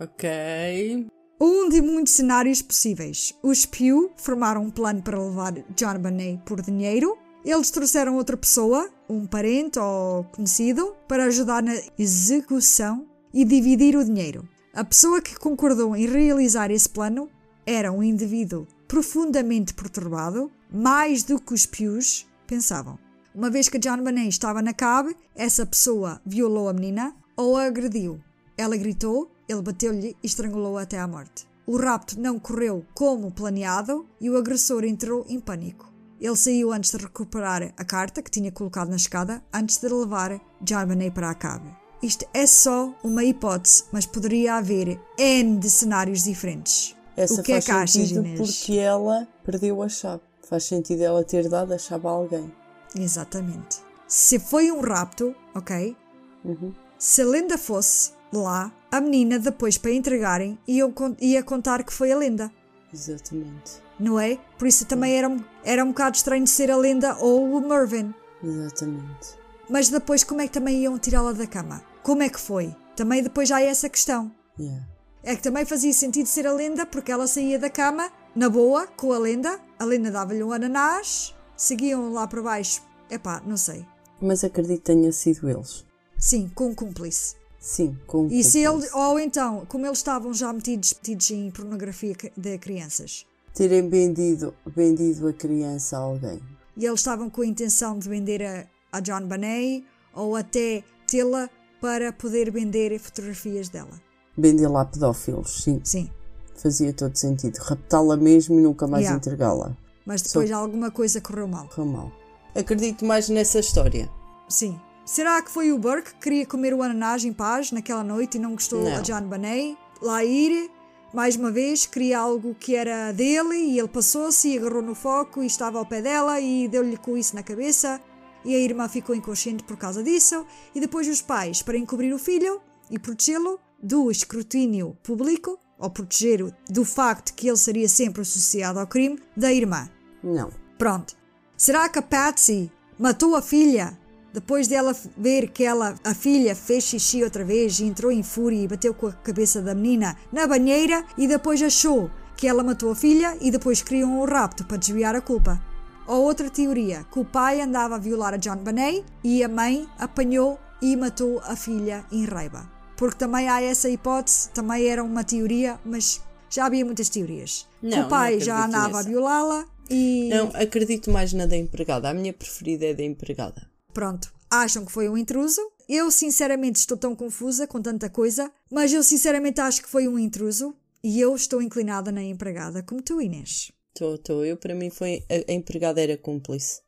Ok. 0.00 1.06
Um 1.44 1.68
de 1.68 1.82
muitos 1.82 2.12
cenários 2.12 2.62
possíveis. 2.62 3.34
Os 3.42 3.66
Pew 3.66 4.12
formaram 4.16 4.62
um 4.62 4.70
plano 4.70 5.02
para 5.02 5.20
levar 5.20 5.52
John 5.74 5.98
Bonet 5.98 6.40
por 6.46 6.62
dinheiro. 6.62 7.18
Eles 7.44 7.68
trouxeram 7.68 8.14
outra 8.14 8.36
pessoa, 8.36 8.88
um 9.08 9.26
parente 9.26 9.76
ou 9.76 10.22
conhecido, 10.22 10.94
para 11.08 11.24
ajudar 11.24 11.60
na 11.60 11.74
execução 11.98 13.08
e 13.34 13.44
dividir 13.44 13.96
o 13.96 14.04
dinheiro. 14.04 14.48
A 14.72 14.84
pessoa 14.84 15.20
que 15.20 15.34
concordou 15.34 15.96
em 15.96 16.06
realizar 16.06 16.70
esse 16.70 16.88
plano 16.88 17.28
era 17.66 17.90
um 17.90 18.04
indivíduo 18.04 18.64
profundamente 18.86 19.74
perturbado, 19.74 20.48
mais 20.72 21.24
do 21.24 21.40
que 21.40 21.54
os 21.54 21.66
Pews 21.66 22.24
pensavam. 22.46 22.96
Uma 23.34 23.50
vez 23.50 23.68
que 23.68 23.80
John 23.80 23.96
Bonet 23.96 24.28
estava 24.28 24.62
na 24.62 24.72
cave, 24.72 25.16
essa 25.34 25.66
pessoa 25.66 26.22
violou 26.24 26.68
a 26.68 26.72
menina 26.72 27.12
ou 27.36 27.56
a 27.56 27.64
agrediu. 27.64 28.20
Ela 28.56 28.76
gritou, 28.76 29.28
ele 29.52 29.62
bateu-lhe 29.62 30.16
e 30.22 30.26
estrangulou-a 30.26 30.82
até 30.82 30.98
à 30.98 31.06
morte. 31.06 31.46
O 31.66 31.76
rapto 31.76 32.18
não 32.18 32.38
correu 32.38 32.84
como 32.94 33.30
planeado 33.30 34.06
e 34.20 34.28
o 34.28 34.36
agressor 34.36 34.84
entrou 34.84 35.24
em 35.28 35.38
pânico. 35.38 35.92
Ele 36.20 36.36
saiu 36.36 36.72
antes 36.72 36.90
de 36.90 36.96
recuperar 36.98 37.72
a 37.76 37.84
carta 37.84 38.22
que 38.22 38.30
tinha 38.30 38.50
colocado 38.52 38.88
na 38.88 38.96
escada, 38.96 39.42
antes 39.52 39.78
de 39.78 39.88
levar 39.88 40.40
Bonet 40.60 41.10
para 41.12 41.30
a 41.30 41.34
cave. 41.34 41.68
Isto 42.02 42.26
é 42.34 42.46
só 42.46 42.94
uma 43.02 43.24
hipótese, 43.24 43.84
mas 43.92 44.06
poderia 44.06 44.54
haver 44.54 45.00
N 45.18 45.58
de 45.58 45.70
cenários 45.70 46.24
diferentes. 46.24 46.96
Essa 47.16 47.40
o 47.40 47.44
que 47.44 47.52
é 47.52 47.60
faz 47.60 47.92
que 47.92 48.00
achas, 48.00 48.10
Inês? 48.10 48.38
porque 48.38 48.78
ela 48.78 49.28
perdeu 49.44 49.82
a 49.82 49.88
chave. 49.88 50.22
Faz 50.48 50.64
sentido 50.64 51.02
ela 51.02 51.22
ter 51.24 51.48
dado 51.48 51.72
a 51.72 51.78
chave 51.78 52.06
a 52.06 52.10
alguém. 52.10 52.52
Exatamente. 52.94 53.78
Se 54.08 54.38
foi 54.38 54.70
um 54.70 54.80
rapto, 54.80 55.34
ok? 55.54 55.96
Uhum. 56.44 56.72
Se 56.98 57.22
a 57.22 57.26
lenda 57.26 57.56
fosse 57.56 58.12
lá, 58.32 58.72
a 58.90 59.00
menina 59.00 59.38
depois 59.38 59.76
para 59.78 59.92
entregarem 59.92 60.58
ia, 60.66 60.84
ia 61.20 61.42
contar 61.42 61.82
que 61.84 61.92
foi 61.92 62.12
a 62.12 62.16
lenda, 62.16 62.50
Exatamente. 62.92 63.82
não 63.98 64.18
é? 64.18 64.38
Por 64.58 64.66
isso 64.68 64.84
também 64.86 65.16
era, 65.16 65.28
um- 65.28 65.42
era 65.64 65.84
um 65.84 65.88
bocado 65.88 66.16
estranho 66.16 66.46
ser 66.46 66.70
a 66.70 66.76
lenda 66.76 67.16
ou 67.18 67.52
o 67.56 67.60
Mervyn. 67.68 68.12
Exatamente. 68.42 69.36
Mas 69.68 69.88
depois 69.88 70.24
como 70.24 70.40
é 70.40 70.46
que 70.46 70.52
também 70.52 70.82
iam 70.82 70.98
tirá-la 70.98 71.32
da 71.32 71.46
cama? 71.46 71.82
Como 72.02 72.22
é 72.22 72.28
que 72.28 72.40
foi? 72.40 72.74
Também 72.96 73.22
depois 73.22 73.48
já 73.48 73.56
há 73.56 73.62
essa 73.62 73.88
questão. 73.88 74.30
Yeah. 74.58 74.86
É 75.22 75.36
que 75.36 75.42
também 75.42 75.64
fazia 75.64 75.92
sentido 75.92 76.26
ser 76.26 76.46
a 76.46 76.52
lenda 76.52 76.84
porque 76.84 77.12
ela 77.12 77.26
saía 77.26 77.58
da 77.58 77.70
cama, 77.70 78.10
na 78.34 78.48
boa, 78.50 78.86
com 78.88 79.12
a 79.12 79.18
lenda. 79.18 79.58
A 79.78 79.84
lenda 79.84 80.10
dava-lhe 80.10 80.42
um 80.42 80.52
ananás, 80.52 81.34
seguiam 81.56 82.12
lá 82.12 82.26
para 82.26 82.42
baixo. 82.42 82.82
Epá, 83.08 83.40
não 83.46 83.56
sei. 83.56 83.86
Mas 84.20 84.42
acredito 84.44 84.78
que 84.78 84.84
tenha 84.92 85.12
sido 85.12 85.48
eles. 85.48 85.86
Sim, 86.18 86.50
com 86.54 86.66
um 86.70 86.74
cúmplice. 86.74 87.36
Sim, 87.64 87.96
com 88.08 88.26
E 88.26 88.42
se 88.42 88.58
ele, 88.58 88.88
ou 88.92 89.20
então, 89.20 89.64
como 89.68 89.86
eles 89.86 89.98
estavam 89.98 90.34
já 90.34 90.52
metidos, 90.52 90.92
metidos 90.94 91.30
em 91.30 91.48
pornografia 91.52 92.12
de 92.36 92.58
crianças, 92.58 93.24
terem 93.54 93.88
vendido, 93.88 94.52
vendido 94.66 95.28
a 95.28 95.32
criança 95.32 95.96
a 95.96 96.00
alguém. 96.00 96.40
e 96.76 96.84
eles 96.84 96.98
estavam 96.98 97.30
com 97.30 97.42
a 97.42 97.46
intenção 97.46 97.98
de 98.00 98.08
vender 98.08 98.42
a, 98.42 98.66
a 98.90 98.98
John 99.00 99.28
Bonet 99.28 99.84
ou 100.12 100.34
até 100.34 100.82
tê-la 101.06 101.48
para 101.80 102.12
poder 102.12 102.50
vender 102.50 102.98
fotografias 102.98 103.68
dela. 103.68 104.00
Vendê-la 104.36 104.80
a 104.80 104.84
pedófilos, 104.84 105.62
sim. 105.62 105.80
Sim. 105.84 106.10
Fazia 106.56 106.92
todo 106.92 107.14
sentido. 107.16 107.58
Raptá-la 107.58 108.16
mesmo 108.16 108.58
e 108.58 108.62
nunca 108.62 108.86
mais 108.88 109.04
Yeah. 109.04 109.18
entregá-la. 109.18 109.76
Mas 110.04 110.22
depois 110.22 110.50
alguma 110.50 110.90
coisa 110.90 111.20
correu 111.20 111.46
mal. 111.46 111.68
Correu 111.68 111.86
mal. 111.92 112.12
acredito 112.56 113.04
mais 113.04 113.28
nessa 113.28 113.60
história. 113.60 114.10
Sim. 114.48 114.80
Será 115.04 115.42
que 115.42 115.50
foi 115.50 115.72
o 115.72 115.78
Burke 115.78 116.12
que 116.14 116.20
queria 116.20 116.46
comer 116.46 116.72
o 116.74 116.82
ananás 116.82 117.24
em 117.24 117.32
paz 117.32 117.72
naquela 117.72 118.04
noite 118.04 118.36
e 118.36 118.40
não 118.40 118.52
gostou 118.52 118.82
Não. 118.82 118.96
a 118.96 119.00
John 119.00 119.22
Bonet? 119.22 119.76
Lá 120.00 120.24
ir, 120.24 120.70
mais 121.12 121.36
uma 121.36 121.50
vez, 121.50 121.86
queria 121.86 122.20
algo 122.20 122.54
que 122.54 122.74
era 122.76 123.12
dele 123.12 123.56
e 123.56 123.78
ele 123.78 123.88
passou-se 123.88 124.48
e 124.48 124.58
agarrou 124.58 124.82
no 124.82 124.94
foco 124.94 125.42
e 125.42 125.46
estava 125.46 125.78
ao 125.78 125.86
pé 125.86 126.00
dela 126.00 126.40
e 126.40 126.68
deu-lhe 126.68 126.96
com 126.96 127.16
isso 127.16 127.34
na 127.34 127.42
cabeça 127.42 128.00
e 128.44 128.54
a 128.54 128.58
irmã 128.58 128.88
ficou 128.88 129.14
inconsciente 129.14 129.64
por 129.64 129.76
causa 129.76 130.02
disso 130.02 130.46
e 130.74 130.80
depois 130.80 131.08
os 131.08 131.20
pais, 131.20 131.62
para 131.62 131.76
encobrir 131.76 132.12
o 132.14 132.18
filho 132.18 132.60
e 132.90 132.98
protegê-lo 132.98 133.60
do 133.82 134.10
escrutínio 134.10 134.96
público 135.02 135.58
ou 135.78 135.90
proteger-o 135.90 136.52
do 136.68 136.84
facto 136.84 137.34
que 137.34 137.48
ele 137.48 137.56
seria 137.56 137.88
sempre 137.88 138.22
associado 138.22 138.78
ao 138.78 138.86
crime 138.86 139.18
da 139.36 139.52
irmã. 139.52 139.90
Não. 140.22 140.50
Pronto. 140.78 141.16
Será 141.56 141.88
que 141.88 141.98
a 141.98 142.02
Patsy 142.02 142.70
matou 142.98 143.34
a 143.34 143.42
filha 143.42 143.98
depois 144.32 144.66
dela 144.66 144.96
ver 145.16 145.48
que 145.50 145.64
ela, 145.64 145.94
a 146.02 146.14
filha 146.14 146.54
fez 146.54 146.84
xixi 146.84 147.22
outra 147.22 147.44
vez 147.44 147.78
e 147.80 147.84
entrou 147.84 148.10
em 148.10 148.22
fúria 148.22 148.62
e 148.62 148.68
bateu 148.68 148.94
com 148.94 149.08
a 149.08 149.12
cabeça 149.12 149.60
da 149.60 149.74
menina 149.74 150.16
na 150.32 150.46
banheira 150.46 151.04
e 151.18 151.26
depois 151.28 151.62
achou 151.62 152.10
que 152.36 152.48
ela 152.48 152.62
matou 152.62 152.90
a 152.90 152.96
filha 152.96 153.36
e 153.40 153.50
depois 153.50 153.82
criou 153.82 154.08
um 154.08 154.24
rapto 154.24 154.64
para 154.64 154.76
desviar 154.78 155.14
a 155.14 155.20
culpa? 155.20 155.62
Ou 156.06 156.22
outra 156.22 156.50
teoria, 156.50 157.04
que 157.12 157.20
o 157.20 157.24
pai 157.24 157.60
andava 157.60 157.94
a 157.94 157.98
violar 157.98 158.34
a 158.34 158.36
John 158.36 158.56
Bonet 158.56 159.04
e 159.22 159.44
a 159.44 159.48
mãe 159.48 159.86
apanhou 159.98 160.58
e 160.80 160.96
matou 160.96 161.40
a 161.44 161.54
filha 161.54 162.04
em 162.10 162.24
raiva. 162.24 162.68
Porque 162.96 163.18
também 163.18 163.48
há 163.48 163.62
essa 163.62 163.88
hipótese, 163.88 164.48
também 164.50 164.86
era 164.86 165.04
uma 165.04 165.22
teoria, 165.22 165.78
mas 165.84 166.20
já 166.50 166.66
havia 166.66 166.84
muitas 166.84 167.08
teorias. 167.08 167.68
Que 167.80 167.86
Não, 167.86 168.06
o 168.06 168.08
pai 168.08 168.40
já 168.40 168.64
andava 168.64 168.94
a 168.94 168.96
nessa. 168.98 169.08
violá-la 169.08 169.64
e 169.88 170.28
Não, 170.28 170.50
acredito 170.54 171.10
mais 171.10 171.32
na 171.32 171.46
da 171.46 171.56
empregada. 171.56 172.08
A 172.10 172.14
minha 172.14 172.32
preferida 172.32 172.86
é 172.86 172.94
da 172.94 173.02
empregada. 173.02 173.71
Pronto, 173.92 174.32
acham 174.50 174.84
que 174.84 174.92
foi 174.92 175.08
um 175.08 175.16
intruso. 175.16 175.60
Eu, 175.88 176.10
sinceramente, 176.10 176.78
estou 176.78 176.96
tão 176.96 177.14
confusa 177.14 177.66
com 177.66 177.80
tanta 177.80 178.08
coisa, 178.08 178.50
mas 178.70 178.92
eu, 178.92 179.02
sinceramente, 179.02 179.60
acho 179.60 179.82
que 179.82 179.88
foi 179.88 180.08
um 180.08 180.18
intruso 180.18 180.74
e 181.02 181.20
eu 181.20 181.34
estou 181.34 181.60
inclinada 181.60 182.12
na 182.12 182.22
empregada, 182.22 182.82
como 182.82 183.02
tu, 183.02 183.20
Inês. 183.20 183.72
Estou, 183.88 184.14
estou. 184.14 184.44
Eu, 184.44 184.56
para 184.56 184.74
mim, 184.74 184.88
foi 184.88 185.24
a, 185.28 185.52
empregada 185.52 186.00
era 186.00 186.16
cúmplice. 186.16 186.80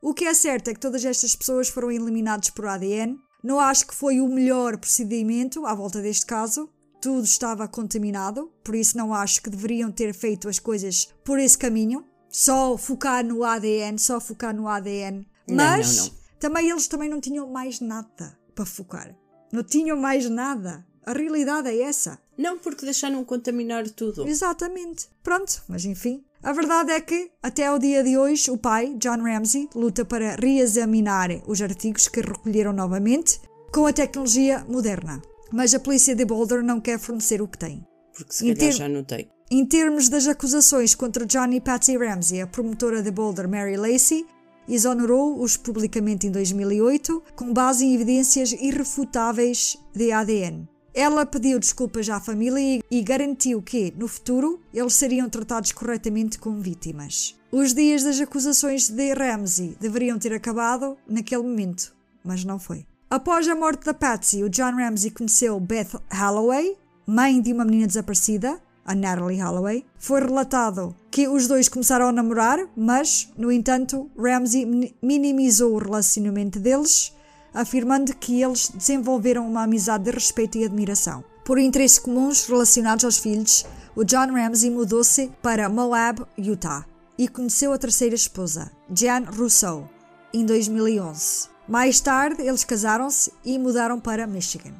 O 0.00 0.14
que 0.14 0.24
é 0.24 0.32
certo 0.32 0.68
é 0.68 0.74
que 0.74 0.80
todas 0.80 1.04
estas 1.04 1.34
pessoas 1.34 1.68
foram 1.68 1.90
eliminadas 1.90 2.50
por 2.50 2.66
ADN. 2.66 3.18
Não 3.42 3.58
acho 3.58 3.86
que 3.86 3.94
foi 3.94 4.20
o 4.20 4.28
melhor 4.28 4.78
procedimento 4.78 5.66
à 5.66 5.74
volta 5.74 6.00
deste 6.00 6.24
caso. 6.24 6.68
Tudo 7.00 7.24
estava 7.24 7.68
contaminado, 7.68 8.50
por 8.64 8.74
isso 8.74 8.96
não 8.96 9.14
acho 9.14 9.42
que 9.42 9.50
deveriam 9.50 9.90
ter 9.90 10.12
feito 10.12 10.48
as 10.48 10.58
coisas 10.58 11.08
por 11.24 11.38
esse 11.38 11.56
caminho. 11.56 12.04
Só 12.28 12.76
focar 12.76 13.24
no 13.24 13.44
ADN, 13.44 13.98
só 13.98 14.20
focar 14.20 14.54
no 14.54 14.68
ADN. 14.68 15.26
Não, 15.46 15.56
Mas 15.56 15.96
não, 15.96 16.04
não. 16.06 16.17
Também 16.38 16.68
eles 16.70 16.86
também 16.86 17.08
não 17.08 17.20
tinham 17.20 17.48
mais 17.48 17.80
nada 17.80 18.38
para 18.54 18.64
focar. 18.66 19.14
Não 19.52 19.62
tinham 19.62 19.96
mais 19.96 20.28
nada. 20.28 20.86
A 21.06 21.12
realidade 21.12 21.68
é 21.68 21.80
essa. 21.82 22.18
Não, 22.36 22.58
porque 22.58 22.84
deixaram 22.84 23.24
contaminar 23.24 23.88
tudo. 23.90 24.26
Exatamente. 24.28 25.08
Pronto, 25.22 25.62
mas 25.68 25.84
enfim. 25.84 26.22
A 26.42 26.52
verdade 26.52 26.92
é 26.92 27.00
que, 27.00 27.30
até 27.42 27.66
ao 27.66 27.78
dia 27.78 28.04
de 28.04 28.16
hoje, 28.16 28.50
o 28.50 28.58
pai, 28.58 28.94
John 28.98 29.22
Ramsey, 29.22 29.68
luta 29.74 30.04
para 30.04 30.36
reexaminar 30.36 31.30
os 31.46 31.60
artigos 31.62 32.06
que 32.08 32.20
recolheram 32.20 32.72
novamente 32.72 33.40
com 33.72 33.86
a 33.86 33.92
tecnologia 33.92 34.64
moderna. 34.68 35.20
Mas 35.52 35.74
a 35.74 35.80
polícia 35.80 36.14
de 36.14 36.24
Boulder 36.24 36.62
não 36.62 36.80
quer 36.80 36.98
fornecer 36.98 37.40
o 37.42 37.48
que 37.48 37.58
tem. 37.58 37.84
Porque 38.14 38.32
se 38.32 38.42
calhar 38.42 38.56
ter- 38.58 38.72
já 38.72 38.88
não 38.88 39.02
tem. 39.02 39.28
Em 39.50 39.64
termos 39.64 40.08
das 40.10 40.26
acusações 40.26 40.94
contra 40.94 41.24
John 41.24 41.50
e 41.52 41.60
Patsy 41.60 41.96
Ramsey, 41.96 42.42
a 42.42 42.46
promotora 42.46 43.02
de 43.02 43.10
Boulder, 43.10 43.48
Mary 43.48 43.76
Lacey, 43.78 44.26
exonerou-os 44.68 45.56
publicamente 45.56 46.26
em 46.26 46.30
2008 46.30 47.22
com 47.34 47.52
base 47.52 47.84
em 47.84 47.94
evidências 47.94 48.52
irrefutáveis 48.52 49.76
de 49.94 50.12
ADN. 50.12 50.68
Ela 50.94 51.24
pediu 51.24 51.58
desculpas 51.58 52.08
à 52.08 52.20
família 52.20 52.82
e- 52.90 53.02
garantiu 53.02 53.62
que, 53.62 53.92
no 53.96 54.08
futuro, 54.08 54.60
eles 54.74 54.94
seriam 54.94 55.28
tratados 55.28 55.72
corretamente 55.72 56.38
como 56.38 56.60
vítimas. 56.60 57.36
Os 57.52 57.72
dias 57.72 58.02
das 58.02 58.20
acusações 58.20 58.88
de 58.88 59.14
Ramsey 59.14 59.76
deveriam 59.80 60.18
ter 60.18 60.32
acabado 60.32 60.96
naquele 61.08 61.42
momento, 61.42 61.94
mas 62.24 62.44
não 62.44 62.58
foi. 62.58 62.84
Após 63.08 63.48
a 63.48 63.54
morte 63.54 63.84
da 63.84 63.94
Patsy, 63.94 64.42
o 64.42 64.50
John 64.50 64.76
Ramsey 64.76 65.10
conheceu 65.10 65.58
Beth 65.58 66.00
Holloway, 66.12 66.76
mãe 67.06 67.40
de 67.40 67.52
uma 67.52 67.64
menina 67.64 67.86
desaparecida, 67.86 68.60
a 68.88 68.94
Natalie 68.94 69.40
Holloway. 69.40 69.84
Foi 69.98 70.20
relatado 70.20 70.96
que 71.10 71.28
os 71.28 71.46
dois 71.46 71.68
começaram 71.68 72.08
a 72.08 72.12
namorar, 72.12 72.58
mas, 72.74 73.30
no 73.36 73.52
entanto, 73.52 74.10
Ramsey 74.18 74.64
min- 74.64 74.94
minimizou 75.02 75.74
o 75.74 75.78
relacionamento 75.78 76.58
deles, 76.58 77.12
afirmando 77.52 78.16
que 78.16 78.42
eles 78.42 78.70
desenvolveram 78.74 79.46
uma 79.46 79.62
amizade 79.64 80.04
de 80.04 80.10
respeito 80.10 80.56
e 80.58 80.64
admiração. 80.64 81.22
Por 81.44 81.58
interesses 81.58 81.98
comuns 81.98 82.46
relacionados 82.46 83.04
aos 83.04 83.18
filhos, 83.18 83.64
o 83.94 84.04
John 84.04 84.32
Ramsey 84.32 84.70
mudou-se 84.70 85.30
para 85.42 85.68
Moab, 85.68 86.24
Utah, 86.36 86.84
e 87.16 87.28
conheceu 87.28 87.72
a 87.72 87.78
terceira 87.78 88.14
esposa, 88.14 88.70
Jan 88.94 89.24
Rousseau, 89.36 89.88
em 90.32 90.46
2011. 90.46 91.48
Mais 91.68 92.00
tarde, 92.00 92.42
eles 92.42 92.64
casaram-se 92.64 93.32
e 93.44 93.58
mudaram 93.58 94.00
para 94.00 94.26
Michigan. 94.26 94.72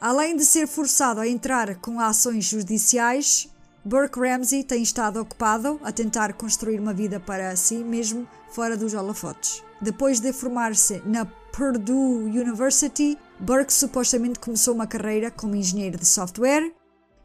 Além 0.00 0.36
de 0.36 0.44
ser 0.44 0.68
forçado 0.68 1.20
a 1.20 1.26
entrar 1.26 1.76
com 1.76 1.98
ações 1.98 2.44
judiciais, 2.44 3.48
Burke 3.86 4.18
Ramsey 4.18 4.64
tem 4.64 4.82
estado 4.82 5.20
ocupado 5.20 5.78
a 5.84 5.92
tentar 5.92 6.32
construir 6.32 6.80
uma 6.80 6.92
vida 6.92 7.20
para 7.20 7.54
si 7.54 7.76
mesmo 7.76 8.26
fora 8.50 8.76
dos 8.76 8.94
holofotes. 8.94 9.62
Depois 9.80 10.18
de 10.18 10.32
formar-se 10.32 11.00
na 11.06 11.24
Purdue 11.24 12.24
University, 12.36 13.16
Burke 13.38 13.72
supostamente 13.72 14.40
começou 14.40 14.74
uma 14.74 14.88
carreira 14.88 15.30
como 15.30 15.54
engenheiro 15.54 15.98
de 15.98 16.04
software. 16.04 16.72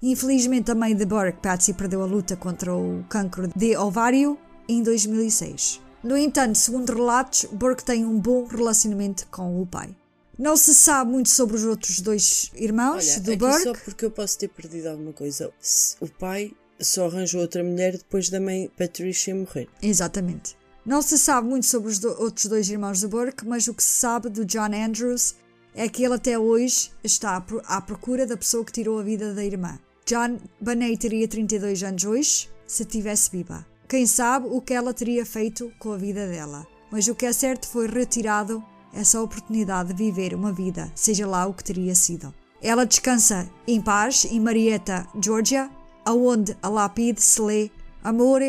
Infelizmente, 0.04 0.70
a 0.70 0.76
mãe 0.76 0.96
de 0.96 1.04
Burke, 1.04 1.40
Patsy, 1.42 1.74
perdeu 1.74 2.04
a 2.04 2.06
luta 2.06 2.36
contra 2.36 2.76
o 2.76 3.04
cancro 3.10 3.50
de 3.56 3.76
ovário 3.76 4.38
em 4.70 4.84
2006. 4.84 5.82
No 6.04 6.16
entanto, 6.16 6.60
segundo 6.60 6.94
relatos, 6.94 7.46
Burke 7.52 7.84
tem 7.84 8.06
um 8.06 8.20
bom 8.20 8.46
relacionamento 8.46 9.26
com 9.32 9.60
o 9.60 9.66
pai. 9.66 9.96
Não 10.42 10.58
se 10.58 10.74
sabe 10.74 11.12
muito 11.12 11.30
sobre 11.30 11.56
os 11.56 11.64
outros 11.64 12.02
dois 12.02 12.50
irmãos 12.56 13.08
Olha, 13.12 13.20
do 13.20 13.38
Burke. 13.38 13.62
só 13.64 13.74
porque 13.74 14.06
eu 14.06 14.10
posso 14.10 14.40
ter 14.40 14.48
perdido 14.48 14.88
alguma 14.88 15.14
coisa. 15.14 15.52
O 16.00 16.08
pai 16.08 16.52
só 16.80 17.06
arranjou 17.06 17.42
outra 17.42 17.64
mulher 17.64 17.92
depois 17.96 18.28
da 18.28 18.40
mãe 18.40 18.68
Patricia 18.76 19.36
morrer. 19.36 19.70
Exatamente. 19.84 20.58
Não 20.84 21.00
se 21.04 21.20
sabe 21.20 21.48
muito 21.48 21.68
sobre 21.68 21.92
os 21.92 22.00
do- 22.00 22.20
outros 22.20 22.48
dois 22.48 22.68
irmãos 22.68 23.00
de 23.02 23.08
Burke, 23.08 23.46
mas 23.48 23.68
o 23.68 23.74
que 23.76 23.84
se 23.84 23.92
sabe 24.00 24.30
do 24.30 24.44
John 24.44 24.74
Andrews 24.74 25.36
é 25.76 25.88
que 25.88 26.04
ele 26.04 26.16
até 26.16 26.40
hoje 26.40 26.90
está 27.04 27.46
à 27.66 27.80
procura 27.82 28.26
da 28.26 28.36
pessoa 28.36 28.66
que 28.66 28.72
tirou 28.72 28.98
a 28.98 29.04
vida 29.04 29.36
da 29.36 29.46
irmã. 29.46 29.78
John 30.08 30.40
Bonet 30.60 30.98
teria 30.98 31.28
32 31.28 31.84
anos 31.84 32.04
hoje, 32.04 32.50
se 32.66 32.84
tivesse 32.84 33.30
viva. 33.30 33.64
Quem 33.88 34.08
sabe 34.08 34.48
o 34.50 34.60
que 34.60 34.74
ela 34.74 34.92
teria 34.92 35.24
feito 35.24 35.72
com 35.78 35.92
a 35.92 35.98
vida 35.98 36.26
dela. 36.28 36.66
Mas 36.92 37.08
o 37.08 37.14
que 37.14 37.28
é 37.28 37.32
certo 37.32 37.68
foi 37.68 37.88
retirado 37.88 38.62
essa 38.94 39.22
oportunidade 39.22 39.90
de 39.90 39.96
viver 39.96 40.34
uma 40.34 40.52
vida, 40.52 40.92
seja 40.96 41.28
lá 41.28 41.46
o 41.46 41.54
que 41.54 41.64
teria 41.64 41.96
sido. 41.96 42.34
Ela 42.62 42.86
descansa 42.86 43.50
em 43.68 43.82
paz 43.82 44.26
em 44.26 44.40
Marietta, 44.40 45.08
Georgia, 45.20 45.70
aonde 46.06 46.56
a 46.62 46.70
lápide 46.70 47.22
se 47.22 47.42
lê 47.42 47.72
amor, 48.04 48.42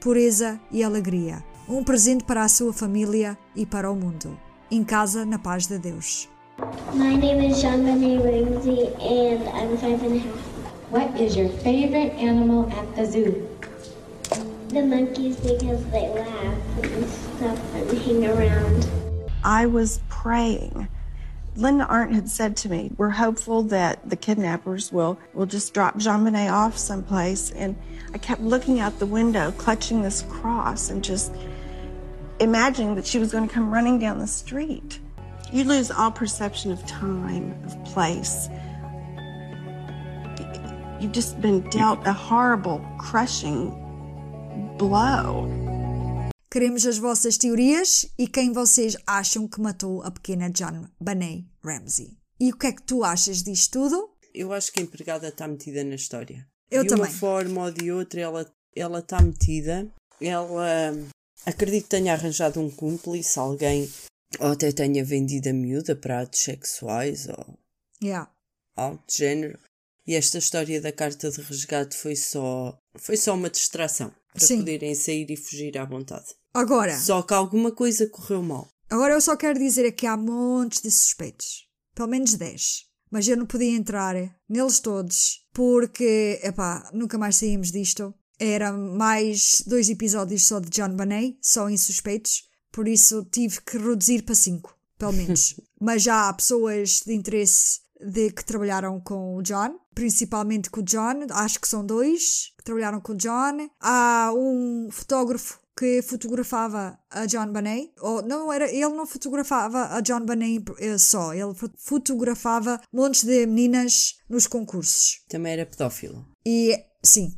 pureza 0.00 0.60
e 0.72 0.82
alegria. 0.82 1.44
Um 1.68 1.84
presente 1.84 2.24
para 2.24 2.42
a 2.42 2.48
sua 2.48 2.72
família 2.72 3.38
e 3.54 3.64
para 3.64 3.90
o 3.90 3.94
mundo. 3.94 4.36
Em 4.70 4.82
casa, 4.82 5.24
na 5.24 5.38
paz 5.38 5.66
de 5.66 5.78
Deus. 5.78 6.28
My 6.94 7.16
name 7.16 7.46
is 7.46 7.60
Jean 7.60 7.84
Benet 7.84 8.18
Ramsey, 8.18 8.88
and 9.00 9.48
I'm 9.48 9.76
five 9.78 10.04
and 10.04 10.16
a 10.16 10.18
half. 10.18 10.60
What 10.90 11.20
is 11.20 11.36
your 11.36 11.48
favorite 11.62 12.12
animal 12.18 12.68
at 12.72 12.96
the 12.96 13.06
zoo? 13.06 13.48
The 14.68 14.82
monkeys 14.82 15.36
because 15.36 15.84
they 15.92 16.08
laugh 16.08 16.58
and 16.82 17.08
stuff 17.08 17.58
and 17.74 17.98
hang 17.98 18.26
around. 18.26 18.99
I 19.44 19.66
was 19.66 20.00
praying. 20.08 20.88
Linda 21.56 21.84
Arndt 21.86 22.14
had 22.14 22.28
said 22.28 22.56
to 22.58 22.68
me, 22.68 22.90
We're 22.96 23.10
hopeful 23.10 23.62
that 23.64 24.08
the 24.08 24.16
kidnappers 24.16 24.92
will, 24.92 25.18
will 25.34 25.46
just 25.46 25.74
drop 25.74 25.96
Jean 25.96 26.24
Bonnet 26.24 26.48
off 26.48 26.78
someplace. 26.78 27.50
And 27.50 27.76
I 28.14 28.18
kept 28.18 28.40
looking 28.40 28.80
out 28.80 28.98
the 28.98 29.06
window, 29.06 29.52
clutching 29.52 30.02
this 30.02 30.22
cross, 30.22 30.90
and 30.90 31.02
just 31.02 31.34
imagining 32.38 32.94
that 32.94 33.06
she 33.06 33.18
was 33.18 33.32
going 33.32 33.46
to 33.48 33.52
come 33.52 33.72
running 33.72 33.98
down 33.98 34.18
the 34.18 34.26
street. 34.26 35.00
You 35.52 35.64
lose 35.64 35.90
all 35.90 36.10
perception 36.10 36.70
of 36.70 36.84
time, 36.86 37.54
of 37.64 37.84
place. 37.84 38.48
You've 41.00 41.12
just 41.12 41.40
been 41.40 41.68
dealt 41.70 42.06
a 42.06 42.12
horrible, 42.12 42.86
crushing 42.98 43.70
blow. 44.78 45.48
Queremos 46.52 46.84
as 46.84 46.98
vossas 46.98 47.36
teorias 47.38 48.06
e 48.18 48.26
quem 48.26 48.52
vocês 48.52 48.96
acham 49.06 49.46
que 49.46 49.60
matou 49.60 50.02
a 50.02 50.10
pequena 50.10 50.50
John 50.50 50.88
Bonet 51.00 51.46
Ramsey. 51.62 52.18
E 52.40 52.50
o 52.50 52.56
que 52.58 52.66
é 52.66 52.72
que 52.72 52.82
tu 52.82 53.04
achas 53.04 53.42
disto 53.42 53.72
tudo? 53.72 54.10
Eu 54.34 54.52
acho 54.52 54.72
que 54.72 54.80
a 54.80 54.82
empregada 54.82 55.28
está 55.28 55.46
metida 55.46 55.84
na 55.84 55.94
história. 55.94 56.44
Eu 56.68 56.82
de 56.82 56.88
também. 56.88 57.04
uma 57.04 57.10
forma 57.12 57.64
ou 57.64 57.70
de 57.70 57.92
outra, 57.92 58.20
ela 58.20 58.52
ela 58.74 58.98
está 58.98 59.20
metida. 59.22 59.88
Ela 60.20 60.92
Acredito 61.46 61.84
que 61.84 61.90
tenha 61.90 62.12
arranjado 62.12 62.60
um 62.60 62.70
cúmplice, 62.70 63.38
alguém, 63.38 63.90
ou 64.38 64.48
até 64.48 64.70
tenha 64.72 65.04
vendido 65.04 65.48
a 65.48 65.52
miúda 65.52 65.96
para 65.96 66.20
atos 66.22 66.40
sexuais 66.40 67.28
ou 67.28 67.58
Yeah. 68.02 68.30
algo 68.76 69.02
de 69.06 69.18
género. 69.18 69.58
E 70.06 70.14
esta 70.16 70.38
história 70.38 70.80
da 70.80 70.90
carta 70.90 71.30
de 71.30 71.40
resgate 71.42 71.96
foi 71.96 72.16
só, 72.16 72.76
foi 72.96 73.16
só 73.16 73.34
uma 73.34 73.48
distração 73.50 74.12
para 74.32 74.46
Sim. 74.46 74.58
poderem 74.58 74.94
sair 74.94 75.30
e 75.30 75.36
fugir 75.36 75.76
à 75.78 75.84
vontade. 75.84 76.34
Agora, 76.52 76.98
Só 76.98 77.22
que 77.22 77.32
alguma 77.34 77.70
coisa 77.72 78.08
correu 78.08 78.42
mal. 78.42 78.68
agora 78.88 79.14
eu 79.14 79.20
só 79.20 79.36
quero 79.36 79.58
dizer 79.58 79.86
é 79.86 79.92
que 79.92 80.06
há 80.06 80.16
montes 80.16 80.82
de 80.82 80.90
suspeitos. 80.90 81.68
Pelo 81.94 82.08
menos 82.08 82.34
10. 82.34 82.86
Mas 83.10 83.26
eu 83.26 83.36
não 83.36 83.46
podia 83.46 83.76
entrar 83.76 84.14
neles 84.48 84.80
todos 84.80 85.46
porque, 85.52 86.40
epá, 86.42 86.88
nunca 86.92 87.18
mais 87.18 87.36
saímos 87.36 87.70
disto. 87.72 88.14
Era 88.38 88.72
mais 88.72 89.62
dois 89.66 89.88
episódios 89.90 90.46
só 90.46 90.60
de 90.60 90.70
John 90.70 90.96
Bonet, 90.96 91.36
só 91.42 91.68
em 91.68 91.76
suspeitos. 91.76 92.44
Por 92.72 92.88
isso 92.88 93.24
tive 93.30 93.60
que 93.62 93.76
reduzir 93.78 94.22
para 94.22 94.34
cinco, 94.34 94.74
pelo 94.96 95.12
menos. 95.12 95.60
Mas 95.80 96.02
já 96.02 96.28
há 96.28 96.32
pessoas 96.32 97.00
de 97.04 97.12
interesse 97.12 97.80
de 98.00 98.30
que 98.30 98.44
trabalharam 98.44 98.98
com 99.00 99.36
o 99.36 99.42
John, 99.42 99.78
principalmente 99.94 100.70
com 100.70 100.80
o 100.80 100.84
John, 100.84 101.26
acho 101.32 101.60
que 101.60 101.68
são 101.68 101.84
dois 101.84 102.52
que 102.56 102.64
trabalharam 102.64 103.00
com 103.00 103.12
o 103.12 103.16
John. 103.16 103.68
Há 103.78 104.32
um 104.34 104.88
fotógrafo 104.90 105.59
que 105.80 106.02
fotografava 106.02 106.98
a 107.10 107.24
John 107.24 107.50
Bonet, 107.52 107.90
ou 108.00 108.20
não 108.22 108.52
era, 108.52 108.70
ele 108.70 108.90
não 108.90 109.06
fotografava 109.06 109.86
a 109.96 110.00
John 110.02 110.20
Bonet 110.26 110.62
eh, 110.78 110.98
só, 110.98 111.32
ele 111.32 111.54
fo- 111.54 111.70
fotografava 111.78 112.78
montes 112.92 113.24
de 113.24 113.46
meninas 113.46 114.16
nos 114.28 114.46
concursos. 114.46 115.20
Também 115.30 115.54
era 115.54 115.64
pedófilo. 115.64 116.26
E 116.46 116.76
sim, 117.02 117.30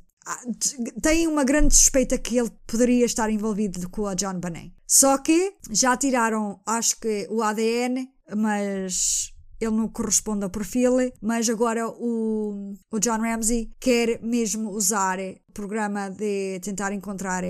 t- 0.58 0.92
tem 1.00 1.28
uma 1.28 1.44
grande 1.44 1.74
suspeita 1.76 2.18
que 2.18 2.36
ele 2.36 2.50
poderia 2.66 3.04
estar 3.06 3.30
envolvido 3.30 3.88
com 3.90 4.06
a 4.06 4.14
John 4.14 4.40
Bonet. 4.40 4.72
Só 4.88 5.16
que 5.18 5.54
já 5.70 5.96
tiraram, 5.96 6.60
acho 6.66 6.98
que 6.98 7.28
o 7.30 7.42
ADN, 7.42 8.08
mas 8.36 9.30
ele 9.60 9.76
não 9.76 9.88
corresponde 9.88 10.42
ao 10.42 10.50
perfil. 10.50 10.94
Mas 11.22 11.48
agora 11.48 11.88
o, 11.88 12.74
o 12.90 12.98
John 12.98 13.18
Ramsey 13.20 13.70
quer 13.80 14.20
mesmo 14.20 14.70
usar 14.70 15.18
o 15.20 15.52
programa 15.54 16.10
de 16.10 16.58
tentar 16.60 16.92
encontrar 16.92 17.44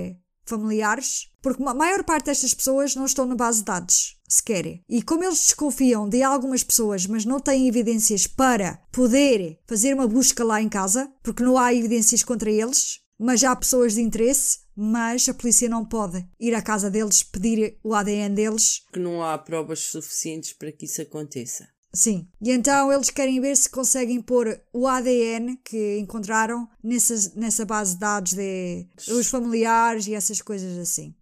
familiares, 0.57 1.29
porque 1.41 1.61
a 1.63 1.73
maior 1.73 2.03
parte 2.03 2.25
destas 2.25 2.53
pessoas 2.53 2.95
não 2.95 3.05
estão 3.05 3.25
na 3.25 3.35
base 3.35 3.59
de 3.59 3.65
dados 3.65 4.17
sequer. 4.27 4.81
E 4.89 5.01
como 5.01 5.23
eles 5.23 5.39
desconfiam 5.39 6.09
de 6.09 6.23
algumas 6.23 6.63
pessoas, 6.63 7.05
mas 7.05 7.25
não 7.25 7.39
têm 7.39 7.67
evidências 7.67 8.25
para 8.25 8.79
poder 8.91 9.59
fazer 9.67 9.93
uma 9.93 10.07
busca 10.07 10.43
lá 10.43 10.61
em 10.61 10.69
casa, 10.69 11.11
porque 11.21 11.43
não 11.43 11.57
há 11.57 11.73
evidências 11.73 12.23
contra 12.23 12.49
eles, 12.49 12.99
mas 13.19 13.43
há 13.43 13.55
pessoas 13.55 13.93
de 13.93 14.01
interesse, 14.01 14.59
mas 14.75 15.29
a 15.29 15.33
polícia 15.33 15.69
não 15.69 15.85
pode 15.85 16.25
ir 16.39 16.53
à 16.55 16.61
casa 16.61 16.89
deles 16.89 17.23
pedir 17.23 17.77
o 17.83 17.93
ADN 17.93 18.33
deles 18.33 18.81
Que 18.91 18.99
não 18.99 19.23
há 19.23 19.37
provas 19.37 19.79
suficientes 19.79 20.53
para 20.53 20.71
que 20.71 20.85
isso 20.85 21.01
aconteça. 21.01 21.67
Sim. 21.95 22.27
E 22.41 22.51
então 22.51 22.91
eles 22.91 23.11
querem 23.11 23.39
ver 23.39 23.55
se 23.55 23.69
conseguem 23.69 24.19
pôr 24.19 24.59
o 24.73 24.87
ADN 24.87 25.57
que 25.57 25.99
encontraram 25.99 26.67
nessa, 26.83 27.31
nessa 27.35 27.65
base 27.65 27.93
de 27.93 27.99
dados 27.99 28.33
de 28.33 28.87
os 29.09 29.27
familiares 29.27 30.07
e 30.07 30.15
essas 30.15 30.41
coisas 30.41 30.77
assim. 30.79 31.15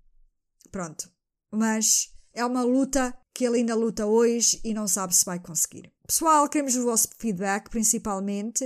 Pronto. 0.71 1.11
Mas 1.51 2.13
é 2.33 2.45
uma 2.45 2.63
luta 2.63 3.13
que 3.33 3.45
ele 3.45 3.57
ainda 3.57 3.75
luta 3.75 4.05
hoje 4.05 4.61
e 4.63 4.73
não 4.73 4.87
sabe 4.87 5.13
se 5.13 5.25
vai 5.25 5.39
conseguir. 5.39 5.91
Pessoal, 6.07 6.47
queremos 6.47 6.75
o 6.77 6.85
vosso 6.85 7.09
feedback 7.17 7.69
principalmente. 7.69 8.63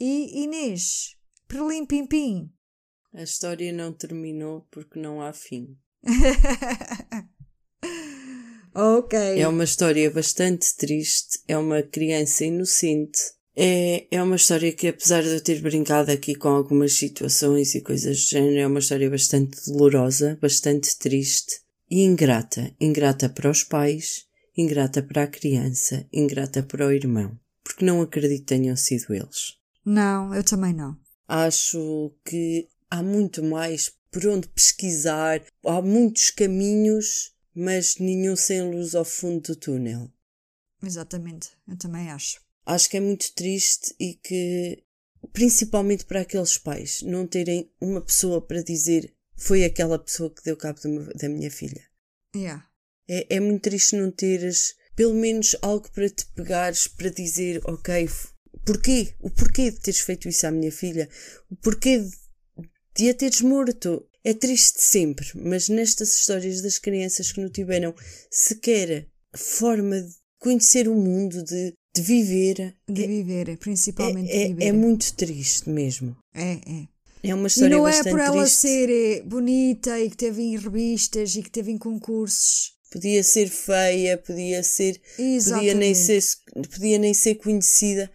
E 0.00 0.42
Inês, 0.42 1.16
Perlim 1.46 1.84
Pim 1.84 2.06
Pim. 2.06 2.52
A 3.12 3.22
história 3.22 3.72
não 3.72 3.92
terminou 3.92 4.66
porque 4.70 4.98
não 4.98 5.20
há 5.20 5.32
fim. 5.32 5.78
ok. 8.76 9.18
É 9.40 9.48
uma 9.48 9.64
história 9.64 10.10
bastante 10.10 10.76
triste, 10.76 11.40
é 11.48 11.56
uma 11.56 11.82
criança 11.82 12.44
inocente. 12.44 13.18
É, 13.56 14.06
é 14.10 14.22
uma 14.22 14.36
história 14.36 14.70
que, 14.70 14.88
apesar 14.88 15.22
de 15.22 15.30
eu 15.30 15.40
ter 15.40 15.62
brincado 15.62 16.10
aqui 16.10 16.34
com 16.34 16.48
algumas 16.48 16.92
situações 16.92 17.74
e 17.74 17.80
coisas 17.80 18.18
do 18.18 18.28
género, 18.28 18.58
é 18.58 18.66
uma 18.66 18.80
história 18.80 19.08
bastante 19.08 19.56
dolorosa, 19.66 20.38
bastante 20.42 20.98
triste 20.98 21.60
e 21.90 22.02
ingrata. 22.02 22.70
Ingrata 22.78 23.30
para 23.30 23.50
os 23.50 23.64
pais, 23.64 24.26
ingrata 24.54 25.02
para 25.02 25.22
a 25.22 25.26
criança, 25.26 26.06
ingrata 26.12 26.62
para 26.62 26.86
o 26.86 26.92
irmão. 26.92 27.38
Porque 27.64 27.84
não 27.84 28.02
acredito 28.02 28.40
que 28.40 28.46
tenham 28.46 28.76
sido 28.76 29.14
eles. 29.14 29.56
Não, 29.84 30.34
eu 30.34 30.44
também 30.44 30.74
não. 30.74 30.96
Acho 31.26 32.12
que 32.24 32.68
há 32.90 33.02
muito 33.02 33.42
mais 33.42 33.92
por 34.10 34.26
onde 34.26 34.48
pesquisar, 34.48 35.42
há 35.64 35.82
muitos 35.82 36.30
caminhos, 36.30 37.32
mas 37.56 37.96
nenhum 37.96 38.36
sem 38.36 38.62
luz 38.70 38.94
ao 38.94 39.04
fundo 39.04 39.40
do 39.48 39.56
túnel. 39.56 40.12
Exatamente, 40.82 41.50
eu 41.66 41.76
também 41.76 42.10
acho. 42.10 42.40
Acho 42.66 42.90
que 42.90 42.96
é 42.96 43.00
muito 43.00 43.32
triste 43.34 43.94
e 43.98 44.14
que, 44.14 44.84
principalmente 45.32 46.04
para 46.04 46.20
aqueles 46.20 46.58
pais, 46.58 47.00
não 47.02 47.26
terem 47.26 47.70
uma 47.80 48.00
pessoa 48.00 48.40
para 48.40 48.62
dizer 48.62 49.14
foi 49.36 49.64
aquela 49.64 49.98
pessoa 49.98 50.30
que 50.30 50.42
deu 50.42 50.56
cabo 50.56 50.80
meu- 50.84 51.12
da 51.14 51.28
minha 51.28 51.50
filha. 51.50 51.84
Yeah. 52.34 52.68
É, 53.08 53.36
é 53.36 53.40
muito 53.40 53.62
triste 53.62 53.96
não 53.96 54.10
teres 54.10 54.74
pelo 54.94 55.14
menos 55.14 55.54
algo 55.60 55.90
para 55.92 56.08
te 56.08 56.24
pegares 56.34 56.88
para 56.88 57.10
dizer, 57.10 57.60
ok, 57.64 58.08
porquê? 58.64 59.14
O 59.20 59.30
porquê 59.30 59.70
de 59.70 59.78
teres 59.78 60.00
feito 60.00 60.28
isso 60.28 60.46
à 60.46 60.50
minha 60.50 60.72
filha? 60.72 61.08
O 61.50 61.56
porquê 61.56 61.98
de, 62.00 62.10
de 62.94 63.10
a 63.10 63.14
teres 63.14 63.42
morto? 63.42 64.08
É 64.28 64.34
triste 64.34 64.82
sempre, 64.82 65.24
mas 65.36 65.68
nestas 65.68 66.16
histórias 66.18 66.60
das 66.60 66.78
crianças 66.78 67.30
que 67.30 67.40
não 67.40 67.48
tiveram 67.48 67.94
sequer 68.28 69.06
forma 69.36 70.00
de 70.02 70.12
conhecer 70.40 70.88
o 70.88 70.94
mundo, 70.96 71.44
de, 71.44 71.72
de 71.94 72.02
viver, 72.02 72.74
De 72.88 73.06
viver, 73.06 73.56
principalmente 73.58 74.26
de 74.28 74.36
é, 74.36 74.48
viver. 74.48 74.64
é, 74.64 74.68
é 74.68 74.72
muito 74.72 75.14
triste 75.14 75.70
mesmo. 75.70 76.16
É, 76.34 76.54
é. 76.54 76.88
É 77.22 77.34
uma 77.34 77.46
E 77.46 77.48
história 77.48 77.76
não 77.76 77.86
é 77.86 78.02
por 78.02 78.18
ela 78.20 78.42
triste. 78.42 78.58
ser 78.58 78.90
eh, 78.90 79.22
bonita 79.22 79.98
e 80.00 80.10
que 80.10 80.16
teve 80.16 80.42
em 80.42 80.56
revistas 80.58 81.34
e 81.36 81.42
que 81.42 81.50
teve 81.50 81.70
em 81.70 81.78
concursos. 81.78 82.72
Podia 82.90 83.22
ser 83.22 83.48
feia, 83.48 84.16
podia 84.18 84.62
ser 84.62 85.00
podia 85.16 85.74
nem 85.74 85.94
ser, 85.94 86.20
podia 86.72 86.98
nem 86.98 87.14
ser 87.14 87.34
conhecida. 87.36 88.10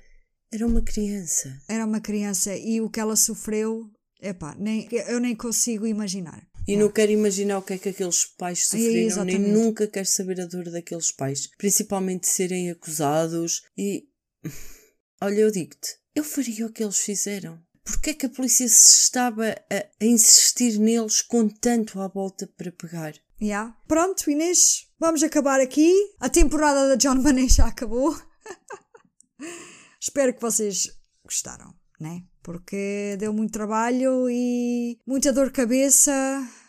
Era 0.54 0.66
uma 0.68 0.82
criança. 0.82 1.58
Era 1.70 1.86
uma 1.86 2.02
criança 2.02 2.56
e 2.56 2.82
o 2.82 2.90
que 2.90 3.00
ela 3.00 3.16
sofreu, 3.16 3.90
epá, 4.22 4.56
nem, 4.58 4.88
eu 5.08 5.20
nem 5.20 5.36
consigo 5.36 5.86
imaginar. 5.86 6.48
E 6.68 6.78
não 6.78 6.92
quero 6.92 7.12
imaginar 7.12 7.58
o 7.58 7.62
que 7.62 7.74
é 7.74 7.78
que 7.78 7.90
aqueles 7.90 8.26
pais 8.26 8.66
sofreram, 8.66 8.94
nem 8.94 9.06
exatamente. 9.06 9.50
nunca 9.50 9.88
quero 9.88 10.06
saber 10.08 10.40
a 10.42 10.46
dor 10.46 10.70
daqueles 10.70 11.12
pais. 11.12 11.50
Principalmente 11.58 12.28
serem 12.28 12.70
acusados 12.70 13.64
e. 13.78 14.08
Olha, 15.22 15.40
eu 15.40 15.52
digo-te, 15.52 15.98
eu 16.16 16.24
faria 16.24 16.66
o 16.66 16.72
que 16.72 16.84
eles 16.84 17.00
fizeram. 17.00 17.60
Porquê 17.84 18.12
é 18.12 18.14
que 18.14 18.26
a 18.26 18.30
polícia 18.30 18.68
se 18.68 19.04
estava 19.04 19.50
a, 19.50 19.76
a 20.00 20.06
insistir 20.06 20.80
neles 20.80 21.22
com 21.22 21.50
tanto 21.50 22.00
à 22.00 22.08
volta 22.08 22.48
para 22.56 22.72
pegar? 22.72 23.14
Yeah. 23.42 23.76
Pronto, 23.88 24.30
Inês, 24.30 24.88
vamos 25.00 25.24
acabar 25.24 25.60
aqui. 25.60 25.92
A 26.20 26.30
temporada 26.30 26.88
da 26.90 26.96
John 26.96 27.22
Bonet 27.22 27.54
já 27.54 27.66
acabou. 27.66 28.16
Espero 30.00 30.34
que 30.34 30.42
vocês 30.42 30.90
gostaram, 31.24 31.74
né? 32.00 32.24
Porque 32.44 33.16
deu 33.20 33.32
muito 33.34 33.54
trabalho 33.54 34.30
e 34.30 34.98
muita 35.06 35.32
dor 35.32 35.48
de 35.48 35.54
cabeça. 35.54 36.12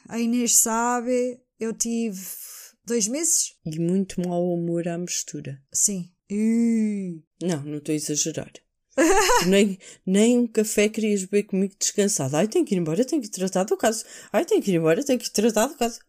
A 0.09 0.19
Inês 0.19 0.57
sabe. 0.57 1.41
Eu 1.59 1.73
tive 1.73 2.21
dois 2.85 3.09
meses? 3.09 3.55
E 3.65 3.79
muito 3.79 4.21
mau 4.21 4.53
humor 4.53 4.87
à 4.89 4.99
mistura. 4.99 5.63
Sim. 5.73 6.11
Ih. 6.31 7.23
Não, 7.43 7.63
não 7.63 7.79
estou 7.79 7.93
a 7.93 7.97
exagerar. 7.97 8.53
nem, 9.47 9.79
nem 10.05 10.39
um 10.39 10.47
café 10.47 10.89
querias 10.89 11.25
beber 11.25 11.45
comigo 11.45 11.75
descansado. 11.79 12.37
Ai, 12.37 12.49
tenho 12.49 12.65
que 12.65 12.75
ir 12.75 12.79
embora, 12.79 13.05
tenho 13.05 13.23
que 13.23 13.31
tratar 13.31 13.65
do 13.65 13.77
caso. 13.77 14.05
Ai, 14.33 14.45
tenho 14.45 14.63
que 14.63 14.71
ir 14.71 14.77
embora, 14.77 15.05
tenho 15.05 15.19
que 15.19 15.31
tratar 15.31 15.67
do 15.67 15.77
caso. 15.77 16.01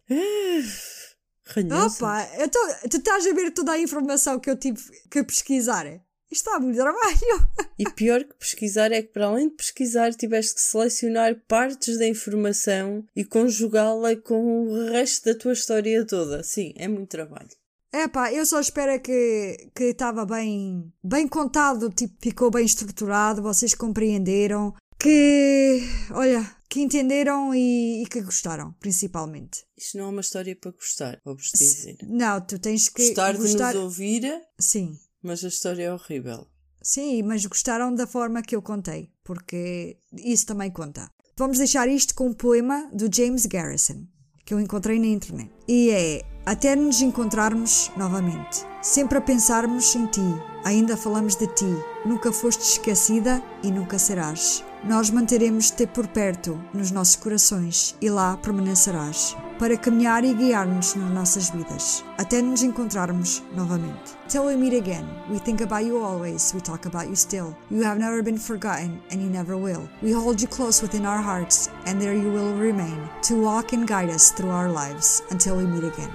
Ranhosa. 1.46 1.98
Opa, 1.98 2.30
eu 2.38 2.50
tô, 2.50 2.60
tu 2.90 2.98
estás 2.98 3.26
a 3.26 3.34
ver 3.34 3.52
toda 3.52 3.74
a 3.74 3.80
informação 3.80 4.40
que 4.40 4.50
eu 4.50 4.58
tive 4.58 4.82
que 5.10 5.24
pesquisar. 5.24 5.86
Isto 6.34 6.50
dá 6.52 6.60
muito 6.60 6.78
trabalho. 6.78 7.48
E 7.78 7.90
pior 7.90 8.24
que 8.24 8.36
pesquisar 8.36 8.92
é 8.92 9.02
que, 9.02 9.10
para 9.10 9.26
além 9.26 9.50
de 9.50 9.56
pesquisar, 9.56 10.14
tiveste 10.14 10.56
que 10.56 10.62
selecionar 10.62 11.36
partes 11.48 11.98
da 11.98 12.08
informação 12.08 13.04
e 13.16 13.26
conjugá-la 13.26 14.16
com 14.16 14.68
o 14.68 14.90
resto 14.92 15.26
da 15.26 15.38
tua 15.38 15.54
história 15.54 16.06
toda. 16.06 16.44
Sim, 16.44 16.74
é 16.78 16.88
muito 16.88 17.10
trabalho. 17.10 17.50
Epá, 17.92 18.32
eu 18.32 18.46
só 18.46 18.60
espero 18.60 18.92
é 18.92 19.00
que 19.00 19.70
que 19.76 19.86
estava 19.86 20.26
bem, 20.26 20.92
bem 21.04 21.28
contado, 21.28 21.90
tipo, 21.90 22.16
ficou 22.22 22.50
bem 22.50 22.66
estruturado, 22.66 23.42
vocês 23.42 23.74
compreenderam, 23.76 24.74
que, 25.00 25.82
olha, 26.12 26.50
que 26.70 26.82
entenderam 26.82 27.54
e, 27.54 28.02
e 28.02 28.08
que 28.08 28.22
gostaram, 28.22 28.74
principalmente. 28.80 29.66
Isto 29.78 29.98
não 29.98 30.06
é 30.06 30.10
uma 30.10 30.22
história 30.22 30.56
para 30.56 30.72
gostar, 30.72 31.20
vou-vos 31.24 31.52
dizer. 31.52 31.98
Não, 32.04 32.42
tu 32.42 32.58
tens 32.58 32.90
que 32.90 33.06
Gostar 33.08 33.34
de 33.34 33.40
gostar. 33.40 33.74
nos 33.76 33.84
ouvir, 33.84 34.42
Sim, 34.60 34.98
mas 35.24 35.44
a 35.44 35.48
história 35.48 35.84
é 35.84 35.94
horrível. 35.94 36.46
sim, 36.82 37.24
mas 37.24 37.46
gostaram 37.46 37.96
da 37.96 38.06
forma 38.06 38.42
que 38.42 38.56
eu 38.56 38.62
contei, 38.62 39.10
porque 39.24 39.98
isso 40.14 40.46
também 40.46 40.70
conta. 40.70 41.10
Vamos 41.38 41.58
deixar 41.58 41.88
isto 41.88 42.14
com 42.14 42.28
um 42.28 42.34
poema 42.34 42.90
do 42.94 43.10
James 43.12 43.46
Garrison, 43.46 44.06
que 44.46 44.54
eu 44.54 44.60
encontrei 44.60 45.00
na 45.00 45.08
internet. 45.08 45.52
E 45.68 45.90
é 45.90 46.22
até 46.46 46.76
nos 46.76 47.02
encontrarmos 47.02 47.90
novamente. 47.98 48.66
Sempre 48.82 49.18
a 49.18 49.22
pensarmos 49.22 49.96
em 49.96 50.06
ti, 50.08 50.22
ainda 50.64 50.98
falamos 50.98 51.36
de 51.36 51.48
ti. 51.48 51.66
Nunca 52.06 52.32
foste 52.32 52.62
esquecida 52.62 53.42
e 53.64 53.72
nunca 53.72 53.98
serás. 53.98 54.64
Nós 54.84 55.10
manteremos-te 55.10 55.88
por 55.88 56.06
perto 56.08 56.62
nos 56.74 56.92
nossos 56.92 57.16
corações 57.16 57.96
e 58.02 58.10
lá 58.10 58.36
permanecerás 58.38 59.36
para 59.64 59.78
caminhar 59.78 60.26
e 60.26 60.34
guiar-nos 60.34 60.94
nas 60.94 61.10
nossas 61.12 61.50
vidas, 61.50 62.04
até 62.18 62.42
nos 62.42 62.62
encontrarmos 62.64 63.42
novamente. 63.56 64.14
Till 64.28 64.44
we 64.44 64.58
meet 64.58 64.74
again, 64.74 65.06
we 65.30 65.40
think 65.40 65.62
about 65.62 65.86
you 65.86 66.04
always, 66.04 66.54
we 66.54 66.60
talk 66.60 66.86
about 66.86 67.08
you 67.08 67.16
still. 67.16 67.56
You 67.72 67.82
have 67.86 67.98
never 67.98 68.22
been 68.22 68.38
forgotten 68.38 69.00
and 69.10 69.22
you 69.22 69.30
never 69.30 69.56
will. 69.56 69.88
We 70.02 70.12
hold 70.12 70.42
you 70.42 70.50
close 70.50 70.82
within 70.82 71.06
our 71.06 71.22
hearts 71.22 71.70
and 71.86 71.98
there 71.98 72.14
you 72.14 72.30
will 72.30 72.54
remain 72.56 73.08
to 73.22 73.42
walk 73.42 73.72
and 73.72 73.88
guide 73.88 74.10
us 74.10 74.34
through 74.34 74.52
our 74.52 74.70
lives 74.70 75.24
until 75.32 75.56
we 75.56 75.64
meet 75.64 75.86
again. 75.86 76.12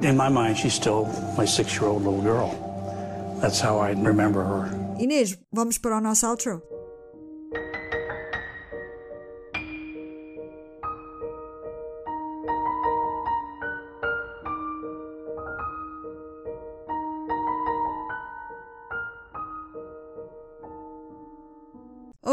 In 0.00 0.16
my 0.16 0.30
mind, 0.30 0.56
she's 0.56 0.72
still 0.72 1.04
my 1.36 1.44
six 1.44 1.76
year 1.78 1.90
old 1.90 2.04
little 2.04 2.22
girl. 2.22 2.56
That's 3.42 3.60
how 3.60 3.80
I 3.80 3.90
remember 3.90 4.42
her. 4.42 4.70
Inês, 4.98 5.36
vamos 5.52 5.76
para 5.76 5.98
o 5.98 6.00
nosso 6.00 6.26
outro? 6.26 6.73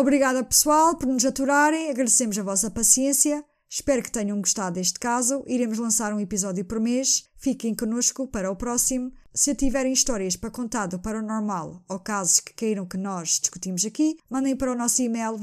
Obrigada 0.02 0.44
pessoal 0.44 0.98
por 0.98 1.06
nos 1.06 1.24
aturarem, 1.24 1.92
agradecemos 1.92 2.36
a 2.36 2.42
vossa 2.42 2.72
paciência. 2.72 3.46
Espero 3.70 4.02
que 4.02 4.12
tenham 4.12 4.42
gostado 4.42 4.74
deste 4.74 5.00
caso. 5.00 5.44
Iremos 5.46 5.78
lançar 5.78 6.12
um 6.12 6.20
episódio 6.20 6.66
por 6.66 6.80
mês. 6.80 7.30
Fiquem 7.38 7.76
connosco 7.76 8.28
para 8.28 8.50
o 8.50 8.56
próximo. 8.56 9.12
Se 9.32 9.54
tiverem 9.54 9.94
histórias 9.94 10.36
para 10.36 10.50
contar 10.50 10.88
do 10.88 10.98
paranormal 10.98 11.84
ou 11.88 12.00
casos 12.00 12.40
que 12.40 12.52
queiram 12.52 12.88
que 12.88 12.98
nós 12.98 13.40
discutimos 13.40 13.86
aqui, 13.86 14.18
mandem 14.28 14.56
para 14.56 14.72
o 14.72 14.76
nosso 14.76 15.04
e-mail 15.04 15.38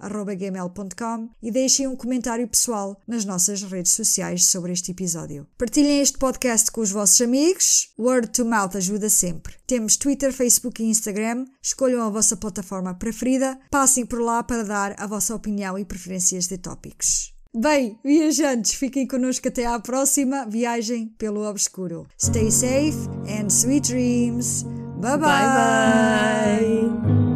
viagensobscuras.gmail.com 0.00 1.28
e 1.42 1.50
deixem 1.50 1.86
um 1.86 1.96
comentário 1.96 2.46
pessoal 2.48 3.00
nas 3.06 3.24
nossas 3.24 3.62
redes 3.62 3.92
sociais 3.92 4.44
sobre 4.46 4.72
este 4.72 4.92
episódio. 4.92 5.46
Partilhem 5.58 6.00
este 6.00 6.18
podcast 6.18 6.70
com 6.70 6.80
os 6.80 6.90
vossos 6.90 7.20
amigos. 7.20 7.92
Word 7.98 8.28
to 8.28 8.44
mouth 8.44 8.76
ajuda 8.76 9.08
sempre. 9.08 9.54
Temos 9.66 9.96
Twitter, 9.96 10.32
Facebook 10.32 10.82
e 10.82 10.86
Instagram. 10.86 11.46
Escolham 11.62 12.02
a 12.02 12.10
vossa 12.10 12.36
plataforma 12.36 12.94
preferida. 12.94 13.58
Passem 13.70 14.04
por 14.04 14.20
lá 14.20 14.42
para 14.42 14.64
dar 14.64 14.94
a 14.98 15.06
vossa 15.06 15.34
opinião 15.34 15.78
e 15.78 15.84
preferências 15.84 16.46
de 16.46 16.58
tópicos. 16.58 17.32
Bem, 17.56 17.96
viajantes, 18.04 18.74
fiquem 18.74 19.06
connosco 19.06 19.46
até 19.46 19.64
à 19.64 19.78
próxima 19.78 20.44
viagem 20.44 21.14
pelo 21.16 21.48
obscuro. 21.48 22.04
Stay 22.20 22.50
safe 22.50 23.08
and 23.28 23.48
sweet 23.48 23.88
dreams. 23.88 24.64
Bye 25.00 25.18
bye. 25.18 25.28
Bye 25.28 26.90
bye. 26.90 27.33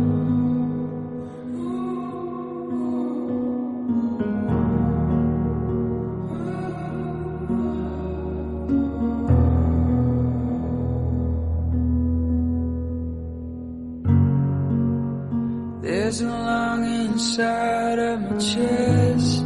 There's 16.08 16.22
a 16.22 16.26
longing 16.26 17.12
inside 17.12 17.98
of 17.98 18.20
my 18.22 18.38
chest 18.38 19.44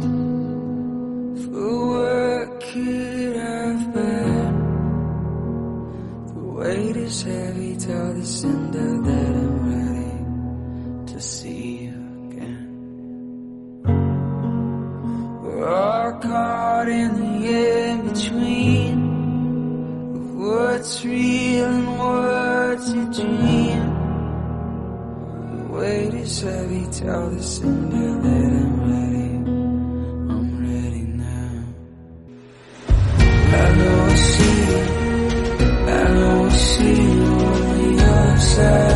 for 1.43 1.75
what 1.91 2.61
could 2.61 3.35
have 3.35 3.93
been. 3.93 4.53
The 6.27 6.39
weight 6.39 6.95
is 6.95 7.21
heavy 7.21 7.75
till 7.75 8.13
the 8.13 8.25
cinder 8.25 9.01
that 9.07 9.35
I'm 9.43 9.55
ready 9.75 11.11
to 11.11 11.19
see 11.19 11.83
you 11.83 11.97
again. 12.31 12.63
We're 15.43 15.67
all 15.67 16.13
caught 16.13 16.87
in 16.87 17.11
the 17.19 17.45
in 17.59 18.07
between 18.07 18.97
of 20.15 20.35
what's 20.35 21.03
real 21.03 21.65
and 21.65 21.87
what's 21.99 22.89
a 22.89 23.21
dream. 23.21 23.62
Weight 25.83 26.13
is 26.13 26.39
heavy, 26.39 26.85
tell 26.91 27.29
the 27.29 27.43
cinder 27.43 28.11
that 28.23 28.51
I'm 28.61 28.73
ready. 28.89 29.31
I'm 30.33 30.47
ready 30.63 31.03
now. 31.23 31.55
I 32.87 33.75
know 33.75 33.97
I 34.05 34.15
see 34.15 34.59
you. 34.69 34.81
I 35.99 36.13
know 36.13 36.45
I 36.45 36.49
see 36.51 37.01
you 37.03 37.23
on 37.51 37.95
the 37.95 38.03
other 38.05 38.39
side. 38.39 38.92